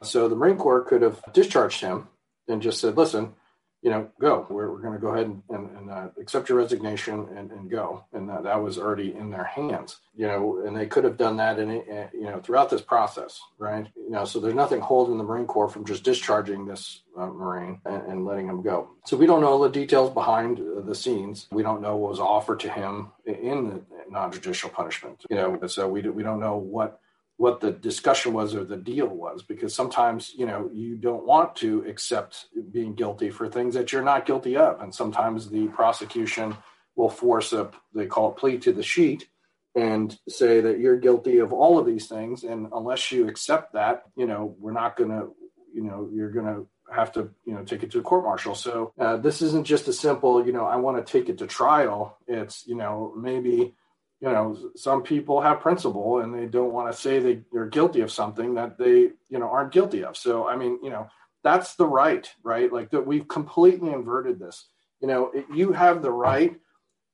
So 0.02 0.28
the 0.28 0.36
Marine 0.36 0.56
Corps 0.56 0.82
could 0.82 1.02
have 1.02 1.20
discharged 1.32 1.80
him 1.80 2.08
and 2.48 2.60
just 2.60 2.80
said, 2.80 2.96
"Listen, 2.96 3.34
you 3.82 3.90
know, 3.90 4.10
go. 4.20 4.46
We're, 4.50 4.70
we're 4.70 4.82
going 4.82 4.94
to 4.94 5.00
go 5.00 5.08
ahead 5.08 5.26
and, 5.26 5.42
and, 5.48 5.76
and 5.76 5.90
uh, 5.90 6.08
accept 6.20 6.48
your 6.48 6.58
resignation 6.58 7.26
and, 7.34 7.50
and 7.50 7.70
go. 7.70 8.04
And 8.12 8.28
that, 8.28 8.42
that 8.42 8.62
was 8.62 8.78
already 8.78 9.14
in 9.14 9.30
their 9.30 9.44
hands, 9.44 9.98
you 10.14 10.26
know, 10.26 10.62
and 10.66 10.76
they 10.76 10.86
could 10.86 11.04
have 11.04 11.16
done 11.16 11.38
that 11.38 11.58
in, 11.58 11.70
you 11.70 12.24
know, 12.24 12.40
throughout 12.40 12.68
this 12.68 12.82
process, 12.82 13.40
right? 13.58 13.86
You 13.96 14.10
know, 14.10 14.24
so 14.26 14.38
there's 14.38 14.54
nothing 14.54 14.80
holding 14.80 15.16
the 15.16 15.24
Marine 15.24 15.46
Corps 15.46 15.70
from 15.70 15.86
just 15.86 16.04
discharging 16.04 16.66
this 16.66 17.02
uh, 17.16 17.26
Marine 17.26 17.80
and, 17.86 18.02
and, 18.06 18.24
letting 18.24 18.46
him 18.46 18.62
go. 18.62 18.90
So 19.06 19.16
we 19.16 19.26
don't 19.26 19.40
know 19.40 19.62
the 19.62 19.70
details 19.70 20.12
behind 20.12 20.60
the 20.86 20.94
scenes. 20.94 21.48
We 21.50 21.62
don't 21.62 21.80
know 21.80 21.96
what 21.96 22.10
was 22.10 22.20
offered 22.20 22.60
to 22.60 22.70
him 22.70 23.10
in 23.24 23.68
the 23.68 23.82
non-judicial 24.10 24.70
punishment, 24.70 25.24
you 25.30 25.36
know, 25.36 25.58
so 25.66 25.88
we, 25.88 26.02
do, 26.02 26.12
we 26.12 26.22
don't 26.22 26.40
know 26.40 26.56
what 26.56 27.00
what 27.40 27.62
the 27.62 27.70
discussion 27.70 28.34
was 28.34 28.54
or 28.54 28.64
the 28.64 28.76
deal 28.76 29.06
was 29.06 29.42
because 29.42 29.74
sometimes 29.74 30.34
you 30.36 30.44
know 30.44 30.68
you 30.74 30.94
don't 30.94 31.24
want 31.24 31.56
to 31.56 31.82
accept 31.88 32.44
being 32.70 32.94
guilty 32.94 33.30
for 33.30 33.48
things 33.48 33.72
that 33.72 33.90
you're 33.90 34.02
not 34.02 34.26
guilty 34.26 34.58
of. 34.58 34.78
And 34.82 34.94
sometimes 34.94 35.48
the 35.48 35.66
prosecution 35.68 36.54
will 36.96 37.08
force 37.08 37.54
a 37.54 37.70
they 37.94 38.04
call 38.04 38.30
it 38.30 38.36
plea 38.36 38.58
to 38.58 38.74
the 38.74 38.82
sheet 38.82 39.26
and 39.74 40.18
say 40.28 40.60
that 40.60 40.80
you're 40.80 40.98
guilty 40.98 41.38
of 41.38 41.50
all 41.50 41.78
of 41.78 41.86
these 41.86 42.08
things. 42.08 42.44
And 42.44 42.68
unless 42.74 43.10
you 43.10 43.26
accept 43.26 43.72
that 43.72 44.02
you 44.16 44.26
know 44.26 44.54
we're 44.58 44.72
not 44.72 44.98
going 44.98 45.08
to 45.08 45.34
you 45.72 45.82
know 45.82 46.10
you're 46.12 46.30
going 46.30 46.44
to 46.44 46.66
have 46.94 47.10
to 47.12 47.30
you 47.46 47.54
know 47.54 47.64
take 47.64 47.82
it 47.82 47.90
to 47.92 48.00
a 48.00 48.02
court 48.02 48.24
martial. 48.24 48.54
So 48.54 48.92
uh, 49.00 49.16
this 49.16 49.40
isn't 49.40 49.66
just 49.66 49.88
a 49.88 49.94
simple 49.94 50.44
you 50.46 50.52
know 50.52 50.66
i 50.66 50.76
want 50.76 50.98
to 50.98 51.10
take 51.10 51.30
it 51.30 51.38
to 51.38 51.46
trial. 51.46 52.18
It's 52.26 52.66
you 52.66 52.74
know 52.74 53.14
maybe 53.16 53.72
you 54.20 54.28
know 54.28 54.56
some 54.76 55.02
people 55.02 55.40
have 55.40 55.60
principle 55.60 56.20
and 56.20 56.34
they 56.34 56.46
don't 56.46 56.72
want 56.72 56.92
to 56.92 56.98
say 56.98 57.18
they, 57.18 57.40
they're 57.52 57.66
guilty 57.66 58.00
of 58.00 58.12
something 58.12 58.54
that 58.54 58.78
they 58.78 59.10
you 59.28 59.38
know 59.38 59.48
aren't 59.48 59.72
guilty 59.72 60.04
of. 60.04 60.16
So 60.16 60.48
i 60.48 60.56
mean 60.56 60.78
you 60.82 60.90
know 60.90 61.08
that's 61.42 61.74
the 61.74 61.86
right 61.86 62.28
right? 62.42 62.72
Like 62.72 62.90
that 62.90 63.06
we've 63.06 63.26
completely 63.26 63.92
inverted 63.92 64.38
this. 64.38 64.68
You 65.00 65.08
know 65.08 65.30
it, 65.34 65.46
you 65.54 65.72
have 65.72 66.02
the 66.02 66.12
right 66.12 66.58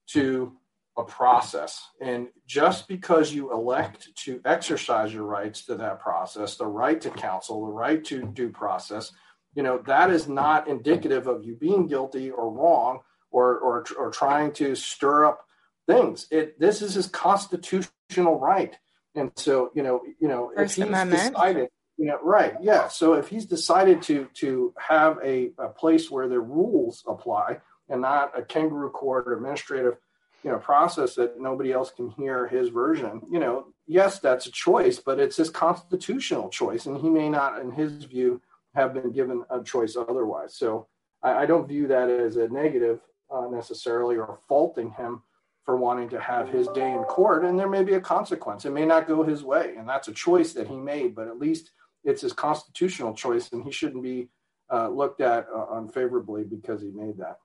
to 0.09 0.53
a 0.99 1.05
process 1.05 1.91
and 2.01 2.29
just 2.47 2.89
because 2.89 3.33
you 3.33 3.53
elect 3.53 4.09
to 4.17 4.41
exercise 4.47 5.13
your 5.13 5.25
rights 5.25 5.67
to 5.67 5.75
that 5.75 6.01
process 6.01 6.57
the 6.57 6.67
right 6.67 7.03
to 7.03 7.11
counsel 7.11 7.67
the 7.67 7.73
right 7.73 8.03
to 8.03 8.23
due 8.23 8.49
process 8.49 9.13
you 9.55 9.63
know 9.63 9.79
that 9.87 10.11
is 10.11 10.27
not 10.27 10.69
indicative 10.69 11.27
of 11.27 11.45
you 11.45 11.55
being 11.55 11.87
guilty 11.87 12.31
or 12.31 12.51
wrong 12.51 13.01
or 13.31 13.59
or, 13.59 13.85
or 13.99 14.11
trying 14.11 14.51
to 14.53 14.75
stir 14.75 15.27
up 15.27 15.46
things. 15.87 16.27
It 16.31 16.59
this 16.59 16.83
is 16.83 16.95
his 16.95 17.07
constitutional 17.07 18.39
right, 18.39 18.77
and 19.15 19.31
so 19.37 19.71
you 19.75 19.83
know, 19.83 20.03
you 20.21 20.29
know, 20.29 20.53
First 20.55 20.79
if 20.79 20.85
he's 20.85 20.89
Amendment. 20.89 21.35
decided, 21.35 21.69
you 21.97 22.07
know, 22.07 22.19
right, 22.23 22.55
yeah. 22.61 22.89
So 22.89 23.15
if 23.15 23.29
he's 23.29 23.47
decided 23.47 24.03
to 24.03 24.29
to 24.35 24.75
have 24.79 25.19
a, 25.25 25.53
a 25.59 25.69
place 25.69 26.11
where 26.11 26.29
the 26.29 26.41
rules 26.41 27.05
apply 27.07 27.59
and 27.89 28.01
not 28.01 28.39
a 28.39 28.43
kangaroo 28.43 28.91
court 28.91 29.29
or 29.29 29.35
administrative, 29.35 29.95
you 30.43 30.51
know, 30.51 30.59
process 30.59 31.15
that 31.15 31.41
nobody 31.41 31.73
else 31.73 31.91
can 31.91 32.11
hear 32.11 32.47
his 32.47 32.69
version, 32.69 33.23
you 33.31 33.39
know, 33.39 33.67
yes, 33.87 34.19
that's 34.19 34.47
a 34.47 34.51
choice, 34.51 34.99
but 34.99 35.21
it's 35.21 35.37
his 35.37 35.51
constitutional 35.51 36.49
choice, 36.49 36.87
and 36.87 36.99
he 36.99 37.09
may 37.09 37.29
not, 37.29 37.61
in 37.61 37.71
his 37.71 38.05
view, 38.05 38.41
have 38.75 38.93
been 38.93 39.13
given 39.13 39.45
a 39.51 39.63
choice 39.63 39.97
otherwise. 39.97 40.55
So 40.55 40.89
I, 41.23 41.43
I 41.43 41.47
don't 41.47 41.69
view 41.69 41.87
that 41.89 42.11
as 42.11 42.37
a 42.37 42.49
negative 42.49 43.01
uh, 43.33 43.47
necessarily 43.51 44.17
or 44.17 44.39
faulting 44.49 44.91
him 44.91 45.23
for 45.67 45.77
wanting 45.77 46.09
to 46.09 46.21
have 46.21 46.49
his 46.49 46.69
day 46.69 46.93
in 46.93 47.03
court, 47.03 47.45
and 47.45 47.59
there 47.59 47.69
may 47.69 47.83
be 47.83 47.95
a 47.95 48.01
consequence. 48.01 48.65
It 48.65 48.71
may 48.71 48.87
not 48.87 49.09
go 49.09 49.25
his 49.25 49.43
way, 49.43 49.75
and 49.77 49.87
that's 49.87 50.07
a 50.07 50.13
choice 50.13 50.53
that 50.55 50.69
he 50.69 50.77
made, 50.77 51.15
but 51.15 51.27
at 51.27 51.39
least 51.39 51.73
it's 52.05 52.23
his 52.23 52.33
constitutional 52.33 53.13
choice, 53.13 53.51
and 53.53 53.65
he 53.65 53.73
shouldn't 53.73 54.05
be 54.05 54.29
uh, 54.73 54.89
looked 54.89 55.21
at 55.21 55.47
uh, 55.55 55.67
unfavorably 55.73 56.45
because 56.45 56.81
he 56.81 56.91
made 56.93 57.19
that. 57.19 57.39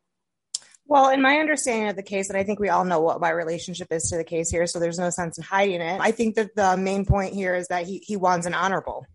Well, 0.86 1.10
in 1.10 1.22
my 1.22 1.38
understanding 1.38 1.90
of 1.90 1.96
the 1.96 2.04
case, 2.04 2.30
and 2.30 2.38
I 2.38 2.44
think 2.44 2.60
we 2.60 2.70
all 2.70 2.86
know 2.86 3.02
what 3.02 3.20
my 3.20 3.32
relationship 3.32 3.88
is 3.92 4.10
to 4.10 4.18
the 4.18 4.24
case 4.24 4.52
here, 4.52 4.68
so 4.68 4.80
there's 4.80 5.00
no 5.00 5.10
sense 5.10 5.38
in 5.40 5.44
hiding 5.44 5.82
it. 5.82 6.00
I 6.00 6.12
think 6.12 6.36
that 6.36 6.56
the 6.56 6.78
main 6.78 7.06
point 7.06 7.34
here 7.34 7.56
is 7.56 7.68
that 7.70 7.88
he, 7.88 8.04
he 8.06 8.18
wants 8.18 8.46
an 8.46 8.54
honorable. 8.54 9.08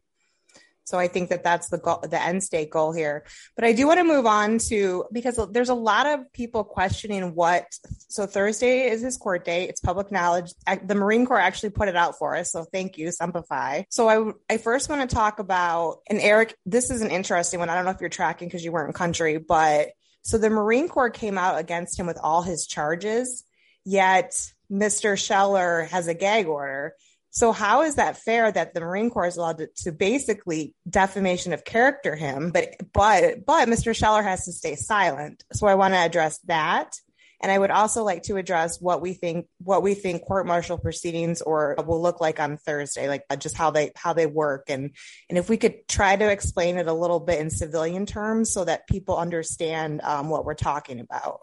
So 0.86 0.98
I 0.98 1.08
think 1.08 1.30
that 1.30 1.42
that's 1.42 1.68
the 1.68 1.78
goal, 1.78 2.02
the 2.08 2.22
end 2.22 2.44
state 2.44 2.70
goal 2.70 2.92
here. 2.92 3.24
But 3.56 3.64
I 3.64 3.72
do 3.72 3.86
want 3.88 3.98
to 3.98 4.04
move 4.04 4.24
on 4.24 4.58
to 4.68 5.04
because 5.12 5.38
there's 5.50 5.68
a 5.68 5.74
lot 5.74 6.06
of 6.06 6.32
people 6.32 6.62
questioning 6.62 7.34
what. 7.34 7.66
So 8.08 8.24
Thursday 8.24 8.88
is 8.88 9.02
his 9.02 9.16
court 9.16 9.44
date. 9.44 9.68
It's 9.68 9.80
public 9.80 10.12
knowledge. 10.12 10.52
The 10.84 10.94
Marine 10.94 11.26
Corps 11.26 11.40
actually 11.40 11.70
put 11.70 11.88
it 11.88 11.96
out 11.96 12.16
for 12.18 12.36
us. 12.36 12.52
So 12.52 12.64
thank 12.64 12.98
you, 12.98 13.10
Simplify. 13.10 13.82
So 13.90 14.08
I 14.08 14.54
I 14.54 14.58
first 14.58 14.88
want 14.88 15.08
to 15.08 15.14
talk 15.14 15.40
about 15.40 15.98
and 16.08 16.20
Eric. 16.20 16.56
This 16.64 16.90
is 16.90 17.02
an 17.02 17.10
interesting 17.10 17.58
one. 17.58 17.68
I 17.68 17.74
don't 17.74 17.84
know 17.84 17.90
if 17.90 18.00
you're 18.00 18.08
tracking 18.08 18.46
because 18.48 18.64
you 18.64 18.70
weren't 18.70 18.88
in 18.88 18.94
country, 18.94 19.38
but 19.38 19.88
so 20.22 20.38
the 20.38 20.50
Marine 20.50 20.88
Corps 20.88 21.10
came 21.10 21.36
out 21.36 21.58
against 21.58 21.98
him 21.98 22.06
with 22.06 22.18
all 22.20 22.42
his 22.42 22.66
charges, 22.66 23.44
yet 23.84 24.32
Mr. 24.70 25.16
Scheller 25.18 25.84
has 25.90 26.08
a 26.08 26.14
gag 26.14 26.46
order. 26.46 26.94
So 27.36 27.52
how 27.52 27.82
is 27.82 27.96
that 27.96 28.16
fair 28.16 28.50
that 28.50 28.72
the 28.72 28.80
Marine 28.80 29.10
Corps 29.10 29.26
is 29.26 29.36
allowed 29.36 29.58
to, 29.58 29.68
to, 29.82 29.92
basically 29.92 30.74
defamation 30.88 31.52
of 31.52 31.66
character 31.66 32.16
him, 32.16 32.50
but 32.50 32.76
but 32.94 33.44
but 33.44 33.68
Mr. 33.68 33.94
Scheller 33.94 34.22
has 34.22 34.46
to 34.46 34.52
stay 34.52 34.74
silent. 34.74 35.44
So 35.52 35.66
I 35.66 35.74
want 35.74 35.92
to 35.92 35.98
address 35.98 36.38
that. 36.46 36.96
And 37.42 37.52
I 37.52 37.58
would 37.58 37.70
also 37.70 38.04
like 38.04 38.22
to 38.22 38.38
address 38.38 38.80
what 38.80 39.02
we 39.02 39.12
think 39.12 39.48
what 39.58 39.82
we 39.82 39.92
think 39.92 40.24
court 40.24 40.46
martial 40.46 40.78
proceedings 40.78 41.42
or 41.42 41.76
will 41.86 42.00
look 42.00 42.22
like 42.22 42.40
on 42.40 42.56
Thursday, 42.56 43.06
like 43.06 43.24
uh, 43.28 43.36
just 43.36 43.54
how 43.54 43.70
they 43.70 43.92
how 43.96 44.14
they 44.14 44.24
work, 44.24 44.70
and 44.70 44.92
and 45.28 45.36
if 45.36 45.50
we 45.50 45.58
could 45.58 45.86
try 45.88 46.16
to 46.16 46.30
explain 46.30 46.78
it 46.78 46.86
a 46.86 46.94
little 46.94 47.20
bit 47.20 47.38
in 47.38 47.50
civilian 47.50 48.06
terms 48.06 48.50
so 48.50 48.64
that 48.64 48.88
people 48.88 49.18
understand 49.18 50.00
um, 50.04 50.30
what 50.30 50.46
we're 50.46 50.54
talking 50.54 51.00
about. 51.00 51.40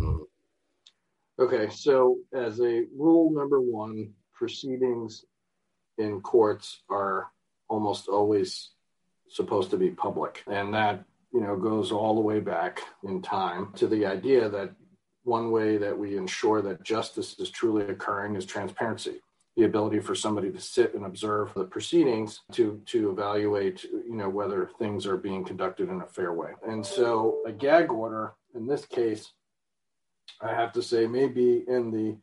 Hmm. 0.00 0.20
Okay, 1.38 1.68
so 1.68 2.20
as 2.32 2.58
a 2.58 2.86
rule 2.96 3.30
number 3.30 3.60
one, 3.60 4.14
proceedings 4.36 5.24
in 5.98 6.20
courts 6.20 6.80
are 6.90 7.30
almost 7.68 8.08
always 8.08 8.70
supposed 9.28 9.70
to 9.70 9.76
be 9.76 9.90
public. 9.90 10.42
And 10.46 10.72
that, 10.74 11.04
you 11.32 11.40
know, 11.40 11.56
goes 11.56 11.90
all 11.90 12.14
the 12.14 12.20
way 12.20 12.40
back 12.40 12.80
in 13.02 13.22
time 13.22 13.72
to 13.76 13.86
the 13.86 14.06
idea 14.06 14.48
that 14.48 14.72
one 15.24 15.50
way 15.50 15.76
that 15.78 15.98
we 15.98 16.16
ensure 16.16 16.62
that 16.62 16.84
justice 16.84 17.38
is 17.38 17.50
truly 17.50 17.84
occurring 17.86 18.36
is 18.36 18.46
transparency 18.46 19.20
the 19.56 19.64
ability 19.64 20.00
for 20.00 20.14
somebody 20.14 20.52
to 20.52 20.60
sit 20.60 20.94
and 20.94 21.06
observe 21.06 21.52
the 21.54 21.64
proceedings 21.64 22.42
to 22.52 22.80
to 22.86 23.10
evaluate 23.10 23.84
you 23.84 24.14
know 24.14 24.28
whether 24.28 24.70
things 24.78 25.06
are 25.06 25.16
being 25.16 25.44
conducted 25.44 25.88
in 25.88 26.00
a 26.00 26.06
fair 26.06 26.32
way 26.32 26.50
and 26.68 26.84
so 26.84 27.40
a 27.46 27.52
gag 27.52 27.90
order 27.90 28.34
in 28.54 28.66
this 28.66 28.84
case 28.84 29.32
i 30.40 30.48
have 30.48 30.72
to 30.72 30.82
say 30.82 31.06
may 31.06 31.26
be 31.26 31.64
in 31.66 31.90
the 31.90 32.16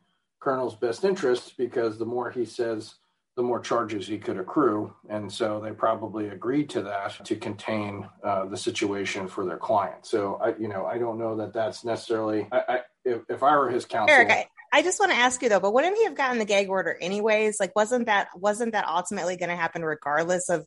colonel's 0.44 0.76
best 0.76 1.04
interest 1.04 1.56
because 1.56 1.96
the 1.98 2.04
more 2.04 2.30
he 2.30 2.44
says, 2.44 2.94
the 3.36 3.42
more 3.42 3.58
charges 3.58 4.06
he 4.06 4.18
could 4.18 4.38
accrue. 4.38 4.94
And 5.08 5.32
so 5.32 5.58
they 5.58 5.72
probably 5.72 6.28
agreed 6.28 6.68
to 6.70 6.82
that 6.82 7.24
to 7.24 7.34
contain 7.34 8.06
uh, 8.22 8.44
the 8.44 8.56
situation 8.56 9.26
for 9.26 9.44
their 9.44 9.56
client. 9.56 10.06
So 10.06 10.38
I, 10.40 10.54
you 10.56 10.68
know, 10.68 10.84
I 10.84 10.98
don't 10.98 11.18
know 11.18 11.36
that 11.36 11.54
that's 11.54 11.84
necessarily, 11.84 12.46
I, 12.52 12.60
I, 12.68 12.78
if, 13.04 13.22
if 13.28 13.42
I 13.42 13.56
were 13.56 13.70
his 13.70 13.86
counsel. 13.86 14.14
Eric, 14.14 14.30
I, 14.30 14.46
I 14.72 14.82
just 14.82 15.00
want 15.00 15.12
to 15.12 15.18
ask 15.18 15.42
you 15.42 15.48
though, 15.48 15.60
but 15.60 15.72
wouldn't 15.72 15.96
he 15.96 16.04
have 16.04 16.14
gotten 16.14 16.38
the 16.38 16.44
gag 16.44 16.68
order 16.68 16.96
anyways? 17.00 17.58
Like, 17.58 17.74
wasn't 17.74 18.06
that, 18.06 18.28
wasn't 18.36 18.72
that 18.72 18.86
ultimately 18.86 19.36
going 19.36 19.48
to 19.48 19.56
happen 19.56 19.82
regardless 19.82 20.48
of, 20.50 20.66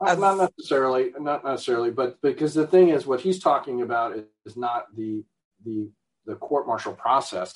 of... 0.00 0.18
Not 0.20 0.38
necessarily, 0.38 1.12
not 1.18 1.44
necessarily, 1.44 1.90
but 1.90 2.20
because 2.20 2.52
the 2.52 2.66
thing 2.66 2.90
is, 2.90 3.06
what 3.06 3.20
he's 3.22 3.40
talking 3.40 3.80
about 3.80 4.16
is, 4.16 4.24
is 4.44 4.56
not 4.56 4.94
the 4.94 5.24
the 5.64 5.88
the 6.26 6.34
court 6.36 6.66
martial 6.66 6.92
process 6.92 7.54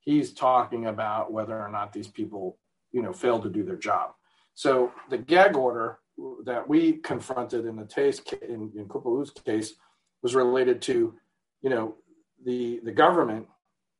he's 0.00 0.32
talking 0.32 0.86
about 0.86 1.32
whether 1.32 1.58
or 1.58 1.70
not 1.70 1.92
these 1.92 2.08
people, 2.08 2.58
you 2.92 3.02
know, 3.02 3.12
failed 3.12 3.42
to 3.44 3.50
do 3.50 3.62
their 3.62 3.76
job. 3.76 4.10
So 4.54 4.92
the 5.08 5.18
gag 5.18 5.56
order 5.56 5.98
that 6.44 6.68
we 6.68 6.94
confronted 6.94 7.66
in 7.66 7.76
the 7.76 7.84
case 7.84 8.20
in, 8.42 8.72
in 8.76 8.86
Kupalu's 8.88 9.30
case 9.30 9.74
was 10.22 10.34
related 10.34 10.82
to, 10.82 11.14
you 11.62 11.70
know, 11.70 11.94
the 12.44 12.80
the 12.84 12.92
government, 12.92 13.46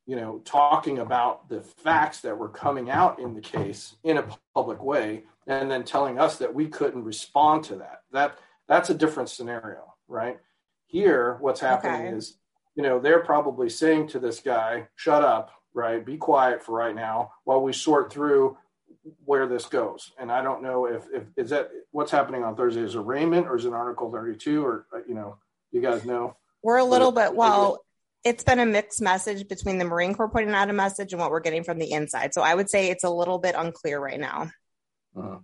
you 0.05 0.15
know, 0.15 0.41
talking 0.45 0.99
about 0.99 1.49
the 1.49 1.61
facts 1.61 2.21
that 2.21 2.37
were 2.37 2.49
coming 2.49 2.89
out 2.89 3.19
in 3.19 3.33
the 3.33 3.41
case 3.41 3.95
in 4.03 4.17
a 4.17 4.27
public 4.53 4.83
way, 4.83 5.23
and 5.47 5.69
then 5.69 5.83
telling 5.83 6.19
us 6.19 6.37
that 6.37 6.53
we 6.53 6.67
couldn't 6.67 7.03
respond 7.03 7.63
to 7.65 7.75
that. 7.75 8.01
That 8.11 8.37
that's 8.67 8.89
a 8.89 8.95
different 8.95 9.29
scenario, 9.29 9.93
right? 10.07 10.39
Here, 10.85 11.37
what's 11.39 11.59
happening 11.59 12.07
okay. 12.07 12.17
is, 12.17 12.37
you 12.75 12.83
know, 12.83 12.99
they're 12.99 13.23
probably 13.23 13.69
saying 13.69 14.07
to 14.09 14.19
this 14.19 14.39
guy, 14.39 14.87
"Shut 14.95 15.23
up," 15.23 15.51
right? 15.73 16.05
Be 16.05 16.17
quiet 16.17 16.63
for 16.63 16.73
right 16.73 16.95
now 16.95 17.31
while 17.43 17.61
we 17.61 17.73
sort 17.73 18.11
through 18.11 18.57
where 19.25 19.47
this 19.47 19.65
goes. 19.65 20.11
And 20.19 20.31
I 20.31 20.41
don't 20.41 20.61
know 20.61 20.85
if, 20.85 21.03
if 21.13 21.23
is 21.37 21.49
that 21.49 21.71
what's 21.91 22.11
happening 22.11 22.43
on 22.43 22.55
Thursday 22.55 22.81
is 22.81 22.95
arraignment 22.95 23.47
or 23.47 23.55
is 23.55 23.65
it 23.65 23.73
Article 23.73 24.11
32 24.11 24.63
or 24.65 24.85
uh, 24.93 24.99
you 25.07 25.15
know, 25.15 25.37
you 25.71 25.81
guys 25.81 26.05
know. 26.05 26.35
We're 26.63 26.77
a 26.77 26.85
little 26.85 27.11
bit 27.11 27.33
well. 27.33 27.79
it's 28.23 28.43
been 28.43 28.59
a 28.59 28.65
mixed 28.65 29.01
message 29.01 29.47
between 29.47 29.79
the 29.79 29.85
Marine 29.85 30.13
Corps 30.13 30.29
putting 30.29 30.51
out 30.51 30.69
a 30.69 30.73
message 30.73 31.13
and 31.13 31.19
what 31.19 31.31
we're 31.31 31.39
getting 31.39 31.63
from 31.63 31.79
the 31.79 31.91
inside. 31.91 32.33
So 32.33 32.41
I 32.41 32.53
would 32.53 32.69
say 32.69 32.89
it's 32.89 33.03
a 33.03 33.09
little 33.09 33.39
bit 33.39 33.55
unclear 33.57 33.99
right 33.99 34.19
now. 34.19 34.51
Uh-huh. 35.17 35.39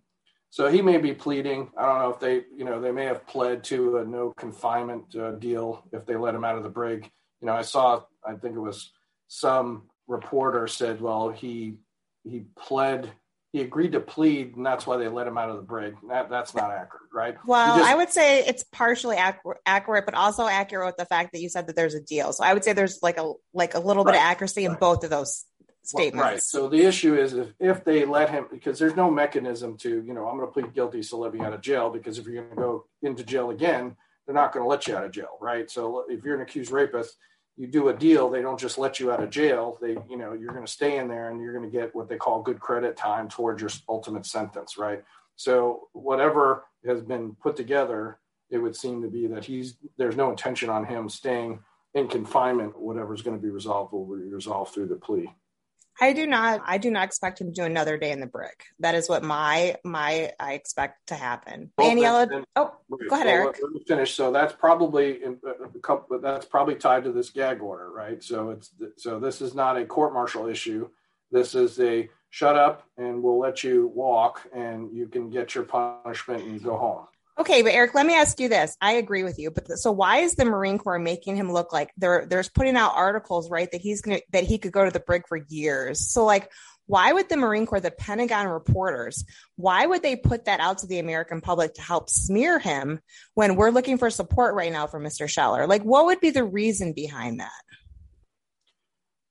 So 0.50 0.70
he 0.70 0.82
may 0.82 0.98
be 0.98 1.14
pleading. 1.14 1.72
I 1.78 1.86
don't 1.86 2.00
know 2.00 2.10
if 2.10 2.20
they, 2.20 2.46
you 2.56 2.64
know, 2.64 2.80
they 2.80 2.92
may 2.92 3.06
have 3.06 3.28
pled 3.28 3.64
to 3.66 3.98
a 3.98 4.06
no 4.06 4.34
confinement 4.38 5.16
uh, 5.16 5.32
deal 5.32 5.84
if 5.92 6.06
they 6.06 6.16
let 6.16 6.36
him 6.36 6.44
out 6.44 6.58
of 6.58 6.64
the 6.64 6.70
brig. 6.70 7.10
You 7.42 7.48
know, 7.48 7.54
I 7.54 7.64
saw, 7.64 8.04
I 8.26 8.36
think 8.36 8.56
it 8.56 8.60
was 8.60 8.92
some 9.28 9.84
reporter 10.08 10.68
said, 10.68 11.02
well, 11.02 11.30
he 11.30 11.78
he 12.24 12.46
pled 12.58 13.12
he 13.54 13.62
agreed 13.62 13.94
to 13.94 14.00
plead, 14.00 14.56
and 14.56 14.66
that's 14.66 14.86
why 14.86 14.98
they 14.98 15.08
let 15.08 15.26
him 15.26 15.38
out 15.38 15.50
of 15.50 15.56
the 15.56 15.62
brig. 15.62 15.96
That, 16.10 16.30
that's 16.30 16.54
not 16.54 16.70
accurate, 16.70 17.10
right? 17.14 17.38
Well, 17.46 17.78
just, 17.78 17.90
I 17.90 17.96
would 17.96 18.10
say 18.10 18.40
it's 18.46 18.64
partially 18.64 19.16
accurate, 19.16 19.60
accurate, 19.66 20.06
but 20.06 20.14
also 20.14 20.48
accurate 20.48 20.86
with 20.86 20.98
the 20.98 21.06
fact 21.06 21.32
that 21.34 21.42
you 21.42 21.50
said 21.50 21.68
that 21.68 21.76
there's 21.76 21.96
a 21.96 22.02
deal. 22.02 22.34
So 22.34 22.44
I 22.44 22.54
would 22.54 22.64
say 22.64 22.74
there's 22.74 23.00
like 23.02 23.18
a 23.18 23.34
like 23.54 23.74
a 23.74 23.80
little 23.80 24.04
right, 24.04 24.14
bit 24.14 24.20
of 24.20 24.26
accuracy 24.26 24.66
in 24.66 24.76
both 24.76 25.04
of 25.04 25.10
those 25.10 25.46
statements. 25.84 26.18
Well, 26.18 26.32
right. 26.32 26.44
So 26.44 26.68
the 26.68 26.82
issue 26.84 27.16
is 27.16 27.34
if, 27.34 27.48
if 27.60 27.84
they 27.86 28.04
let 28.04 28.30
him, 28.30 28.48
because 28.52 28.80
there's 28.80 28.96
no 28.96 29.10
mechanism 29.10 29.78
to, 29.78 29.90
you 29.90 30.14
know, 30.14 30.28
I'm 30.28 30.38
going 30.38 30.48
to 30.48 30.54
plead 30.54 30.74
guilty, 30.74 31.02
so 31.02 31.18
let 31.18 31.34
me 31.34 31.40
out 31.40 31.54
of 31.54 31.62
jail. 31.62 31.90
Because 31.90 32.20
if 32.20 32.26
you're 32.28 32.44
going 32.44 32.56
to 32.56 32.62
go 32.62 32.86
into 33.02 33.24
jail 33.24 33.50
again, 33.50 33.96
they're 34.26 34.36
not 34.36 34.52
going 34.52 34.66
to 34.66 34.70
let 34.70 34.88
you 34.88 34.96
out 34.96 35.06
of 35.06 35.12
jail, 35.12 35.38
right? 35.40 35.72
So 35.72 36.04
if 36.10 36.24
you're 36.24 36.36
an 36.36 36.42
accused 36.42 36.72
rapist 36.72 37.16
you 37.58 37.68
do 37.68 37.90
a 37.90 37.94
deal, 37.94 38.30
they 38.30 38.42
don't 38.42 38.60
just 38.60 38.78
let 38.78 39.00
you 39.00 39.12
out 39.12 39.22
of 39.22 39.32
jail. 39.32 39.78
They, 39.82 39.98
you 40.10 40.18
know, 40.18 40.34
you're 40.34 40.54
going 40.54 40.66
to 40.66 40.72
stay 40.72 40.98
in 40.98 41.08
there 41.08 41.32
and 41.32 41.42
you're 41.42 41.54
going 41.54 41.70
to 41.70 41.76
get 41.76 41.94
what 41.96 42.08
they 42.08 42.16
call 42.16 42.42
good 42.42 42.60
credit 42.60 42.96
time 42.96 43.28
towards 43.28 43.62
your 43.62 43.72
ultimate 43.90 44.26
sentence, 44.28 44.78
right? 44.78 45.04
So 45.36 45.88
whatever 45.94 46.66
has 46.86 47.02
been 47.02 47.36
put 47.42 47.56
together, 47.56 48.20
it 48.52 48.60
would 48.60 48.76
seem 48.76 49.02
to 49.02 49.08
be 49.10 49.28
that 49.28 49.44
he's 49.44 49.78
there's 49.98 50.16
no 50.16 50.30
intention 50.30 50.70
on 50.70 50.86
him 50.86 51.10
staying 51.10 51.60
in 51.96 52.08
confinement. 52.08 52.80
Whatever's 52.80 53.22
going 53.22 53.36
to 53.36 53.44
be 53.44 53.50
resolved 53.50 53.92
will 53.92 54.06
be 54.06 54.24
resolved 54.24 54.74
through 54.74 54.88
the 54.88 54.96
plea. 54.96 55.30
I 56.00 56.14
do 56.14 56.28
not. 56.28 56.62
I 56.66 56.78
do 56.78 56.92
not 56.92 57.06
expect 57.06 57.42
him 57.42 57.48
to 57.48 57.54
do 57.54 57.64
another 57.64 57.98
day 57.98 58.12
in 58.12 58.20
the 58.20 58.28
brick. 58.28 58.66
That 58.80 58.96
is 58.96 59.10
what 59.10 59.24
my 59.24 59.76
my 59.84 60.32
I 60.40 60.54
expect 60.54 61.08
to 61.08 61.16
happen. 61.16 61.72
Well, 61.78 61.90
Daniela, 61.90 62.30
then, 62.30 62.44
oh, 62.56 62.74
go 63.10 63.16
ahead, 63.16 63.28
Eric. 63.28 63.58
Let 63.62 63.72
me 63.72 63.82
finish. 63.88 64.14
So 64.14 64.32
that's 64.32 64.54
probably 64.54 65.24
in, 65.24 65.40
uh, 65.46 65.66
a 65.66 65.80
couple. 65.80 66.20
That's 66.20 66.46
probably 66.46 66.76
tied 66.76 67.04
to 67.06 67.12
this 67.12 67.30
gag 67.30 67.62
order, 67.62 67.92
right? 67.92 68.24
So 68.24 68.52
it's 68.52 68.72
so 68.98 69.20
this 69.20 69.42
is 69.42 69.56
not 69.56 69.78
a 69.78 69.86
court 69.86 70.14
martial 70.14 70.48
issue. 70.48 70.90
This 71.32 71.56
is 71.56 71.80
a 71.80 72.10
shut 72.30 72.56
up 72.56 72.84
and 72.98 73.22
we'll 73.24 73.40
let 73.40 73.64
you 73.64 73.92
walk 73.94 74.48
and 74.54 74.96
you 74.96 75.08
can 75.08 75.30
get 75.30 75.56
your 75.56 75.64
punishment 75.64 76.44
and 76.44 76.64
go 76.64 76.78
home. 76.78 77.08
Okay, 77.40 77.62
but 77.62 77.72
Eric, 77.72 77.94
let 77.94 78.06
me 78.06 78.16
ask 78.16 78.40
you 78.40 78.50
this. 78.50 78.76
I 78.82 78.94
agree 78.94 79.24
with 79.24 79.38
you, 79.38 79.52
but 79.52 79.68
the, 79.68 79.78
so 79.78 79.92
why 79.92 80.20
is 80.20 80.34
the 80.34 80.46
Marine 80.46 80.80
Corps 80.80 80.98
making 80.98 81.36
him 81.36 81.52
look 81.52 81.72
like 81.72 81.92
they're 81.96 82.26
there's 82.26 82.50
putting 82.50 82.76
out 82.76 82.94
articles, 82.96 83.50
right, 83.52 83.72
that 83.72 83.82
he's 83.82 84.02
gonna 84.02 84.22
that 84.32 84.44
he 84.44 84.58
could 84.58 84.72
go 84.72 84.84
to 84.84 84.92
the 84.92 85.00
brig 85.00 85.28
for 85.28 85.38
years. 85.48 86.12
So 86.12 86.26
like 86.26 86.52
why 86.88 87.12
would 87.12 87.30
the 87.30 87.38
Marine 87.38 87.66
Corps, 87.66 87.82
the 87.82 87.92
Pentagon 87.92 88.48
reporters, 88.48 89.26
why 89.58 89.86
would 89.86 90.02
they 90.02 90.16
put 90.16 90.46
that 90.46 90.62
out 90.62 90.80
to 90.80 90.88
the 90.88 91.00
American 91.00 91.42
public 91.42 91.74
to 91.76 91.82
help 91.82 92.10
smear 92.10 92.60
him 92.60 93.02
when 93.34 93.58
we're 93.58 93.72
looking 93.72 93.98
for 93.98 94.10
support 94.10 94.56
right 94.56 94.72
now 94.72 94.88
for 94.88 95.00
Mr. 95.00 95.30
Scheller? 95.30 95.68
Like 95.68 95.84
what 95.84 96.06
would 96.06 96.22
be 96.22 96.32
the 96.32 96.46
reason 96.46 96.94
behind 96.94 97.42
that? 97.42 97.52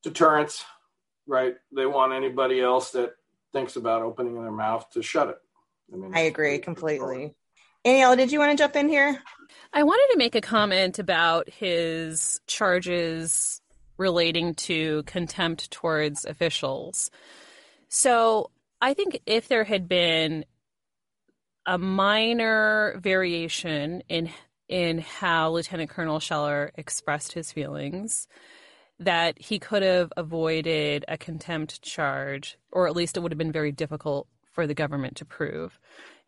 Deterrence, 0.02 0.64
right? 1.26 1.56
They 1.74 1.86
want 1.86 2.12
anybody 2.12 2.60
else 2.60 2.90
that 2.90 3.14
thinks 3.52 3.76
about 3.76 4.02
opening 4.02 4.40
their 4.40 4.52
mouth 4.52 4.88
to 4.90 5.02
shut 5.02 5.30
it. 5.30 5.38
I 5.92 5.96
mean, 5.96 6.14
I 6.14 6.20
agree 6.20 6.58
completely. 6.58 7.34
Aniela, 7.86 8.16
did 8.16 8.32
you 8.32 8.40
want 8.40 8.50
to 8.50 8.60
jump 8.60 8.74
in 8.74 8.88
here? 8.88 9.22
I 9.72 9.84
wanted 9.84 10.12
to 10.12 10.18
make 10.18 10.34
a 10.34 10.40
comment 10.40 10.98
about 10.98 11.48
his 11.48 12.40
charges 12.48 13.60
relating 13.96 14.54
to 14.54 15.04
contempt 15.04 15.70
towards 15.70 16.24
officials. 16.24 17.12
So 17.88 18.50
I 18.82 18.92
think 18.92 19.20
if 19.24 19.46
there 19.46 19.62
had 19.62 19.88
been 19.88 20.44
a 21.64 21.78
minor 21.78 22.98
variation 23.00 24.02
in 24.08 24.30
in 24.68 24.98
how 24.98 25.52
Lieutenant 25.52 25.88
Colonel 25.88 26.18
Scheller 26.18 26.72
expressed 26.74 27.34
his 27.34 27.52
feelings, 27.52 28.26
that 28.98 29.40
he 29.40 29.60
could 29.60 29.84
have 29.84 30.12
avoided 30.16 31.04
a 31.06 31.16
contempt 31.16 31.82
charge, 31.82 32.58
or 32.72 32.88
at 32.88 32.96
least 32.96 33.16
it 33.16 33.20
would 33.20 33.30
have 33.30 33.38
been 33.38 33.52
very 33.52 33.70
difficult 33.70 34.26
for 34.50 34.66
the 34.66 34.74
government 34.74 35.14
to 35.18 35.24
prove 35.24 35.78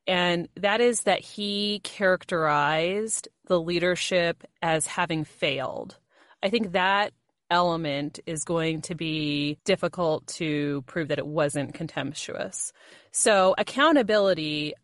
and 0.09 0.49
that 0.57 0.81
is 0.81 1.03
that 1.03 1.21
he 1.21 1.81
characterized 1.85 3.29
the 3.47 3.61
leadership 3.61 4.43
as 4.63 4.87
having 4.87 5.25
failed. 5.25 5.99
I 6.43 6.49
think 6.49 6.73
that 6.73 7.13
element 7.51 8.19
is 8.27 8.45
going 8.45 8.81
to 8.83 8.95
be 8.95 9.59
difficult 9.65 10.27
to 10.27 10.83
prove 10.83 11.09
that 11.09 11.19
it 11.19 11.27
wasn't 11.27 11.75
contemptuous. 11.75 12.73
So 13.13 13.55
accountability 13.59 14.75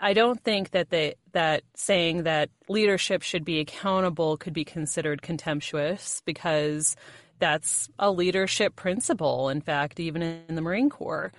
I 0.00 0.12
don't 0.12 0.42
think 0.42 0.72
that 0.72 0.90
they, 0.90 1.14
that 1.32 1.62
saying 1.76 2.24
that 2.24 2.50
leadership 2.68 3.22
should 3.22 3.44
be 3.44 3.60
accountable 3.60 4.36
could 4.36 4.52
be 4.52 4.64
considered 4.64 5.22
contemptuous 5.22 6.20
because 6.26 6.96
that's 7.38 7.88
a 7.98 8.10
leadership 8.10 8.74
principle 8.74 9.48
in 9.48 9.60
fact 9.60 10.00
even 10.00 10.20
in 10.20 10.56
the 10.56 10.60
Marine 10.60 10.90
Corps. 10.90 11.32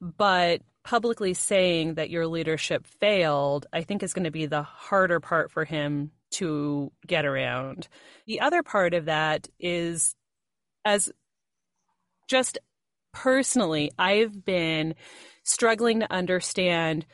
But 0.00 0.62
publicly 0.86 1.34
saying 1.34 1.94
that 1.94 2.10
your 2.10 2.28
leadership 2.28 2.86
failed, 2.86 3.66
I 3.72 3.82
think 3.82 4.04
is 4.04 4.14
going 4.14 4.24
to 4.24 4.30
be 4.30 4.46
the 4.46 4.62
harder 4.62 5.18
part 5.18 5.50
for 5.50 5.64
him 5.64 6.12
to 6.34 6.92
get 7.04 7.26
around. 7.26 7.88
The 8.26 8.40
other 8.40 8.62
part 8.62 8.94
of 8.94 9.06
that 9.06 9.48
is 9.58 10.14
as 10.84 11.10
just 12.28 12.58
personally, 13.12 13.90
I've 13.98 14.44
been 14.44 14.94
struggling 15.42 16.00
to 16.00 16.12
understand 16.12 17.04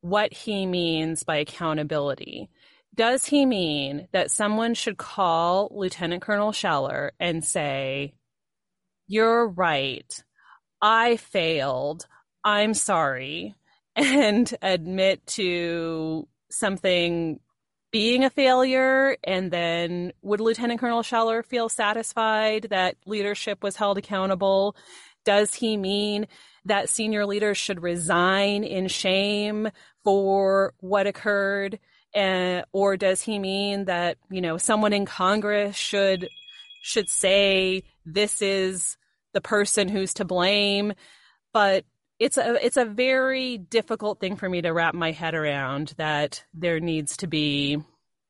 what 0.00 0.32
he 0.32 0.64
means 0.64 1.22
by 1.22 1.36
accountability. 1.36 2.48
Does 2.94 3.26
he 3.26 3.44
mean 3.44 4.08
that 4.12 4.30
someone 4.30 4.72
should 4.72 4.96
call 4.96 5.68
Lieutenant 5.70 6.22
Colonel 6.22 6.52
Scheller 6.52 7.12
and 7.20 7.44
say, 7.44 8.14
You're 9.06 9.46
right. 9.46 10.10
I 10.80 11.18
failed. 11.18 12.06
I'm 12.44 12.74
sorry 12.74 13.54
and 13.96 14.52
admit 14.62 15.26
to 15.26 16.28
something 16.50 17.40
being 17.90 18.24
a 18.24 18.30
failure 18.30 19.16
and 19.24 19.50
then 19.50 20.12
would 20.22 20.40
lieutenant 20.40 20.80
colonel 20.80 21.02
scheller 21.02 21.42
feel 21.42 21.68
satisfied 21.68 22.68
that 22.70 22.96
leadership 23.06 23.62
was 23.62 23.76
held 23.76 23.98
accountable? 23.98 24.76
Does 25.24 25.54
he 25.54 25.76
mean 25.76 26.26
that 26.64 26.88
senior 26.88 27.26
leaders 27.26 27.56
should 27.56 27.82
resign 27.82 28.62
in 28.64 28.88
shame 28.88 29.68
for 30.04 30.74
what 30.80 31.06
occurred? 31.06 31.78
And, 32.14 32.64
or 32.72 32.96
does 32.96 33.22
he 33.22 33.38
mean 33.38 33.86
that 33.86 34.16
you 34.30 34.40
know 34.40 34.56
someone 34.56 34.94
in 34.94 35.04
congress 35.04 35.76
should 35.76 36.28
should 36.82 37.08
say 37.10 37.82
this 38.06 38.40
is 38.40 38.96
the 39.34 39.42
person 39.42 39.88
who's 39.88 40.14
to 40.14 40.24
blame 40.24 40.94
but 41.52 41.84
it's 42.18 42.36
a 42.36 42.64
it's 42.64 42.76
a 42.76 42.84
very 42.84 43.58
difficult 43.58 44.20
thing 44.20 44.36
for 44.36 44.48
me 44.48 44.62
to 44.62 44.72
wrap 44.72 44.94
my 44.94 45.12
head 45.12 45.34
around 45.34 45.94
that 45.98 46.44
there 46.52 46.80
needs 46.80 47.16
to 47.18 47.26
be 47.26 47.78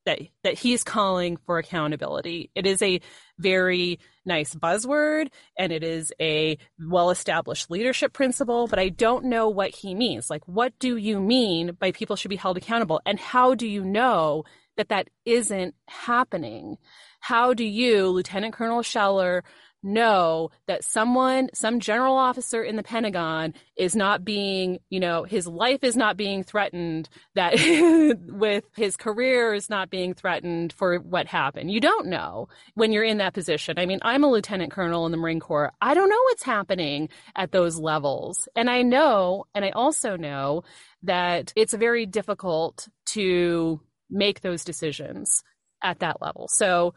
that 0.04 0.20
that 0.44 0.54
he's 0.54 0.84
calling 0.84 1.36
for 1.46 1.58
accountability. 1.58 2.50
It 2.54 2.66
is 2.66 2.82
a 2.82 3.00
very 3.38 3.98
nice 4.24 4.54
buzzword 4.54 5.28
and 5.58 5.72
it 5.72 5.82
is 5.82 6.12
a 6.20 6.58
well 6.78 7.10
established 7.10 7.70
leadership 7.70 8.12
principle, 8.12 8.66
but 8.66 8.78
I 8.78 8.90
don't 8.90 9.26
know 9.26 9.48
what 9.48 9.70
he 9.70 9.94
means. 9.94 10.28
Like 10.28 10.46
what 10.46 10.78
do 10.78 10.96
you 10.96 11.20
mean 11.20 11.72
by 11.78 11.92
people 11.92 12.16
should 12.16 12.30
be 12.30 12.36
held 12.36 12.56
accountable 12.56 13.00
and 13.06 13.18
how 13.18 13.54
do 13.54 13.66
you 13.66 13.84
know 13.84 14.44
that 14.76 14.88
that 14.88 15.08
isn't 15.24 15.74
happening? 15.86 16.78
How 17.20 17.52
do 17.52 17.64
you, 17.64 18.08
Lieutenant 18.08 18.54
Colonel 18.54 18.82
Scheller, 18.82 19.44
know 19.82 20.50
that 20.66 20.84
someone, 20.84 21.48
some 21.54 21.80
general 21.80 22.16
officer 22.16 22.62
in 22.62 22.76
the 22.76 22.82
Pentagon 22.82 23.54
is 23.76 23.94
not 23.94 24.24
being, 24.24 24.78
you 24.90 25.00
know, 25.00 25.24
his 25.24 25.46
life 25.46 25.84
is 25.84 25.96
not 25.96 26.16
being 26.16 26.42
threatened, 26.42 27.08
that 27.34 27.54
with 28.28 28.64
his 28.76 28.96
career 28.96 29.54
is 29.54 29.70
not 29.70 29.90
being 29.90 30.14
threatened 30.14 30.72
for 30.72 30.98
what 30.98 31.26
happened. 31.26 31.70
You 31.70 31.80
don't 31.80 32.08
know 32.08 32.48
when 32.74 32.92
you're 32.92 33.04
in 33.04 33.18
that 33.18 33.34
position. 33.34 33.78
I 33.78 33.86
mean, 33.86 34.00
I'm 34.02 34.24
a 34.24 34.30
lieutenant 34.30 34.72
colonel 34.72 35.06
in 35.06 35.12
the 35.12 35.18
Marine 35.18 35.40
Corps. 35.40 35.72
I 35.80 35.94
don't 35.94 36.08
know 36.08 36.22
what's 36.24 36.42
happening 36.42 37.08
at 37.36 37.52
those 37.52 37.78
levels. 37.78 38.48
And 38.56 38.68
I 38.68 38.82
know, 38.82 39.44
and 39.54 39.64
I 39.64 39.70
also 39.70 40.16
know 40.16 40.64
that 41.02 41.52
it's 41.56 41.74
very 41.74 42.06
difficult 42.06 42.88
to 43.06 43.80
make 44.10 44.40
those 44.40 44.64
decisions 44.64 45.42
at 45.82 46.00
that 46.00 46.20
level. 46.20 46.48
So 46.50 46.94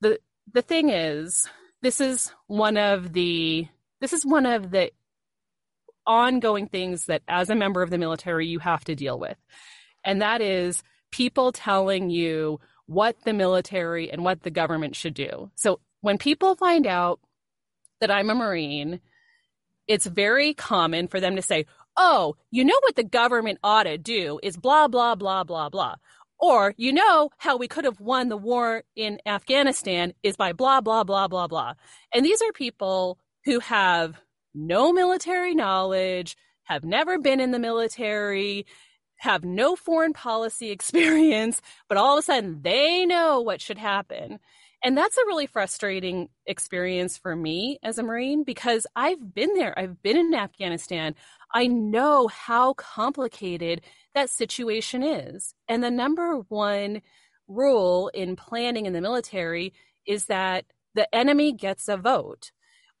the 0.00 0.18
the 0.52 0.62
thing 0.62 0.90
is 0.90 1.46
this 1.82 2.00
is 2.00 2.32
one 2.46 2.76
of 2.76 3.12
the 3.12 3.66
this 4.00 4.12
is 4.12 4.24
one 4.24 4.46
of 4.46 4.70
the 4.70 4.90
ongoing 6.06 6.66
things 6.66 7.06
that 7.06 7.22
as 7.28 7.50
a 7.50 7.54
member 7.54 7.82
of 7.82 7.90
the 7.90 7.98
military 7.98 8.46
you 8.46 8.58
have 8.58 8.84
to 8.84 8.94
deal 8.94 9.18
with. 9.18 9.36
And 10.04 10.22
that 10.22 10.40
is 10.40 10.82
people 11.10 11.52
telling 11.52 12.10
you 12.10 12.60
what 12.86 13.16
the 13.24 13.32
military 13.32 14.10
and 14.10 14.24
what 14.24 14.42
the 14.42 14.50
government 14.50 14.96
should 14.96 15.14
do. 15.14 15.50
So 15.54 15.80
when 16.00 16.18
people 16.18 16.56
find 16.56 16.86
out 16.86 17.20
that 18.00 18.10
I'm 18.10 18.30
a 18.30 18.34
Marine, 18.34 19.00
it's 19.86 20.06
very 20.06 20.54
common 20.54 21.08
for 21.08 21.20
them 21.20 21.36
to 21.36 21.42
say, 21.42 21.66
oh, 21.96 22.36
you 22.50 22.64
know 22.64 22.78
what 22.82 22.96
the 22.96 23.04
government 23.04 23.58
ought 23.62 23.84
to 23.84 23.98
do 23.98 24.40
is 24.42 24.56
blah, 24.56 24.88
blah, 24.88 25.14
blah, 25.14 25.44
blah, 25.44 25.68
blah. 25.68 25.96
Or, 26.40 26.74
you 26.78 26.92
know, 26.92 27.30
how 27.36 27.56
we 27.58 27.68
could 27.68 27.84
have 27.84 28.00
won 28.00 28.28
the 28.30 28.36
war 28.36 28.82
in 28.96 29.18
Afghanistan 29.26 30.14
is 30.22 30.36
by 30.36 30.52
blah, 30.52 30.80
blah, 30.80 31.04
blah, 31.04 31.28
blah, 31.28 31.46
blah. 31.46 31.74
And 32.14 32.24
these 32.24 32.40
are 32.40 32.52
people 32.52 33.18
who 33.44 33.60
have 33.60 34.20
no 34.54 34.92
military 34.92 35.54
knowledge, 35.54 36.36
have 36.64 36.84
never 36.84 37.18
been 37.18 37.40
in 37.40 37.50
the 37.50 37.58
military, 37.58 38.66
have 39.16 39.44
no 39.44 39.76
foreign 39.76 40.14
policy 40.14 40.70
experience, 40.70 41.60
but 41.88 41.98
all 41.98 42.16
of 42.16 42.22
a 42.22 42.22
sudden 42.22 42.62
they 42.62 43.04
know 43.04 43.40
what 43.40 43.60
should 43.60 43.78
happen. 43.78 44.38
And 44.82 44.96
that's 44.96 45.18
a 45.18 45.26
really 45.26 45.46
frustrating 45.46 46.30
experience 46.46 47.18
for 47.18 47.36
me 47.36 47.78
as 47.82 47.98
a 47.98 48.02
Marine 48.02 48.44
because 48.44 48.86
I've 48.96 49.34
been 49.34 49.52
there. 49.54 49.78
I've 49.78 50.02
been 50.02 50.16
in 50.16 50.32
Afghanistan. 50.32 51.14
I 51.52 51.66
know 51.66 52.28
how 52.28 52.72
complicated 52.74 53.82
that 54.14 54.30
situation 54.30 55.02
is. 55.02 55.54
And 55.68 55.82
the 55.82 55.90
number 55.90 56.36
one 56.48 57.02
rule 57.48 58.08
in 58.14 58.36
planning 58.36 58.86
in 58.86 58.92
the 58.92 59.00
military 59.00 59.72
is 60.06 60.26
that 60.26 60.64
the 60.94 61.12
enemy 61.14 61.52
gets 61.52 61.88
a 61.88 61.96
vote. 61.96 62.50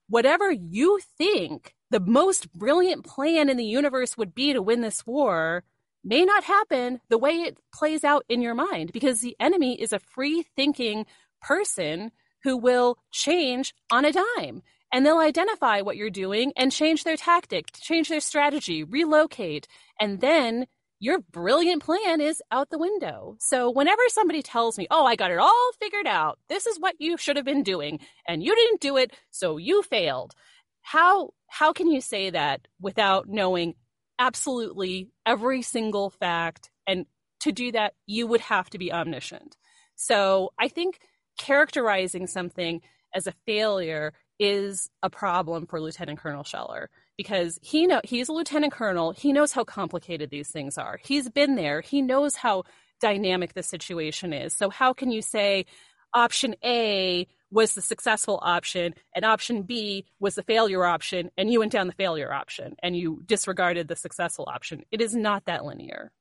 Whatever 0.08 0.50
you 0.50 1.00
think 1.16 1.74
the 1.90 2.00
most 2.00 2.52
brilliant 2.52 3.04
plan 3.04 3.48
in 3.48 3.56
the 3.56 3.64
universe 3.64 4.16
would 4.16 4.34
be 4.34 4.52
to 4.52 4.62
win 4.62 4.80
this 4.80 5.06
war 5.06 5.64
may 6.04 6.24
not 6.24 6.44
happen 6.44 7.00
the 7.08 7.18
way 7.18 7.32
it 7.32 7.58
plays 7.74 8.04
out 8.04 8.24
in 8.28 8.40
your 8.40 8.54
mind 8.54 8.92
because 8.92 9.20
the 9.20 9.36
enemy 9.38 9.80
is 9.80 9.92
a 9.92 9.98
free 9.98 10.44
thinking 10.56 11.04
person 11.42 12.10
who 12.42 12.56
will 12.56 12.98
change 13.10 13.74
on 13.90 14.04
a 14.04 14.12
dime 14.12 14.62
and 14.92 15.04
they'll 15.04 15.18
identify 15.18 15.80
what 15.80 15.96
you're 15.96 16.10
doing 16.10 16.52
and 16.56 16.72
change 16.72 17.04
their 17.04 17.16
tactic, 17.16 17.72
change 17.80 18.08
their 18.08 18.20
strategy, 18.20 18.82
relocate, 18.82 19.68
and 20.00 20.20
then 20.20 20.66
your 21.00 21.20
brilliant 21.32 21.82
plan 21.82 22.20
is 22.20 22.42
out 22.52 22.70
the 22.70 22.78
window. 22.78 23.36
So 23.40 23.70
whenever 23.70 24.02
somebody 24.08 24.42
tells 24.42 24.78
me, 24.78 24.86
"Oh, 24.90 25.04
I 25.04 25.16
got 25.16 25.30
it 25.32 25.38
all 25.38 25.70
figured 25.80 26.06
out. 26.06 26.38
This 26.48 26.66
is 26.66 26.78
what 26.78 26.94
you 27.00 27.16
should 27.16 27.36
have 27.36 27.44
been 27.44 27.62
doing 27.62 28.00
and 28.28 28.42
you 28.42 28.54
didn't 28.54 28.80
do 28.80 28.96
it, 28.96 29.12
so 29.30 29.56
you 29.56 29.82
failed." 29.82 30.34
How 30.82 31.30
how 31.48 31.72
can 31.72 31.90
you 31.90 32.00
say 32.00 32.30
that 32.30 32.68
without 32.80 33.28
knowing 33.28 33.74
absolutely 34.20 35.10
every 35.26 35.62
single 35.62 36.10
fact 36.10 36.70
and 36.86 37.06
to 37.40 37.50
do 37.52 37.72
that 37.72 37.94
you 38.06 38.26
would 38.26 38.42
have 38.42 38.70
to 38.70 38.78
be 38.78 38.92
omniscient. 38.92 39.56
So, 39.96 40.52
I 40.58 40.68
think 40.68 41.00
characterizing 41.38 42.26
something 42.26 42.82
as 43.14 43.26
a 43.26 43.34
failure 43.46 44.12
is 44.38 44.90
a 45.02 45.10
problem 45.10 45.66
for 45.66 45.80
Lieutenant 45.80 46.18
Colonel 46.18 46.44
Scheller 46.44 46.90
because 47.20 47.58
he 47.60 47.86
know 47.86 48.00
he's 48.02 48.30
a 48.30 48.32
lieutenant 48.32 48.72
colonel. 48.72 49.12
He 49.12 49.34
knows 49.34 49.52
how 49.52 49.62
complicated 49.62 50.30
these 50.30 50.48
things 50.48 50.78
are. 50.78 50.98
He's 51.04 51.28
been 51.28 51.54
there. 51.54 51.82
He 51.82 52.00
knows 52.00 52.34
how 52.34 52.64
dynamic 52.98 53.52
the 53.52 53.62
situation 53.62 54.32
is. 54.32 54.54
So 54.54 54.70
how 54.70 54.94
can 54.94 55.10
you 55.10 55.20
say 55.20 55.66
option 56.14 56.54
A 56.64 57.26
was 57.50 57.74
the 57.74 57.82
successful 57.82 58.38
option 58.40 58.94
and 59.14 59.26
option 59.26 59.64
B 59.64 60.06
was 60.18 60.34
the 60.34 60.42
failure 60.42 60.82
option 60.82 61.30
and 61.36 61.52
you 61.52 61.58
went 61.58 61.72
down 61.72 61.88
the 61.88 61.92
failure 61.92 62.32
option 62.32 62.74
and 62.82 62.96
you 62.96 63.22
disregarded 63.26 63.86
the 63.86 63.96
successful 63.96 64.48
option? 64.48 64.84
It 64.90 65.02
is 65.02 65.14
not 65.14 65.44
that 65.44 65.66
linear. 65.66 66.12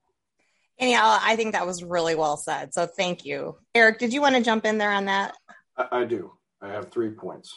Anyhow, 0.79 1.17
I 1.21 1.37
think 1.37 1.53
that 1.53 1.65
was 1.65 1.81
really 1.81 2.15
well 2.15 2.35
said. 2.35 2.73
So 2.73 2.87
thank 2.87 3.23
you. 3.23 3.55
Eric, 3.73 3.99
did 3.99 4.11
you 4.11 4.19
want 4.19 4.35
to 4.35 4.41
jump 4.41 4.65
in 4.65 4.77
there 4.77 4.91
on 4.91 5.05
that? 5.05 5.37
I, 5.77 6.01
I 6.01 6.03
do. 6.03 6.33
I 6.61 6.67
have 6.67 6.91
three 6.91 7.11
points. 7.11 7.55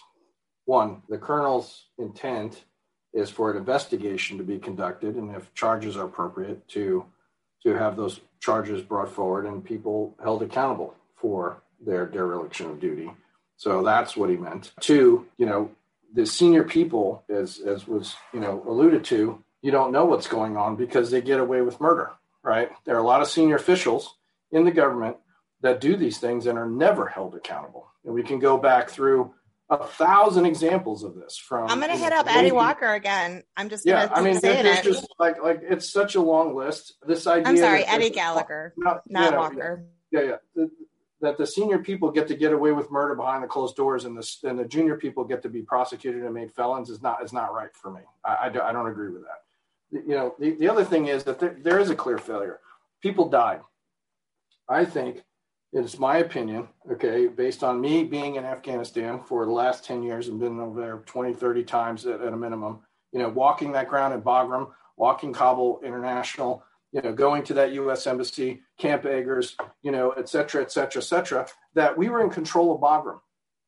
One, 0.65 1.03
the 1.09 1.19
colonel's 1.19 1.89
intent 1.99 2.67
is 3.13 3.31
for 3.31 3.51
an 3.51 3.57
investigation 3.57 4.39
to 4.39 4.45
be 4.45 4.59
conducted, 4.59 5.17
and 5.17 5.35
if 5.35 5.53
charges 5.55 5.97
are 5.97 6.07
appropriate, 6.07 6.67
to 6.69 7.05
to 7.63 7.75
have 7.75 7.97
those 7.97 8.21
charges 8.41 8.83
brought 8.83 9.09
forward 9.09 9.47
and 9.47 9.65
people 9.65 10.17
held 10.21 10.43
accountable 10.43 10.95
for 11.15 11.63
their 11.81 12.07
dereliction 12.07 12.69
of 12.69 12.81
duty. 12.81 13.09
So 13.57 13.85
that's 13.85 14.17
what 14.17 14.31
he 14.31 14.37
meant. 14.37 14.73
Two, 14.81 15.29
you 15.39 15.47
know, 15.47 15.71
the 16.13 16.27
senior 16.27 16.65
people, 16.65 17.23
as 17.29 17.61
as 17.61 17.87
was 17.87 18.17
you 18.33 18.41
know 18.41 18.65
alluded 18.67 19.05
to, 19.05 19.43
you 19.63 19.71
don't 19.71 19.93
know 19.93 20.05
what's 20.05 20.27
going 20.27 20.57
on 20.57 20.77
because 20.77 21.11
they 21.11 21.21
get 21.21 21.41
away 21.41 21.61
with 21.61 21.81
murder 21.81 22.11
right? 22.43 22.71
There 22.85 22.97
are 22.97 23.01
a 23.01 23.07
lot 23.07 23.23
of 23.23 23.29
senior 23.29 23.57
officials 23.57 24.17
in 24.51 24.65
the 24.65 24.71
government 24.71 25.17
that 25.63 25.81
do 25.81 25.97
these 25.97 26.19
things 26.19 26.47
and 26.47 26.59
are 26.59 26.69
never 26.69 27.07
held 27.07 27.35
accountable. 27.35 27.87
And 28.05 28.15
we 28.15 28.23
can 28.23 28.39
go 28.39 28.57
back 28.57 28.91
through 28.91 29.33
a 29.81 29.87
thousand 29.87 30.47
examples 30.47 31.03
of 31.03 31.15
this. 31.15 31.37
From 31.37 31.71
I'm 31.71 31.79
going 31.81 31.91
to 31.91 31.97
hit 31.97 32.13
up 32.13 32.27
Eddie 32.35 32.53
Walker 32.53 32.93
again. 32.93 33.43
I'm 33.57 33.69
just 33.69 33.87
yeah. 33.87 34.09
I 34.13 34.21
mean, 34.23 34.39
there's 34.41 34.79
it. 34.79 34.85
just 34.85 35.07
like 35.19 35.43
like 35.43 35.61
it's 35.63 35.91
such 35.91 36.15
a 36.15 36.21
long 36.21 36.55
list. 36.55 36.95
This 37.07 37.27
idea. 37.27 37.49
I'm 37.49 37.57
sorry, 37.57 37.85
Eddie 37.85 38.11
Gallagher, 38.11 38.75
not, 38.77 39.03
not 39.09 39.25
you 39.25 39.31
know, 39.31 39.37
Walker. 39.39 39.85
Yeah, 40.11 40.21
yeah. 40.21 40.37
The, 40.55 40.71
that 41.21 41.39
the 41.39 41.47
senior 41.47 41.79
people 41.79 42.11
get 42.11 42.27
to 42.29 42.35
get 42.35 42.53
away 42.53 42.73
with 42.73 42.91
murder 42.91 43.15
behind 43.15 43.45
the 43.45 43.47
closed 43.47 43.77
doors, 43.77 44.05
and 44.05 44.17
the 44.17 44.29
and 44.43 44.59
the 44.59 44.65
junior 44.65 44.97
people 44.97 45.25
get 45.25 45.43
to 45.43 45.49
be 45.49 45.63
prosecuted 45.63 46.25
and 46.25 46.35
made 46.35 46.53
felons 46.53 46.91
is 46.91 47.01
not 47.01 47.23
is 47.23 47.33
not 47.33 47.55
right 47.55 47.75
for 47.75 47.93
me. 47.93 48.01
I, 48.25 48.35
I, 48.35 48.47
I 48.47 48.73
don't 48.73 48.89
agree 48.89 49.11
with 49.11 49.23
that 49.23 49.43
you 49.93 50.15
know, 50.15 50.35
the, 50.39 50.53
the 50.53 50.69
other 50.69 50.85
thing 50.85 51.07
is 51.07 51.25
that 51.25 51.39
there, 51.39 51.57
there 51.61 51.79
is 51.79 51.91
a 51.91 51.95
clear 51.95 52.19
failure. 52.19 52.61
People 53.03 53.29
died. 53.29 53.61
I 54.69 54.85
think 54.85 55.23
it's 55.73 55.99
my 55.99 56.19
opinion, 56.19 56.69
okay, 56.91 57.27
based 57.29 57.65
on 57.65 57.81
me 57.81 58.05
being 58.05 58.37
in 58.37 58.45
Afghanistan 58.45 59.21
for 59.27 59.47
the 59.47 59.53
last 59.53 59.85
10 59.85 60.03
years 60.03 60.29
and 60.29 60.39
been 60.39 60.61
over 60.61 60.81
there 60.81 60.99
20, 61.07 61.33
30 61.33 61.65
times 61.65 62.07
at, 62.07 62.21
at 62.21 62.33
a 62.33 62.37
minimum, 62.37 62.81
you 63.13 63.19
know, 63.19 63.31
walking 63.31 63.73
that 63.73 63.89
ground 63.89 64.13
at 64.13 64.23
Bagram, 64.23 64.71
walking 64.97 65.33
Kabul 65.33 65.81
International, 65.83 66.63
you 66.93 67.01
know, 67.01 67.13
going 67.13 67.43
to 67.45 67.55
that 67.55 67.73
U.S. 67.73 68.07
Embassy, 68.07 68.61
Camp 68.79 69.05
Eggers, 69.05 69.57
you 69.83 69.91
know, 69.91 70.11
et 70.11 70.29
cetera, 70.29 70.61
et 70.61 70.71
cetera, 70.71 71.01
et 71.01 71.07
cetera, 71.07 71.47
that 71.75 71.97
we 71.97 72.11
were 72.11 72.23
in 72.23 72.29
control 72.29 72.75
of 72.75 72.81
Bagram, 72.81 73.21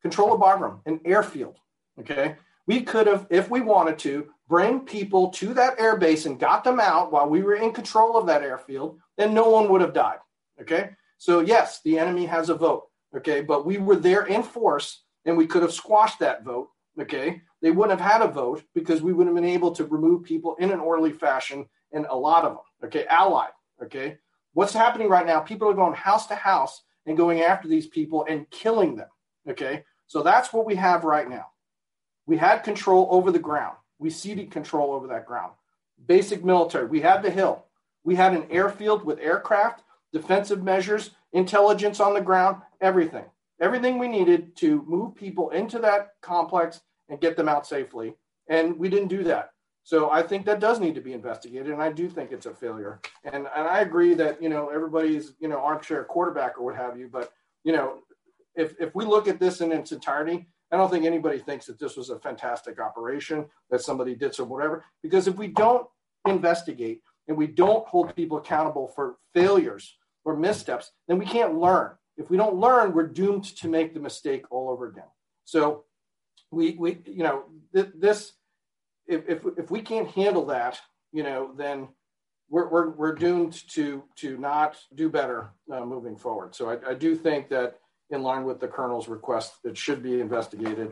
control 0.03 0.33
of 0.33 0.39
Bagram, 0.39 0.81
an 0.85 0.99
airfield, 1.05 1.57
okay? 1.99 2.35
We 2.67 2.81
could 2.81 3.07
have, 3.07 3.25
if 3.31 3.49
we 3.49 3.61
wanted 3.61 3.97
to, 3.99 4.27
bring 4.47 4.81
people 4.81 5.29
to 5.29 5.55
that 5.55 5.77
airbase 5.79 6.27
and 6.27 6.39
got 6.39 6.63
them 6.63 6.79
out 6.79 7.11
while 7.11 7.27
we 7.27 7.41
were 7.41 7.55
in 7.55 7.73
control 7.73 8.15
of 8.15 8.27
that 8.27 8.43
airfield, 8.43 8.99
then 9.17 9.33
no 9.33 9.49
one 9.49 9.69
would 9.69 9.81
have 9.81 9.93
died. 9.93 10.19
Okay. 10.61 10.91
So, 11.17 11.39
yes, 11.39 11.81
the 11.83 11.97
enemy 11.99 12.25
has 12.25 12.49
a 12.49 12.55
vote. 12.55 12.83
Okay. 13.15 13.41
But 13.41 13.65
we 13.65 13.77
were 13.77 13.95
there 13.95 14.25
in 14.25 14.43
force 14.43 15.03
and 15.25 15.37
we 15.37 15.47
could 15.47 15.61
have 15.61 15.73
squashed 15.73 16.19
that 16.19 16.43
vote. 16.43 16.69
Okay. 16.99 17.41
They 17.61 17.71
wouldn't 17.71 17.99
have 17.99 18.11
had 18.11 18.21
a 18.21 18.31
vote 18.31 18.63
because 18.73 19.01
we 19.01 19.13
would 19.13 19.27
have 19.27 19.35
been 19.35 19.45
able 19.45 19.71
to 19.71 19.85
remove 19.85 20.23
people 20.23 20.55
in 20.59 20.71
an 20.71 20.79
orderly 20.79 21.11
fashion 21.11 21.67
and 21.91 22.05
a 22.09 22.15
lot 22.15 22.43
of 22.43 22.53
them. 22.53 22.63
Okay. 22.85 23.05
Allied. 23.07 23.51
Okay. 23.83 24.17
What's 24.53 24.73
happening 24.73 25.09
right 25.09 25.25
now? 25.25 25.39
People 25.39 25.69
are 25.69 25.73
going 25.73 25.93
house 25.93 26.27
to 26.27 26.35
house 26.35 26.83
and 27.05 27.17
going 27.17 27.41
after 27.41 27.67
these 27.67 27.87
people 27.87 28.25
and 28.29 28.49
killing 28.49 28.95
them. 28.95 29.09
Okay. 29.49 29.83
So 30.07 30.21
that's 30.21 30.53
what 30.53 30.65
we 30.65 30.75
have 30.75 31.03
right 31.03 31.29
now. 31.29 31.47
We 32.27 32.37
had 32.37 32.63
control 32.63 33.07
over 33.11 33.31
the 33.31 33.39
ground. 33.39 33.75
We 33.99 34.09
ceded 34.09 34.51
control 34.51 34.93
over 34.93 35.07
that 35.07 35.25
ground. 35.25 35.53
Basic 36.05 36.43
military. 36.43 36.87
We 36.87 37.01
had 37.01 37.21
the 37.21 37.29
hill. 37.29 37.65
We 38.03 38.15
had 38.15 38.33
an 38.33 38.47
airfield 38.49 39.03
with 39.03 39.19
aircraft, 39.19 39.83
defensive 40.15 40.63
measures, 40.63 41.11
intelligence 41.33 41.99
on 41.99 42.13
the 42.13 42.21
ground, 42.21 42.61
everything. 42.79 43.25
Everything 43.59 43.99
we 43.99 44.07
needed 44.07 44.55
to 44.57 44.81
move 44.87 45.13
people 45.13 45.49
into 45.49 45.77
that 45.79 46.11
complex 46.21 46.79
and 47.09 47.19
get 47.19 47.35
them 47.35 47.49
out 47.49 47.67
safely. 47.67 48.15
And 48.47 48.79
we 48.79 48.87
didn't 48.87 49.09
do 49.09 49.25
that. 49.25 49.49
So 49.83 50.09
I 50.11 50.23
think 50.23 50.45
that 50.45 50.61
does 50.61 50.79
need 50.79 50.95
to 50.95 51.01
be 51.01 51.13
investigated, 51.13 51.71
and 51.71 51.81
I 51.81 51.91
do 51.91 52.09
think 52.09 52.31
it's 52.31 52.47
a 52.47 52.53
failure. 52.55 53.01
And 53.23 53.47
and 53.55 53.67
I 53.67 53.81
agree 53.81 54.15
that 54.15 54.41
you 54.41 54.49
know 54.49 54.69
everybody's 54.69 55.33
you 55.39 55.47
know 55.47 55.59
armchair 55.59 56.03
quarterback 56.05 56.57
or 56.57 56.63
what 56.65 56.75
have 56.75 56.97
you, 56.97 57.07
but 57.11 57.31
you 57.63 57.71
know 57.71 57.99
if 58.55 58.73
if 58.79 58.95
we 58.95 59.05
look 59.05 59.27
at 59.27 59.39
this 59.39 59.61
in 59.61 59.71
its 59.71 59.91
entirety, 59.91 60.47
I 60.71 60.77
don't 60.77 60.89
think 60.89 61.05
anybody 61.05 61.37
thinks 61.37 61.67
that 61.67 61.77
this 61.77 61.97
was 61.97 62.09
a 62.09 62.19
fantastic 62.19 62.79
operation 62.79 63.45
that 63.69 63.81
somebody 63.81 64.15
did 64.15 64.33
some 64.33 64.49
whatever. 64.49 64.85
Because 65.03 65.27
if 65.27 65.35
we 65.35 65.49
don't 65.49 65.85
investigate 66.27 67.01
and 67.27 67.37
we 67.37 67.45
don't 67.45 67.87
hold 67.87 68.15
people 68.15 68.37
accountable 68.39 68.87
for 68.87 69.17
failures 69.35 69.97
or 70.25 70.35
missteps, 70.35 70.91
then 71.07 71.17
we 71.17 71.25
can't 71.25 71.55
learn. 71.55 71.91
If 72.17 72.29
we 72.29 72.37
don't 72.37 72.55
learn, 72.55 72.93
we're 72.93 73.07
doomed 73.07 73.45
to 73.57 73.67
make 73.67 73.93
the 73.93 73.99
mistake 73.99 74.45
all 74.51 74.69
over 74.69 74.87
again. 74.87 75.09
So 75.45 75.85
we 76.51 76.75
we 76.77 76.99
you 77.05 77.23
know 77.23 77.43
th- 77.73 77.91
this 77.95 78.33
if, 79.07 79.27
if 79.29 79.45
if 79.57 79.71
we 79.71 79.81
can't 79.81 80.09
handle 80.09 80.45
that, 80.47 80.79
you 81.11 81.23
know, 81.23 81.51
then 81.55 81.87
we're 82.49 82.67
we're, 82.69 82.89
we're 82.89 83.15
doomed 83.15 83.53
to 83.69 84.03
to 84.17 84.37
not 84.37 84.77
do 84.93 85.09
better 85.09 85.51
uh, 85.71 85.85
moving 85.85 86.15
forward. 86.15 86.55
So 86.55 86.69
I, 86.69 86.91
I 86.91 86.93
do 86.93 87.15
think 87.15 87.49
that 87.49 87.79
in 88.09 88.23
line 88.23 88.43
with 88.43 88.59
the 88.59 88.67
colonel's 88.67 89.07
request, 89.07 89.53
it 89.63 89.77
should 89.77 90.03
be 90.03 90.21
investigated 90.21 90.91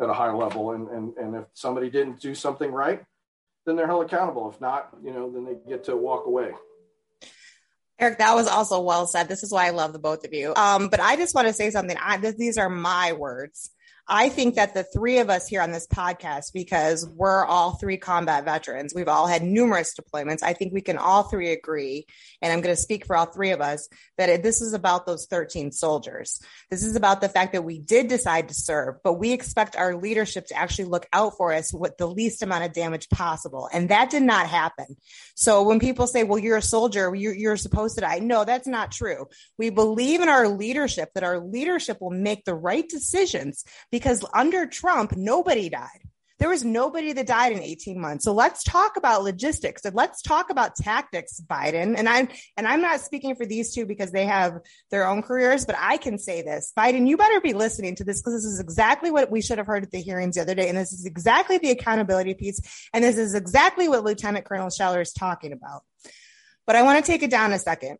at 0.00 0.08
a 0.08 0.14
high 0.14 0.32
level. 0.32 0.72
And, 0.72 0.88
and, 0.88 1.16
and 1.16 1.36
if 1.36 1.44
somebody 1.52 1.90
didn't 1.90 2.20
do 2.20 2.34
something 2.34 2.70
right, 2.70 3.04
then 3.66 3.76
they're 3.76 3.86
held 3.86 4.04
accountable. 4.04 4.50
If 4.50 4.60
not, 4.60 4.90
you 5.02 5.12
know, 5.12 5.30
then 5.30 5.44
they 5.44 5.56
get 5.68 5.84
to 5.84 5.96
walk 5.96 6.26
away. 6.26 6.52
Eric, 7.98 8.18
that 8.18 8.34
was 8.34 8.48
also 8.48 8.80
well 8.80 9.06
said. 9.06 9.28
This 9.28 9.42
is 9.42 9.52
why 9.52 9.66
I 9.66 9.70
love 9.70 9.92
the 9.92 9.98
both 9.98 10.24
of 10.24 10.32
you. 10.32 10.54
Um, 10.56 10.88
but 10.88 11.00
I 11.00 11.16
just 11.16 11.34
want 11.34 11.46
to 11.46 11.54
say 11.54 11.70
something. 11.70 11.96
I, 12.00 12.16
these 12.16 12.58
are 12.58 12.68
my 12.68 13.12
words. 13.12 13.70
I 14.06 14.28
think 14.28 14.56
that 14.56 14.74
the 14.74 14.82
three 14.82 15.18
of 15.18 15.30
us 15.30 15.48
here 15.48 15.62
on 15.62 15.72
this 15.72 15.86
podcast, 15.86 16.52
because 16.52 17.08
we're 17.08 17.44
all 17.44 17.72
three 17.72 17.96
combat 17.96 18.44
veterans, 18.44 18.92
we've 18.94 19.08
all 19.08 19.26
had 19.26 19.42
numerous 19.42 19.94
deployments. 19.94 20.42
I 20.42 20.52
think 20.52 20.74
we 20.74 20.82
can 20.82 20.98
all 20.98 21.22
three 21.22 21.52
agree, 21.52 22.06
and 22.42 22.52
I'm 22.52 22.60
going 22.60 22.74
to 22.74 22.80
speak 22.80 23.06
for 23.06 23.16
all 23.16 23.24
three 23.24 23.52
of 23.52 23.62
us, 23.62 23.88
that 24.18 24.42
this 24.42 24.60
is 24.60 24.74
about 24.74 25.06
those 25.06 25.26
13 25.26 25.72
soldiers. 25.72 26.38
This 26.70 26.84
is 26.84 26.96
about 26.96 27.22
the 27.22 27.30
fact 27.30 27.54
that 27.54 27.64
we 27.64 27.78
did 27.78 28.08
decide 28.08 28.48
to 28.48 28.54
serve, 28.54 28.96
but 29.02 29.14
we 29.14 29.32
expect 29.32 29.74
our 29.74 29.96
leadership 29.96 30.48
to 30.48 30.54
actually 30.54 30.84
look 30.84 31.06
out 31.14 31.38
for 31.38 31.54
us 31.54 31.72
with 31.72 31.96
the 31.96 32.06
least 32.06 32.42
amount 32.42 32.64
of 32.64 32.74
damage 32.74 33.08
possible. 33.08 33.70
And 33.72 33.88
that 33.88 34.10
did 34.10 34.22
not 34.22 34.48
happen. 34.48 34.96
So 35.34 35.62
when 35.62 35.80
people 35.80 36.06
say, 36.06 36.24
well, 36.24 36.38
you're 36.38 36.58
a 36.58 36.62
soldier, 36.62 37.14
you're, 37.14 37.34
you're 37.34 37.56
supposed 37.56 37.94
to 37.94 38.02
die. 38.02 38.18
No, 38.18 38.44
that's 38.44 38.66
not 38.66 38.92
true. 38.92 39.28
We 39.56 39.70
believe 39.70 40.20
in 40.20 40.28
our 40.28 40.48
leadership, 40.48 41.08
that 41.14 41.24
our 41.24 41.40
leadership 41.40 42.02
will 42.02 42.10
make 42.10 42.44
the 42.44 42.54
right 42.54 42.86
decisions 42.86 43.64
because 43.94 44.24
under 44.34 44.66
Trump, 44.66 45.16
nobody 45.16 45.68
died. 45.68 46.00
There 46.40 46.48
was 46.48 46.64
nobody 46.64 47.12
that 47.12 47.28
died 47.28 47.52
in 47.52 47.60
18 47.60 48.00
months. 48.00 48.24
So 48.24 48.32
let's 48.32 48.64
talk 48.64 48.96
about 48.96 49.22
logistics 49.22 49.84
and 49.84 49.94
let's 49.94 50.20
talk 50.20 50.50
about 50.50 50.74
tactics, 50.74 51.40
Biden. 51.40 51.94
And 51.96 52.08
I'm 52.08 52.28
and 52.56 52.66
I'm 52.66 52.82
not 52.82 53.02
speaking 53.02 53.36
for 53.36 53.46
these 53.46 53.72
two 53.72 53.86
because 53.86 54.10
they 54.10 54.26
have 54.26 54.58
their 54.90 55.06
own 55.06 55.22
careers, 55.22 55.64
but 55.64 55.76
I 55.78 55.96
can 55.96 56.18
say 56.18 56.42
this. 56.42 56.72
Biden, 56.76 57.06
you 57.06 57.16
better 57.16 57.40
be 57.40 57.52
listening 57.52 57.94
to 57.94 58.04
this 58.04 58.20
because 58.20 58.34
this 58.34 58.44
is 58.44 58.58
exactly 58.58 59.12
what 59.12 59.30
we 59.30 59.40
should 59.40 59.58
have 59.58 59.68
heard 59.68 59.84
at 59.84 59.92
the 59.92 60.00
hearings 60.00 60.34
the 60.34 60.40
other 60.40 60.56
day. 60.56 60.68
And 60.68 60.76
this 60.76 60.92
is 60.92 61.06
exactly 61.06 61.58
the 61.58 61.70
accountability 61.70 62.34
piece. 62.34 62.88
And 62.92 63.04
this 63.04 63.16
is 63.16 63.36
exactly 63.36 63.88
what 63.88 64.02
Lieutenant 64.02 64.44
Colonel 64.44 64.70
Scheller 64.70 65.02
is 65.02 65.12
talking 65.12 65.52
about. 65.52 65.84
But 66.66 66.74
I 66.74 66.82
want 66.82 66.98
to 66.98 67.08
take 67.08 67.22
it 67.22 67.30
down 67.30 67.52
a 67.52 67.60
second. 67.60 67.98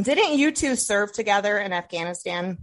Didn't 0.00 0.38
you 0.38 0.52
two 0.52 0.76
serve 0.76 1.12
together 1.12 1.58
in 1.58 1.72
Afghanistan? 1.72 2.58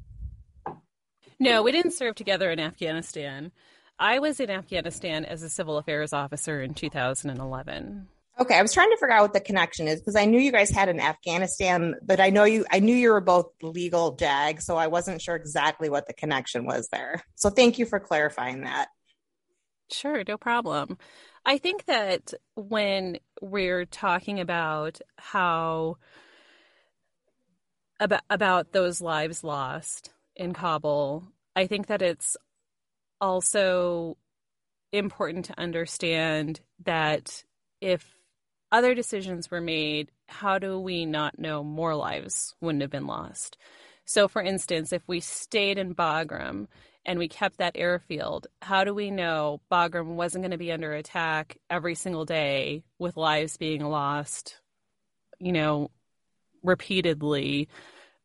No, 1.42 1.64
we 1.64 1.72
didn't 1.72 1.94
serve 1.94 2.14
together 2.14 2.52
in 2.52 2.60
Afghanistan. 2.60 3.52
I 3.98 4.20
was 4.20 4.40
in 4.40 4.52
Afghanistan 4.52 5.26
as 5.26 5.42
a 5.42 5.50
civil 5.50 5.80
affairs 5.80 6.14
officer 6.14 6.62
in 6.62 6.76
2011. 6.76 8.08
Okay, 8.40 8.56
I 8.56 8.62
was 8.62 8.74
trying 8.74 8.92
to 8.92 8.98
figure 8.98 9.12
out 9.12 9.24
what 9.24 9.34
the 9.34 9.40
connection 9.40 9.88
is 9.88 10.00
because 10.00 10.16
I 10.16 10.26
knew 10.26 10.40
you 10.40 10.52
guys 10.52 10.70
had 10.70 10.88
in 10.88 11.00
Afghanistan, 11.00 11.96
but 12.04 12.20
I 12.20 12.30
know 12.30 12.44
you 12.44 12.66
I 12.72 12.80
knew 12.80 12.96
you 12.96 13.12
were 13.12 13.22
both 13.22 13.48
legal 13.64 14.16
JAG, 14.16 14.62
so 14.62 14.78
I 14.78 14.86
wasn't 14.86 15.20
sure 15.20 15.36
exactly 15.36 15.90
what 15.90 16.06
the 16.06 16.14
connection 16.14 16.66
was 16.66 16.88
there. 16.92 17.24
So 17.36 17.50
thank 17.50 17.80
you 17.80 17.88
for 17.88 18.00
clarifying 18.00 18.62
that. 18.62 18.90
Sure, 19.92 20.24
no 20.28 20.38
problem. 20.38 21.00
I 21.44 21.58
think 21.58 21.86
that 21.86 22.36
when 22.56 23.18
we're 23.42 23.86
talking 23.86 24.40
about 24.40 25.02
how 25.18 25.98
about 28.00 28.22
about 28.30 28.74
those 28.74 29.02
lives 29.02 29.44
lost 29.44 30.12
in 30.42 30.54
Kabul, 30.54 31.24
I 31.56 31.68
think 31.68 31.88
that 31.88 32.02
it's 32.02 32.36
also 33.22 34.18
important 34.92 35.46
to 35.46 35.60
understand 35.60 36.60
that 36.84 37.44
if 37.80 38.04
other 38.72 38.96
decisions 38.96 39.52
were 39.52 39.62
made, 39.62 40.10
how 40.28 40.58
do 40.58 40.80
we 40.80 41.06
not 41.06 41.38
know 41.38 41.64
more 41.64 41.96
lives 41.96 42.56
wouldn't 42.60 42.82
have 42.82 42.90
been 42.90 43.06
lost? 43.06 43.58
So, 44.06 44.28
for 44.28 44.42
instance, 44.42 44.92
if 44.92 45.04
we 45.08 45.20
stayed 45.20 45.78
in 45.78 45.94
Bagram 45.94 46.66
and 47.06 47.20
we 47.20 47.28
kept 47.28 47.58
that 47.60 47.76
airfield, 47.76 48.48
how 48.64 48.84
do 48.84 48.96
we 48.96 49.12
know 49.12 49.62
Bagram 49.72 50.16
wasn't 50.16 50.42
going 50.42 50.52
to 50.52 50.58
be 50.58 50.72
under 50.72 50.92
attack 50.94 51.58
every 51.70 51.94
single 51.94 52.26
day 52.26 52.84
with 52.98 53.16
lives 53.16 53.58
being 53.58 53.86
lost, 53.86 54.60
you 55.40 55.52
know, 55.52 55.92
repeatedly 56.64 57.70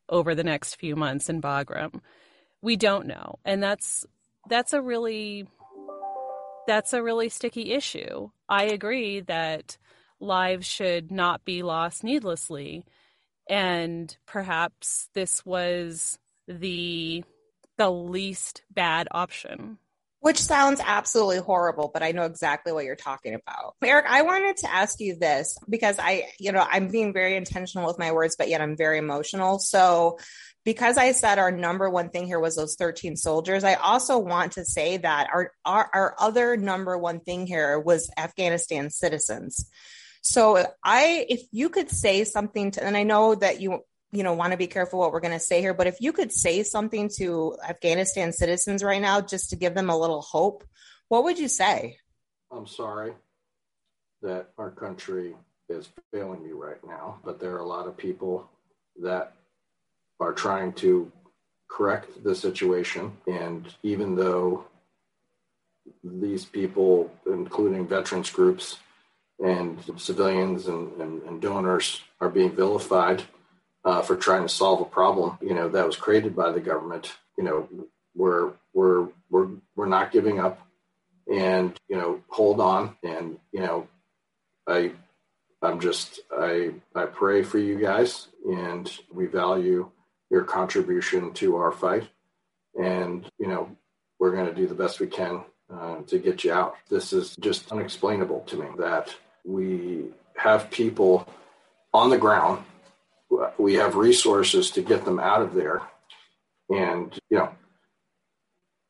over 0.09 0.35
the 0.35 0.45
next 0.45 0.77
few 0.77 0.97
months 0.97 1.29
in 1.29 1.41
Bagram? 1.41 2.01
We 2.63 2.77
don't 2.77 3.07
know. 3.07 3.39
And 3.45 3.63
that's 3.63 4.07
that's 4.49 4.73
a 4.73 4.83
really 4.83 5.47
that's 6.67 6.93
a 6.93 7.03
really 7.03 7.29
sticky 7.29 7.73
issue. 7.73 8.31
I 8.49 8.65
agree 8.65 9.21
that 9.21 9.77
lives 10.21 10.67
should 10.67 11.11
not 11.13 11.45
be 11.45 11.63
lost 11.63 12.03
needlessly 12.03 12.85
and 13.49 14.17
perhaps 14.27 15.09
this 15.15 15.45
was 15.45 16.19
the 16.49 17.25
the 17.77 17.91
least 17.91 18.63
bad 18.71 19.09
option 19.11 19.79
which 20.27 20.43
sounds 20.43 20.81
absolutely 20.85 21.39
horrible, 21.39 21.89
but 21.95 22.03
I 22.03 22.11
know 22.11 22.25
exactly 22.25 22.73
what 22.73 22.85
you're 22.85 22.97
talking 22.97 23.35
about. 23.35 23.77
Eric, 23.81 24.07
I 24.09 24.23
wanted 24.23 24.57
to 24.57 24.75
ask 24.75 24.99
you 24.99 25.15
this 25.15 25.57
because 25.69 26.01
I, 26.01 26.25
you 26.41 26.51
know, 26.51 26.67
I'm 26.69 26.89
being 26.89 27.13
very 27.13 27.37
intentional 27.37 27.87
with 27.87 27.97
my 27.97 28.11
words, 28.11 28.35
but 28.37 28.49
yet 28.49 28.61
I'm 28.61 28.77
very 28.77 28.99
emotional. 28.99 29.61
So, 29.61 30.19
because 30.65 30.99
I 30.99 31.13
said 31.13 31.39
our 31.39 31.53
number 31.53 31.89
one 31.89 32.09
thing 32.09 32.27
here 32.27 32.41
was 32.41 32.57
those 32.57 32.75
13 32.75 33.15
soldiers, 33.15 33.63
I 33.63 33.75
also 33.75 34.19
want 34.19 34.55
to 34.55 34.65
say 34.65 34.97
that 34.97 35.29
our, 35.33 35.53
our, 35.65 35.89
our 35.95 36.17
other 36.19 36.57
number 36.57 36.99
one 36.99 37.21
thing 37.21 37.47
here 37.47 37.79
was 37.79 38.11
Afghanistan 38.19 38.91
citizens. 38.91 39.71
So 40.23 40.67
I, 40.83 41.25
if 41.29 41.43
you 41.53 41.69
could 41.69 41.89
say 41.89 42.25
something 42.25 42.73
to, 42.73 42.85
and 42.85 42.97
I 42.97 43.05
know 43.05 43.37
that 43.37 43.61
you 43.61 43.83
you 44.17 44.23
know 44.23 44.35
want 44.35 44.53
to 44.53 44.57
be 44.57 44.67
careful 44.67 44.99
what 44.99 45.13
we're 45.13 45.21
going 45.21 45.33
to 45.33 45.41
say 45.41 45.61
here 45.61 45.75
but 45.75 45.87
if 45.87 46.01
you 46.01 46.13
could 46.13 46.33
say 46.33 46.63
something 46.63 47.11
to 47.19 47.57
afghanistan 47.69 48.33
citizens 48.33 48.83
right 48.83 49.03
now 49.03 49.21
just 49.21 49.51
to 49.51 49.57
give 49.57 49.75
them 49.75 49.91
a 49.91 49.97
little 49.97 50.23
hope 50.23 50.65
what 51.09 51.25
would 51.25 51.39
you 51.39 51.49
say? 51.49 51.99
I'm 52.51 52.67
sorry 52.67 53.13
that 54.23 54.49
our 54.59 54.71
country 54.71 55.37
is 55.69 55.89
failing 56.13 56.43
me 56.43 56.53
right 56.53 56.85
now 56.87 57.19
but 57.25 57.39
there 57.39 57.55
are 57.55 57.61
a 57.61 57.67
lot 57.67 57.87
of 57.87 57.97
people 57.97 58.49
that 59.03 59.35
are 60.19 60.33
trying 60.33 60.73
to 60.73 61.13
correct 61.69 62.25
the 62.25 62.35
situation. 62.35 63.13
And 63.27 63.67
even 63.83 64.17
though 64.17 64.65
these 66.03 66.45
people 66.45 67.11
including 67.27 67.87
veterans 67.87 68.31
groups 68.31 68.79
and 69.45 69.79
civilians 69.99 70.67
and, 70.67 71.01
and, 71.01 71.23
and 71.23 71.43
donors 71.43 72.01
are 72.21 72.31
being 72.31 72.51
vilified 72.51 73.23
uh, 73.87 74.03
for 74.03 74.17
trying 74.17 74.43
to 74.43 74.49
solve 74.49 74.81
a 74.81 74.85
problem, 74.85 75.39
you 75.41 75.55
know, 75.55 75.69
that 75.69 75.87
was 75.87 75.97
created 75.97 76.35
by 76.35 76.51
the 76.51 76.61
government. 76.61 77.15
You 77.39 77.45
know, 77.45 77.69
we're 78.17 78.51
we're 78.75 79.09
we're 79.31 79.49
we're 79.77 79.87
not 79.87 80.11
giving 80.11 80.41
up, 80.41 80.61
and 81.33 81.79
you 81.89 81.97
know, 81.97 82.21
hold 82.29 82.61
on, 82.61 82.97
and 83.05 83.39
you 83.53 83.61
know, 83.61 83.87
I 84.67 84.91
I'm 85.63 85.79
just 85.79 86.19
I 86.37 86.73
I 86.97 87.07
pray 87.07 87.45
for 87.45 87.59
you 87.59 87.79
guys, 87.79 88.27
and 88.45 88.91
we 89.15 89.27
value 89.27 89.89
your 90.31 90.43
contribution 90.43 91.33
to 91.35 91.55
our 91.55 91.71
fight, 91.71 92.09
and 92.75 93.31
you 93.39 93.47
know, 93.47 93.71
we're 94.19 94.33
going 94.33 94.47
to 94.47 94.55
do 94.55 94.67
the 94.67 94.75
best 94.75 94.99
we 94.99 95.07
can 95.07 95.43
uh, 95.73 95.99
to 96.09 96.19
get 96.19 96.43
you 96.43 96.53
out. 96.53 96.75
This 96.89 97.13
is 97.13 97.37
just 97.37 97.71
unexplainable 97.71 98.41
to 98.49 98.57
me 98.57 98.67
that 98.79 99.15
we 99.45 100.07
have 100.35 100.73
people 100.73 101.29
on 101.95 102.11
the 102.11 102.19
ground 102.19 102.65
we 103.59 103.75
have 103.75 103.97
resources 103.97 104.71
to 104.73 104.83
get 104.83 105.05
them 105.05 105.19
out 105.19 105.43
of 105.43 105.55
there. 105.55 105.83
And, 106.69 107.17
you 107.31 107.39
know, 107.39 107.51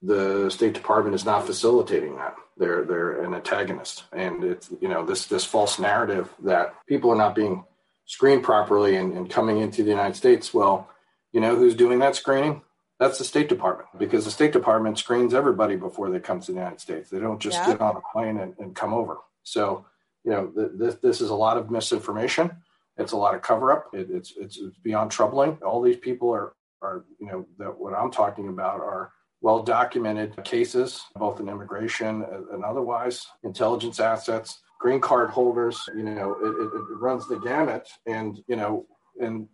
the 0.03 0.51
State 0.51 0.75
Department 0.75 1.15
is 1.15 1.25
not 1.25 1.47
facilitating 1.47 2.17
that. 2.17 2.37
They're 2.57 2.85
they're 2.85 3.23
an 3.23 3.35
antagonist, 3.35 4.05
and 4.13 4.43
it's 4.43 4.71
you 4.81 4.89
know 4.89 5.05
this 5.05 5.27
this 5.27 5.45
false 5.45 5.79
narrative 5.79 6.33
that 6.45 6.75
people 6.87 7.11
are 7.11 7.17
not 7.17 7.35
being 7.35 7.65
screened 8.07 8.45
properly 8.45 8.97
and, 8.97 9.13
and 9.13 9.29
coming 9.29 9.59
into 9.59 9.83
the 9.83 9.91
United 9.91 10.17
States. 10.17 10.55
Well, 10.55 10.89
you 11.33 11.41
know 11.41 11.55
who's 11.55 11.75
doing 11.75 11.99
that 11.99 12.17
screening? 12.17 12.63
That's 12.99 13.19
the 13.19 13.25
State 13.25 13.51
Department 13.51 13.91
because 13.99 14.25
the 14.25 14.31
State 14.31 14.53
Department 14.53 14.97
screens 14.97 15.35
everybody 15.35 15.77
before 15.77 16.09
they 16.09 16.19
come 16.19 16.41
to 16.41 16.47
the 16.47 16.59
United 16.59 16.81
States. 16.81 17.11
They 17.11 17.19
don't 17.19 17.41
just 17.41 17.59
yeah. 17.59 17.73
get 17.73 17.81
on 17.83 17.97
a 17.97 18.01
plane 18.13 18.39
and, 18.39 18.55
and 18.59 18.75
come 18.75 18.95
over. 18.95 19.19
So 19.43 19.85
you 20.25 20.31
know 20.31 20.47
th- 20.47 20.71
this 20.75 20.95
this 20.97 21.21
is 21.21 21.29
a 21.29 21.35
lot 21.35 21.59
of 21.59 21.71
misinformation 21.71 22.53
it's 22.99 23.13
a 23.13 23.17
lot 23.17 23.35
of 23.35 23.43
cover 23.43 23.73
up. 23.73 23.87
It, 23.93 24.09
it's, 24.11 24.35
it's 24.37 24.59
beyond 24.83 25.11
troubling. 25.11 25.59
All 25.65 25.83
these 25.83 25.99
people 25.99 26.31
are 26.31 26.55
are 26.83 27.05
you 27.19 27.27
know 27.27 27.47
that 27.59 27.77
what 27.79 27.95
I'm 27.95 28.11
talking 28.11 28.49
about 28.49 28.81
are 28.81 29.13
well 29.41 29.63
documented 29.63 30.43
cases, 30.45 31.03
both 31.15 31.41
in 31.41 31.49
immigration 31.49 32.25
and 32.53 32.65
otherwise, 32.65 33.27
intelligence 33.45 34.01
assets, 34.01 34.61
green 34.79 35.01
card 35.01 35.31
holders. 35.31 35.81
You 35.95 36.03
know, 36.05 36.37
it, 36.43 36.49
it, 36.49 36.93
it 36.93 36.99
runs 36.99 37.29
the 37.29 37.39
gamut. 37.39 37.89
And 38.07 38.39
you 38.47 38.57
know, 38.57 38.87
and 39.21 39.49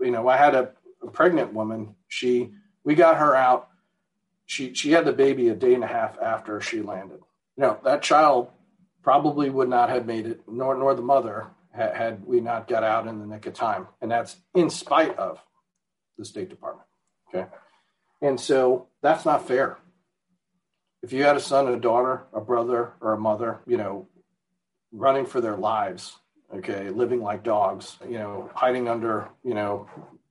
you 0.00 0.10
know, 0.10 0.28
I 0.28 0.36
had 0.36 0.54
a, 0.54 0.72
a 1.02 1.10
pregnant 1.10 1.52
woman. 1.52 1.94
She 2.08 2.52
we 2.84 2.94
got 2.94 3.16
her 3.16 3.34
out. 3.34 3.68
She 4.46 4.74
she 4.74 4.92
had 4.92 5.04
the 5.04 5.12
baby 5.12 5.48
a 5.48 5.54
day 5.54 5.74
and 5.74 5.84
a 5.84 5.88
half 5.88 6.18
after 6.20 6.60
she 6.60 6.82
landed. 6.82 7.20
You 7.56 7.62
know, 7.62 7.78
that 7.84 8.02
child 8.02 8.48
probably 9.02 9.50
would 9.50 9.68
not 9.68 9.88
have 9.88 10.06
made 10.06 10.26
it, 10.26 10.40
nor 10.48 10.76
nor 10.76 10.94
the 10.94 11.02
mother 11.02 11.48
had 11.76 12.24
we 12.24 12.40
not 12.40 12.68
got 12.68 12.82
out 12.82 13.06
in 13.06 13.18
the 13.18 13.26
nick 13.26 13.46
of 13.46 13.54
time. 13.54 13.86
And 14.00 14.10
that's 14.10 14.36
in 14.54 14.70
spite 14.70 15.16
of 15.18 15.38
the 16.18 16.24
State 16.24 16.48
Department. 16.48 16.88
Okay. 17.28 17.46
And 18.22 18.40
so 18.40 18.88
that's 19.02 19.24
not 19.24 19.46
fair. 19.46 19.78
If 21.02 21.12
you 21.12 21.22
had 21.24 21.36
a 21.36 21.40
son, 21.40 21.68
a 21.68 21.78
daughter, 21.78 22.24
a 22.32 22.40
brother, 22.40 22.94
or 23.00 23.12
a 23.12 23.18
mother, 23.18 23.60
you 23.66 23.76
know, 23.76 24.08
running 24.92 25.26
for 25.26 25.40
their 25.40 25.56
lives, 25.56 26.16
okay, 26.54 26.90
living 26.90 27.22
like 27.22 27.44
dogs, 27.44 27.96
you 28.08 28.18
know, 28.18 28.50
hiding 28.54 28.88
under, 28.88 29.28
you 29.44 29.54
know, 29.54 29.88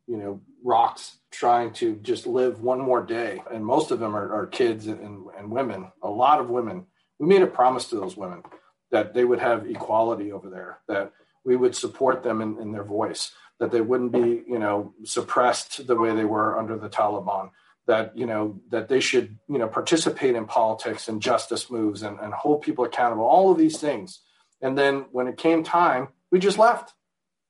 you 0.07 0.17
know, 0.17 0.41
rocks 0.63 1.17
trying 1.31 1.71
to 1.73 1.95
just 1.97 2.25
live 2.25 2.61
one 2.61 2.79
more 2.79 3.03
day. 3.03 3.41
And 3.53 3.63
most 3.63 3.91
of 3.91 3.99
them 3.99 4.15
are, 4.15 4.33
are 4.33 4.47
kids 4.47 4.87
and, 4.87 5.27
and 5.37 5.51
women, 5.51 5.91
a 6.01 6.09
lot 6.09 6.39
of 6.39 6.49
women. 6.49 6.87
We 7.19 7.27
made 7.27 7.43
a 7.43 7.47
promise 7.47 7.87
to 7.89 7.95
those 7.95 8.17
women 8.17 8.43
that 8.91 9.13
they 9.13 9.23
would 9.23 9.39
have 9.39 9.69
equality 9.69 10.31
over 10.31 10.49
there, 10.49 10.79
that 10.87 11.11
we 11.45 11.55
would 11.55 11.75
support 11.75 12.23
them 12.23 12.41
in, 12.41 12.59
in 12.59 12.71
their 12.71 12.83
voice, 12.83 13.31
that 13.59 13.71
they 13.71 13.81
wouldn't 13.81 14.11
be, 14.11 14.43
you 14.47 14.59
know, 14.59 14.93
suppressed 15.03 15.87
the 15.87 15.95
way 15.95 16.13
they 16.13 16.25
were 16.25 16.57
under 16.57 16.77
the 16.77 16.89
Taliban, 16.89 17.51
that, 17.87 18.17
you 18.17 18.25
know, 18.25 18.59
that 18.69 18.89
they 18.89 18.99
should, 18.99 19.37
you 19.47 19.59
know, 19.59 19.67
participate 19.67 20.35
in 20.35 20.45
politics 20.45 21.07
and 21.07 21.21
justice 21.21 21.69
moves 21.69 22.01
and, 22.01 22.19
and 22.19 22.33
hold 22.33 22.63
people 22.63 22.83
accountable, 22.83 23.25
all 23.25 23.51
of 23.51 23.57
these 23.57 23.77
things. 23.79 24.21
And 24.61 24.77
then 24.77 25.05
when 25.11 25.27
it 25.27 25.37
came 25.37 25.63
time, 25.63 26.09
we 26.31 26.39
just 26.39 26.57
left. 26.57 26.93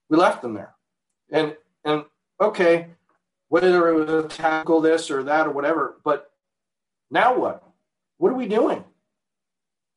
We 0.09 0.17
left 0.17 0.41
them 0.41 0.53
there. 0.53 0.75
And 1.31 1.55
and 1.83 2.05
okay, 2.39 2.87
whether 3.47 3.87
it 3.89 4.05
was 4.05 4.33
tackle 4.33 4.81
this 4.81 5.09
or 5.09 5.23
that 5.23 5.47
or 5.47 5.51
whatever, 5.51 5.97
but 6.03 6.29
now 7.09 7.37
what? 7.37 7.63
What 8.17 8.31
are 8.31 8.35
we 8.35 8.47
doing? 8.47 8.83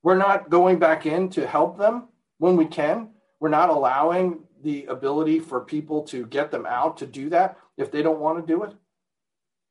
We're 0.03 0.17
not 0.17 0.51
going 0.51 0.79
back 0.79 1.07
in 1.07 1.31
to 1.31 1.47
help 1.47 1.79
them 1.79 2.09
when 2.39 2.57
we 2.57 2.67
can. 2.67 3.11
We're 3.41 3.49
not 3.49 3.71
allowing 3.71 4.41
the 4.63 4.87
ability 4.87 5.39
for 5.39 5.61
people 5.61 6.03
to 6.05 6.27
get 6.27 6.51
them 6.51 6.67
out 6.67 6.99
to 6.99 7.07
do 7.07 7.31
that 7.31 7.59
if 7.77 7.91
they 7.93 8.03
don't 8.03 8.19
want 8.19 8.45
to 8.45 8.53
do 8.53 8.65
it. 8.65 8.73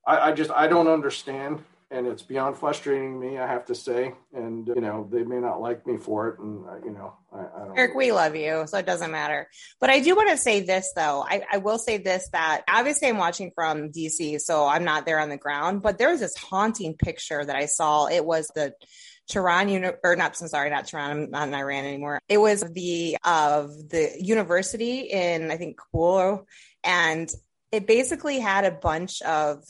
I, 0.06 0.30
I 0.30 0.32
just 0.32 0.52
I 0.52 0.68
don't 0.68 0.88
understand 0.88 1.64
and 1.90 2.06
it's 2.06 2.22
beyond 2.22 2.58
frustrating 2.58 3.18
me, 3.20 3.38
I 3.38 3.48
have 3.48 3.66
to 3.68 3.76
say. 3.76 4.14
And 4.34 4.68
you 4.68 4.82
know, 4.82 5.08
they 5.12 5.24
may 5.24 5.40
not 5.40 5.62
like 5.62 5.88
me 5.88 5.98
for 5.98 6.28
it, 6.30 6.40
and 6.40 6.66
uh, 6.68 6.76
you 6.84 6.92
know, 6.92 7.14
I, 7.32 7.40
I 7.40 7.66
don't. 7.66 7.78
Eric, 7.78 7.96
we 7.96 8.12
love 8.12 8.36
you, 8.36 8.66
so 8.68 8.78
it 8.78 8.86
doesn't 8.86 9.12
matter. 9.12 9.50
But 9.80 9.90
I 9.90 10.02
do 10.02 10.16
want 10.16 10.30
to 10.30 10.38
say 10.38 10.62
this, 10.62 10.92
though. 10.96 11.26
I, 11.28 11.44
I 11.52 11.58
will 11.58 11.78
say 11.78 11.98
this: 11.98 12.28
that 12.34 12.64
obviously 12.68 13.08
I'm 13.08 13.18
watching 13.18 13.52
from 13.56 13.92
DC, 13.92 14.42
so 14.42 14.66
I'm 14.66 14.84
not 14.84 15.06
there 15.06 15.20
on 15.20 15.30
the 15.30 15.38
ground. 15.38 15.82
But 15.82 15.98
there 15.98 16.10
was 16.10 16.20
this 16.20 16.36
haunting 16.36 16.96
picture 16.96 17.44
that 17.44 17.56
I 17.56 17.68
saw. 17.68 18.08
It 18.08 18.26
was 18.26 18.52
the 18.54 18.74
Tehran, 19.28 19.70
uni- 19.70 19.92
or 20.04 20.16
not, 20.16 20.38
I'm 20.42 20.48
sorry, 20.48 20.70
not 20.70 20.88
Tehran, 20.88 21.12
I'm 21.12 21.32
not 21.32 21.48
in 21.48 21.54
Iran 21.54 21.86
anymore. 21.86 22.20
It 22.30 22.38
was 22.38 22.62
the 22.62 23.18
of 23.24 23.90
the 23.90 24.12
university 24.20 25.02
in 25.02 25.52
I 25.52 25.58
think 25.58 25.78
Kabul, 25.78 26.48
and 26.84 27.30
it 27.72 27.88
basically 27.88 28.40
had 28.40 28.66
a 28.66 28.72
bunch 28.72 29.22
of 29.22 29.64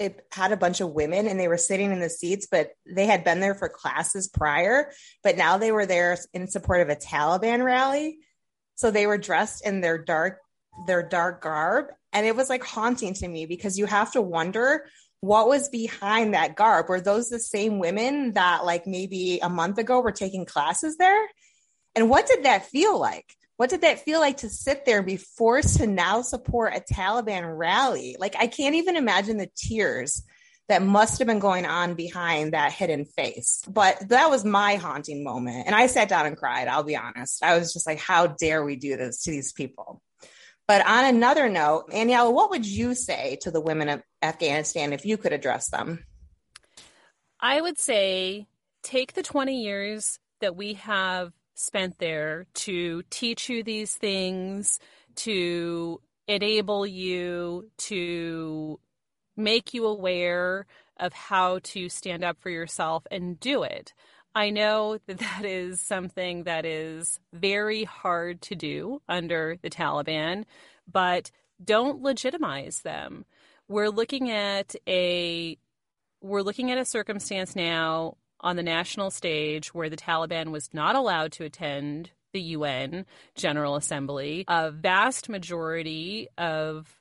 it 0.00 0.26
had 0.32 0.50
a 0.50 0.56
bunch 0.56 0.80
of 0.80 0.92
women 0.92 1.28
and 1.28 1.38
they 1.38 1.46
were 1.46 1.58
sitting 1.58 1.92
in 1.92 2.00
the 2.00 2.08
seats, 2.08 2.48
but 2.50 2.70
they 2.86 3.04
had 3.04 3.22
been 3.22 3.38
there 3.38 3.54
for 3.54 3.68
classes 3.68 4.28
prior, 4.28 4.90
but 5.22 5.36
now 5.36 5.58
they 5.58 5.70
were 5.70 5.84
there 5.84 6.16
in 6.32 6.48
support 6.48 6.80
of 6.80 6.88
a 6.88 6.96
Taliban 6.96 7.62
rally. 7.62 8.18
So 8.76 8.90
they 8.90 9.06
were 9.06 9.18
dressed 9.18 9.66
in 9.66 9.82
their 9.82 9.98
dark, 9.98 10.38
their 10.86 11.06
dark 11.06 11.42
garb. 11.42 11.88
And 12.14 12.24
it 12.24 12.34
was 12.34 12.48
like 12.48 12.64
haunting 12.64 13.12
to 13.14 13.28
me 13.28 13.44
because 13.44 13.78
you 13.78 13.84
have 13.84 14.12
to 14.12 14.22
wonder 14.22 14.86
what 15.20 15.48
was 15.48 15.68
behind 15.68 16.34
that 16.34 16.56
garb. 16.56 16.88
Were 16.88 17.00
those 17.00 17.28
the 17.28 17.38
same 17.38 17.78
women 17.78 18.32
that 18.34 18.64
like 18.64 18.86
maybe 18.86 19.40
a 19.42 19.48
month 19.48 19.78
ago 19.78 20.00
were 20.00 20.12
taking 20.12 20.46
classes 20.46 20.96
there? 20.96 21.28
And 21.94 22.08
what 22.08 22.26
did 22.26 22.44
that 22.44 22.66
feel 22.66 22.98
like? 22.98 23.26
What 23.56 23.68
did 23.68 23.82
that 23.82 24.04
feel 24.04 24.20
like 24.20 24.38
to 24.38 24.48
sit 24.48 24.86
there 24.86 24.98
and 24.98 25.06
be 25.06 25.18
forced 25.18 25.78
to 25.78 25.86
now 25.86 26.22
support 26.22 26.74
a 26.74 26.80
Taliban 26.80 27.58
rally? 27.58 28.16
Like, 28.18 28.34
I 28.38 28.46
can't 28.46 28.76
even 28.76 28.96
imagine 28.96 29.36
the 29.36 29.50
tears 29.54 30.22
that 30.68 30.82
must 30.82 31.18
have 31.18 31.26
been 31.26 31.40
going 31.40 31.66
on 31.66 31.94
behind 31.94 32.54
that 32.54 32.72
hidden 32.72 33.04
face. 33.04 33.60
But 33.68 34.08
that 34.08 34.30
was 34.30 34.46
my 34.46 34.76
haunting 34.76 35.22
moment. 35.22 35.66
And 35.66 35.74
I 35.74 35.88
sat 35.88 36.08
down 36.08 36.24
and 36.26 36.36
cried, 36.36 36.68
I'll 36.68 36.84
be 36.84 36.96
honest. 36.96 37.42
I 37.42 37.58
was 37.58 37.74
just 37.74 37.86
like, 37.86 37.98
how 37.98 38.28
dare 38.28 38.64
we 38.64 38.76
do 38.76 38.96
this 38.96 39.24
to 39.24 39.30
these 39.30 39.52
people? 39.52 40.00
But 40.66 40.86
on 40.86 41.04
another 41.04 41.48
note, 41.48 41.90
Aniela, 41.90 42.32
what 42.32 42.50
would 42.50 42.64
you 42.64 42.94
say 42.94 43.36
to 43.42 43.50
the 43.50 43.60
women 43.60 43.88
of 43.88 44.02
Afghanistan 44.22 44.92
if 44.92 45.04
you 45.04 45.16
could 45.16 45.32
address 45.32 45.68
them? 45.68 46.04
I 47.40 47.60
would 47.60 47.78
say 47.78 48.46
take 48.82 49.14
the 49.14 49.22
20 49.22 49.62
years 49.62 50.18
that 50.40 50.56
we 50.56 50.74
have 50.74 51.32
spent 51.54 51.98
there 51.98 52.46
to 52.54 53.02
teach 53.10 53.48
you 53.48 53.62
these 53.62 53.94
things, 53.94 54.78
to 55.14 56.00
enable 56.26 56.86
you, 56.86 57.70
to 57.76 58.80
make 59.36 59.74
you 59.74 59.86
aware 59.86 60.66
of 60.98 61.12
how 61.12 61.58
to 61.62 61.88
stand 61.88 62.24
up 62.24 62.40
for 62.40 62.50
yourself 62.50 63.06
and 63.10 63.40
do 63.40 63.62
it. 63.62 63.92
I 64.34 64.50
know 64.50 64.98
that 65.06 65.18
that 65.18 65.44
is 65.44 65.80
something 65.80 66.44
that 66.44 66.64
is 66.64 67.18
very 67.32 67.84
hard 67.84 68.42
to 68.42 68.54
do 68.54 69.02
under 69.08 69.56
the 69.62 69.70
Taliban, 69.70 70.44
but 70.90 71.30
don't 71.62 72.02
legitimize 72.02 72.80
them. 72.80 73.24
We're 73.70 73.90
looking 73.90 74.32
at 74.32 74.74
a 74.88 75.56
we're 76.20 76.42
looking 76.42 76.72
at 76.72 76.78
a 76.78 76.84
circumstance 76.84 77.54
now 77.54 78.16
on 78.40 78.56
the 78.56 78.64
national 78.64 79.12
stage 79.12 79.72
where 79.72 79.88
the 79.88 79.96
Taliban 79.96 80.50
was 80.50 80.70
not 80.72 80.96
allowed 80.96 81.30
to 81.32 81.44
attend 81.44 82.10
the 82.32 82.40
UN 82.40 83.06
General 83.36 83.76
Assembly. 83.76 84.44
A 84.48 84.72
vast 84.72 85.28
majority 85.28 86.26
of 86.36 86.98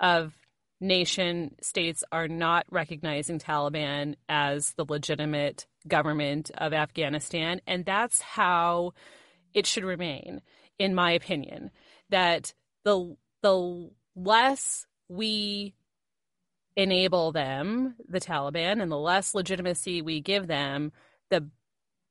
of 0.00 0.34
nation 0.80 1.54
states 1.62 2.02
are 2.10 2.26
not 2.26 2.66
recognizing 2.72 3.38
Taliban 3.38 4.16
as 4.28 4.72
the 4.72 4.84
legitimate 4.84 5.68
government 5.86 6.50
of 6.58 6.72
Afghanistan 6.72 7.60
and 7.68 7.84
that's 7.84 8.20
how 8.20 8.94
it 9.54 9.64
should 9.64 9.84
remain 9.84 10.42
in 10.76 10.92
my 10.92 11.12
opinion 11.12 11.70
that 12.08 12.52
the 12.82 13.16
the 13.42 13.90
less 14.16 14.86
we 15.08 15.72
enable 16.76 17.32
them, 17.32 17.94
the 18.08 18.20
Taliban, 18.20 18.80
and 18.82 18.90
the 18.90 18.98
less 18.98 19.34
legitimacy 19.34 20.02
we 20.02 20.20
give 20.20 20.46
them, 20.46 20.92
the 21.30 21.48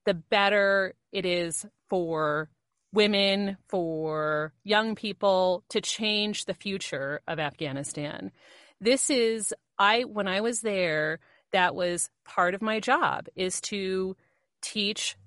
the 0.06 0.14
better 0.14 0.96
it 1.12 1.26
is 1.26 1.66
for 1.88 2.50
women, 2.92 3.58
for 3.68 4.54
young 4.64 4.96
people 4.96 5.64
to 5.70 5.82
change 5.82 6.46
the 6.46 6.54
future 6.54 7.22
of 7.28 7.40
Afghanistan. 7.40 8.32
This 8.82 9.10
is 9.10 9.54
I 9.78 10.04
when 10.04 10.28
I 10.28 10.42
was 10.42 10.62
there, 10.62 11.20
that 11.52 11.76
was 11.76 12.10
part 12.26 12.54
of 12.54 12.62
my 12.62 12.80
job 12.80 13.28
is 13.36 13.62
to 13.62 14.16
teach 14.62 15.18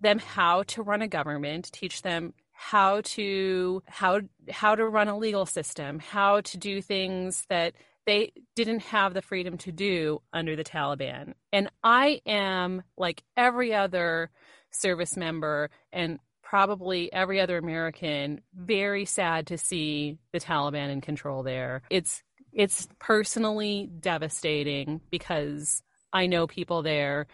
them 0.00 0.18
how 0.18 0.62
to 0.64 0.82
run 0.82 1.02
a 1.02 1.08
government, 1.08 1.70
teach 1.72 2.02
them 2.02 2.34
how 2.52 3.00
to 3.02 3.82
how 3.86 4.20
how 4.50 4.74
to 4.74 4.86
run 4.86 5.08
a 5.08 5.16
legal 5.16 5.46
system, 5.46 5.98
how 5.98 6.40
to 6.40 6.58
do 6.58 6.82
things 6.82 7.44
that 7.48 7.74
they 8.08 8.32
didn't 8.56 8.80
have 8.80 9.12
the 9.12 9.20
freedom 9.20 9.58
to 9.58 9.70
do 9.70 10.22
under 10.32 10.56
the 10.56 10.64
Taliban. 10.64 11.34
And 11.52 11.68
I 11.84 12.22
am, 12.24 12.82
like 12.96 13.22
every 13.36 13.74
other 13.74 14.30
service 14.70 15.14
member 15.14 15.68
and 15.92 16.18
probably 16.42 17.12
every 17.12 17.38
other 17.38 17.58
American, 17.58 18.40
very 18.54 19.04
sad 19.04 19.48
to 19.48 19.58
see 19.58 20.16
the 20.32 20.40
Taliban 20.40 20.90
in 20.90 21.02
control 21.02 21.42
there. 21.42 21.82
It's 21.90 22.22
it's 22.50 22.88
personally 22.98 23.90
devastating 24.00 25.02
because 25.10 25.82
I 26.10 26.28
know 26.28 26.46
people 26.46 26.80
there. 26.80 27.26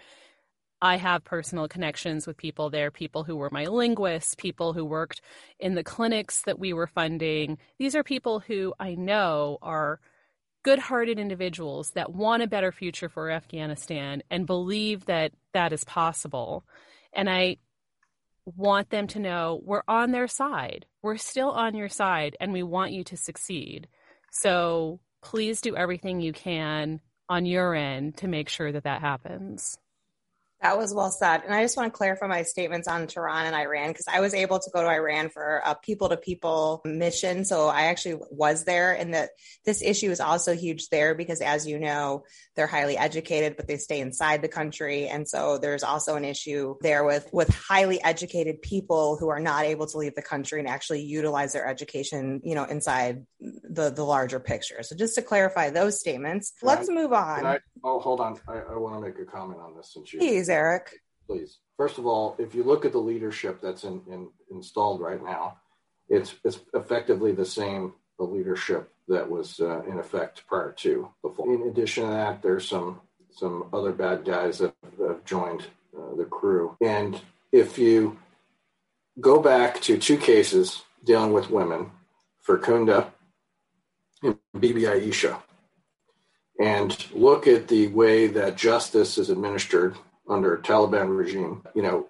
I 0.82 0.96
have 0.96 1.22
personal 1.22 1.68
connections 1.68 2.26
with 2.26 2.36
people 2.36 2.68
there, 2.68 2.90
people 2.90 3.22
who 3.22 3.36
were 3.36 3.48
my 3.52 3.66
linguists, 3.66 4.34
people 4.34 4.72
who 4.72 4.84
worked 4.84 5.20
in 5.60 5.76
the 5.76 5.84
clinics 5.84 6.42
that 6.42 6.58
we 6.58 6.72
were 6.72 6.88
funding. 6.88 7.58
These 7.78 7.94
are 7.94 8.02
people 8.02 8.40
who 8.40 8.74
I 8.80 8.96
know 8.96 9.58
are 9.62 10.00
good 10.64 10.78
hearted 10.78 11.18
individuals 11.18 11.90
that 11.90 12.12
want 12.12 12.42
a 12.42 12.48
better 12.48 12.72
future 12.72 13.08
for 13.08 13.30
Afghanistan 13.30 14.22
and 14.30 14.46
believe 14.46 15.04
that 15.04 15.30
that 15.52 15.72
is 15.72 15.84
possible. 15.84 16.64
And 17.12 17.30
I 17.30 17.58
want 18.46 18.90
them 18.90 19.06
to 19.08 19.20
know 19.20 19.60
we're 19.62 19.82
on 19.86 20.10
their 20.10 20.26
side. 20.26 20.86
We're 21.02 21.18
still 21.18 21.50
on 21.50 21.76
your 21.76 21.88
side 21.88 22.36
and 22.40 22.52
we 22.52 22.62
want 22.62 22.92
you 22.92 23.04
to 23.04 23.16
succeed. 23.16 23.88
So 24.32 25.00
please 25.22 25.60
do 25.60 25.76
everything 25.76 26.20
you 26.20 26.32
can 26.32 27.00
on 27.28 27.46
your 27.46 27.74
end 27.74 28.16
to 28.18 28.28
make 28.28 28.48
sure 28.48 28.72
that 28.72 28.84
that 28.84 29.00
happens. 29.00 29.78
That 30.64 30.78
was 30.78 30.94
well 30.94 31.10
said. 31.10 31.42
And 31.44 31.54
I 31.54 31.60
just 31.60 31.76
want 31.76 31.92
to 31.92 31.96
clarify 31.96 32.26
my 32.26 32.40
statements 32.40 32.88
on 32.88 33.06
Tehran 33.06 33.44
and 33.44 33.54
Iran 33.54 33.88
because 33.88 34.06
I 34.10 34.20
was 34.20 34.32
able 34.32 34.58
to 34.60 34.70
go 34.72 34.80
to 34.80 34.88
Iran 34.88 35.28
for 35.28 35.60
a 35.62 35.74
people 35.74 36.08
to 36.08 36.16
people 36.16 36.80
mission. 36.86 37.44
So 37.44 37.68
I 37.68 37.82
actually 37.82 38.18
was 38.30 38.64
there. 38.64 38.94
And 38.94 39.12
that 39.12 39.32
this 39.66 39.82
issue 39.82 40.10
is 40.10 40.20
also 40.20 40.54
huge 40.54 40.88
there 40.88 41.14
because, 41.14 41.42
as 41.42 41.66
you 41.66 41.78
know, 41.78 42.24
they're 42.56 42.66
highly 42.66 42.96
educated, 42.96 43.58
but 43.58 43.68
they 43.68 43.76
stay 43.76 44.00
inside 44.00 44.40
the 44.40 44.48
country. 44.48 45.06
And 45.06 45.28
so 45.28 45.58
there's 45.58 45.82
also 45.82 46.16
an 46.16 46.24
issue 46.24 46.76
there 46.80 47.04
with, 47.04 47.28
with 47.30 47.50
highly 47.50 48.02
educated 48.02 48.62
people 48.62 49.18
who 49.18 49.28
are 49.28 49.40
not 49.40 49.66
able 49.66 49.86
to 49.88 49.98
leave 49.98 50.14
the 50.14 50.22
country 50.22 50.60
and 50.60 50.68
actually 50.68 51.02
utilize 51.02 51.52
their 51.52 51.66
education, 51.66 52.40
you 52.42 52.54
know, 52.54 52.64
inside 52.64 53.26
the, 53.38 53.90
the 53.90 54.02
larger 54.02 54.40
picture. 54.40 54.82
So 54.82 54.96
just 54.96 55.14
to 55.16 55.20
clarify 55.20 55.68
those 55.68 56.00
statements, 56.00 56.54
can 56.58 56.68
let's 56.68 56.88
I, 56.88 56.94
move 56.94 57.12
on. 57.12 57.44
I, 57.44 57.58
oh, 57.82 58.00
hold 58.00 58.20
on. 58.20 58.40
I, 58.48 58.60
I 58.60 58.76
want 58.78 58.94
to 58.94 59.00
make 59.06 59.18
a 59.18 59.30
comment 59.30 59.60
on 59.60 59.76
this 59.76 59.92
since 59.92 60.10
you. 60.10 60.20
Please, 60.20 60.48
Eric. 60.54 61.00
Please. 61.26 61.58
First 61.76 61.98
of 61.98 62.06
all, 62.06 62.36
if 62.38 62.54
you 62.54 62.62
look 62.62 62.84
at 62.84 62.92
the 62.92 62.98
leadership 62.98 63.60
that's 63.60 63.84
in, 63.84 64.00
in, 64.08 64.28
installed 64.50 65.00
right 65.00 65.22
now, 65.22 65.58
it's, 66.08 66.34
it's 66.44 66.60
effectively 66.72 67.32
the 67.32 67.44
same. 67.44 67.94
The 68.18 68.24
leadership 68.24 68.92
that 69.08 69.28
was 69.28 69.58
uh, 69.58 69.82
in 69.82 69.98
effect 69.98 70.46
prior 70.46 70.70
to 70.70 71.08
the 71.24 71.30
fall. 71.30 71.52
In 71.52 71.68
addition 71.68 72.04
to 72.04 72.10
that, 72.10 72.42
there's 72.42 72.68
some 72.68 73.00
some 73.32 73.68
other 73.72 73.90
bad 73.90 74.24
guys 74.24 74.58
that 74.58 74.72
have 75.00 75.24
joined 75.24 75.66
uh, 75.98 76.14
the 76.16 76.24
crew. 76.24 76.76
And 76.80 77.20
if 77.50 77.76
you 77.76 78.16
go 79.20 79.40
back 79.40 79.80
to 79.82 79.98
two 79.98 80.16
cases 80.16 80.82
dealing 81.04 81.32
with 81.32 81.50
women, 81.50 81.90
Farkhunda 82.46 83.10
and 84.22 84.38
Bibi 84.58 84.86
and 86.60 87.06
look 87.12 87.46
at 87.48 87.68
the 87.68 87.88
way 87.88 88.28
that 88.28 88.56
justice 88.56 89.18
is 89.18 89.30
administered 89.30 89.96
under 90.28 90.54
a 90.54 90.62
Taliban 90.62 91.16
regime, 91.16 91.62
you 91.74 91.82
know, 91.82 92.06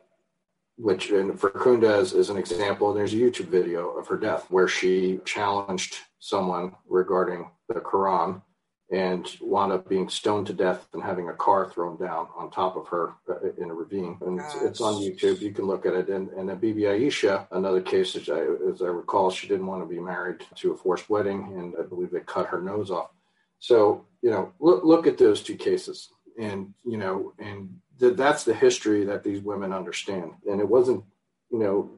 which 0.76 1.10
and 1.10 1.32
Farkhunda 1.32 2.00
is, 2.00 2.12
is 2.12 2.30
an 2.30 2.36
example. 2.36 2.92
There's 2.92 3.14
a 3.14 3.18
YouTube 3.18 3.46
video 3.46 3.90
of 3.90 4.08
her 4.08 4.16
death 4.16 4.46
where 4.50 4.68
she 4.68 5.20
challenged 5.24 5.96
someone 6.18 6.74
regarding 6.88 7.50
the 7.68 7.74
Quran 7.74 8.42
and 8.90 9.36
wound 9.40 9.72
up 9.72 9.88
being 9.88 10.08
stoned 10.08 10.46
to 10.46 10.52
death 10.52 10.86
and 10.92 11.02
having 11.02 11.28
a 11.28 11.32
car 11.32 11.70
thrown 11.70 11.96
down 11.96 12.28
on 12.36 12.50
top 12.50 12.76
of 12.76 12.86
her 12.88 13.14
uh, 13.28 13.50
in 13.56 13.70
a 13.70 13.74
ravine. 13.74 14.18
And 14.20 14.38
it's, 14.38 14.54
it's, 14.62 14.80
on 14.80 14.94
YouTube. 14.94 15.40
You 15.40 15.52
can 15.52 15.66
look 15.66 15.86
at 15.86 15.94
it. 15.94 16.08
And, 16.08 16.28
and 16.30 16.48
then 16.48 16.58
Bibi 16.58 16.82
Aisha, 16.82 17.46
another 17.50 17.80
case, 17.80 18.14
as 18.14 18.28
I, 18.28 18.40
as 18.70 18.82
I 18.82 18.86
recall, 18.86 19.30
she 19.30 19.48
didn't 19.48 19.66
want 19.66 19.82
to 19.82 19.88
be 19.88 20.00
married 20.00 20.44
to 20.56 20.72
a 20.72 20.76
forced 20.76 21.08
wedding, 21.08 21.54
and 21.56 21.74
I 21.78 21.82
believe 21.88 22.10
they 22.10 22.20
cut 22.20 22.46
her 22.46 22.60
nose 22.60 22.90
off. 22.90 23.10
So, 23.58 24.04
you 24.20 24.30
know, 24.30 24.52
look, 24.60 24.84
look 24.84 25.06
at 25.06 25.18
those 25.18 25.42
two 25.42 25.56
cases. 25.56 26.10
And, 26.38 26.74
you 26.84 26.98
know, 26.98 27.32
and 27.38 27.80
that's 27.98 28.44
the 28.44 28.54
history 28.54 29.04
that 29.04 29.22
these 29.22 29.40
women 29.40 29.72
understand. 29.72 30.32
And 30.50 30.60
it 30.60 30.68
wasn't, 30.68 31.04
you 31.50 31.58
know, 31.58 31.90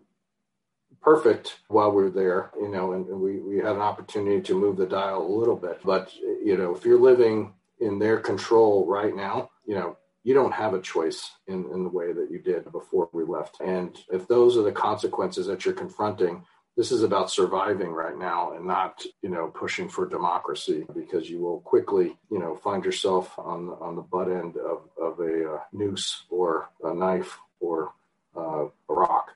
perfect 1.00 1.58
while 1.68 1.90
we 1.92 2.02
were 2.02 2.10
there, 2.10 2.50
you 2.60 2.68
know, 2.68 2.92
and, 2.92 3.06
and, 3.06 3.20
we, 3.20 3.38
we 3.38 3.56
had 3.58 3.76
an 3.76 3.80
opportunity 3.80 4.40
to 4.40 4.58
move 4.58 4.76
the 4.76 4.86
dial 4.86 5.22
a 5.22 5.38
little 5.38 5.56
bit. 5.56 5.80
But, 5.84 6.12
you 6.44 6.56
know, 6.56 6.74
if 6.74 6.84
you're 6.84 7.00
living 7.00 7.54
in 7.80 7.98
their 7.98 8.18
control 8.18 8.86
right 8.86 9.14
now, 9.14 9.50
you 9.66 9.74
know, 9.74 9.96
you 10.24 10.34
don't 10.34 10.52
have 10.52 10.74
a 10.74 10.80
choice 10.80 11.30
in, 11.46 11.70
in 11.72 11.84
the 11.84 11.88
way 11.88 12.12
that 12.12 12.28
you 12.30 12.40
did 12.40 12.70
before 12.72 13.08
we 13.12 13.22
left. 13.22 13.58
And 13.64 13.96
if 14.10 14.26
those 14.26 14.56
are 14.56 14.62
the 14.62 14.72
consequences 14.72 15.46
that 15.46 15.64
you're 15.64 15.74
confronting, 15.74 16.44
this 16.76 16.92
is 16.92 17.02
about 17.02 17.30
surviving 17.30 17.90
right 17.90 18.18
now 18.18 18.52
and 18.52 18.66
not, 18.66 19.02
you 19.22 19.30
know, 19.30 19.48
pushing 19.48 19.88
for 19.88 20.06
democracy 20.06 20.84
because 20.94 21.30
you 21.30 21.40
will 21.40 21.60
quickly, 21.60 22.18
you 22.30 22.38
know, 22.38 22.54
find 22.54 22.84
yourself 22.84 23.38
on 23.38 23.70
on 23.80 23.96
the 23.96 24.02
butt 24.02 24.28
end 24.28 24.56
of, 24.58 24.82
of 25.00 25.18
a 25.20 25.54
uh, 25.54 25.60
noose 25.72 26.24
or 26.28 26.68
a 26.84 26.92
knife 26.92 27.38
or 27.60 27.92
uh, 28.36 28.66
a 28.66 28.94
rock. 28.94 29.30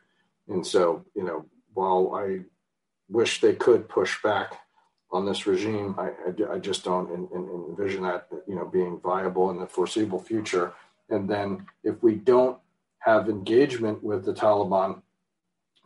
And 0.49 0.67
so, 0.67 1.05
you 1.15 1.25
know, 1.25 1.47
while 1.73 2.15
I 2.15 2.41
wish 3.09 3.41
they 3.41 3.55
could 3.55 3.89
push 3.89 4.23
back 4.23 4.61
on 5.11 5.25
this 5.25 5.47
regime, 5.47 5.95
I, 5.99 6.11
I, 6.29 6.55
I 6.55 6.59
just 6.59 6.85
don't 6.85 7.11
in, 7.11 7.27
in, 7.35 7.49
envision 7.71 8.03
that 8.03 8.29
you 8.47 8.55
know 8.55 8.67
being 8.67 9.01
viable 9.01 9.51
in 9.51 9.59
the 9.59 9.67
foreseeable 9.67 10.21
future. 10.21 10.75
And 11.09 11.29
then 11.29 11.67
if 11.85 12.03
we 12.03 12.17
don't 12.17 12.59
have 12.99 13.31
engagement 13.31 14.05
with 14.05 14.27
the 14.27 14.35
Taliban, 14.35 15.01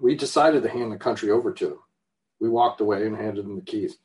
we 0.00 0.14
decided 0.14 0.62
to 0.62 0.68
hand 0.68 0.92
the 0.92 0.96
country 0.96 1.30
over 1.30 1.52
to 1.52 1.66
them. 1.66 1.78
We 2.40 2.48
walked 2.48 2.80
away 2.80 3.06
and 3.06 3.16
handed 3.16 3.44
them 3.44 3.56
the 3.56 3.62
keys. 3.62 3.96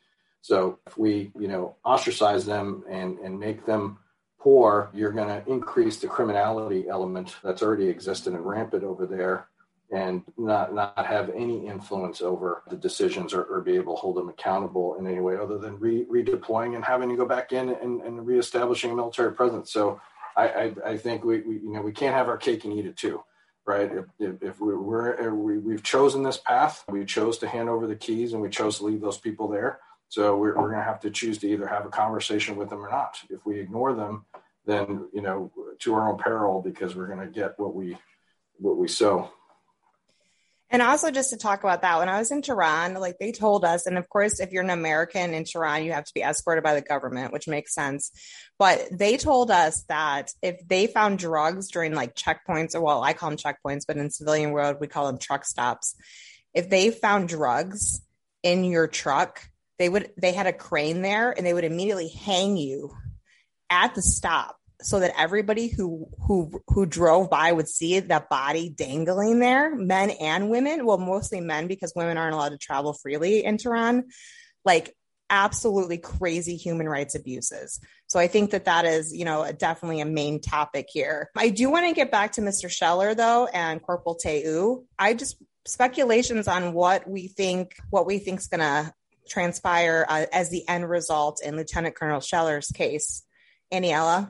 So 0.42 0.78
if 0.86 0.96
we 0.96 1.32
you 1.38 1.48
know 1.48 1.76
ostracize 1.84 2.46
them 2.46 2.84
and 2.88 3.18
and 3.18 3.38
make 3.38 3.66
them 3.66 3.98
poor, 4.38 4.90
you're 4.94 5.12
going 5.12 5.28
to 5.28 5.50
increase 5.50 5.98
the 5.98 6.08
criminality 6.08 6.88
element 6.88 7.36
that's 7.44 7.62
already 7.62 7.88
existed 7.88 8.32
and 8.32 8.44
rampant 8.44 8.82
over 8.82 9.06
there 9.06 9.48
and 9.92 10.22
not 10.38 10.72
not 10.74 11.04
have 11.04 11.30
any 11.30 11.66
influence 11.66 12.22
over 12.22 12.62
the 12.70 12.76
decisions 12.76 13.34
or, 13.34 13.42
or, 13.44 13.60
be 13.60 13.74
able 13.74 13.94
to 13.94 14.00
hold 14.00 14.16
them 14.16 14.28
accountable 14.28 14.94
in 14.96 15.06
any 15.06 15.20
way 15.20 15.36
other 15.36 15.58
than 15.58 15.78
re, 15.80 16.04
redeploying 16.04 16.76
and 16.76 16.84
having 16.84 17.08
to 17.08 17.16
go 17.16 17.26
back 17.26 17.52
in 17.52 17.70
and, 17.70 18.00
and 18.02 18.24
reestablishing 18.24 18.92
a 18.92 18.94
military 18.94 19.32
presence. 19.32 19.72
So 19.72 20.00
I, 20.36 20.48
I, 20.48 20.74
I 20.86 20.96
think 20.96 21.24
we, 21.24 21.40
we, 21.40 21.54
you 21.56 21.72
know 21.72 21.82
we 21.82 21.92
can't 21.92 22.14
have 22.14 22.28
our 22.28 22.36
cake 22.36 22.64
and 22.64 22.72
eat 22.72 22.86
it 22.86 22.96
too, 22.96 23.22
right? 23.66 23.90
If, 24.18 24.42
if, 24.42 24.60
we, 24.60 24.74
we're 24.74 25.32
we, 25.32 25.58
we've 25.58 25.82
chosen 25.82 26.22
this 26.22 26.38
path, 26.38 26.84
we 26.88 27.04
chose 27.04 27.38
to 27.38 27.48
hand 27.48 27.68
over 27.68 27.86
the 27.86 27.96
keys 27.96 28.32
and 28.32 28.42
we 28.42 28.50
chose 28.50 28.78
to 28.78 28.84
leave 28.84 29.00
those 29.00 29.18
people 29.18 29.48
there. 29.48 29.80
So 30.08 30.36
we're, 30.36 30.56
we're 30.56 30.68
going 30.68 30.80
to 30.80 30.84
have 30.84 31.00
to 31.00 31.10
choose 31.10 31.38
to 31.38 31.48
either 31.48 31.66
have 31.66 31.86
a 31.86 31.90
conversation 31.90 32.56
with 32.56 32.68
them 32.68 32.84
or 32.84 32.90
not. 32.90 33.18
If 33.30 33.46
we 33.46 33.60
ignore 33.60 33.94
them, 33.94 34.24
then 34.66 35.08
you 35.12 35.22
know 35.22 35.50
to 35.80 35.94
our 35.94 36.10
own 36.10 36.18
peril 36.18 36.60
because 36.60 36.94
we're 36.94 37.06
going 37.06 37.26
to 37.26 37.26
get 37.26 37.58
what 37.58 37.74
we 37.74 37.96
what 38.58 38.76
we 38.76 38.88
sow. 38.88 39.30
And 40.72 40.82
also, 40.82 41.10
just 41.10 41.30
to 41.30 41.36
talk 41.36 41.64
about 41.64 41.82
that, 41.82 41.98
when 41.98 42.08
I 42.08 42.20
was 42.20 42.30
in 42.30 42.42
Tehran, 42.42 42.94
like 42.94 43.18
they 43.18 43.32
told 43.32 43.64
us, 43.64 43.86
and 43.86 43.98
of 43.98 44.08
course, 44.08 44.38
if 44.38 44.52
you're 44.52 44.62
an 44.62 44.70
American 44.70 45.34
in 45.34 45.42
Tehran, 45.42 45.82
you 45.82 45.92
have 45.92 46.04
to 46.04 46.14
be 46.14 46.22
escorted 46.22 46.62
by 46.62 46.74
the 46.74 46.80
government, 46.80 47.32
which 47.32 47.48
makes 47.48 47.74
sense. 47.74 48.12
But 48.56 48.86
they 48.92 49.16
told 49.16 49.50
us 49.50 49.82
that 49.88 50.30
if 50.42 50.60
they 50.68 50.86
found 50.86 51.18
drugs 51.18 51.68
during 51.72 51.94
like 51.94 52.14
checkpoints, 52.14 52.76
or 52.76 52.82
well, 52.82 53.02
I 53.02 53.14
call 53.14 53.30
them 53.30 53.38
checkpoints, 53.38 53.84
but 53.84 53.96
in 53.96 54.10
civilian 54.10 54.52
world, 54.52 54.76
we 54.80 54.86
call 54.86 55.06
them 55.06 55.18
truck 55.18 55.44
stops. 55.44 55.96
If 56.54 56.70
they 56.70 56.92
found 56.92 57.28
drugs 57.28 58.00
in 58.44 58.62
your 58.62 58.86
truck, 58.86 59.48
they 59.80 59.88
would, 59.88 60.12
they 60.16 60.32
had 60.32 60.46
a 60.46 60.52
crane 60.52 61.02
there 61.02 61.32
and 61.32 61.44
they 61.44 61.54
would 61.54 61.64
immediately 61.64 62.08
hang 62.08 62.56
you 62.56 62.94
at 63.70 63.96
the 63.96 64.02
stop 64.02 64.59
so 64.82 65.00
that 65.00 65.12
everybody 65.18 65.68
who 65.68 66.08
who 66.26 66.62
who 66.68 66.86
drove 66.86 67.30
by 67.30 67.52
would 67.52 67.68
see 67.68 68.00
that 68.00 68.28
body 68.28 68.68
dangling 68.68 69.38
there, 69.38 69.74
men 69.74 70.10
and 70.10 70.50
women. 70.50 70.84
Well, 70.84 70.98
mostly 70.98 71.40
men 71.40 71.66
because 71.66 71.92
women 71.94 72.18
aren't 72.18 72.34
allowed 72.34 72.50
to 72.50 72.58
travel 72.58 72.92
freely 72.92 73.44
in 73.44 73.58
Tehran. 73.58 74.04
Like 74.64 74.94
absolutely 75.30 75.98
crazy 75.98 76.56
human 76.56 76.88
rights 76.88 77.14
abuses. 77.14 77.80
So 78.08 78.18
I 78.18 78.26
think 78.26 78.50
that 78.50 78.64
that 78.64 78.84
is, 78.84 79.14
you 79.14 79.24
know, 79.24 79.50
definitely 79.52 80.00
a 80.00 80.06
main 80.06 80.40
topic 80.40 80.88
here. 80.90 81.30
I 81.36 81.50
do 81.50 81.70
want 81.70 81.86
to 81.86 81.94
get 81.94 82.10
back 82.10 82.32
to 82.32 82.40
Mr. 82.40 82.68
Scheller 82.68 83.14
though 83.14 83.46
and 83.46 83.80
Corporal 83.80 84.16
Teu. 84.16 84.84
I 84.98 85.14
just 85.14 85.36
speculations 85.66 86.48
on 86.48 86.72
what 86.72 87.08
we 87.08 87.28
think 87.28 87.76
what 87.90 88.06
we 88.06 88.18
think 88.18 88.40
is 88.40 88.48
going 88.48 88.60
to 88.60 88.92
transpire 89.28 90.04
uh, 90.08 90.26
as 90.32 90.50
the 90.50 90.68
end 90.68 90.88
result 90.88 91.40
in 91.44 91.56
Lieutenant 91.56 91.94
Colonel 91.94 92.20
Scheller's 92.20 92.70
case. 92.70 93.22
Aniela? 93.72 94.28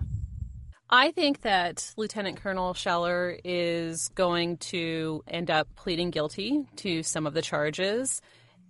I 0.93 1.12
think 1.12 1.43
that 1.43 1.93
Lieutenant 1.97 2.41
Colonel 2.43 2.74
Scheller 2.74 3.38
is 3.45 4.09
going 4.16 4.57
to 4.57 5.22
end 5.28 5.49
up 5.49 5.68
pleading 5.76 6.11
guilty 6.11 6.66
to 6.76 7.05
some 7.05 7.28
of 7.28 7.34
the 7.34 7.43
charges. 7.43 8.20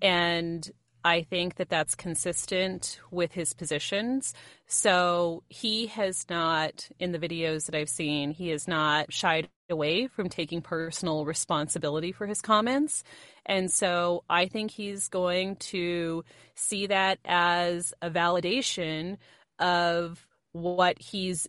And 0.02 0.70
I 1.02 1.22
think 1.22 1.54
that 1.54 1.70
that's 1.70 1.94
consistent 1.94 3.00
with 3.10 3.32
his 3.32 3.54
positions. 3.54 4.34
So 4.66 5.44
he 5.48 5.86
has 5.86 6.26
not, 6.28 6.90
in 6.98 7.12
the 7.12 7.18
videos 7.18 7.64
that 7.66 7.74
I've 7.74 7.88
seen, 7.88 8.32
he 8.32 8.48
has 8.48 8.68
not 8.68 9.10
shied 9.10 9.48
away 9.70 10.06
from 10.06 10.28
taking 10.28 10.60
personal 10.60 11.24
responsibility 11.24 12.12
for 12.12 12.26
his 12.26 12.42
comments. 12.42 13.02
And 13.46 13.70
so 13.70 14.24
I 14.28 14.44
think 14.44 14.72
he's 14.72 15.08
going 15.08 15.56
to 15.56 16.22
see 16.54 16.86
that 16.88 17.18
as 17.24 17.94
a 18.02 18.10
validation 18.10 19.16
of 19.58 20.26
what 20.52 21.00
he's 21.00 21.48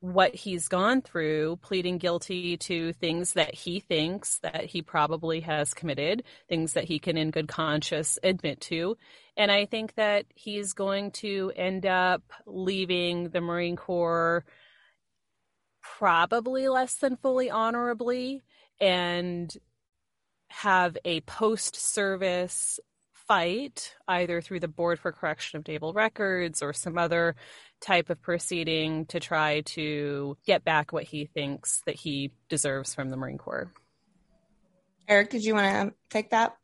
what 0.00 0.34
he's 0.34 0.68
gone 0.68 1.00
through, 1.00 1.56
pleading 1.62 1.98
guilty 1.98 2.56
to 2.56 2.92
things 2.92 3.32
that 3.32 3.54
he 3.54 3.80
thinks 3.80 4.38
that 4.38 4.66
he 4.66 4.82
probably 4.82 5.40
has 5.40 5.72
committed, 5.72 6.22
things 6.48 6.74
that 6.74 6.84
he 6.84 6.98
can 6.98 7.16
in 7.16 7.30
good 7.30 7.48
conscience 7.48 8.18
admit 8.22 8.60
to. 8.60 8.96
And 9.36 9.50
I 9.50 9.64
think 9.64 9.94
that 9.94 10.26
he's 10.34 10.74
going 10.74 11.12
to 11.12 11.52
end 11.56 11.86
up 11.86 12.22
leaving 12.46 13.30
the 13.30 13.40
Marine 13.40 13.76
Corps 13.76 14.44
probably 15.80 16.68
less 16.68 16.94
than 16.96 17.16
fully 17.16 17.50
honorably 17.50 18.42
and 18.80 19.52
have 20.48 20.96
a 21.04 21.20
post 21.22 21.76
service 21.76 22.78
fight 23.26 23.94
either 24.06 24.40
through 24.40 24.60
the 24.60 24.68
Board 24.68 24.98
for 24.98 25.12
Correction 25.12 25.58
of 25.58 25.66
Naval 25.66 25.92
Records 25.92 26.62
or 26.62 26.72
some 26.72 26.98
other 26.98 27.34
type 27.80 28.10
of 28.10 28.20
proceeding 28.22 29.06
to 29.06 29.20
try 29.20 29.60
to 29.62 30.36
get 30.46 30.64
back 30.64 30.92
what 30.92 31.04
he 31.04 31.26
thinks 31.26 31.82
that 31.86 31.94
he 31.94 32.32
deserves 32.48 32.94
from 32.94 33.10
the 33.10 33.16
Marine 33.16 33.38
Corps. 33.38 33.72
Eric, 35.08 35.30
did 35.30 35.44
you 35.44 35.54
want 35.54 35.90
to 35.90 35.94
take 36.10 36.30
that? 36.30 36.56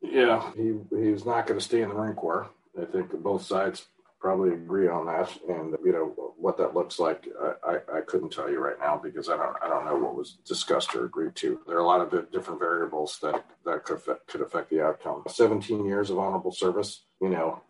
Yeah, 0.00 0.52
he 0.54 0.74
he's 0.90 1.24
not 1.24 1.46
going 1.46 1.58
to 1.58 1.64
stay 1.64 1.82
in 1.82 1.88
the 1.88 1.94
Marine 1.94 2.14
Corps. 2.14 2.48
I 2.80 2.84
think 2.84 3.12
both 3.22 3.42
sides 3.42 3.86
probably 4.24 4.54
agree 4.54 4.88
on 4.88 5.04
that. 5.04 5.30
And 5.50 5.76
you 5.84 5.92
know 5.92 6.32
what 6.38 6.56
that 6.56 6.74
looks 6.74 6.98
like, 6.98 7.28
I, 7.42 7.72
I, 7.72 7.98
I, 7.98 8.00
couldn't 8.00 8.32
tell 8.32 8.50
you 8.50 8.58
right 8.58 8.78
now 8.80 8.98
because 9.02 9.28
I 9.28 9.36
don't 9.36 9.54
I 9.62 9.68
don't 9.68 9.84
know 9.84 9.96
what 9.96 10.16
was 10.16 10.38
discussed 10.46 10.94
or 10.94 11.04
agreed 11.04 11.34
to. 11.36 11.60
There 11.66 11.76
are 11.76 11.80
a 11.80 11.86
lot 11.86 12.00
of 12.00 12.32
different 12.32 12.58
variables 12.58 13.18
that 13.20 13.44
that 13.66 13.84
could 13.84 13.96
affect, 13.96 14.26
could 14.26 14.40
affect 14.40 14.70
the 14.70 14.82
outcome. 14.82 15.24
17 15.28 15.84
years 15.84 16.08
of 16.08 16.18
honorable 16.18 16.52
service. 16.52 17.04
You 17.20 17.28
know, 17.28 17.60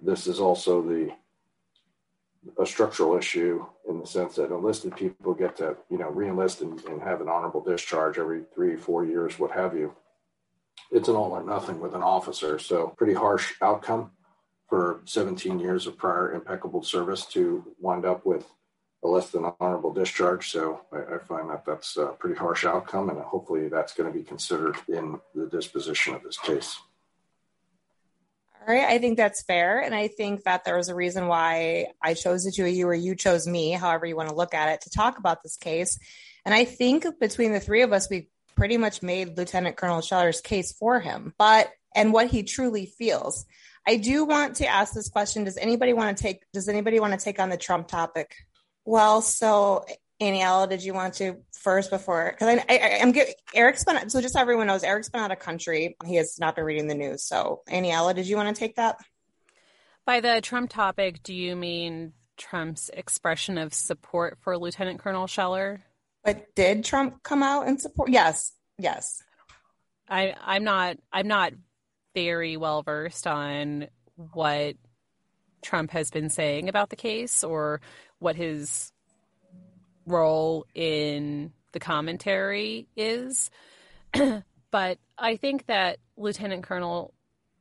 this 0.00 0.28
is 0.28 0.38
also 0.38 0.80
the 0.80 1.10
a 2.58 2.66
structural 2.66 3.16
issue 3.16 3.64
in 3.88 4.00
the 4.00 4.06
sense 4.06 4.34
that 4.36 4.50
enlisted 4.50 4.96
people 4.96 5.34
get 5.34 5.56
to 5.56 5.76
you 5.90 5.98
know 5.98 6.10
reenlist 6.10 6.60
and, 6.60 6.82
and 6.86 7.00
have 7.02 7.20
an 7.20 7.28
honorable 7.28 7.62
discharge 7.62 8.18
every 8.18 8.42
three 8.54 8.76
four 8.76 9.04
years 9.04 9.38
what 9.38 9.52
have 9.52 9.76
you 9.76 9.94
it's 10.92 11.08
an 11.08 11.16
all 11.16 11.32
or 11.32 11.42
nothing 11.42 11.80
with 11.80 11.94
an 11.94 12.02
officer. 12.02 12.58
So 12.58 12.88
pretty 12.96 13.14
harsh 13.14 13.54
outcome 13.62 14.10
for 14.68 15.00
17 15.06 15.58
years 15.58 15.86
of 15.86 15.96
prior 15.96 16.32
impeccable 16.32 16.82
service 16.82 17.26
to 17.26 17.64
wind 17.80 18.04
up 18.04 18.24
with 18.24 18.46
a 19.04 19.08
less 19.08 19.30
than 19.30 19.50
honorable 19.58 19.92
discharge. 19.92 20.50
So 20.50 20.82
I, 20.92 21.14
I 21.14 21.18
find 21.18 21.50
that 21.50 21.64
that's 21.64 21.96
a 21.96 22.06
pretty 22.18 22.36
harsh 22.36 22.64
outcome, 22.64 23.08
and 23.08 23.18
hopefully 23.20 23.68
that's 23.68 23.94
going 23.94 24.12
to 24.12 24.16
be 24.16 24.24
considered 24.24 24.76
in 24.88 25.18
the 25.34 25.46
disposition 25.46 26.14
of 26.14 26.22
this 26.22 26.38
case. 26.38 26.78
All 28.64 28.72
right, 28.72 28.84
I 28.84 28.98
think 28.98 29.16
that's 29.16 29.42
fair. 29.42 29.80
And 29.80 29.92
I 29.92 30.06
think 30.06 30.44
that 30.44 30.64
there 30.64 30.76
was 30.76 30.88
a 30.88 30.94
reason 30.94 31.26
why 31.26 31.86
I 32.00 32.14
chose 32.14 32.44
the 32.44 32.52
two 32.52 32.64
of 32.64 32.70
you 32.70 32.86
or 32.86 32.94
you 32.94 33.16
chose 33.16 33.44
me, 33.46 33.72
however 33.72 34.06
you 34.06 34.14
want 34.14 34.28
to 34.28 34.36
look 34.36 34.54
at 34.54 34.68
it, 34.68 34.82
to 34.82 34.90
talk 34.90 35.18
about 35.18 35.42
this 35.42 35.56
case. 35.56 35.98
And 36.44 36.54
I 36.54 36.64
think 36.64 37.04
between 37.18 37.52
the 37.52 37.58
three 37.58 37.82
of 37.82 37.92
us, 37.92 38.08
we 38.08 38.28
pretty 38.54 38.76
much 38.76 39.02
made 39.02 39.36
Lieutenant 39.36 39.76
Colonel 39.76 40.00
Scheller's 40.00 40.40
case 40.40 40.72
for 40.72 41.00
him, 41.00 41.34
but 41.38 41.70
and 41.94 42.12
what 42.12 42.28
he 42.28 42.44
truly 42.44 42.86
feels. 42.86 43.46
I 43.86 43.96
do 43.96 44.24
want 44.24 44.56
to 44.56 44.66
ask 44.66 44.94
this 44.94 45.08
question. 45.08 45.44
Does 45.44 45.56
anybody 45.56 45.92
want 45.92 46.16
to 46.16 46.22
take 46.22 46.42
does 46.52 46.68
anybody 46.68 47.00
want 47.00 47.18
to 47.18 47.24
take 47.24 47.40
on 47.40 47.50
the 47.50 47.56
Trump 47.56 47.88
topic? 47.88 48.36
Well, 48.84 49.22
so 49.22 49.84
Aniela, 50.22 50.68
did 50.68 50.84
you 50.84 50.94
want 50.94 51.14
to 51.14 51.38
first 51.52 51.90
before? 51.90 52.30
Because 52.32 52.60
I, 52.68 52.74
I, 52.74 52.76
am 53.00 53.12
get 53.12 53.34
Eric's 53.54 53.84
been 53.84 54.08
so 54.08 54.20
just 54.20 54.34
so 54.34 54.40
everyone 54.40 54.68
knows 54.68 54.84
Eric's 54.84 55.08
been 55.08 55.20
out 55.20 55.32
of 55.32 55.38
country. 55.38 55.96
He 56.04 56.16
has 56.16 56.38
not 56.38 56.54
been 56.54 56.64
reading 56.64 56.86
the 56.86 56.94
news. 56.94 57.24
So 57.24 57.62
Aniela, 57.68 58.14
did 58.14 58.26
you 58.28 58.36
want 58.36 58.54
to 58.54 58.58
take 58.58 58.76
that? 58.76 58.96
By 60.06 60.20
the 60.20 60.40
Trump 60.40 60.70
topic, 60.70 61.22
do 61.22 61.34
you 61.34 61.56
mean 61.56 62.12
Trump's 62.36 62.90
expression 62.92 63.58
of 63.58 63.74
support 63.74 64.38
for 64.40 64.56
Lieutenant 64.56 65.00
Colonel 65.00 65.26
Scheller? 65.26 65.82
But 66.24 66.54
did 66.54 66.84
Trump 66.84 67.22
come 67.22 67.42
out 67.42 67.66
and 67.66 67.80
support? 67.80 68.10
Yes, 68.10 68.52
yes. 68.78 69.22
I 70.08 70.34
I'm 70.40 70.64
not 70.64 70.98
I'm 71.12 71.26
not 71.26 71.52
very 72.14 72.56
well 72.56 72.82
versed 72.82 73.26
on 73.26 73.88
what 74.16 74.76
Trump 75.62 75.90
has 75.92 76.10
been 76.10 76.28
saying 76.28 76.68
about 76.68 76.90
the 76.90 76.96
case 76.96 77.42
or 77.42 77.80
what 78.18 78.36
his 78.36 78.91
role 80.06 80.66
in 80.74 81.52
the 81.72 81.80
commentary 81.80 82.86
is. 82.96 83.50
but 84.70 84.98
I 85.18 85.36
think 85.36 85.66
that 85.66 85.98
Lieutenant 86.16 86.64
Colonel 86.64 87.14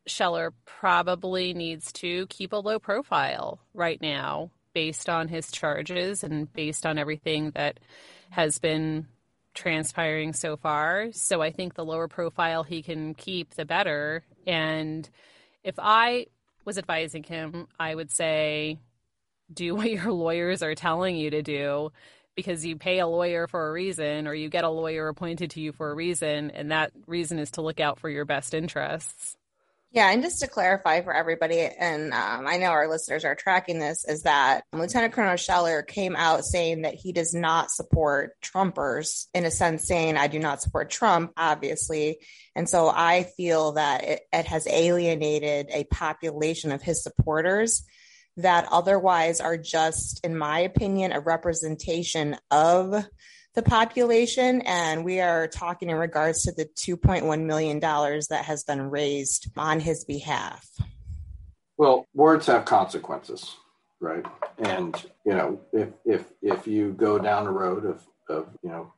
Scheller 0.07 0.53
probably 0.65 1.53
needs 1.53 1.91
to 1.93 2.25
keep 2.27 2.53
a 2.53 2.57
low 2.57 2.79
profile 2.79 3.59
right 3.73 4.01
now 4.01 4.51
based 4.73 5.09
on 5.09 5.27
his 5.27 5.51
charges 5.51 6.23
and 6.23 6.51
based 6.51 6.85
on 6.85 6.97
everything 6.97 7.51
that 7.51 7.79
has 8.29 8.59
been 8.59 9.07
transpiring 9.53 10.33
so 10.33 10.55
far. 10.55 11.11
So 11.11 11.41
I 11.41 11.51
think 11.51 11.73
the 11.73 11.85
lower 11.85 12.07
profile 12.07 12.63
he 12.63 12.81
can 12.81 13.13
keep, 13.13 13.53
the 13.55 13.65
better. 13.65 14.23
And 14.47 15.09
if 15.63 15.75
I 15.77 16.27
was 16.63 16.77
advising 16.77 17.23
him, 17.23 17.67
I 17.79 17.93
would 17.93 18.11
say, 18.11 18.79
do 19.53 19.75
what 19.75 19.91
your 19.91 20.11
lawyers 20.11 20.63
are 20.63 20.75
telling 20.75 21.15
you 21.15 21.29
to 21.31 21.41
do 21.41 21.91
because 22.35 22.65
you 22.65 22.75
pay 22.75 22.99
a 22.99 23.07
lawyer 23.07 23.47
for 23.47 23.67
a 23.67 23.71
reason 23.71 24.27
or 24.27 24.33
you 24.33 24.49
get 24.49 24.63
a 24.63 24.69
lawyer 24.69 25.07
appointed 25.07 25.51
to 25.51 25.61
you 25.61 25.71
for 25.71 25.91
a 25.91 25.95
reason. 25.95 26.51
And 26.51 26.71
that 26.71 26.91
reason 27.07 27.39
is 27.39 27.51
to 27.51 27.61
look 27.61 27.79
out 27.79 27.99
for 27.99 28.09
your 28.09 28.25
best 28.25 28.53
interests. 28.53 29.35
Yeah, 29.93 30.09
and 30.09 30.23
just 30.23 30.39
to 30.39 30.47
clarify 30.47 31.01
for 31.01 31.13
everybody, 31.13 31.59
and 31.59 32.13
um, 32.13 32.47
I 32.47 32.55
know 32.55 32.67
our 32.67 32.87
listeners 32.87 33.25
are 33.25 33.35
tracking 33.35 33.77
this, 33.77 34.05
is 34.07 34.23
that 34.23 34.63
Lieutenant 34.71 35.11
Colonel 35.11 35.35
Scheller 35.35 35.81
came 35.81 36.15
out 36.15 36.45
saying 36.45 36.83
that 36.83 36.93
he 36.93 37.11
does 37.11 37.33
not 37.33 37.69
support 37.71 38.39
Trumpers, 38.41 39.25
in 39.33 39.43
a 39.43 39.51
sense, 39.51 39.85
saying, 39.85 40.15
I 40.15 40.27
do 40.27 40.39
not 40.39 40.61
support 40.61 40.91
Trump, 40.91 41.33
obviously. 41.35 42.19
And 42.55 42.69
so 42.69 42.87
I 42.87 43.23
feel 43.35 43.73
that 43.73 44.05
it, 44.05 44.21
it 44.31 44.45
has 44.45 44.65
alienated 44.65 45.67
a 45.71 45.83
population 45.83 46.71
of 46.71 46.81
his 46.81 47.03
supporters 47.03 47.83
that 48.37 48.67
otherwise 48.71 49.41
are 49.41 49.57
just, 49.57 50.23
in 50.25 50.37
my 50.37 50.59
opinion, 50.59 51.11
a 51.11 51.19
representation 51.19 52.37
of 52.49 53.05
the 53.53 53.61
population. 53.61 54.61
And 54.61 55.03
we 55.03 55.19
are 55.19 55.47
talking 55.47 55.89
in 55.89 55.97
regards 55.97 56.43
to 56.43 56.51
the 56.51 56.65
$2.1 56.65 57.45
million 57.45 57.79
that 57.79 58.45
has 58.45 58.63
been 58.63 58.89
raised 58.89 59.51
on 59.57 59.79
his 59.79 60.05
behalf. 60.05 60.67
Well, 61.77 62.05
words 62.13 62.45
have 62.45 62.65
consequences, 62.65 63.55
right? 63.99 64.25
And, 64.59 64.95
you 65.25 65.33
know, 65.33 65.59
if, 65.73 65.89
if, 66.05 66.25
if 66.41 66.67
you 66.67 66.93
go 66.93 67.17
down 67.19 67.45
the 67.45 67.51
road 67.51 67.85
of, 67.85 68.01
of, 68.29 68.47
you 68.63 68.69
know, 68.69 68.93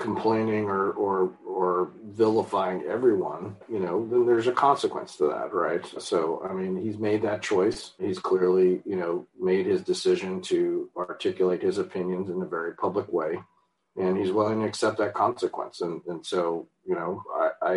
complaining 0.00 0.64
or, 0.64 0.90
or, 0.92 1.32
or 1.46 1.92
vilifying 2.04 2.82
everyone, 2.88 3.56
you 3.70 3.78
know, 3.78 4.08
then 4.10 4.26
there's 4.26 4.48
a 4.48 4.52
consequence 4.52 5.16
to 5.16 5.28
that, 5.28 5.54
right? 5.54 5.84
So, 6.00 6.44
I 6.48 6.52
mean, 6.52 6.82
he's 6.82 6.98
made 6.98 7.22
that 7.22 7.42
choice. 7.42 7.92
He's 8.00 8.18
clearly, 8.18 8.82
you 8.84 8.96
know, 8.96 9.26
made 9.38 9.66
his 9.66 9.82
decision 9.82 10.40
to 10.42 10.88
articulate 10.96 11.62
his 11.62 11.78
opinions 11.78 12.28
in 12.30 12.42
a 12.42 12.46
very 12.46 12.74
public 12.74 13.12
way 13.12 13.38
and 13.96 14.16
he's 14.16 14.32
willing 14.32 14.60
to 14.60 14.66
accept 14.66 14.98
that 14.98 15.14
consequence. 15.14 15.80
And 15.80 16.00
and 16.06 16.24
so 16.24 16.68
you 16.86 16.94
know, 16.94 17.22
I, 17.34 17.50
I 17.62 17.74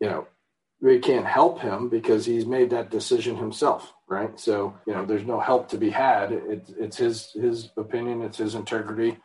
you 0.00 0.08
know, 0.08 0.26
we 0.80 0.98
can't 0.98 1.26
help 1.26 1.60
him 1.60 1.88
because 1.88 2.24
he's 2.24 2.46
made 2.46 2.70
that 2.70 2.90
decision 2.90 3.36
himself, 3.36 3.92
right? 4.08 4.38
So 4.38 4.78
you 4.86 4.94
know, 4.94 5.04
there's 5.04 5.26
no 5.26 5.40
help 5.40 5.68
to 5.70 5.78
be 5.78 5.90
had. 5.90 6.32
It's 6.32 6.70
it's 6.70 6.96
his 6.96 7.32
his 7.32 7.70
opinion, 7.76 8.22
it's 8.22 8.38
his 8.38 8.54
integrity, 8.54 9.18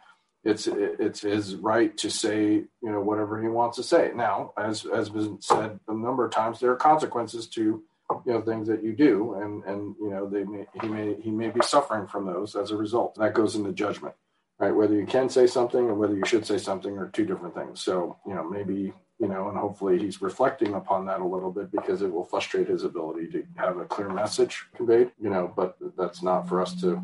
it's 0.45 0.67
it's 0.67 1.21
his 1.21 1.55
right 1.55 1.97
to 1.97 2.09
say 2.09 2.43
you 2.53 2.69
know 2.81 3.01
whatever 3.01 3.41
he 3.41 3.47
wants 3.47 3.77
to 3.77 3.83
say. 3.83 4.11
Now, 4.15 4.53
as 4.57 4.85
as 4.85 5.09
been 5.09 5.41
said 5.41 5.79
a 5.87 5.93
number 5.93 6.25
of 6.25 6.31
times, 6.31 6.59
there 6.59 6.71
are 6.71 6.77
consequences 6.77 7.47
to 7.49 7.61
you 7.61 8.33
know 8.33 8.41
things 8.41 8.67
that 8.67 8.83
you 8.83 8.93
do 8.93 9.33
and 9.33 9.63
and 9.63 9.95
you 9.99 10.11
know 10.11 10.29
they 10.29 10.43
may 10.43 10.67
he 10.81 10.87
may 10.87 11.15
he 11.21 11.31
may 11.31 11.49
be 11.49 11.61
suffering 11.63 12.07
from 12.07 12.25
those 12.25 12.55
as 12.55 12.71
a 12.71 12.77
result 12.77 13.15
that 13.15 13.33
goes 13.33 13.55
into 13.55 13.73
judgment 13.73 14.13
right? 14.59 14.75
Whether 14.75 14.95
you 14.95 15.05
can 15.05 15.29
say 15.29 15.47
something 15.47 15.81
or 15.81 15.95
whether 15.95 16.15
you 16.15 16.25
should 16.25 16.45
say 16.45 16.57
something 16.57 16.97
are 16.97 17.09
two 17.09 17.25
different 17.25 17.55
things. 17.55 17.81
So, 17.81 18.17
you 18.25 18.33
know, 18.33 18.49
maybe, 18.49 18.93
you 19.19 19.27
know, 19.27 19.49
and 19.49 19.57
hopefully 19.57 19.99
he's 19.99 20.21
reflecting 20.21 20.73
upon 20.73 21.05
that 21.05 21.19
a 21.19 21.25
little 21.25 21.51
bit 21.51 21.71
because 21.71 22.01
it 22.01 22.11
will 22.11 22.23
frustrate 22.23 22.67
his 22.67 22.83
ability 22.83 23.27
to 23.31 23.43
have 23.57 23.77
a 23.77 23.85
clear 23.85 24.09
message 24.09 24.65
conveyed, 24.75 25.11
you 25.21 25.29
know, 25.29 25.51
but 25.55 25.77
that's 25.97 26.21
not 26.21 26.47
for 26.47 26.61
us 26.61 26.79
to 26.81 27.01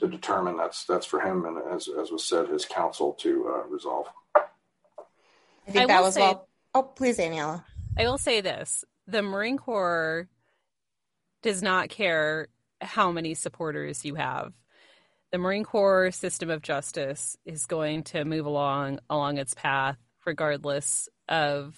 to 0.00 0.08
determine. 0.08 0.56
That's 0.56 0.84
that's 0.84 1.06
for 1.06 1.20
him 1.20 1.44
and 1.44 1.58
as 1.74 1.88
as 1.88 2.10
was 2.10 2.24
said, 2.24 2.48
his 2.48 2.64
counsel 2.64 3.12
to 3.20 3.48
uh, 3.48 3.68
resolve. 3.68 4.06
I 4.36 5.70
think 5.70 5.84
I 5.84 5.86
that 5.86 6.02
was 6.02 6.14
say, 6.14 6.20
well. 6.20 6.48
Oh, 6.74 6.82
please, 6.82 7.18
Aniela. 7.18 7.64
I 7.98 8.04
will 8.04 8.18
say 8.18 8.40
this: 8.40 8.84
the 9.06 9.22
Marine 9.22 9.58
Corps 9.58 10.28
does 11.42 11.62
not 11.62 11.88
care 11.88 12.48
how 12.80 13.10
many 13.10 13.34
supporters 13.34 14.04
you 14.04 14.14
have 14.14 14.52
the 15.30 15.38
Marine 15.38 15.64
Corps 15.64 16.10
system 16.10 16.50
of 16.50 16.62
justice 16.62 17.36
is 17.44 17.66
going 17.66 18.02
to 18.04 18.24
move 18.24 18.46
along 18.46 19.00
along 19.10 19.38
its 19.38 19.54
path 19.54 19.98
regardless 20.24 21.08
of 21.28 21.76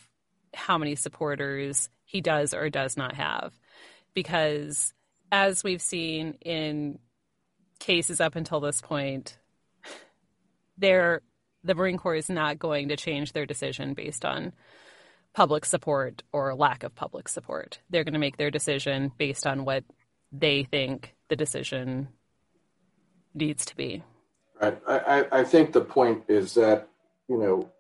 how 0.55 0.79
many 0.79 0.95
supporters 0.95 1.89
he 2.05 2.21
does 2.21 2.55
or 2.55 2.71
does 2.71 2.97
not 2.97 3.14
have 3.14 3.53
because 4.14 4.92
as 5.30 5.63
we've 5.63 5.83
seen 5.83 6.34
in 6.41 6.99
cases 7.80 8.20
up 8.20 8.36
until 8.36 8.61
this 8.61 8.80
point 8.80 9.36
there 10.78 11.22
the 11.62 11.74
Marine 11.74 11.98
Corps 11.98 12.14
is 12.14 12.30
not 12.30 12.58
going 12.58 12.88
to 12.88 12.96
change 12.96 13.32
their 13.32 13.46
decision 13.46 13.94
based 13.94 14.24
on 14.24 14.52
public 15.34 15.64
support 15.64 16.22
or 16.32 16.54
lack 16.54 16.82
of 16.82 16.94
public 16.94 17.28
support. 17.28 17.80
They're 17.90 18.04
going 18.04 18.14
to 18.14 18.20
make 18.20 18.36
their 18.36 18.50
decision 18.50 19.12
based 19.18 19.46
on 19.46 19.64
what 19.64 19.84
they 20.32 20.64
think 20.64 21.14
the 21.28 21.36
decision 21.36 22.08
needs 23.34 23.64
to 23.66 23.76
be. 23.76 24.02
Right. 24.61 24.78
I, 24.86 25.26
I 25.30 25.44
think 25.44 25.72
the 25.72 25.80
point 25.80 26.24
is 26.28 26.54
that, 26.54 26.88
you 27.28 27.36
know, 27.36 27.70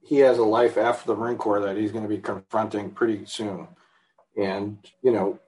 he 0.00 0.18
has 0.18 0.38
a 0.38 0.44
life 0.44 0.76
after 0.76 1.06
the 1.06 1.16
Marine 1.16 1.38
Corps 1.38 1.60
that 1.60 1.76
he's 1.76 1.92
going 1.92 2.04
to 2.04 2.08
be 2.08 2.18
confronting 2.18 2.90
pretty 2.90 3.24
soon. 3.26 3.68
And, 4.36 4.78
you 5.02 5.12
know, 5.12 5.38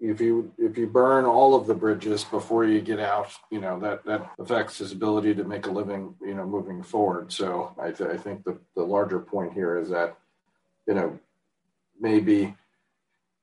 if 0.00 0.20
you 0.20 0.52
if 0.58 0.76
you 0.76 0.86
burn 0.86 1.24
all 1.24 1.54
of 1.54 1.66
the 1.66 1.74
bridges 1.74 2.24
before 2.24 2.64
you 2.64 2.80
get 2.80 3.00
out, 3.00 3.30
you 3.50 3.60
know 3.60 3.80
that 3.80 4.04
that 4.04 4.30
affects 4.38 4.78
his 4.78 4.92
ability 4.92 5.34
to 5.34 5.44
make 5.44 5.66
a 5.66 5.70
living, 5.70 6.14
you 6.20 6.34
know, 6.34 6.46
moving 6.46 6.82
forward. 6.82 7.32
So 7.32 7.74
I, 7.78 7.90
th- 7.90 8.10
I 8.10 8.16
think 8.16 8.44
the 8.44 8.58
the 8.74 8.82
larger 8.82 9.18
point 9.18 9.52
here 9.52 9.78
is 9.78 9.88
that, 9.90 10.16
you 10.86 10.94
know, 10.94 11.18
maybe 11.98 12.54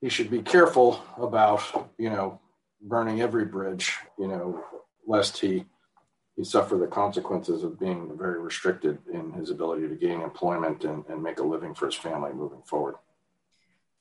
he 0.02 0.10
should 0.10 0.30
be 0.30 0.42
careful 0.42 1.02
about, 1.18 1.90
you 1.98 2.10
know, 2.10 2.40
burning 2.82 3.22
every 3.22 3.46
bridge, 3.46 3.96
you 4.20 4.28
know, 4.28 4.64
lest 5.08 5.38
he 5.40 5.66
he 6.36 6.44
suffer 6.44 6.78
the 6.78 6.88
consequences 6.88 7.64
of 7.64 7.80
being 7.80 8.16
very 8.18 8.40
restricted 8.40 8.98
in 9.12 9.32
his 9.34 9.50
ability 9.50 9.88
to 9.88 9.96
gain 9.96 10.22
employment 10.22 10.84
and, 10.84 11.04
and 11.08 11.22
make 11.22 11.40
a 11.40 11.44
living 11.44 11.74
for 11.74 11.86
his 11.86 11.96
family 11.96 12.34
moving 12.34 12.62
forward. 12.64 12.96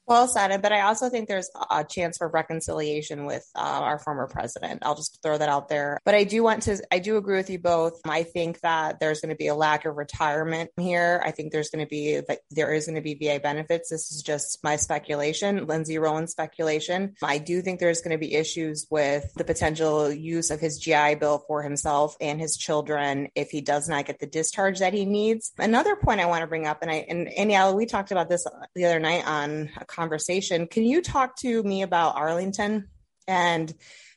Well 0.06 0.26
said, 0.26 0.60
but 0.62 0.72
I 0.72 0.82
also 0.82 1.08
think 1.08 1.28
there's 1.28 1.50
a 1.70 1.84
chance 1.84 2.18
for 2.18 2.28
reconciliation 2.28 3.24
with 3.24 3.48
uh, 3.54 3.60
our 3.60 3.98
former 3.98 4.26
president. 4.26 4.82
I'll 4.84 4.96
just 4.96 5.20
throw 5.22 5.38
that 5.38 5.48
out 5.48 5.68
there. 5.68 6.00
But 6.04 6.14
I 6.14 6.24
do 6.24 6.42
want 6.42 6.64
to, 6.64 6.82
I 6.90 6.98
do 6.98 7.16
agree 7.16 7.36
with 7.36 7.50
you 7.50 7.58
both. 7.58 8.00
I 8.04 8.24
think 8.24 8.60
that 8.60 8.98
there's 8.98 9.20
going 9.20 9.30
to 9.30 9.36
be 9.36 9.46
a 9.46 9.54
lack 9.54 9.84
of 9.84 9.96
retirement 9.96 10.70
here. 10.76 11.22
I 11.24 11.30
think 11.30 11.52
there's 11.52 11.70
going 11.70 11.84
to 11.84 11.88
be, 11.88 12.20
there 12.50 12.74
is 12.74 12.86
going 12.86 12.96
to 12.96 13.00
be 13.00 13.14
VA 13.14 13.38
benefits. 13.40 13.90
This 13.90 14.10
is 14.10 14.22
just 14.22 14.58
my 14.64 14.76
speculation, 14.76 15.66
Lindsay 15.66 15.98
Rowland's 15.98 16.32
speculation. 16.32 17.14
I 17.22 17.38
do 17.38 17.62
think 17.62 17.78
there's 17.78 18.00
going 18.00 18.12
to 18.12 18.18
be 18.18 18.34
issues 18.34 18.86
with 18.90 19.32
the 19.36 19.44
potential 19.44 20.12
use 20.12 20.50
of 20.50 20.60
his 20.60 20.78
GI 20.78 21.16
Bill 21.16 21.44
for 21.46 21.62
himself 21.62 22.16
and 22.20 22.40
his 22.40 22.56
children 22.56 23.28
if 23.34 23.50
he 23.50 23.60
does 23.60 23.88
not 23.88 24.06
get 24.06 24.18
the 24.18 24.26
discharge 24.26 24.80
that 24.80 24.94
he 24.94 25.04
needs. 25.04 25.52
Another 25.58 25.94
point 25.94 26.20
I 26.20 26.26
want 26.26 26.42
to 26.42 26.48
bring 26.48 26.66
up, 26.66 26.82
and 26.82 26.90
I, 26.90 27.06
and 27.08 27.28
Aniela, 27.28 27.74
we 27.74 27.86
talked 27.86 28.10
about 28.10 28.28
this 28.28 28.44
the 28.74 28.84
other 28.84 28.98
night 28.98 29.26
on 29.26 29.70
conversation. 29.92 30.66
Can 30.66 30.84
you 30.84 31.02
talk 31.02 31.36
to 31.40 31.62
me 31.62 31.82
about 31.82 32.16
Arlington 32.16 32.88
and 33.28 33.72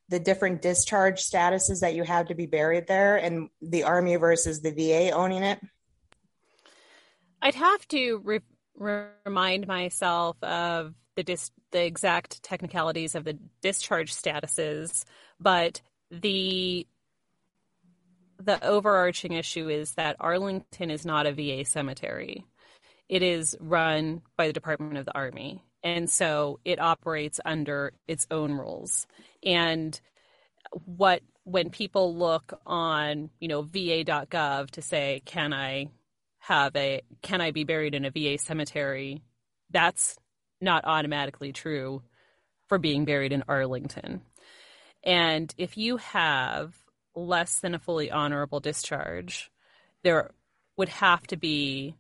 the 0.10 0.20
different 0.20 0.62
discharge 0.62 1.22
statuses 1.22 1.82
that 1.82 1.96
you 1.96 2.04
have 2.04 2.28
to 2.28 2.36
be 2.36 2.46
buried 2.46 2.88
there 2.88 3.18
and 3.18 3.50
the 3.62 3.84
Army 3.84 4.16
versus 4.16 4.62
the 4.62 4.72
VA 4.72 5.12
owning 5.12 5.44
it? 5.44 5.60
I'd 7.42 7.56
have 7.56 7.88
to 7.90 8.22
re- 8.24 8.40
remind 9.26 9.68
myself 9.68 10.42
of 10.44 10.94
the 11.16 11.24
dis- 11.24 11.52
the 11.72 11.84
exact 11.84 12.44
technicalities 12.44 13.16
of 13.16 13.24
the 13.24 13.38
discharge 13.62 14.14
statuses, 14.14 15.04
but 15.40 15.82
the 16.12 16.88
the 18.38 18.64
overarching 18.64 19.32
issue 19.32 19.70
is 19.70 19.94
that 19.94 20.18
Arlington 20.20 20.92
is 20.92 21.06
not 21.06 21.26
a 21.26 21.32
VA 21.32 21.64
cemetery 21.66 22.46
it 23.10 23.22
is 23.22 23.56
run 23.60 24.22
by 24.38 24.48
the 24.48 24.54
Department 24.54 24.98
of 24.98 25.06
the 25.06 25.16
Army. 25.16 25.64
And 25.84 26.10
so 26.10 26.60
it 26.66 26.80
operates 26.80 27.40
under 27.46 27.94
its 28.08 28.26
own 28.32 28.54
rules. 28.54 29.06
And 29.44 30.00
what 30.72 31.22
when 31.44 31.70
people 31.70 32.16
look 32.16 32.60
on, 32.66 33.30
you 33.40 33.48
know, 33.48 33.62
va.gov 33.62 34.72
to 34.72 34.82
say, 34.82 35.22
can 35.26 35.54
I 35.54 35.90
have 36.40 36.76
a 36.76 37.02
can 37.22 37.42
I 37.42 37.52
be 37.52 37.64
buried 37.64 37.94
in 37.94 38.06
a 38.06 38.12
VA 38.12 38.38
cemetery? 38.40 39.22
That's 39.70 40.18
not 40.60 40.86
automatically 40.86 41.54
true 41.54 42.02
for 42.68 42.80
being 42.80 43.06
buried 43.06 43.32
in 43.32 43.44
Arlington. 43.48 44.22
And 45.04 45.54
if 45.58 45.78
you 45.78 45.98
have 45.98 46.74
less 47.16 47.60
than 47.60 47.76
a 47.76 47.80
fully 47.80 48.10
honorable 48.10 48.60
discharge, 48.60 49.52
there 50.04 50.32
would 50.78 50.90
have 50.90 51.26
to 51.28 51.38
be 51.38 51.96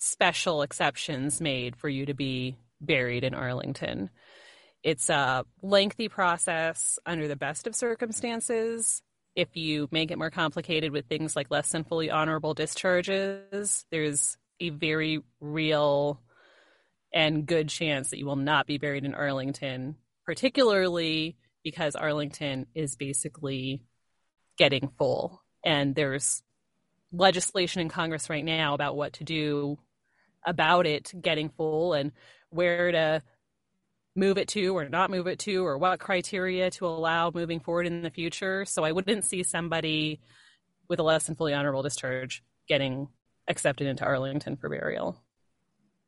special 0.00 0.62
exceptions 0.62 1.40
made 1.40 1.76
for 1.76 1.88
you 1.88 2.06
to 2.06 2.14
be 2.14 2.56
buried 2.80 3.22
in 3.22 3.34
Arlington. 3.34 4.10
It's 4.82 5.10
a 5.10 5.44
lengthy 5.62 6.08
process 6.08 6.98
under 7.04 7.28
the 7.28 7.36
best 7.36 7.66
of 7.66 7.76
circumstances. 7.76 9.02
If 9.36 9.56
you 9.56 9.88
make 9.90 10.10
it 10.10 10.18
more 10.18 10.30
complicated 10.30 10.90
with 10.90 11.06
things 11.06 11.36
like 11.36 11.50
less 11.50 11.70
than 11.70 11.84
fully 11.84 12.10
honorable 12.10 12.54
discharges, 12.54 13.84
there's 13.90 14.38
a 14.58 14.70
very 14.70 15.20
real 15.38 16.20
and 17.12 17.44
good 17.46 17.68
chance 17.68 18.10
that 18.10 18.18
you 18.18 18.26
will 18.26 18.36
not 18.36 18.66
be 18.66 18.78
buried 18.78 19.04
in 19.04 19.14
Arlington, 19.14 19.96
particularly 20.24 21.36
because 21.62 21.94
Arlington 21.94 22.66
is 22.74 22.96
basically 22.96 23.82
getting 24.56 24.90
full. 24.96 25.42
And 25.62 25.94
there's 25.94 26.42
legislation 27.12 27.82
in 27.82 27.90
Congress 27.90 28.30
right 28.30 28.44
now 28.44 28.72
about 28.72 28.96
what 28.96 29.14
to 29.14 29.24
do 29.24 29.78
about 30.46 30.86
it 30.86 31.12
getting 31.20 31.48
full 31.50 31.92
and 31.92 32.12
where 32.50 32.92
to 32.92 33.22
move 34.16 34.38
it 34.38 34.48
to 34.48 34.76
or 34.76 34.88
not 34.88 35.10
move 35.10 35.26
it 35.26 35.38
to 35.40 35.64
or 35.64 35.78
what 35.78 36.00
criteria 36.00 36.70
to 36.70 36.86
allow 36.86 37.30
moving 37.32 37.60
forward 37.60 37.86
in 37.86 38.02
the 38.02 38.10
future. 38.10 38.64
So 38.64 38.84
I 38.84 38.92
wouldn't 38.92 39.24
see 39.24 39.42
somebody 39.42 40.20
with 40.88 40.98
a 40.98 41.02
less 41.02 41.26
than 41.26 41.36
fully 41.36 41.54
honorable 41.54 41.82
discharge 41.82 42.42
getting 42.68 43.08
accepted 43.48 43.86
into 43.86 44.04
Arlington 44.04 44.56
for 44.56 44.68
burial. 44.68 45.22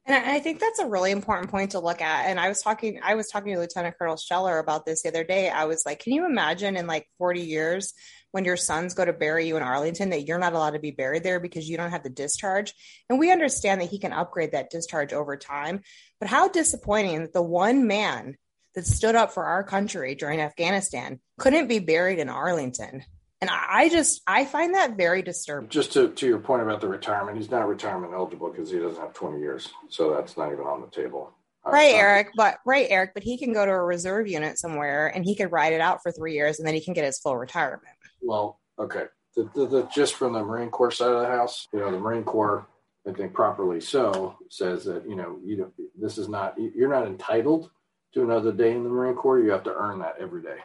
And 0.04 0.16
I 0.16 0.40
think 0.40 0.58
that's 0.58 0.80
a 0.80 0.86
really 0.88 1.12
important 1.12 1.50
point 1.50 1.72
to 1.72 1.78
look 1.78 2.00
at. 2.00 2.26
And 2.26 2.40
I 2.40 2.48
was 2.48 2.60
talking, 2.60 2.98
I 3.04 3.14
was 3.14 3.28
talking 3.28 3.54
to 3.54 3.60
Lieutenant 3.60 3.96
Colonel 3.96 4.16
Scheller 4.16 4.58
about 4.58 4.84
this 4.84 5.02
the 5.02 5.10
other 5.10 5.22
day. 5.22 5.48
I 5.48 5.66
was 5.66 5.86
like, 5.86 6.00
can 6.00 6.12
you 6.12 6.26
imagine 6.26 6.76
in 6.76 6.88
like 6.88 7.06
40 7.18 7.40
years 7.40 7.94
when 8.32 8.44
your 8.44 8.56
sons 8.56 8.94
go 8.94 9.04
to 9.04 9.12
bury 9.12 9.46
you 9.46 9.56
in 9.56 9.62
Arlington 9.62 10.10
that 10.10 10.26
you're 10.26 10.38
not 10.38 10.52
allowed 10.52 10.70
to 10.72 10.78
be 10.78 10.90
buried 10.90 11.22
there 11.22 11.40
because 11.40 11.68
you 11.68 11.76
don't 11.76 11.90
have 11.90 12.02
the 12.02 12.10
discharge? 12.10 12.74
And 13.08 13.18
we 13.18 13.30
understand 13.30 13.80
that 13.80 13.90
he 13.90 13.98
can 13.98 14.12
upgrade 14.12 14.52
that 14.52 14.70
discharge 14.70 15.12
over 15.12 15.36
time. 15.36 15.82
But 16.18 16.28
how 16.28 16.48
disappointing 16.48 17.20
that 17.20 17.32
the 17.32 17.42
one 17.42 17.86
man 17.86 18.36
that 18.74 18.86
stood 18.86 19.14
up 19.14 19.32
for 19.32 19.44
our 19.44 19.62
country 19.62 20.14
during 20.14 20.40
Afghanistan 20.40 21.20
couldn't 21.38 21.68
be 21.68 21.78
buried 21.78 22.18
in 22.18 22.28
Arlington. 22.28 23.04
And 23.40 23.50
I 23.50 23.88
just 23.88 24.22
I 24.26 24.44
find 24.44 24.74
that 24.74 24.96
very 24.96 25.22
disturbing. 25.22 25.68
Just 25.68 25.92
to, 25.94 26.08
to 26.10 26.26
your 26.26 26.38
point 26.38 26.62
about 26.62 26.80
the 26.80 26.88
retirement, 26.88 27.36
he's 27.36 27.50
not 27.50 27.66
retirement 27.66 28.14
eligible 28.14 28.50
because 28.50 28.70
he 28.70 28.78
doesn't 28.78 29.00
have 29.00 29.12
20 29.14 29.40
years. 29.40 29.68
So 29.88 30.14
that's 30.14 30.36
not 30.36 30.52
even 30.52 30.64
on 30.64 30.80
the 30.80 30.86
table. 30.86 31.32
Uh, 31.66 31.70
right, 31.70 31.94
Eric, 31.94 32.30
but 32.36 32.58
right, 32.64 32.86
Eric, 32.88 33.14
but 33.14 33.22
he 33.22 33.38
can 33.38 33.52
go 33.52 33.64
to 33.64 33.72
a 33.72 33.82
reserve 33.82 34.28
unit 34.28 34.58
somewhere 34.58 35.08
and 35.08 35.24
he 35.24 35.34
could 35.34 35.50
ride 35.52 35.72
it 35.72 35.80
out 35.80 36.02
for 36.02 36.12
three 36.12 36.34
years 36.34 36.58
and 36.58 36.66
then 36.66 36.74
he 36.74 36.80
can 36.80 36.94
get 36.94 37.04
his 37.04 37.18
full 37.18 37.36
retirement. 37.36 37.96
Well, 38.22 38.60
okay. 38.78 39.04
The, 39.36 39.50
the, 39.54 39.66
the, 39.66 39.88
just 39.94 40.14
from 40.14 40.34
the 40.34 40.42
Marine 40.42 40.70
Corps 40.70 40.90
side 40.90 41.10
of 41.10 41.20
the 41.20 41.26
house, 41.26 41.66
you 41.72 41.80
know, 41.80 41.90
the 41.90 41.98
Marine 41.98 42.24
Corps, 42.24 42.66
I 43.06 43.12
think 43.12 43.34
properly 43.34 43.80
so, 43.80 44.36
says 44.48 44.84
that 44.84 45.08
you 45.08 45.16
know, 45.16 45.38
you 45.44 45.56
know, 45.56 45.72
this 45.98 46.18
is 46.18 46.28
not 46.28 46.54
you're 46.58 46.90
not 46.90 47.06
entitled 47.06 47.70
to 48.14 48.22
another 48.22 48.52
day 48.52 48.72
in 48.72 48.84
the 48.84 48.90
Marine 48.90 49.16
Corps. 49.16 49.40
You 49.40 49.50
have 49.50 49.64
to 49.64 49.74
earn 49.74 49.98
that 50.00 50.16
every 50.20 50.42
day. 50.42 50.58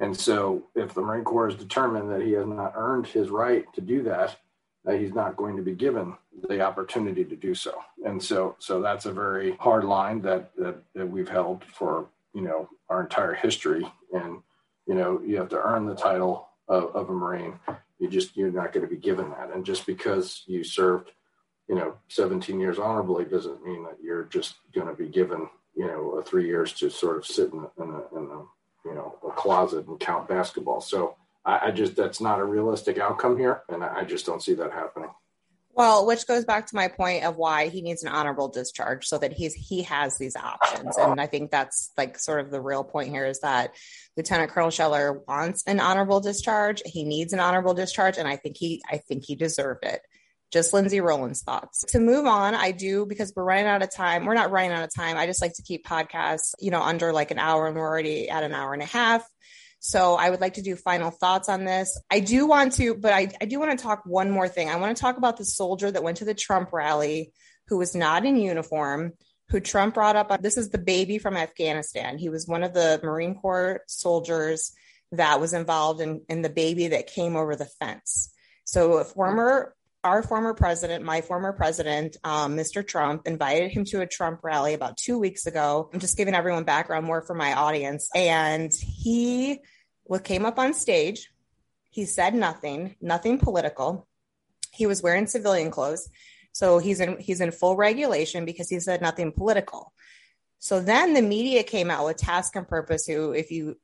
And 0.00 0.16
so, 0.16 0.64
if 0.74 0.94
the 0.94 1.02
Marine 1.02 1.24
Corps 1.24 1.48
is 1.48 1.54
determined 1.54 2.10
that 2.10 2.22
he 2.22 2.32
has 2.32 2.46
not 2.46 2.72
earned 2.74 3.06
his 3.06 3.30
right 3.30 3.64
to 3.74 3.80
do 3.80 4.02
that, 4.04 4.36
that 4.84 4.98
he's 4.98 5.14
not 5.14 5.36
going 5.36 5.56
to 5.56 5.62
be 5.62 5.72
given 5.72 6.14
the 6.48 6.60
opportunity 6.60 7.24
to 7.24 7.36
do 7.36 7.54
so. 7.54 7.74
And 8.04 8.20
so, 8.20 8.56
so 8.58 8.80
that's 8.80 9.06
a 9.06 9.12
very 9.12 9.56
hard 9.56 9.84
line 9.84 10.22
that 10.22 10.50
that, 10.56 10.76
that 10.94 11.08
we've 11.08 11.28
held 11.28 11.64
for 11.64 12.08
you 12.34 12.42
know 12.42 12.68
our 12.88 13.02
entire 13.02 13.34
history. 13.34 13.86
And 14.12 14.42
you 14.86 14.94
know, 14.94 15.20
you 15.24 15.36
have 15.36 15.48
to 15.50 15.60
earn 15.60 15.86
the 15.86 15.94
title 15.94 16.48
of, 16.68 16.94
of 16.94 17.10
a 17.10 17.12
Marine. 17.12 17.58
You 17.98 18.08
just 18.08 18.36
you're 18.36 18.50
not 18.50 18.72
going 18.72 18.86
to 18.86 18.94
be 18.94 19.00
given 19.00 19.30
that. 19.30 19.50
And 19.54 19.64
just 19.64 19.86
because 19.86 20.42
you 20.46 20.64
served, 20.64 21.12
you 21.68 21.74
know, 21.74 21.94
17 22.08 22.58
years 22.60 22.78
honorably 22.78 23.24
doesn't 23.24 23.64
mean 23.64 23.84
that 23.84 23.98
you're 24.02 24.24
just 24.24 24.56
going 24.74 24.88
to 24.88 24.94
be 24.94 25.08
given 25.08 25.48
you 25.74 25.86
know 25.86 26.22
three 26.24 26.46
years 26.46 26.72
to 26.74 26.90
sort 26.90 27.16
of 27.16 27.26
sit 27.26 27.52
in, 27.52 27.66
in, 27.78 27.90
a, 27.90 28.16
in 28.16 28.30
a 28.30 28.88
you 28.88 28.94
know 28.94 29.16
a 29.26 29.30
closet 29.30 29.86
and 29.86 30.00
count 30.00 30.28
basketball. 30.28 30.80
So 30.80 31.16
I, 31.44 31.68
I 31.68 31.70
just 31.70 31.96
that's 31.96 32.20
not 32.20 32.40
a 32.40 32.44
realistic 32.44 32.98
outcome 32.98 33.38
here, 33.38 33.62
and 33.68 33.82
I, 33.82 34.00
I 34.00 34.04
just 34.04 34.26
don't 34.26 34.42
see 34.42 34.54
that 34.54 34.72
happening. 34.72 35.10
Well, 35.76 36.06
which 36.06 36.26
goes 36.26 36.44
back 36.44 36.66
to 36.66 36.76
my 36.76 36.88
point 36.88 37.24
of 37.24 37.36
why 37.36 37.68
he 37.68 37.82
needs 37.82 38.04
an 38.04 38.08
honorable 38.08 38.48
discharge 38.48 39.06
so 39.06 39.18
that 39.18 39.32
he's 39.32 39.54
he 39.54 39.82
has 39.82 40.16
these 40.18 40.36
options. 40.36 40.96
And 40.96 41.20
I 41.20 41.26
think 41.26 41.50
that's 41.50 41.90
like 41.96 42.18
sort 42.18 42.40
of 42.40 42.50
the 42.50 42.60
real 42.60 42.84
point 42.84 43.10
here 43.10 43.26
is 43.26 43.40
that 43.40 43.74
Lieutenant 44.16 44.50
Colonel 44.50 44.70
Scheller 44.70 45.22
wants 45.26 45.64
an 45.66 45.80
honorable 45.80 46.20
discharge. 46.20 46.82
He 46.86 47.04
needs 47.04 47.32
an 47.32 47.40
honorable 47.40 47.74
discharge, 47.74 48.18
and 48.18 48.28
I 48.28 48.36
think 48.36 48.56
he 48.56 48.82
I 48.88 48.98
think 48.98 49.24
he 49.26 49.34
deserved 49.34 49.84
it 49.84 50.00
just 50.54 50.72
Lindsay 50.72 51.00
Rowland's 51.00 51.42
thoughts. 51.42 51.84
To 51.88 51.98
move 51.98 52.26
on, 52.26 52.54
I 52.54 52.70
do 52.70 53.06
because 53.06 53.32
we're 53.34 53.42
running 53.42 53.66
out 53.66 53.82
of 53.82 53.92
time. 53.92 54.24
We're 54.24 54.34
not 54.34 54.52
running 54.52 54.70
out 54.70 54.84
of 54.84 54.94
time. 54.94 55.16
I 55.16 55.26
just 55.26 55.42
like 55.42 55.54
to 55.54 55.62
keep 55.62 55.84
podcasts, 55.84 56.54
you 56.60 56.70
know, 56.70 56.80
under 56.80 57.12
like 57.12 57.32
an 57.32 57.40
hour 57.40 57.66
and 57.66 57.74
we're 57.74 57.82
already 57.82 58.30
at 58.30 58.44
an 58.44 58.54
hour 58.54 58.72
and 58.72 58.82
a 58.82 58.86
half. 58.86 59.28
So 59.86 60.14
I 60.14 60.30
would 60.30 60.40
like 60.40 60.54
to 60.54 60.62
do 60.62 60.76
final 60.76 61.10
thoughts 61.10 61.50
on 61.50 61.66
this. 61.66 62.00
I 62.10 62.20
do 62.20 62.46
want 62.46 62.72
to, 62.76 62.94
but 62.94 63.12
I, 63.12 63.28
I 63.38 63.44
do 63.44 63.60
want 63.60 63.78
to 63.78 63.82
talk 63.82 64.04
one 64.06 64.30
more 64.30 64.48
thing. 64.48 64.70
I 64.70 64.76
want 64.76 64.96
to 64.96 65.00
talk 65.00 65.18
about 65.18 65.36
the 65.36 65.44
soldier 65.44 65.90
that 65.90 66.02
went 66.02 66.16
to 66.18 66.24
the 66.24 66.32
Trump 66.32 66.72
rally 66.72 67.34
who 67.68 67.76
was 67.76 67.94
not 67.94 68.24
in 68.24 68.38
uniform, 68.38 69.12
who 69.50 69.60
Trump 69.60 69.92
brought 69.92 70.16
up. 70.16 70.40
This 70.40 70.56
is 70.56 70.70
the 70.70 70.78
baby 70.78 71.18
from 71.18 71.36
Afghanistan. 71.36 72.16
He 72.16 72.30
was 72.30 72.48
one 72.48 72.62
of 72.62 72.72
the 72.72 72.98
Marine 73.02 73.34
Corps 73.34 73.82
soldiers 73.86 74.72
that 75.12 75.38
was 75.38 75.52
involved 75.52 76.00
in, 76.00 76.22
in 76.30 76.40
the 76.40 76.48
baby 76.48 76.88
that 76.88 77.08
came 77.08 77.36
over 77.36 77.54
the 77.54 77.66
fence. 77.66 78.32
So 78.64 78.94
a 78.94 79.04
former 79.04 79.74
our 80.02 80.22
former 80.22 80.52
president, 80.52 81.02
my 81.02 81.22
former 81.22 81.52
president, 81.54 82.18
um, 82.24 82.56
Mr. 82.56 82.86
Trump, 82.86 83.26
invited 83.26 83.70
him 83.70 83.86
to 83.86 84.02
a 84.02 84.06
Trump 84.06 84.40
rally 84.42 84.74
about 84.74 84.98
two 84.98 85.18
weeks 85.18 85.46
ago. 85.46 85.88
I'm 85.92 85.98
just 85.98 86.18
giving 86.18 86.34
everyone 86.34 86.64
background 86.64 87.06
more 87.06 87.22
for 87.22 87.34
my 87.34 87.54
audience. 87.54 88.10
And 88.14 88.70
he 88.70 89.60
came 90.22 90.44
up 90.44 90.58
on 90.58 90.74
stage. 90.74 91.30
He 91.90 92.04
said 92.04 92.34
nothing, 92.34 92.96
nothing 93.00 93.38
political. 93.38 94.06
He 94.72 94.86
was 94.86 95.02
wearing 95.02 95.26
civilian 95.26 95.70
clothes. 95.70 96.08
So 96.52 96.78
he's 96.78 97.00
in 97.00 97.18
he's 97.18 97.40
in 97.40 97.50
full 97.50 97.76
regulation 97.76 98.44
because 98.44 98.68
he 98.68 98.80
said 98.80 99.02
nothing 99.02 99.32
political. 99.32 99.92
So 100.60 100.80
then 100.80 101.12
the 101.12 101.20
media 101.20 101.62
came 101.62 101.90
out 101.90 102.06
with 102.06 102.16
Task 102.16 102.56
and 102.56 102.66
Purpose, 102.66 103.06
who, 103.06 103.32
if 103.32 103.50
you 103.50 103.76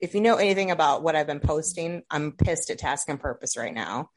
if 0.00 0.14
you 0.14 0.20
know 0.20 0.36
anything 0.36 0.70
about 0.70 1.02
what 1.02 1.14
I've 1.14 1.26
been 1.28 1.38
posting, 1.38 2.02
I'm 2.10 2.32
pissed 2.32 2.70
at 2.70 2.78
Task 2.78 3.08
and 3.08 3.20
Purpose 3.20 3.56
right 3.56 3.72
now. 3.72 4.10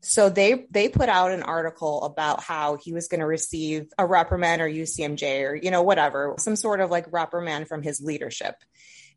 So 0.00 0.28
they 0.28 0.66
they 0.70 0.88
put 0.88 1.08
out 1.08 1.32
an 1.32 1.42
article 1.42 2.04
about 2.04 2.40
how 2.42 2.76
he 2.76 2.92
was 2.92 3.08
going 3.08 3.20
to 3.20 3.26
receive 3.26 3.86
a 3.98 4.06
reprimand 4.06 4.62
or 4.62 4.68
UCMJ 4.68 5.42
or 5.42 5.54
you 5.56 5.70
know 5.70 5.82
whatever, 5.82 6.36
some 6.38 6.56
sort 6.56 6.80
of 6.80 6.90
like 6.90 7.06
reprimand 7.10 7.66
from 7.66 7.82
his 7.82 8.00
leadership. 8.00 8.54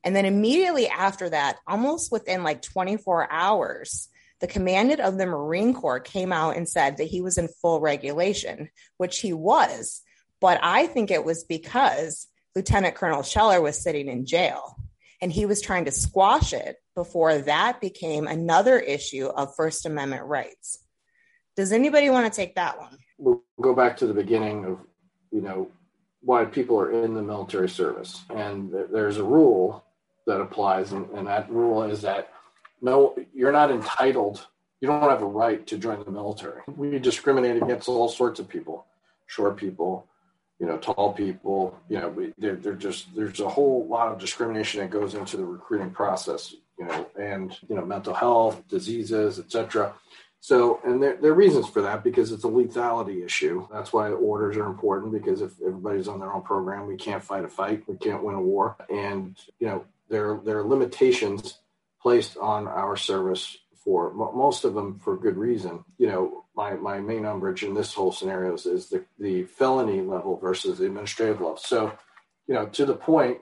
And 0.03 0.15
then 0.15 0.26
immediately 0.26 0.88
after 0.88 1.30
that, 1.30 1.57
almost 1.67 2.11
within 2.11 2.43
like 2.43 2.61
24 2.61 3.31
hours, 3.31 4.09
the 4.39 4.47
commandant 4.47 5.01
of 5.01 5.17
the 5.17 5.26
Marine 5.26 5.73
Corps 5.73 5.99
came 5.99 6.31
out 6.31 6.55
and 6.55 6.67
said 6.67 6.97
that 6.97 7.05
he 7.05 7.21
was 7.21 7.38
in 7.38 7.49
full 7.61 7.81
regulation, 7.81 8.69
which 8.97 9.19
he 9.19 9.34
was. 9.34 10.01
But 10.39 10.59
I 10.63 10.88
think 10.88 11.11
it 11.11 11.26
was 11.26 11.43
because 11.43 12.27
Lieutenant 12.55 12.95
Colonel 12.95 13.23
Scheller 13.23 13.61
was 13.61 13.81
sitting 13.81 14.07
in 14.07 14.26
jail 14.26 14.77
and 15.21 15.31
he 15.31 15.45
was 15.45 15.61
trying 15.61 15.85
to 15.85 15.91
squash 15.91 16.53
it 16.53 16.77
before 16.95 17.39
that 17.39 17.81
became 17.81 18.27
another 18.27 18.80
issue 18.80 19.27
of 19.27 19.55
First 19.55 19.85
Amendment 19.85 20.26
rights. 20.26 20.80
Does 21.57 21.73
anybody 21.73 22.09
want 22.09 22.31
to 22.31 22.35
take 22.35 22.55
that 22.55 22.80
one? 22.80 22.97
We'll 23.17 23.43
go 23.61 23.76
back 23.76 23.97
to 23.97 24.07
the 24.07 24.13
beginning 24.13 24.63
of, 24.63 24.80
you 25.31 25.41
know, 25.41 25.69
why 26.21 26.45
people 26.45 26.80
are 26.80 26.91
in 26.91 27.13
the 27.13 27.21
military 27.21 27.67
service. 27.67 28.23
And 28.30 28.73
there's 28.91 29.17
a 29.17 29.23
rule 29.23 29.84
that 30.30 30.41
applies, 30.41 30.91
and, 30.91 31.10
and 31.11 31.27
that 31.27 31.51
rule 31.51 31.84
is 31.84 32.01
that 32.01 32.31
no, 32.81 33.15
you're 33.34 33.51
not 33.51 33.72
entitled, 33.72 34.47
you 34.80 34.88
don't 34.88 35.01
have 35.01 35.22
a 35.22 35.26
right 35.26 35.65
to 35.68 35.77
join 35.77 36.03
the 36.03 36.11
military. 36.11 36.61
We 36.68 36.97
discriminate 36.99 37.61
against 37.61 37.89
all 37.89 38.07
sorts 38.07 38.39
of 38.39 38.47
people, 38.47 38.85
short 39.27 39.57
people, 39.57 40.07
you 40.60 40.68
know, 40.68 40.77
tall 40.77 41.14
people, 41.14 41.77
you 41.89 41.99
know, 41.99 42.10
we, 42.10 42.34
they're, 42.38 42.56
they're 42.56 42.73
just, 42.76 43.14
there's 43.15 43.39
a 43.39 43.49
whole 43.49 43.88
lot 43.88 44.11
of 44.11 44.19
discrimination 44.19 44.80
that 44.80 44.89
goes 44.89 45.14
into 45.14 45.38
the 45.38 45.43
recruiting 45.45 45.89
process, 45.89 46.56
you 46.77 46.85
know, 46.85 47.07
and, 47.19 47.57
you 47.68 47.76
know, 47.76 47.85
mental 47.85 48.14
health, 48.14 48.65
diseases, 48.68 49.39
etc. 49.39 49.93
So, 50.41 50.80
and 50.85 51.03
there, 51.03 51.18
there 51.18 51.31
are 51.31 51.35
reasons 51.35 51.68
for 51.68 51.81
that 51.81 52.03
because 52.03 52.31
it's 52.31 52.45
a 52.45 52.47
lethality 52.47 53.26
issue. 53.26 53.68
That's 53.72 53.91
why 53.91 54.10
orders 54.10 54.56
are 54.56 54.65
important 54.65 55.11
because 55.11 55.41
if 55.41 55.51
everybody's 55.65 56.07
on 56.07 56.19
their 56.19 56.31
own 56.31 56.43
program, 56.43 56.88
we 56.88 56.95
can't 56.95 57.23
fight 57.23 57.43
a 57.43 57.49
fight, 57.49 57.84
we 57.88 57.97
can't 57.97 58.23
win 58.23 58.35
a 58.35 58.41
war. 58.41 58.77
And, 58.89 59.38
you 59.60 59.68
know, 59.68 59.85
there, 60.10 60.40
there 60.44 60.60
are 60.60 60.68
limitations 60.68 61.60
placed 62.02 62.38
on 62.38 62.68
our 62.68 62.95
service 62.95 63.57
for 63.84 64.14
most 64.14 64.65
of 64.65 64.73
them 64.73 64.99
for 64.99 65.18
good 65.18 65.38
reason. 65.38 65.84
You 65.98 66.07
know, 66.07 66.45
my, 66.56 66.73
my 66.73 66.99
main 66.99 67.26
umbrage 67.26 67.64
in 67.64 67.73
this 67.73 67.94
whole 67.94 68.11
scenario 68.11 68.53
is, 68.53 68.65
is 68.65 68.90
the, 68.90 69.06
the 69.18 69.44
felony 69.44 70.02
level 70.02 70.38
versus 70.38 70.80
the 70.80 70.86
administrative 70.86 71.40
level. 71.40 71.57
So, 71.57 71.94
you 72.48 72.53
know, 72.53 72.65
to 72.68 72.86
the 72.86 72.95
point, 72.95 73.40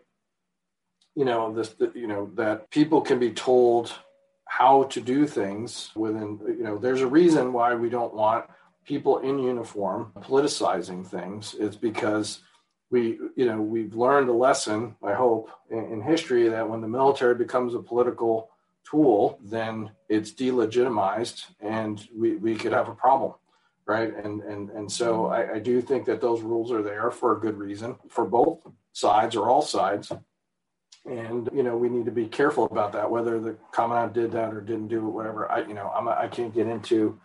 you 1.16 1.26
know, 1.26 1.52
this, 1.54 1.76
you 1.96 2.08
know, 2.08 2.30
that 2.36 2.70
people 2.70 3.02
can 3.02 3.20
be 3.20 3.32
told 3.32 3.92
how 4.46 4.84
to 4.84 5.02
do 5.02 5.26
things 5.26 5.92
within, 5.96 6.40
you 6.48 6.64
know, 6.64 6.78
there's 6.78 7.02
a 7.02 7.08
reason 7.08 7.54
why 7.54 7.74
we 7.74 7.90
don't 7.90 8.14
want 8.14 8.46
people 8.86 9.18
in 9.20 9.40
uniform 9.40 10.12
politicizing 10.20 11.06
things. 11.06 11.56
It's 11.60 11.76
because 11.76 12.42
we, 12.90 13.20
you 13.36 13.46
know, 13.46 13.62
we've 13.62 13.96
learned 13.96 14.30
a 14.30 14.34
lesson, 14.34 14.96
I 15.04 15.14
hope, 15.14 15.50
in, 15.70 15.92
in 15.92 16.02
history 16.02 16.48
that 16.50 16.70
when 16.70 16.82
the 16.82 16.88
military 16.88 17.36
becomes 17.36 17.74
a 17.74 17.80
political 17.80 18.50
tool, 18.90 19.40
then 19.44 19.92
it's 20.08 20.32
delegitimized 20.32 21.46
and 21.60 22.08
we, 22.16 22.38
we 22.38 22.56
could 22.56 22.72
have 22.72 22.88
a 22.88 22.96
problem. 22.96 23.34
Right. 23.86 24.14
And 24.18 24.42
and 24.42 24.70
and 24.70 24.92
so 24.92 25.28
I, 25.28 25.54
I 25.54 25.60
do 25.60 25.82
think 25.82 26.08
that 26.08 26.20
those 26.20 26.42
rules 26.42 26.74
are 26.74 26.82
there 26.82 27.10
for 27.10 27.38
a 27.38 27.40
good 27.40 27.58
reason 27.58 27.96
for 28.10 28.26
both 28.26 28.60
sides 28.92 29.34
or 29.34 29.48
all 29.48 29.62
sides. 29.62 30.12
And 31.06 31.50
you 31.54 31.64
know 31.64 31.78
we 31.78 31.88
need 31.88 32.04
to 32.04 32.12
be 32.12 32.26
careful 32.28 32.66
about 32.66 32.92
that, 32.92 33.10
whether 33.10 33.40
the 33.40 33.56
commandant 33.72 34.14
did 34.14 34.32
that 34.34 34.54
or 34.54 34.60
didn't 34.60 34.90
do 34.90 35.08
it, 35.08 35.12
whatever. 35.12 35.50
I 35.50 35.60
you 35.60 35.74
know 35.74 35.90
I'm 35.96 36.10
I 36.10 36.28
can't 36.28 36.54
get 36.54 36.68
into 36.68 37.18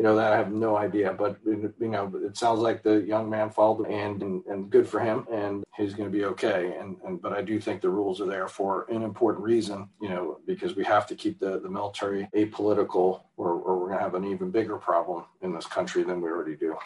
you 0.00 0.04
know 0.04 0.16
that 0.16 0.32
I 0.32 0.36
have 0.38 0.50
no 0.50 0.78
idea. 0.78 1.12
But 1.12 1.36
you 1.44 1.74
know, 1.78 2.10
it 2.24 2.34
sounds 2.34 2.60
like 2.60 2.82
the 2.82 3.02
young 3.02 3.28
man 3.28 3.50
followed 3.50 3.86
and 3.86 4.22
and, 4.22 4.42
and 4.46 4.70
good 4.70 4.88
for 4.88 4.98
him, 4.98 5.26
and 5.30 5.62
he's 5.76 5.92
going 5.92 6.10
to 6.10 6.18
be 6.18 6.24
okay. 6.24 6.74
And 6.80 6.96
and 7.04 7.20
but 7.20 7.34
I 7.34 7.42
do 7.42 7.60
think 7.60 7.82
the 7.82 7.90
rules 7.90 8.18
are 8.18 8.26
there 8.26 8.48
for 8.48 8.86
an 8.88 9.02
important 9.02 9.44
reason. 9.44 9.90
You 10.00 10.08
know, 10.08 10.38
because 10.46 10.74
we 10.74 10.84
have 10.84 11.06
to 11.08 11.14
keep 11.14 11.38
the 11.38 11.60
the 11.60 11.68
military 11.68 12.26
apolitical, 12.34 13.24
or 13.36 13.50
or 13.50 13.78
we're 13.78 13.88
going 13.88 13.98
to 13.98 14.02
have 14.02 14.14
an 14.14 14.24
even 14.24 14.50
bigger 14.50 14.78
problem 14.78 15.26
in 15.42 15.52
this 15.52 15.66
country 15.66 16.02
than 16.02 16.22
we 16.22 16.30
already 16.30 16.56
do. 16.56 16.78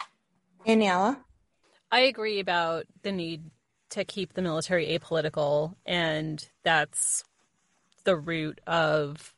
Aniela, 0.67 1.17
I 1.93 2.01
agree 2.01 2.41
about 2.41 2.85
the 3.03 3.13
need 3.13 3.49
to 3.91 4.03
keep 4.03 4.33
the 4.33 4.41
military 4.41 4.87
apolitical, 4.87 5.75
and 5.85 6.45
that's 6.65 7.23
the 8.03 8.17
root 8.17 8.59
of 8.67 9.33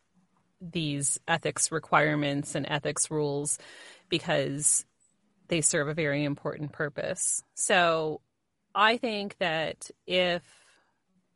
these 0.61 1.19
ethics 1.27 1.71
requirements 1.71 2.55
and 2.55 2.65
ethics 2.69 3.11
rules 3.11 3.59
because 4.09 4.85
they 5.47 5.61
serve 5.61 5.87
a 5.87 5.93
very 5.93 6.23
important 6.23 6.71
purpose. 6.71 7.41
So 7.53 8.21
I 8.73 8.97
think 8.97 9.37
that 9.39 9.89
if 10.05 10.43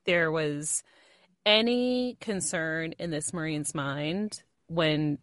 there 0.06 0.32
was 0.32 0.84
any 1.46 2.18
concern 2.20 2.94
in 3.00 3.12
this 3.12 3.34
Marine's 3.34 3.74
mind 3.74 4.44
when 4.68 5.18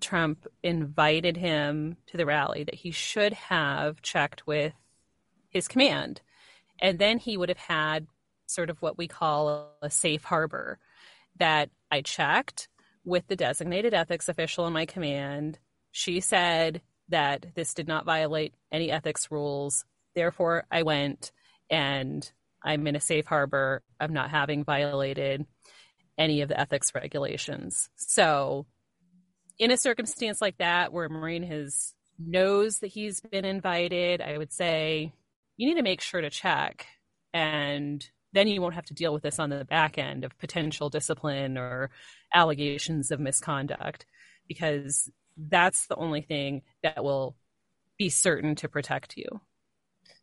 Trump 0.00 0.46
invited 0.62 1.36
him 1.36 1.96
to 2.06 2.16
the 2.16 2.26
rally, 2.26 2.64
that 2.64 2.74
he 2.74 2.90
should 2.90 3.32
have 3.32 4.02
checked 4.02 4.46
with 4.46 4.74
his 5.48 5.68
command. 5.68 6.20
And 6.78 6.98
then 6.98 7.18
he 7.18 7.36
would 7.36 7.48
have 7.48 7.58
had 7.58 8.06
sort 8.46 8.70
of 8.70 8.80
what 8.82 8.98
we 8.98 9.08
call 9.08 9.70
a 9.82 9.90
safe 9.90 10.24
harbor 10.24 10.78
that 11.38 11.70
I 11.90 12.02
checked 12.02 12.68
with 13.06 13.26
the 13.28 13.36
designated 13.36 13.94
ethics 13.94 14.28
official 14.28 14.66
in 14.66 14.72
my 14.72 14.84
command. 14.84 15.58
She 15.92 16.20
said 16.20 16.82
that 17.08 17.46
this 17.54 17.72
did 17.72 17.86
not 17.86 18.04
violate 18.04 18.52
any 18.70 18.90
ethics 18.90 19.30
rules. 19.30 19.84
Therefore, 20.14 20.66
I 20.70 20.82
went 20.82 21.32
and 21.70 22.30
I'm 22.62 22.86
in 22.86 22.96
a 22.96 23.00
safe 23.00 23.26
harbor 23.26 23.82
of 24.00 24.10
not 24.10 24.30
having 24.30 24.64
violated 24.64 25.46
any 26.18 26.40
of 26.40 26.48
the 26.48 26.58
ethics 26.58 26.94
regulations. 26.94 27.88
So, 27.94 28.66
in 29.58 29.70
a 29.70 29.76
circumstance 29.76 30.42
like 30.42 30.58
that 30.58 30.92
where 30.92 31.06
a 31.06 31.10
Marine 31.10 31.44
has 31.44 31.94
knows 32.18 32.80
that 32.80 32.88
he's 32.88 33.20
been 33.20 33.44
invited, 33.44 34.20
I 34.20 34.36
would 34.36 34.52
say 34.52 35.12
you 35.56 35.68
need 35.68 35.76
to 35.76 35.82
make 35.82 36.00
sure 36.00 36.20
to 36.20 36.28
check 36.28 36.86
and 37.32 38.06
then 38.36 38.48
you 38.48 38.60
won't 38.60 38.74
have 38.74 38.86
to 38.86 38.94
deal 38.94 39.12
with 39.12 39.22
this 39.22 39.38
on 39.38 39.50
the 39.50 39.64
back 39.64 39.98
end 39.98 40.24
of 40.24 40.38
potential 40.38 40.90
discipline 40.90 41.56
or 41.56 41.90
allegations 42.34 43.10
of 43.10 43.18
misconduct 43.18 44.04
because 44.46 45.10
that's 45.36 45.86
the 45.86 45.96
only 45.96 46.20
thing 46.20 46.62
that 46.82 47.02
will 47.02 47.36
be 47.98 48.08
certain 48.08 48.54
to 48.56 48.68
protect 48.68 49.16
you. 49.16 49.40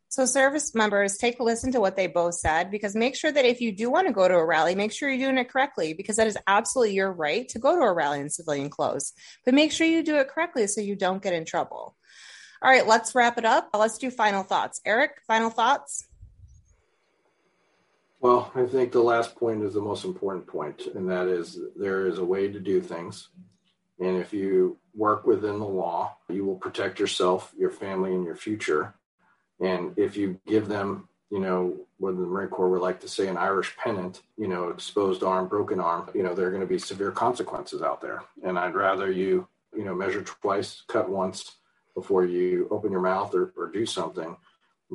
So, 0.08 0.26
service 0.26 0.76
members, 0.76 1.16
take 1.16 1.40
a 1.40 1.42
listen 1.42 1.72
to 1.72 1.80
what 1.80 1.96
they 1.96 2.06
both 2.06 2.34
said 2.34 2.70
because 2.70 2.94
make 2.94 3.16
sure 3.16 3.32
that 3.32 3.44
if 3.44 3.60
you 3.60 3.72
do 3.72 3.90
want 3.90 4.06
to 4.06 4.12
go 4.12 4.28
to 4.28 4.34
a 4.34 4.46
rally, 4.46 4.76
make 4.76 4.92
sure 4.92 5.08
you're 5.08 5.26
doing 5.26 5.38
it 5.38 5.50
correctly 5.50 5.92
because 5.92 6.16
that 6.16 6.28
is 6.28 6.38
absolutely 6.46 6.94
your 6.94 7.12
right 7.12 7.48
to 7.48 7.58
go 7.58 7.74
to 7.74 7.82
a 7.82 7.92
rally 7.92 8.20
in 8.20 8.30
civilian 8.30 8.70
clothes. 8.70 9.12
But 9.44 9.54
make 9.54 9.72
sure 9.72 9.88
you 9.88 10.04
do 10.04 10.16
it 10.18 10.28
correctly 10.28 10.68
so 10.68 10.80
you 10.80 10.94
don't 10.94 11.20
get 11.20 11.32
in 11.32 11.44
trouble. 11.44 11.96
All 12.62 12.70
right, 12.70 12.86
let's 12.86 13.14
wrap 13.16 13.38
it 13.38 13.44
up. 13.44 13.70
Let's 13.74 13.98
do 13.98 14.08
final 14.08 14.44
thoughts. 14.44 14.80
Eric, 14.84 15.18
final 15.26 15.50
thoughts? 15.50 16.06
Well, 18.24 18.50
I 18.54 18.64
think 18.64 18.90
the 18.90 19.02
last 19.02 19.36
point 19.36 19.62
is 19.62 19.74
the 19.74 19.82
most 19.82 20.02
important 20.02 20.46
point, 20.46 20.86
and 20.94 21.10
that 21.10 21.28
is 21.28 21.58
there 21.76 22.06
is 22.06 22.16
a 22.16 22.24
way 22.24 22.50
to 22.50 22.58
do 22.58 22.80
things. 22.80 23.28
And 24.00 24.16
if 24.16 24.32
you 24.32 24.78
work 24.94 25.26
within 25.26 25.58
the 25.58 25.66
law, 25.66 26.16
you 26.30 26.46
will 26.46 26.56
protect 26.56 26.98
yourself, 26.98 27.52
your 27.54 27.68
family, 27.68 28.14
and 28.14 28.24
your 28.24 28.34
future. 28.34 28.94
And 29.60 29.92
if 29.98 30.16
you 30.16 30.40
give 30.46 30.68
them, 30.68 31.06
you 31.30 31.38
know, 31.38 31.76
what 31.98 32.16
the 32.16 32.22
Marine 32.22 32.48
Corps 32.48 32.70
would 32.70 32.80
like 32.80 32.98
to 33.00 33.08
say 33.08 33.28
an 33.28 33.36
Irish 33.36 33.76
pennant, 33.76 34.22
you 34.38 34.48
know, 34.48 34.70
exposed 34.70 35.22
arm, 35.22 35.46
broken 35.46 35.78
arm, 35.78 36.08
you 36.14 36.22
know, 36.22 36.34
there 36.34 36.46
are 36.46 36.50
going 36.50 36.62
to 36.62 36.66
be 36.66 36.78
severe 36.78 37.10
consequences 37.10 37.82
out 37.82 38.00
there. 38.00 38.22
And 38.42 38.58
I'd 38.58 38.74
rather 38.74 39.12
you, 39.12 39.46
you 39.76 39.84
know, 39.84 39.94
measure 39.94 40.22
twice, 40.22 40.82
cut 40.88 41.10
once 41.10 41.56
before 41.94 42.24
you 42.24 42.68
open 42.70 42.90
your 42.90 43.02
mouth 43.02 43.34
or, 43.34 43.52
or 43.54 43.70
do 43.70 43.84
something 43.84 44.34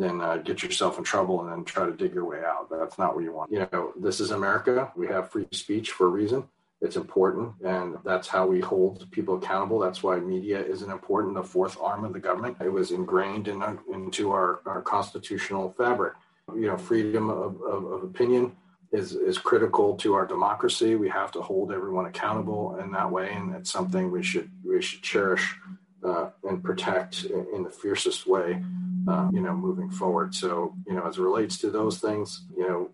then 0.01 0.21
uh, 0.21 0.37
get 0.37 0.63
yourself 0.63 0.97
in 0.97 1.03
trouble 1.03 1.41
and 1.41 1.51
then 1.51 1.63
try 1.63 1.85
to 1.85 1.91
dig 1.91 2.13
your 2.13 2.25
way 2.25 2.41
out. 2.45 2.69
That's 2.69 2.97
not 2.97 3.15
what 3.15 3.23
you 3.23 3.33
want. 3.33 3.51
You 3.51 3.67
know, 3.71 3.93
this 3.99 4.19
is 4.19 4.31
America. 4.31 4.91
We 4.95 5.07
have 5.07 5.31
free 5.31 5.47
speech 5.51 5.91
for 5.91 6.07
a 6.07 6.09
reason. 6.09 6.47
It's 6.81 6.95
important, 6.95 7.55
and 7.65 7.97
that's 8.05 8.29
how 8.29 8.47
we 8.47 8.61
hold 8.61 9.09
people 9.11 9.35
accountable. 9.35 9.79
That's 9.79 10.01
why 10.01 10.17
media 10.19 10.63
isn't 10.63 10.89
important, 10.89 11.35
the 11.35 11.43
fourth 11.43 11.77
arm 11.81 12.05
of 12.05 12.13
the 12.13 12.19
government. 12.19 12.55
It 12.61 12.71
was 12.71 12.91
ingrained 12.91 13.49
in, 13.49 13.61
into 13.91 14.31
our, 14.31 14.61
our 14.65 14.81
constitutional 14.81 15.73
fabric. 15.77 16.13
You 16.55 16.67
know, 16.67 16.77
freedom 16.77 17.29
of, 17.29 17.61
of, 17.61 17.83
of 17.83 18.03
opinion 18.03 18.55
is, 18.93 19.13
is 19.13 19.37
critical 19.37 19.95
to 19.97 20.13
our 20.13 20.25
democracy. 20.25 20.95
We 20.95 21.09
have 21.09 21.31
to 21.33 21.41
hold 21.41 21.73
everyone 21.73 22.05
accountable 22.05 22.77
in 22.77 22.91
that 22.91 23.11
way, 23.11 23.33
and 23.33 23.53
it's 23.55 23.71
something 23.71 24.09
we 24.09 24.23
should 24.23 24.49
we 24.63 24.81
should 24.81 25.01
cherish 25.01 25.55
uh, 26.03 26.29
and 26.43 26.63
protect 26.63 27.25
in, 27.25 27.45
in, 27.53 27.63
the 27.63 27.69
fiercest 27.69 28.25
way, 28.25 28.63
uh, 29.09 29.29
you 29.31 29.41
know, 29.41 29.55
moving 29.55 29.89
forward. 29.89 30.35
So, 30.35 30.75
you 30.87 30.93
know, 30.93 31.07
as 31.07 31.17
it 31.17 31.21
relates 31.21 31.57
to 31.59 31.71
those 31.71 31.99
things, 31.99 32.45
you 32.55 32.67
know, 32.67 32.89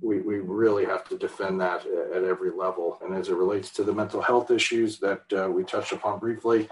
we, 0.00 0.20
we 0.20 0.38
really 0.38 0.84
have 0.84 1.08
to 1.08 1.18
defend 1.18 1.60
that 1.60 1.86
at 2.14 2.24
every 2.24 2.50
level. 2.50 2.98
And 3.02 3.14
as 3.14 3.28
it 3.28 3.34
relates 3.34 3.70
to 3.70 3.84
the 3.84 3.92
mental 3.92 4.22
health 4.22 4.50
issues 4.50 4.98
that 5.00 5.22
uh, 5.32 5.48
we 5.50 5.64
touched 5.64 5.92
upon 5.92 6.18
briefly, 6.18 6.68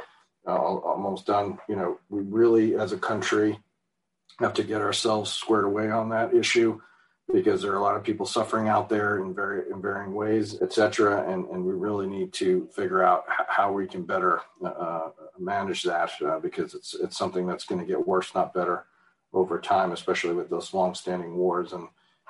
uh, 0.47 0.57
almost 0.57 1.27
done. 1.27 1.59
You 1.69 1.77
know, 1.77 1.99
we 2.09 2.21
really, 2.21 2.77
as 2.77 2.93
a 2.93 2.99
country, 2.99 3.59
have 4.39 4.55
to 4.55 4.65
get 4.65 4.81
ourselves 4.81 5.33
squared 5.33 5.65
away 5.65 5.91
on 5.91 6.11
that 6.11 6.35
issue 6.35 6.81
because 7.33 7.63
there 7.63 7.73
are 7.73 7.79
a 7.79 7.83
lot 7.83 7.97
of 7.97 8.03
people 8.03 8.27
suffering 8.27 8.69
out 8.69 8.89
there 8.89 9.23
in 9.23 9.35
very 9.35 9.71
in 9.71 9.81
varying 9.81 10.15
ways, 10.15 10.61
et 10.63 10.73
cetera, 10.73 11.31
and 11.31 11.47
and 11.49 11.65
we 11.65 11.73
really 11.73 12.07
need 12.07 12.33
to 12.33 12.69
figure 12.75 13.03
out 13.03 13.25
how 13.29 13.73
we 13.73 13.87
can 13.87 14.03
better 14.03 14.41
uh, 14.65 15.11
manage 15.39 15.83
that 15.83 16.11
uh, 16.25 16.39
because 16.39 16.75
it's 16.75 16.95
it's 16.95 17.17
something 17.17 17.47
that's 17.47 17.65
going 17.65 17.81
to 17.81 17.87
get 17.87 18.07
worse, 18.07 18.35
not 18.35 18.53
better, 18.53 18.87
over 19.33 19.61
time, 19.61 19.93
especially 19.93 20.35
with 20.35 20.51
those 20.51 20.75
long-standing 20.75 21.37
wars 21.37 21.73
and 21.73 21.89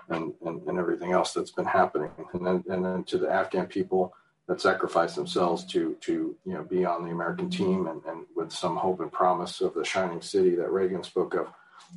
and 0.08 0.34
and, 0.44 0.66
and 0.68 0.78
everything 0.78 1.12
else 1.12 1.32
that's 1.32 1.52
been 1.52 1.64
happening, 1.64 2.10
and 2.32 2.46
then 2.46 2.64
and 2.68 2.84
then 2.84 3.04
to 3.04 3.18
the 3.18 3.30
Afghan 3.30 3.66
people 3.66 4.14
that 4.48 4.60
sacrificed 4.60 5.16
themselves 5.16 5.64
to 5.64 5.96
to 6.00 6.36
you 6.44 6.54
know 6.54 6.62
be 6.62 6.84
on 6.84 7.04
the 7.04 7.10
American 7.10 7.48
team 7.48 7.86
and, 7.86 8.02
and 8.06 8.26
with 8.36 8.52
some 8.52 8.76
hope 8.76 9.00
and 9.00 9.12
promise 9.12 9.60
of 9.60 9.74
the 9.74 9.84
shining 9.84 10.20
city 10.20 10.54
that 10.56 10.70
Reagan 10.70 11.02
spoke 11.02 11.34
of, 11.34 11.48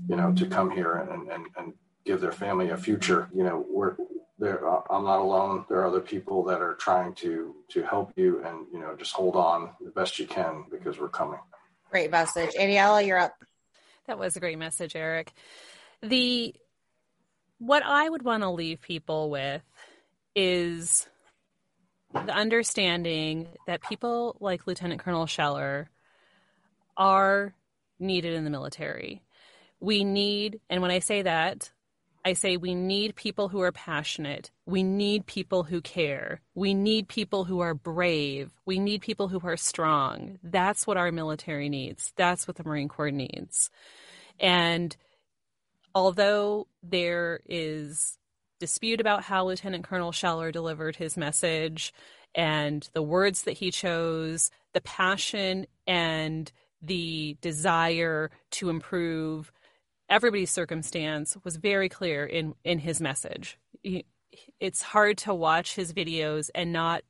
you 0.07 0.15
know, 0.15 0.31
to 0.33 0.45
come 0.45 0.71
here 0.71 0.93
and 0.95 1.31
and, 1.31 1.47
and 1.57 1.73
give 2.05 2.21
their 2.21 2.31
family 2.31 2.69
a 2.69 2.77
future. 2.77 3.29
You 3.33 3.43
know, 3.43 3.65
we're 3.69 3.95
there. 4.39 4.67
Uh, 4.67 4.81
I'm 4.89 5.03
not 5.03 5.19
alone. 5.19 5.65
There 5.69 5.79
are 5.79 5.87
other 5.87 6.01
people 6.01 6.43
that 6.45 6.61
are 6.61 6.75
trying 6.75 7.13
to 7.15 7.55
to 7.69 7.83
help 7.83 8.13
you, 8.15 8.43
and 8.45 8.67
you 8.71 8.79
know, 8.79 8.95
just 8.95 9.13
hold 9.13 9.35
on 9.35 9.71
the 9.81 9.91
best 9.91 10.19
you 10.19 10.27
can 10.27 10.65
because 10.69 10.99
we're 10.99 11.09
coming. 11.09 11.39
Great 11.89 12.11
message, 12.11 12.53
Aniela. 12.55 13.05
You're 13.05 13.17
up. 13.17 13.35
That 14.07 14.19
was 14.19 14.35
a 14.35 14.39
great 14.39 14.59
message, 14.59 14.95
Eric. 14.95 15.31
The 16.01 16.55
what 17.57 17.83
I 17.83 18.07
would 18.07 18.23
want 18.23 18.43
to 18.43 18.49
leave 18.49 18.81
people 18.81 19.29
with 19.29 19.63
is 20.35 21.07
the 22.13 22.33
understanding 22.33 23.47
that 23.67 23.81
people 23.81 24.37
like 24.39 24.67
Lieutenant 24.67 25.01
Colonel 25.01 25.27
Scheller 25.27 25.89
are 26.97 27.53
needed 27.99 28.33
in 28.33 28.43
the 28.43 28.49
military. 28.49 29.21
We 29.79 30.03
need, 30.03 30.59
and 30.69 30.81
when 30.81 30.91
I 30.91 30.99
say 30.99 31.23
that, 31.23 31.71
I 32.27 32.33
say 32.33 32.57
we 32.57 32.73
need 32.73 33.15
people 33.15 33.49
who 33.49 33.61
are 33.61 33.71
passionate. 33.71 34.49
We 34.65 34.81
need 34.81 35.27
people 35.27 35.63
who 35.63 35.79
care. 35.79 36.41
We 36.55 36.73
need 36.73 37.07
people 37.07 37.43
who 37.43 37.59
are 37.59 37.75
brave. 37.75 38.51
We 38.65 38.79
need 38.79 39.01
people 39.01 39.27
who 39.27 39.39
are 39.43 39.55
strong. 39.55 40.39
That's 40.41 40.87
what 40.87 40.97
our 40.97 41.11
military 41.11 41.69
needs. 41.69 42.13
That's 42.15 42.47
what 42.47 42.57
the 42.57 42.63
Marine 42.63 42.89
Corps 42.89 43.11
needs. 43.11 43.69
And 44.39 44.97
although 45.93 46.67
there 46.81 47.41
is 47.45 48.17
dispute 48.59 48.99
about 48.99 49.21
how 49.23 49.45
Lieutenant 49.45 49.83
Colonel 49.83 50.11
Scheller 50.11 50.51
delivered 50.51 50.95
his 50.95 51.17
message 51.17 51.93
and 52.33 52.89
the 52.93 53.03
words 53.03 53.43
that 53.43 53.59
he 53.59 53.69
chose, 53.69 54.49
the 54.73 54.81
passion 54.81 55.67
and 55.85 56.51
the 56.81 57.37
desire 57.41 58.31
to 58.51 58.69
improve 58.69 59.51
everybody's 60.09 60.51
circumstance 60.51 61.37
was 61.43 61.57
very 61.57 61.89
clear 61.89 62.25
in 62.25 62.53
in 62.63 62.79
his 62.79 63.01
message. 63.01 63.57
It's 64.59 64.81
hard 64.81 65.17
to 65.19 65.33
watch 65.33 65.75
his 65.75 65.93
videos 65.93 66.49
and 66.53 66.73
not 66.73 67.03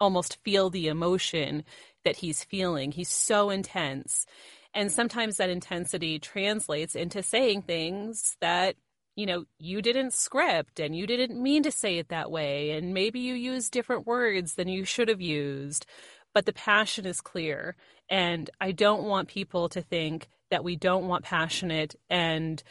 almost 0.00 0.38
feel 0.42 0.70
the 0.70 0.88
emotion 0.88 1.64
that 2.04 2.16
he's 2.16 2.42
feeling. 2.44 2.92
He's 2.92 3.10
so 3.10 3.50
intense. 3.50 4.26
And 4.72 4.90
sometimes 4.90 5.36
that 5.36 5.50
intensity 5.50 6.18
translates 6.18 6.94
into 6.94 7.22
saying 7.22 7.62
things 7.62 8.36
that 8.40 8.76
you 9.16 9.26
know, 9.26 9.44
you 9.58 9.82
didn't 9.82 10.14
script 10.14 10.80
and 10.80 10.96
you 10.96 11.06
didn't 11.06 11.42
mean 11.42 11.62
to 11.64 11.70
say 11.70 11.98
it 11.98 12.08
that 12.08 12.30
way. 12.30 12.70
And 12.70 12.94
maybe 12.94 13.20
you 13.20 13.34
used 13.34 13.72
different 13.72 14.06
words 14.06 14.54
than 14.54 14.68
you 14.68 14.84
should 14.84 15.08
have 15.08 15.20
used, 15.20 15.84
but 16.32 16.46
the 16.46 16.52
passion 16.52 17.04
is 17.04 17.20
clear. 17.20 17.76
And 18.08 18.48
I 18.60 18.72
don't 18.72 19.02
want 19.02 19.28
people 19.28 19.68
to 19.70 19.82
think 19.82 20.28
that 20.50 20.64
we 20.64 20.76
don't 20.76 21.08
want 21.08 21.24
passionate 21.24 21.94
and 22.08 22.62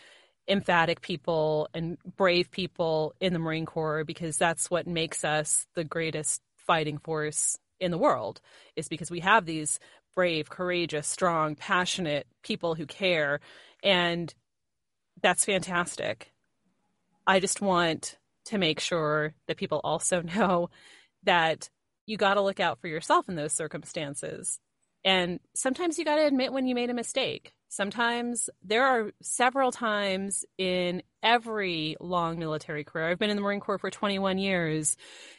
emphatic 0.48 1.02
people 1.02 1.70
and 1.74 1.98
brave 2.18 2.50
people 2.52 3.14
in 3.20 3.34
the 3.34 3.40
Marine 3.40 3.66
Corps 3.66 4.04
because 4.04 4.38
that's 4.38 4.70
what 4.70 4.88
makes 4.88 5.24
us 5.24 5.68
the 5.76 5.84
greatest 5.84 6.42
fighting 6.58 6.98
force 6.98 7.58
in 7.80 7.92
the 7.92 7.98
world 7.98 8.42
is 8.76 8.90
because 8.90 9.10
we 9.10 9.20
have 9.22 9.46
these 9.46 9.80
brave, 10.16 10.50
courageous, 10.50 11.08
strong, 11.08 11.56
passionate 11.56 12.28
people 12.44 12.76
who 12.76 12.86
care 12.86 13.40
and 13.84 14.34
that's 15.22 15.46
fantastic. 15.46 16.34
I 17.28 17.40
just 17.40 17.62
want 17.62 18.18
to 18.46 18.58
make 18.58 18.80
sure 18.80 19.34
that 19.48 19.58
people 19.58 19.82
also 19.84 20.22
know 20.36 20.70
that 21.24 21.70
you 22.06 22.18
got 22.18 22.34
to 22.34 22.42
look 22.42 22.60
out 22.60 22.80
for 22.82 22.88
yourself 22.88 23.30
in 23.30 23.36
those 23.36 23.54
circumstances. 23.54 24.60
And 25.06 25.40
sometimes 25.54 25.98
you 25.98 26.06
got 26.06 26.16
to 26.16 26.26
admit 26.26 26.52
when 26.52 26.68
you 26.68 26.76
made 26.76 26.90
a 26.90 26.96
mistake. 26.96 27.54
Sometimes 27.70 28.50
there 28.64 28.84
are 28.84 29.12
several 29.22 29.72
times 29.72 30.44
in 30.58 31.04
every 31.22 31.96
long 32.00 32.40
military 32.40 32.84
career. 32.84 33.08
I've 33.08 33.20
been 33.20 33.30
in 33.30 33.36
the 33.36 33.44
Marine 33.44 33.60
Corps 33.60 33.78
for 33.78 33.92
21 33.92 34.40
years, 34.40 34.98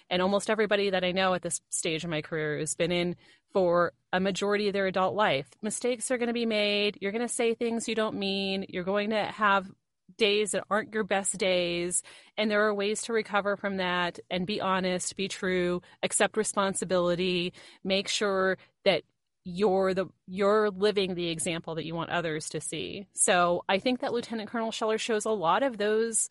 and 0.08 0.22
almost 0.22 0.48
everybody 0.48 0.90
that 0.90 1.02
I 1.02 1.10
know 1.10 1.34
at 1.34 1.42
this 1.42 1.60
stage 1.70 2.04
of 2.04 2.10
my 2.10 2.22
career 2.22 2.58
has 2.58 2.76
been 2.76 2.92
in 2.92 3.16
for 3.52 3.92
a 4.12 4.20
majority 4.20 4.68
of 4.68 4.74
their 4.74 4.86
adult 4.86 5.16
life. 5.16 5.48
Mistakes 5.60 6.10
are 6.12 6.18
going 6.18 6.28
to 6.28 6.32
be 6.32 6.46
made. 6.46 6.98
You're 7.00 7.10
going 7.10 7.26
to 7.26 7.34
say 7.34 7.54
things 7.54 7.88
you 7.88 7.96
don't 7.96 8.16
mean. 8.16 8.64
You're 8.68 8.84
going 8.84 9.10
to 9.10 9.24
have 9.24 9.68
days 10.16 10.52
that 10.52 10.64
aren't 10.70 10.92
your 10.92 11.04
best 11.04 11.38
days 11.38 12.02
and 12.36 12.50
there 12.50 12.66
are 12.66 12.74
ways 12.74 13.00
to 13.02 13.12
recover 13.12 13.56
from 13.56 13.78
that 13.78 14.18
and 14.28 14.46
be 14.46 14.60
honest 14.60 15.16
be 15.16 15.28
true 15.28 15.80
accept 16.02 16.36
responsibility 16.36 17.54
make 17.84 18.06
sure 18.06 18.58
that 18.84 19.02
you're 19.44 19.94
the 19.94 20.06
you're 20.26 20.70
living 20.70 21.14
the 21.14 21.28
example 21.28 21.74
that 21.74 21.86
you 21.86 21.94
want 21.94 22.10
others 22.10 22.48
to 22.50 22.60
see 22.60 23.06
so 23.14 23.64
i 23.68 23.78
think 23.78 24.00
that 24.00 24.12
lieutenant 24.12 24.50
colonel 24.50 24.72
scheller 24.72 24.98
shows 24.98 25.24
a 25.24 25.30
lot 25.30 25.62
of 25.62 25.78
those 25.78 26.28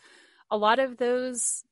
a 0.52 0.58
lot 0.58 0.80
of 0.80 0.98
those 0.98 1.64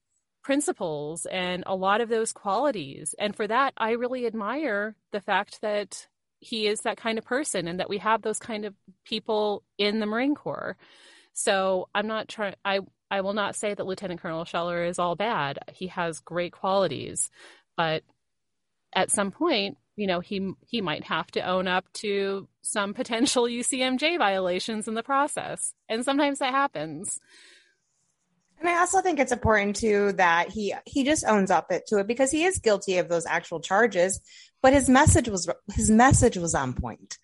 principles 0.43 1.27
and 1.27 1.63
a 1.67 1.75
lot 1.75 2.01
of 2.01 2.09
those 2.09 2.33
qualities 2.33 3.13
and 3.19 3.35
for 3.35 3.47
that 3.47 3.73
i 3.77 3.91
really 3.91 4.25
admire 4.25 4.95
the 5.11 5.21
fact 5.21 5.61
that 5.61 6.07
he 6.39 6.67
is 6.67 6.81
that 6.81 6.97
kind 6.97 7.17
of 7.17 7.25
person 7.25 7.67
and 7.67 7.79
that 7.79 7.89
we 7.89 7.97
have 7.97 8.21
those 8.21 8.39
kind 8.39 8.65
of 8.65 8.73
people 9.05 9.63
in 9.77 9.99
the 9.99 10.05
marine 10.05 10.35
corps 10.35 10.75
so 11.37 11.87
I'm 11.93 12.07
not 12.07 12.27
trying. 12.27 12.55
I 12.65 12.79
I 13.11 13.21
will 13.21 13.33
not 13.33 13.55
say 13.55 13.73
that 13.73 13.85
Lieutenant 13.85 14.19
Colonel 14.21 14.43
Scheller 14.43 14.83
is 14.83 14.97
all 14.97 15.15
bad. 15.15 15.59
He 15.71 15.87
has 15.87 16.19
great 16.19 16.51
qualities, 16.51 17.29
but 17.77 18.03
at 18.93 19.11
some 19.11 19.31
point, 19.31 19.77
you 19.95 20.07
know, 20.07 20.19
he 20.19 20.51
he 20.67 20.81
might 20.81 21.03
have 21.05 21.27
to 21.31 21.41
own 21.41 21.67
up 21.67 21.91
to 21.93 22.47
some 22.61 22.93
potential 22.93 23.45
UCMJ 23.45 24.17
violations 24.17 24.87
in 24.87 24.93
the 24.93 25.03
process, 25.03 25.73
and 25.89 26.05
sometimes 26.05 26.39
that 26.39 26.53
happens. 26.53 27.19
And 28.59 28.67
I 28.67 28.79
also 28.79 29.01
think 29.01 29.19
it's 29.19 29.31
important 29.31 29.75
too 29.75 30.13
that 30.13 30.49
he 30.49 30.73
he 30.85 31.03
just 31.03 31.25
owns 31.25 31.51
up 31.51 31.71
it 31.71 31.87
to 31.87 31.99
it 31.99 32.07
because 32.07 32.31
he 32.31 32.43
is 32.43 32.59
guilty 32.59 32.97
of 32.97 33.09
those 33.09 33.25
actual 33.25 33.59
charges, 33.59 34.19
but 34.61 34.73
his 34.73 34.89
message 34.89 35.29
was 35.29 35.49
his 35.73 35.89
message 35.89 36.37
was 36.37 36.55
on 36.55 36.73
point. 36.73 37.17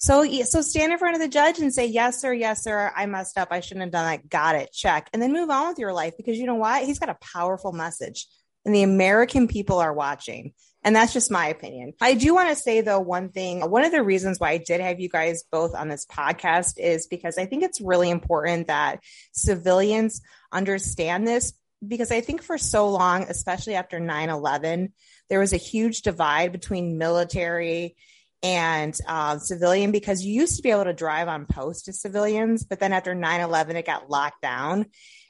So, 0.00 0.24
so 0.44 0.62
stand 0.62 0.92
in 0.92 0.98
front 0.98 1.16
of 1.16 1.20
the 1.20 1.28
judge 1.28 1.58
and 1.58 1.74
say, 1.74 1.86
yes, 1.86 2.20
sir, 2.20 2.32
yes, 2.32 2.62
sir, 2.62 2.92
I 2.94 3.06
messed 3.06 3.36
up. 3.36 3.48
I 3.50 3.58
shouldn't 3.58 3.82
have 3.82 3.90
done 3.90 4.06
that. 4.06 4.28
Got 4.28 4.54
it. 4.54 4.72
Check. 4.72 5.10
And 5.12 5.20
then 5.20 5.32
move 5.32 5.50
on 5.50 5.68
with 5.68 5.78
your 5.80 5.92
life 5.92 6.14
because 6.16 6.38
you 6.38 6.46
know 6.46 6.54
what? 6.54 6.84
He's 6.84 7.00
got 7.00 7.08
a 7.08 7.18
powerful 7.20 7.72
message 7.72 8.28
and 8.64 8.72
the 8.72 8.84
American 8.84 9.48
people 9.48 9.78
are 9.78 9.92
watching. 9.92 10.52
And 10.84 10.94
that's 10.94 11.12
just 11.12 11.30
my 11.30 11.48
opinion. 11.48 11.92
I 12.00 12.14
do 12.14 12.34
want 12.34 12.50
to 12.50 12.56
say 12.56 12.80
though, 12.80 13.00
one 13.00 13.30
thing, 13.30 13.68
one 13.68 13.84
of 13.84 13.92
the 13.92 14.02
reasons 14.02 14.38
why 14.38 14.50
I 14.50 14.58
did 14.58 14.80
have 14.80 15.00
you 15.00 15.08
guys 15.08 15.44
both 15.50 15.74
on 15.74 15.88
this 15.88 16.06
podcast 16.06 16.78
is 16.78 17.06
because 17.06 17.36
I 17.36 17.46
think 17.46 17.64
it's 17.64 17.80
really 17.80 18.10
important 18.10 18.68
that 18.68 19.00
civilians 19.32 20.20
understand 20.52 21.26
this 21.26 21.52
because 21.86 22.10
I 22.10 22.20
think 22.20 22.42
for 22.42 22.58
so 22.58 22.88
long, 22.88 23.24
especially 23.24 23.74
after 23.74 24.00
9 24.00 24.30
11, 24.30 24.92
there 25.28 25.40
was 25.40 25.52
a 25.52 25.58
huge 25.58 26.02
divide 26.02 26.52
between 26.52 26.98
military 26.98 27.96
and 28.42 28.96
uh, 29.06 29.38
civilian 29.38 29.90
because 29.90 30.24
you 30.24 30.32
used 30.32 30.56
to 30.56 30.62
be 30.62 30.70
able 30.70 30.84
to 30.84 30.92
drive 30.92 31.28
on 31.28 31.46
post 31.46 31.88
as 31.88 32.00
civilians, 32.00 32.64
but 32.64 32.80
then 32.80 32.92
after 32.92 33.14
9 33.14 33.40
11, 33.40 33.76
it 33.76 33.86
got 33.86 34.10
locked 34.10 34.42
down. 34.42 34.86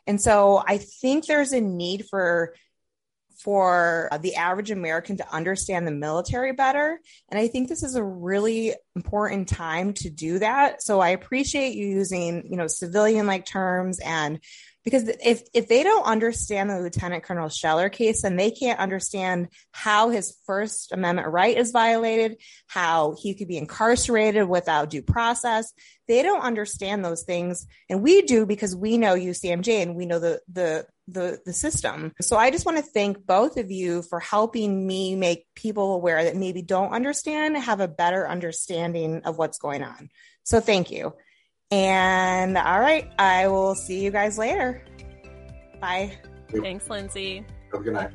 And 0.06 0.20
so 0.20 0.62
I 0.66 0.78
think 0.78 1.26
there's 1.26 1.52
a 1.52 1.60
need 1.60 2.06
for 2.08 2.54
for 3.39 4.09
uh, 4.10 4.19
the 4.19 4.35
average 4.35 4.70
American 4.70 5.16
to 5.16 5.32
understand 5.32 5.86
the 5.86 5.93
military 5.93 6.52
better. 6.52 7.01
And 7.28 7.39
I 7.39 7.48
think 7.48 7.69
this 7.69 7.82
is 7.82 7.94
a 7.94 8.02
really 8.02 8.74
important 8.97 9.48
time 9.48 9.93
to 9.94 10.10
do 10.10 10.40
that. 10.40 10.82
So 10.82 11.01
I 11.01 11.10
appreciate 11.10 11.77
you 11.77 11.86
using, 11.86 12.48
you 12.51 12.56
know, 12.56 12.66
civilian 12.66 13.27
like 13.27 13.47
terms 13.47 14.01
and 14.01 14.40
because 14.85 15.09
if 15.23 15.43
if 15.52 15.69
they 15.69 15.82
don't 15.82 16.06
understand 16.06 16.70
the 16.70 16.81
lieutenant 16.81 17.23
colonel 17.23 17.51
scheller 17.51 17.90
case 17.90 18.23
then 18.23 18.36
they 18.36 18.51
can't 18.51 18.78
understand 18.78 19.48
how 19.70 20.09
his 20.09 20.36
first 20.47 20.93
amendment 20.93 21.28
right 21.28 21.59
is 21.59 21.73
violated 21.73 22.40
how 22.69 23.15
he 23.20 23.35
could 23.35 23.48
be 23.48 23.59
incarcerated 23.59 24.48
without 24.48 24.89
due 24.89 25.02
process 25.02 25.73
they 26.06 26.23
don't 26.23 26.40
understand 26.40 27.05
those 27.05 27.24
things 27.24 27.66
and 27.90 28.02
we 28.02 28.23
do 28.23 28.47
because 28.47 28.74
we 28.74 28.97
know 28.97 29.15
ucmj 29.15 29.82
and 29.82 29.94
we 29.94 30.06
know 30.06 30.20
the 30.20 30.40
the 30.51 30.86
the, 31.09 31.40
the 31.44 31.52
system. 31.52 32.12
So 32.20 32.36
I 32.36 32.51
just 32.51 32.66
want 32.66 32.78
to 32.78 32.82
thank 32.82 33.26
both 33.26 33.56
of 33.56 33.70
you 33.70 34.02
for 34.02 34.20
helping 34.20 34.86
me 34.86 35.16
make 35.16 35.47
people 35.55 35.94
aware 35.94 36.22
that 36.24 36.36
maybe 36.36 36.62
don't 36.62 36.93
understand 36.93 37.56
have 37.56 37.80
a 37.80 37.89
better 37.89 38.28
understanding 38.28 39.22
of 39.24 39.39
what's 39.39 39.59
going 39.59 39.82
on. 39.82 40.10
So 40.44 40.60
thank 40.60 40.90
you. 40.90 41.14
And 41.70 42.56
all 42.56 42.80
right, 42.80 43.10
I 43.18 43.48
will 43.48 43.74
see 43.74 44.02
you 44.02 44.10
guys 44.10 44.39
later. 44.39 44.85
Bye. 45.80 46.18
Thanks, 46.51 46.89
Lindsay. 46.89 47.44
Have 47.72 47.80
a 47.82 47.85
good 47.85 47.93
night. 47.94 48.12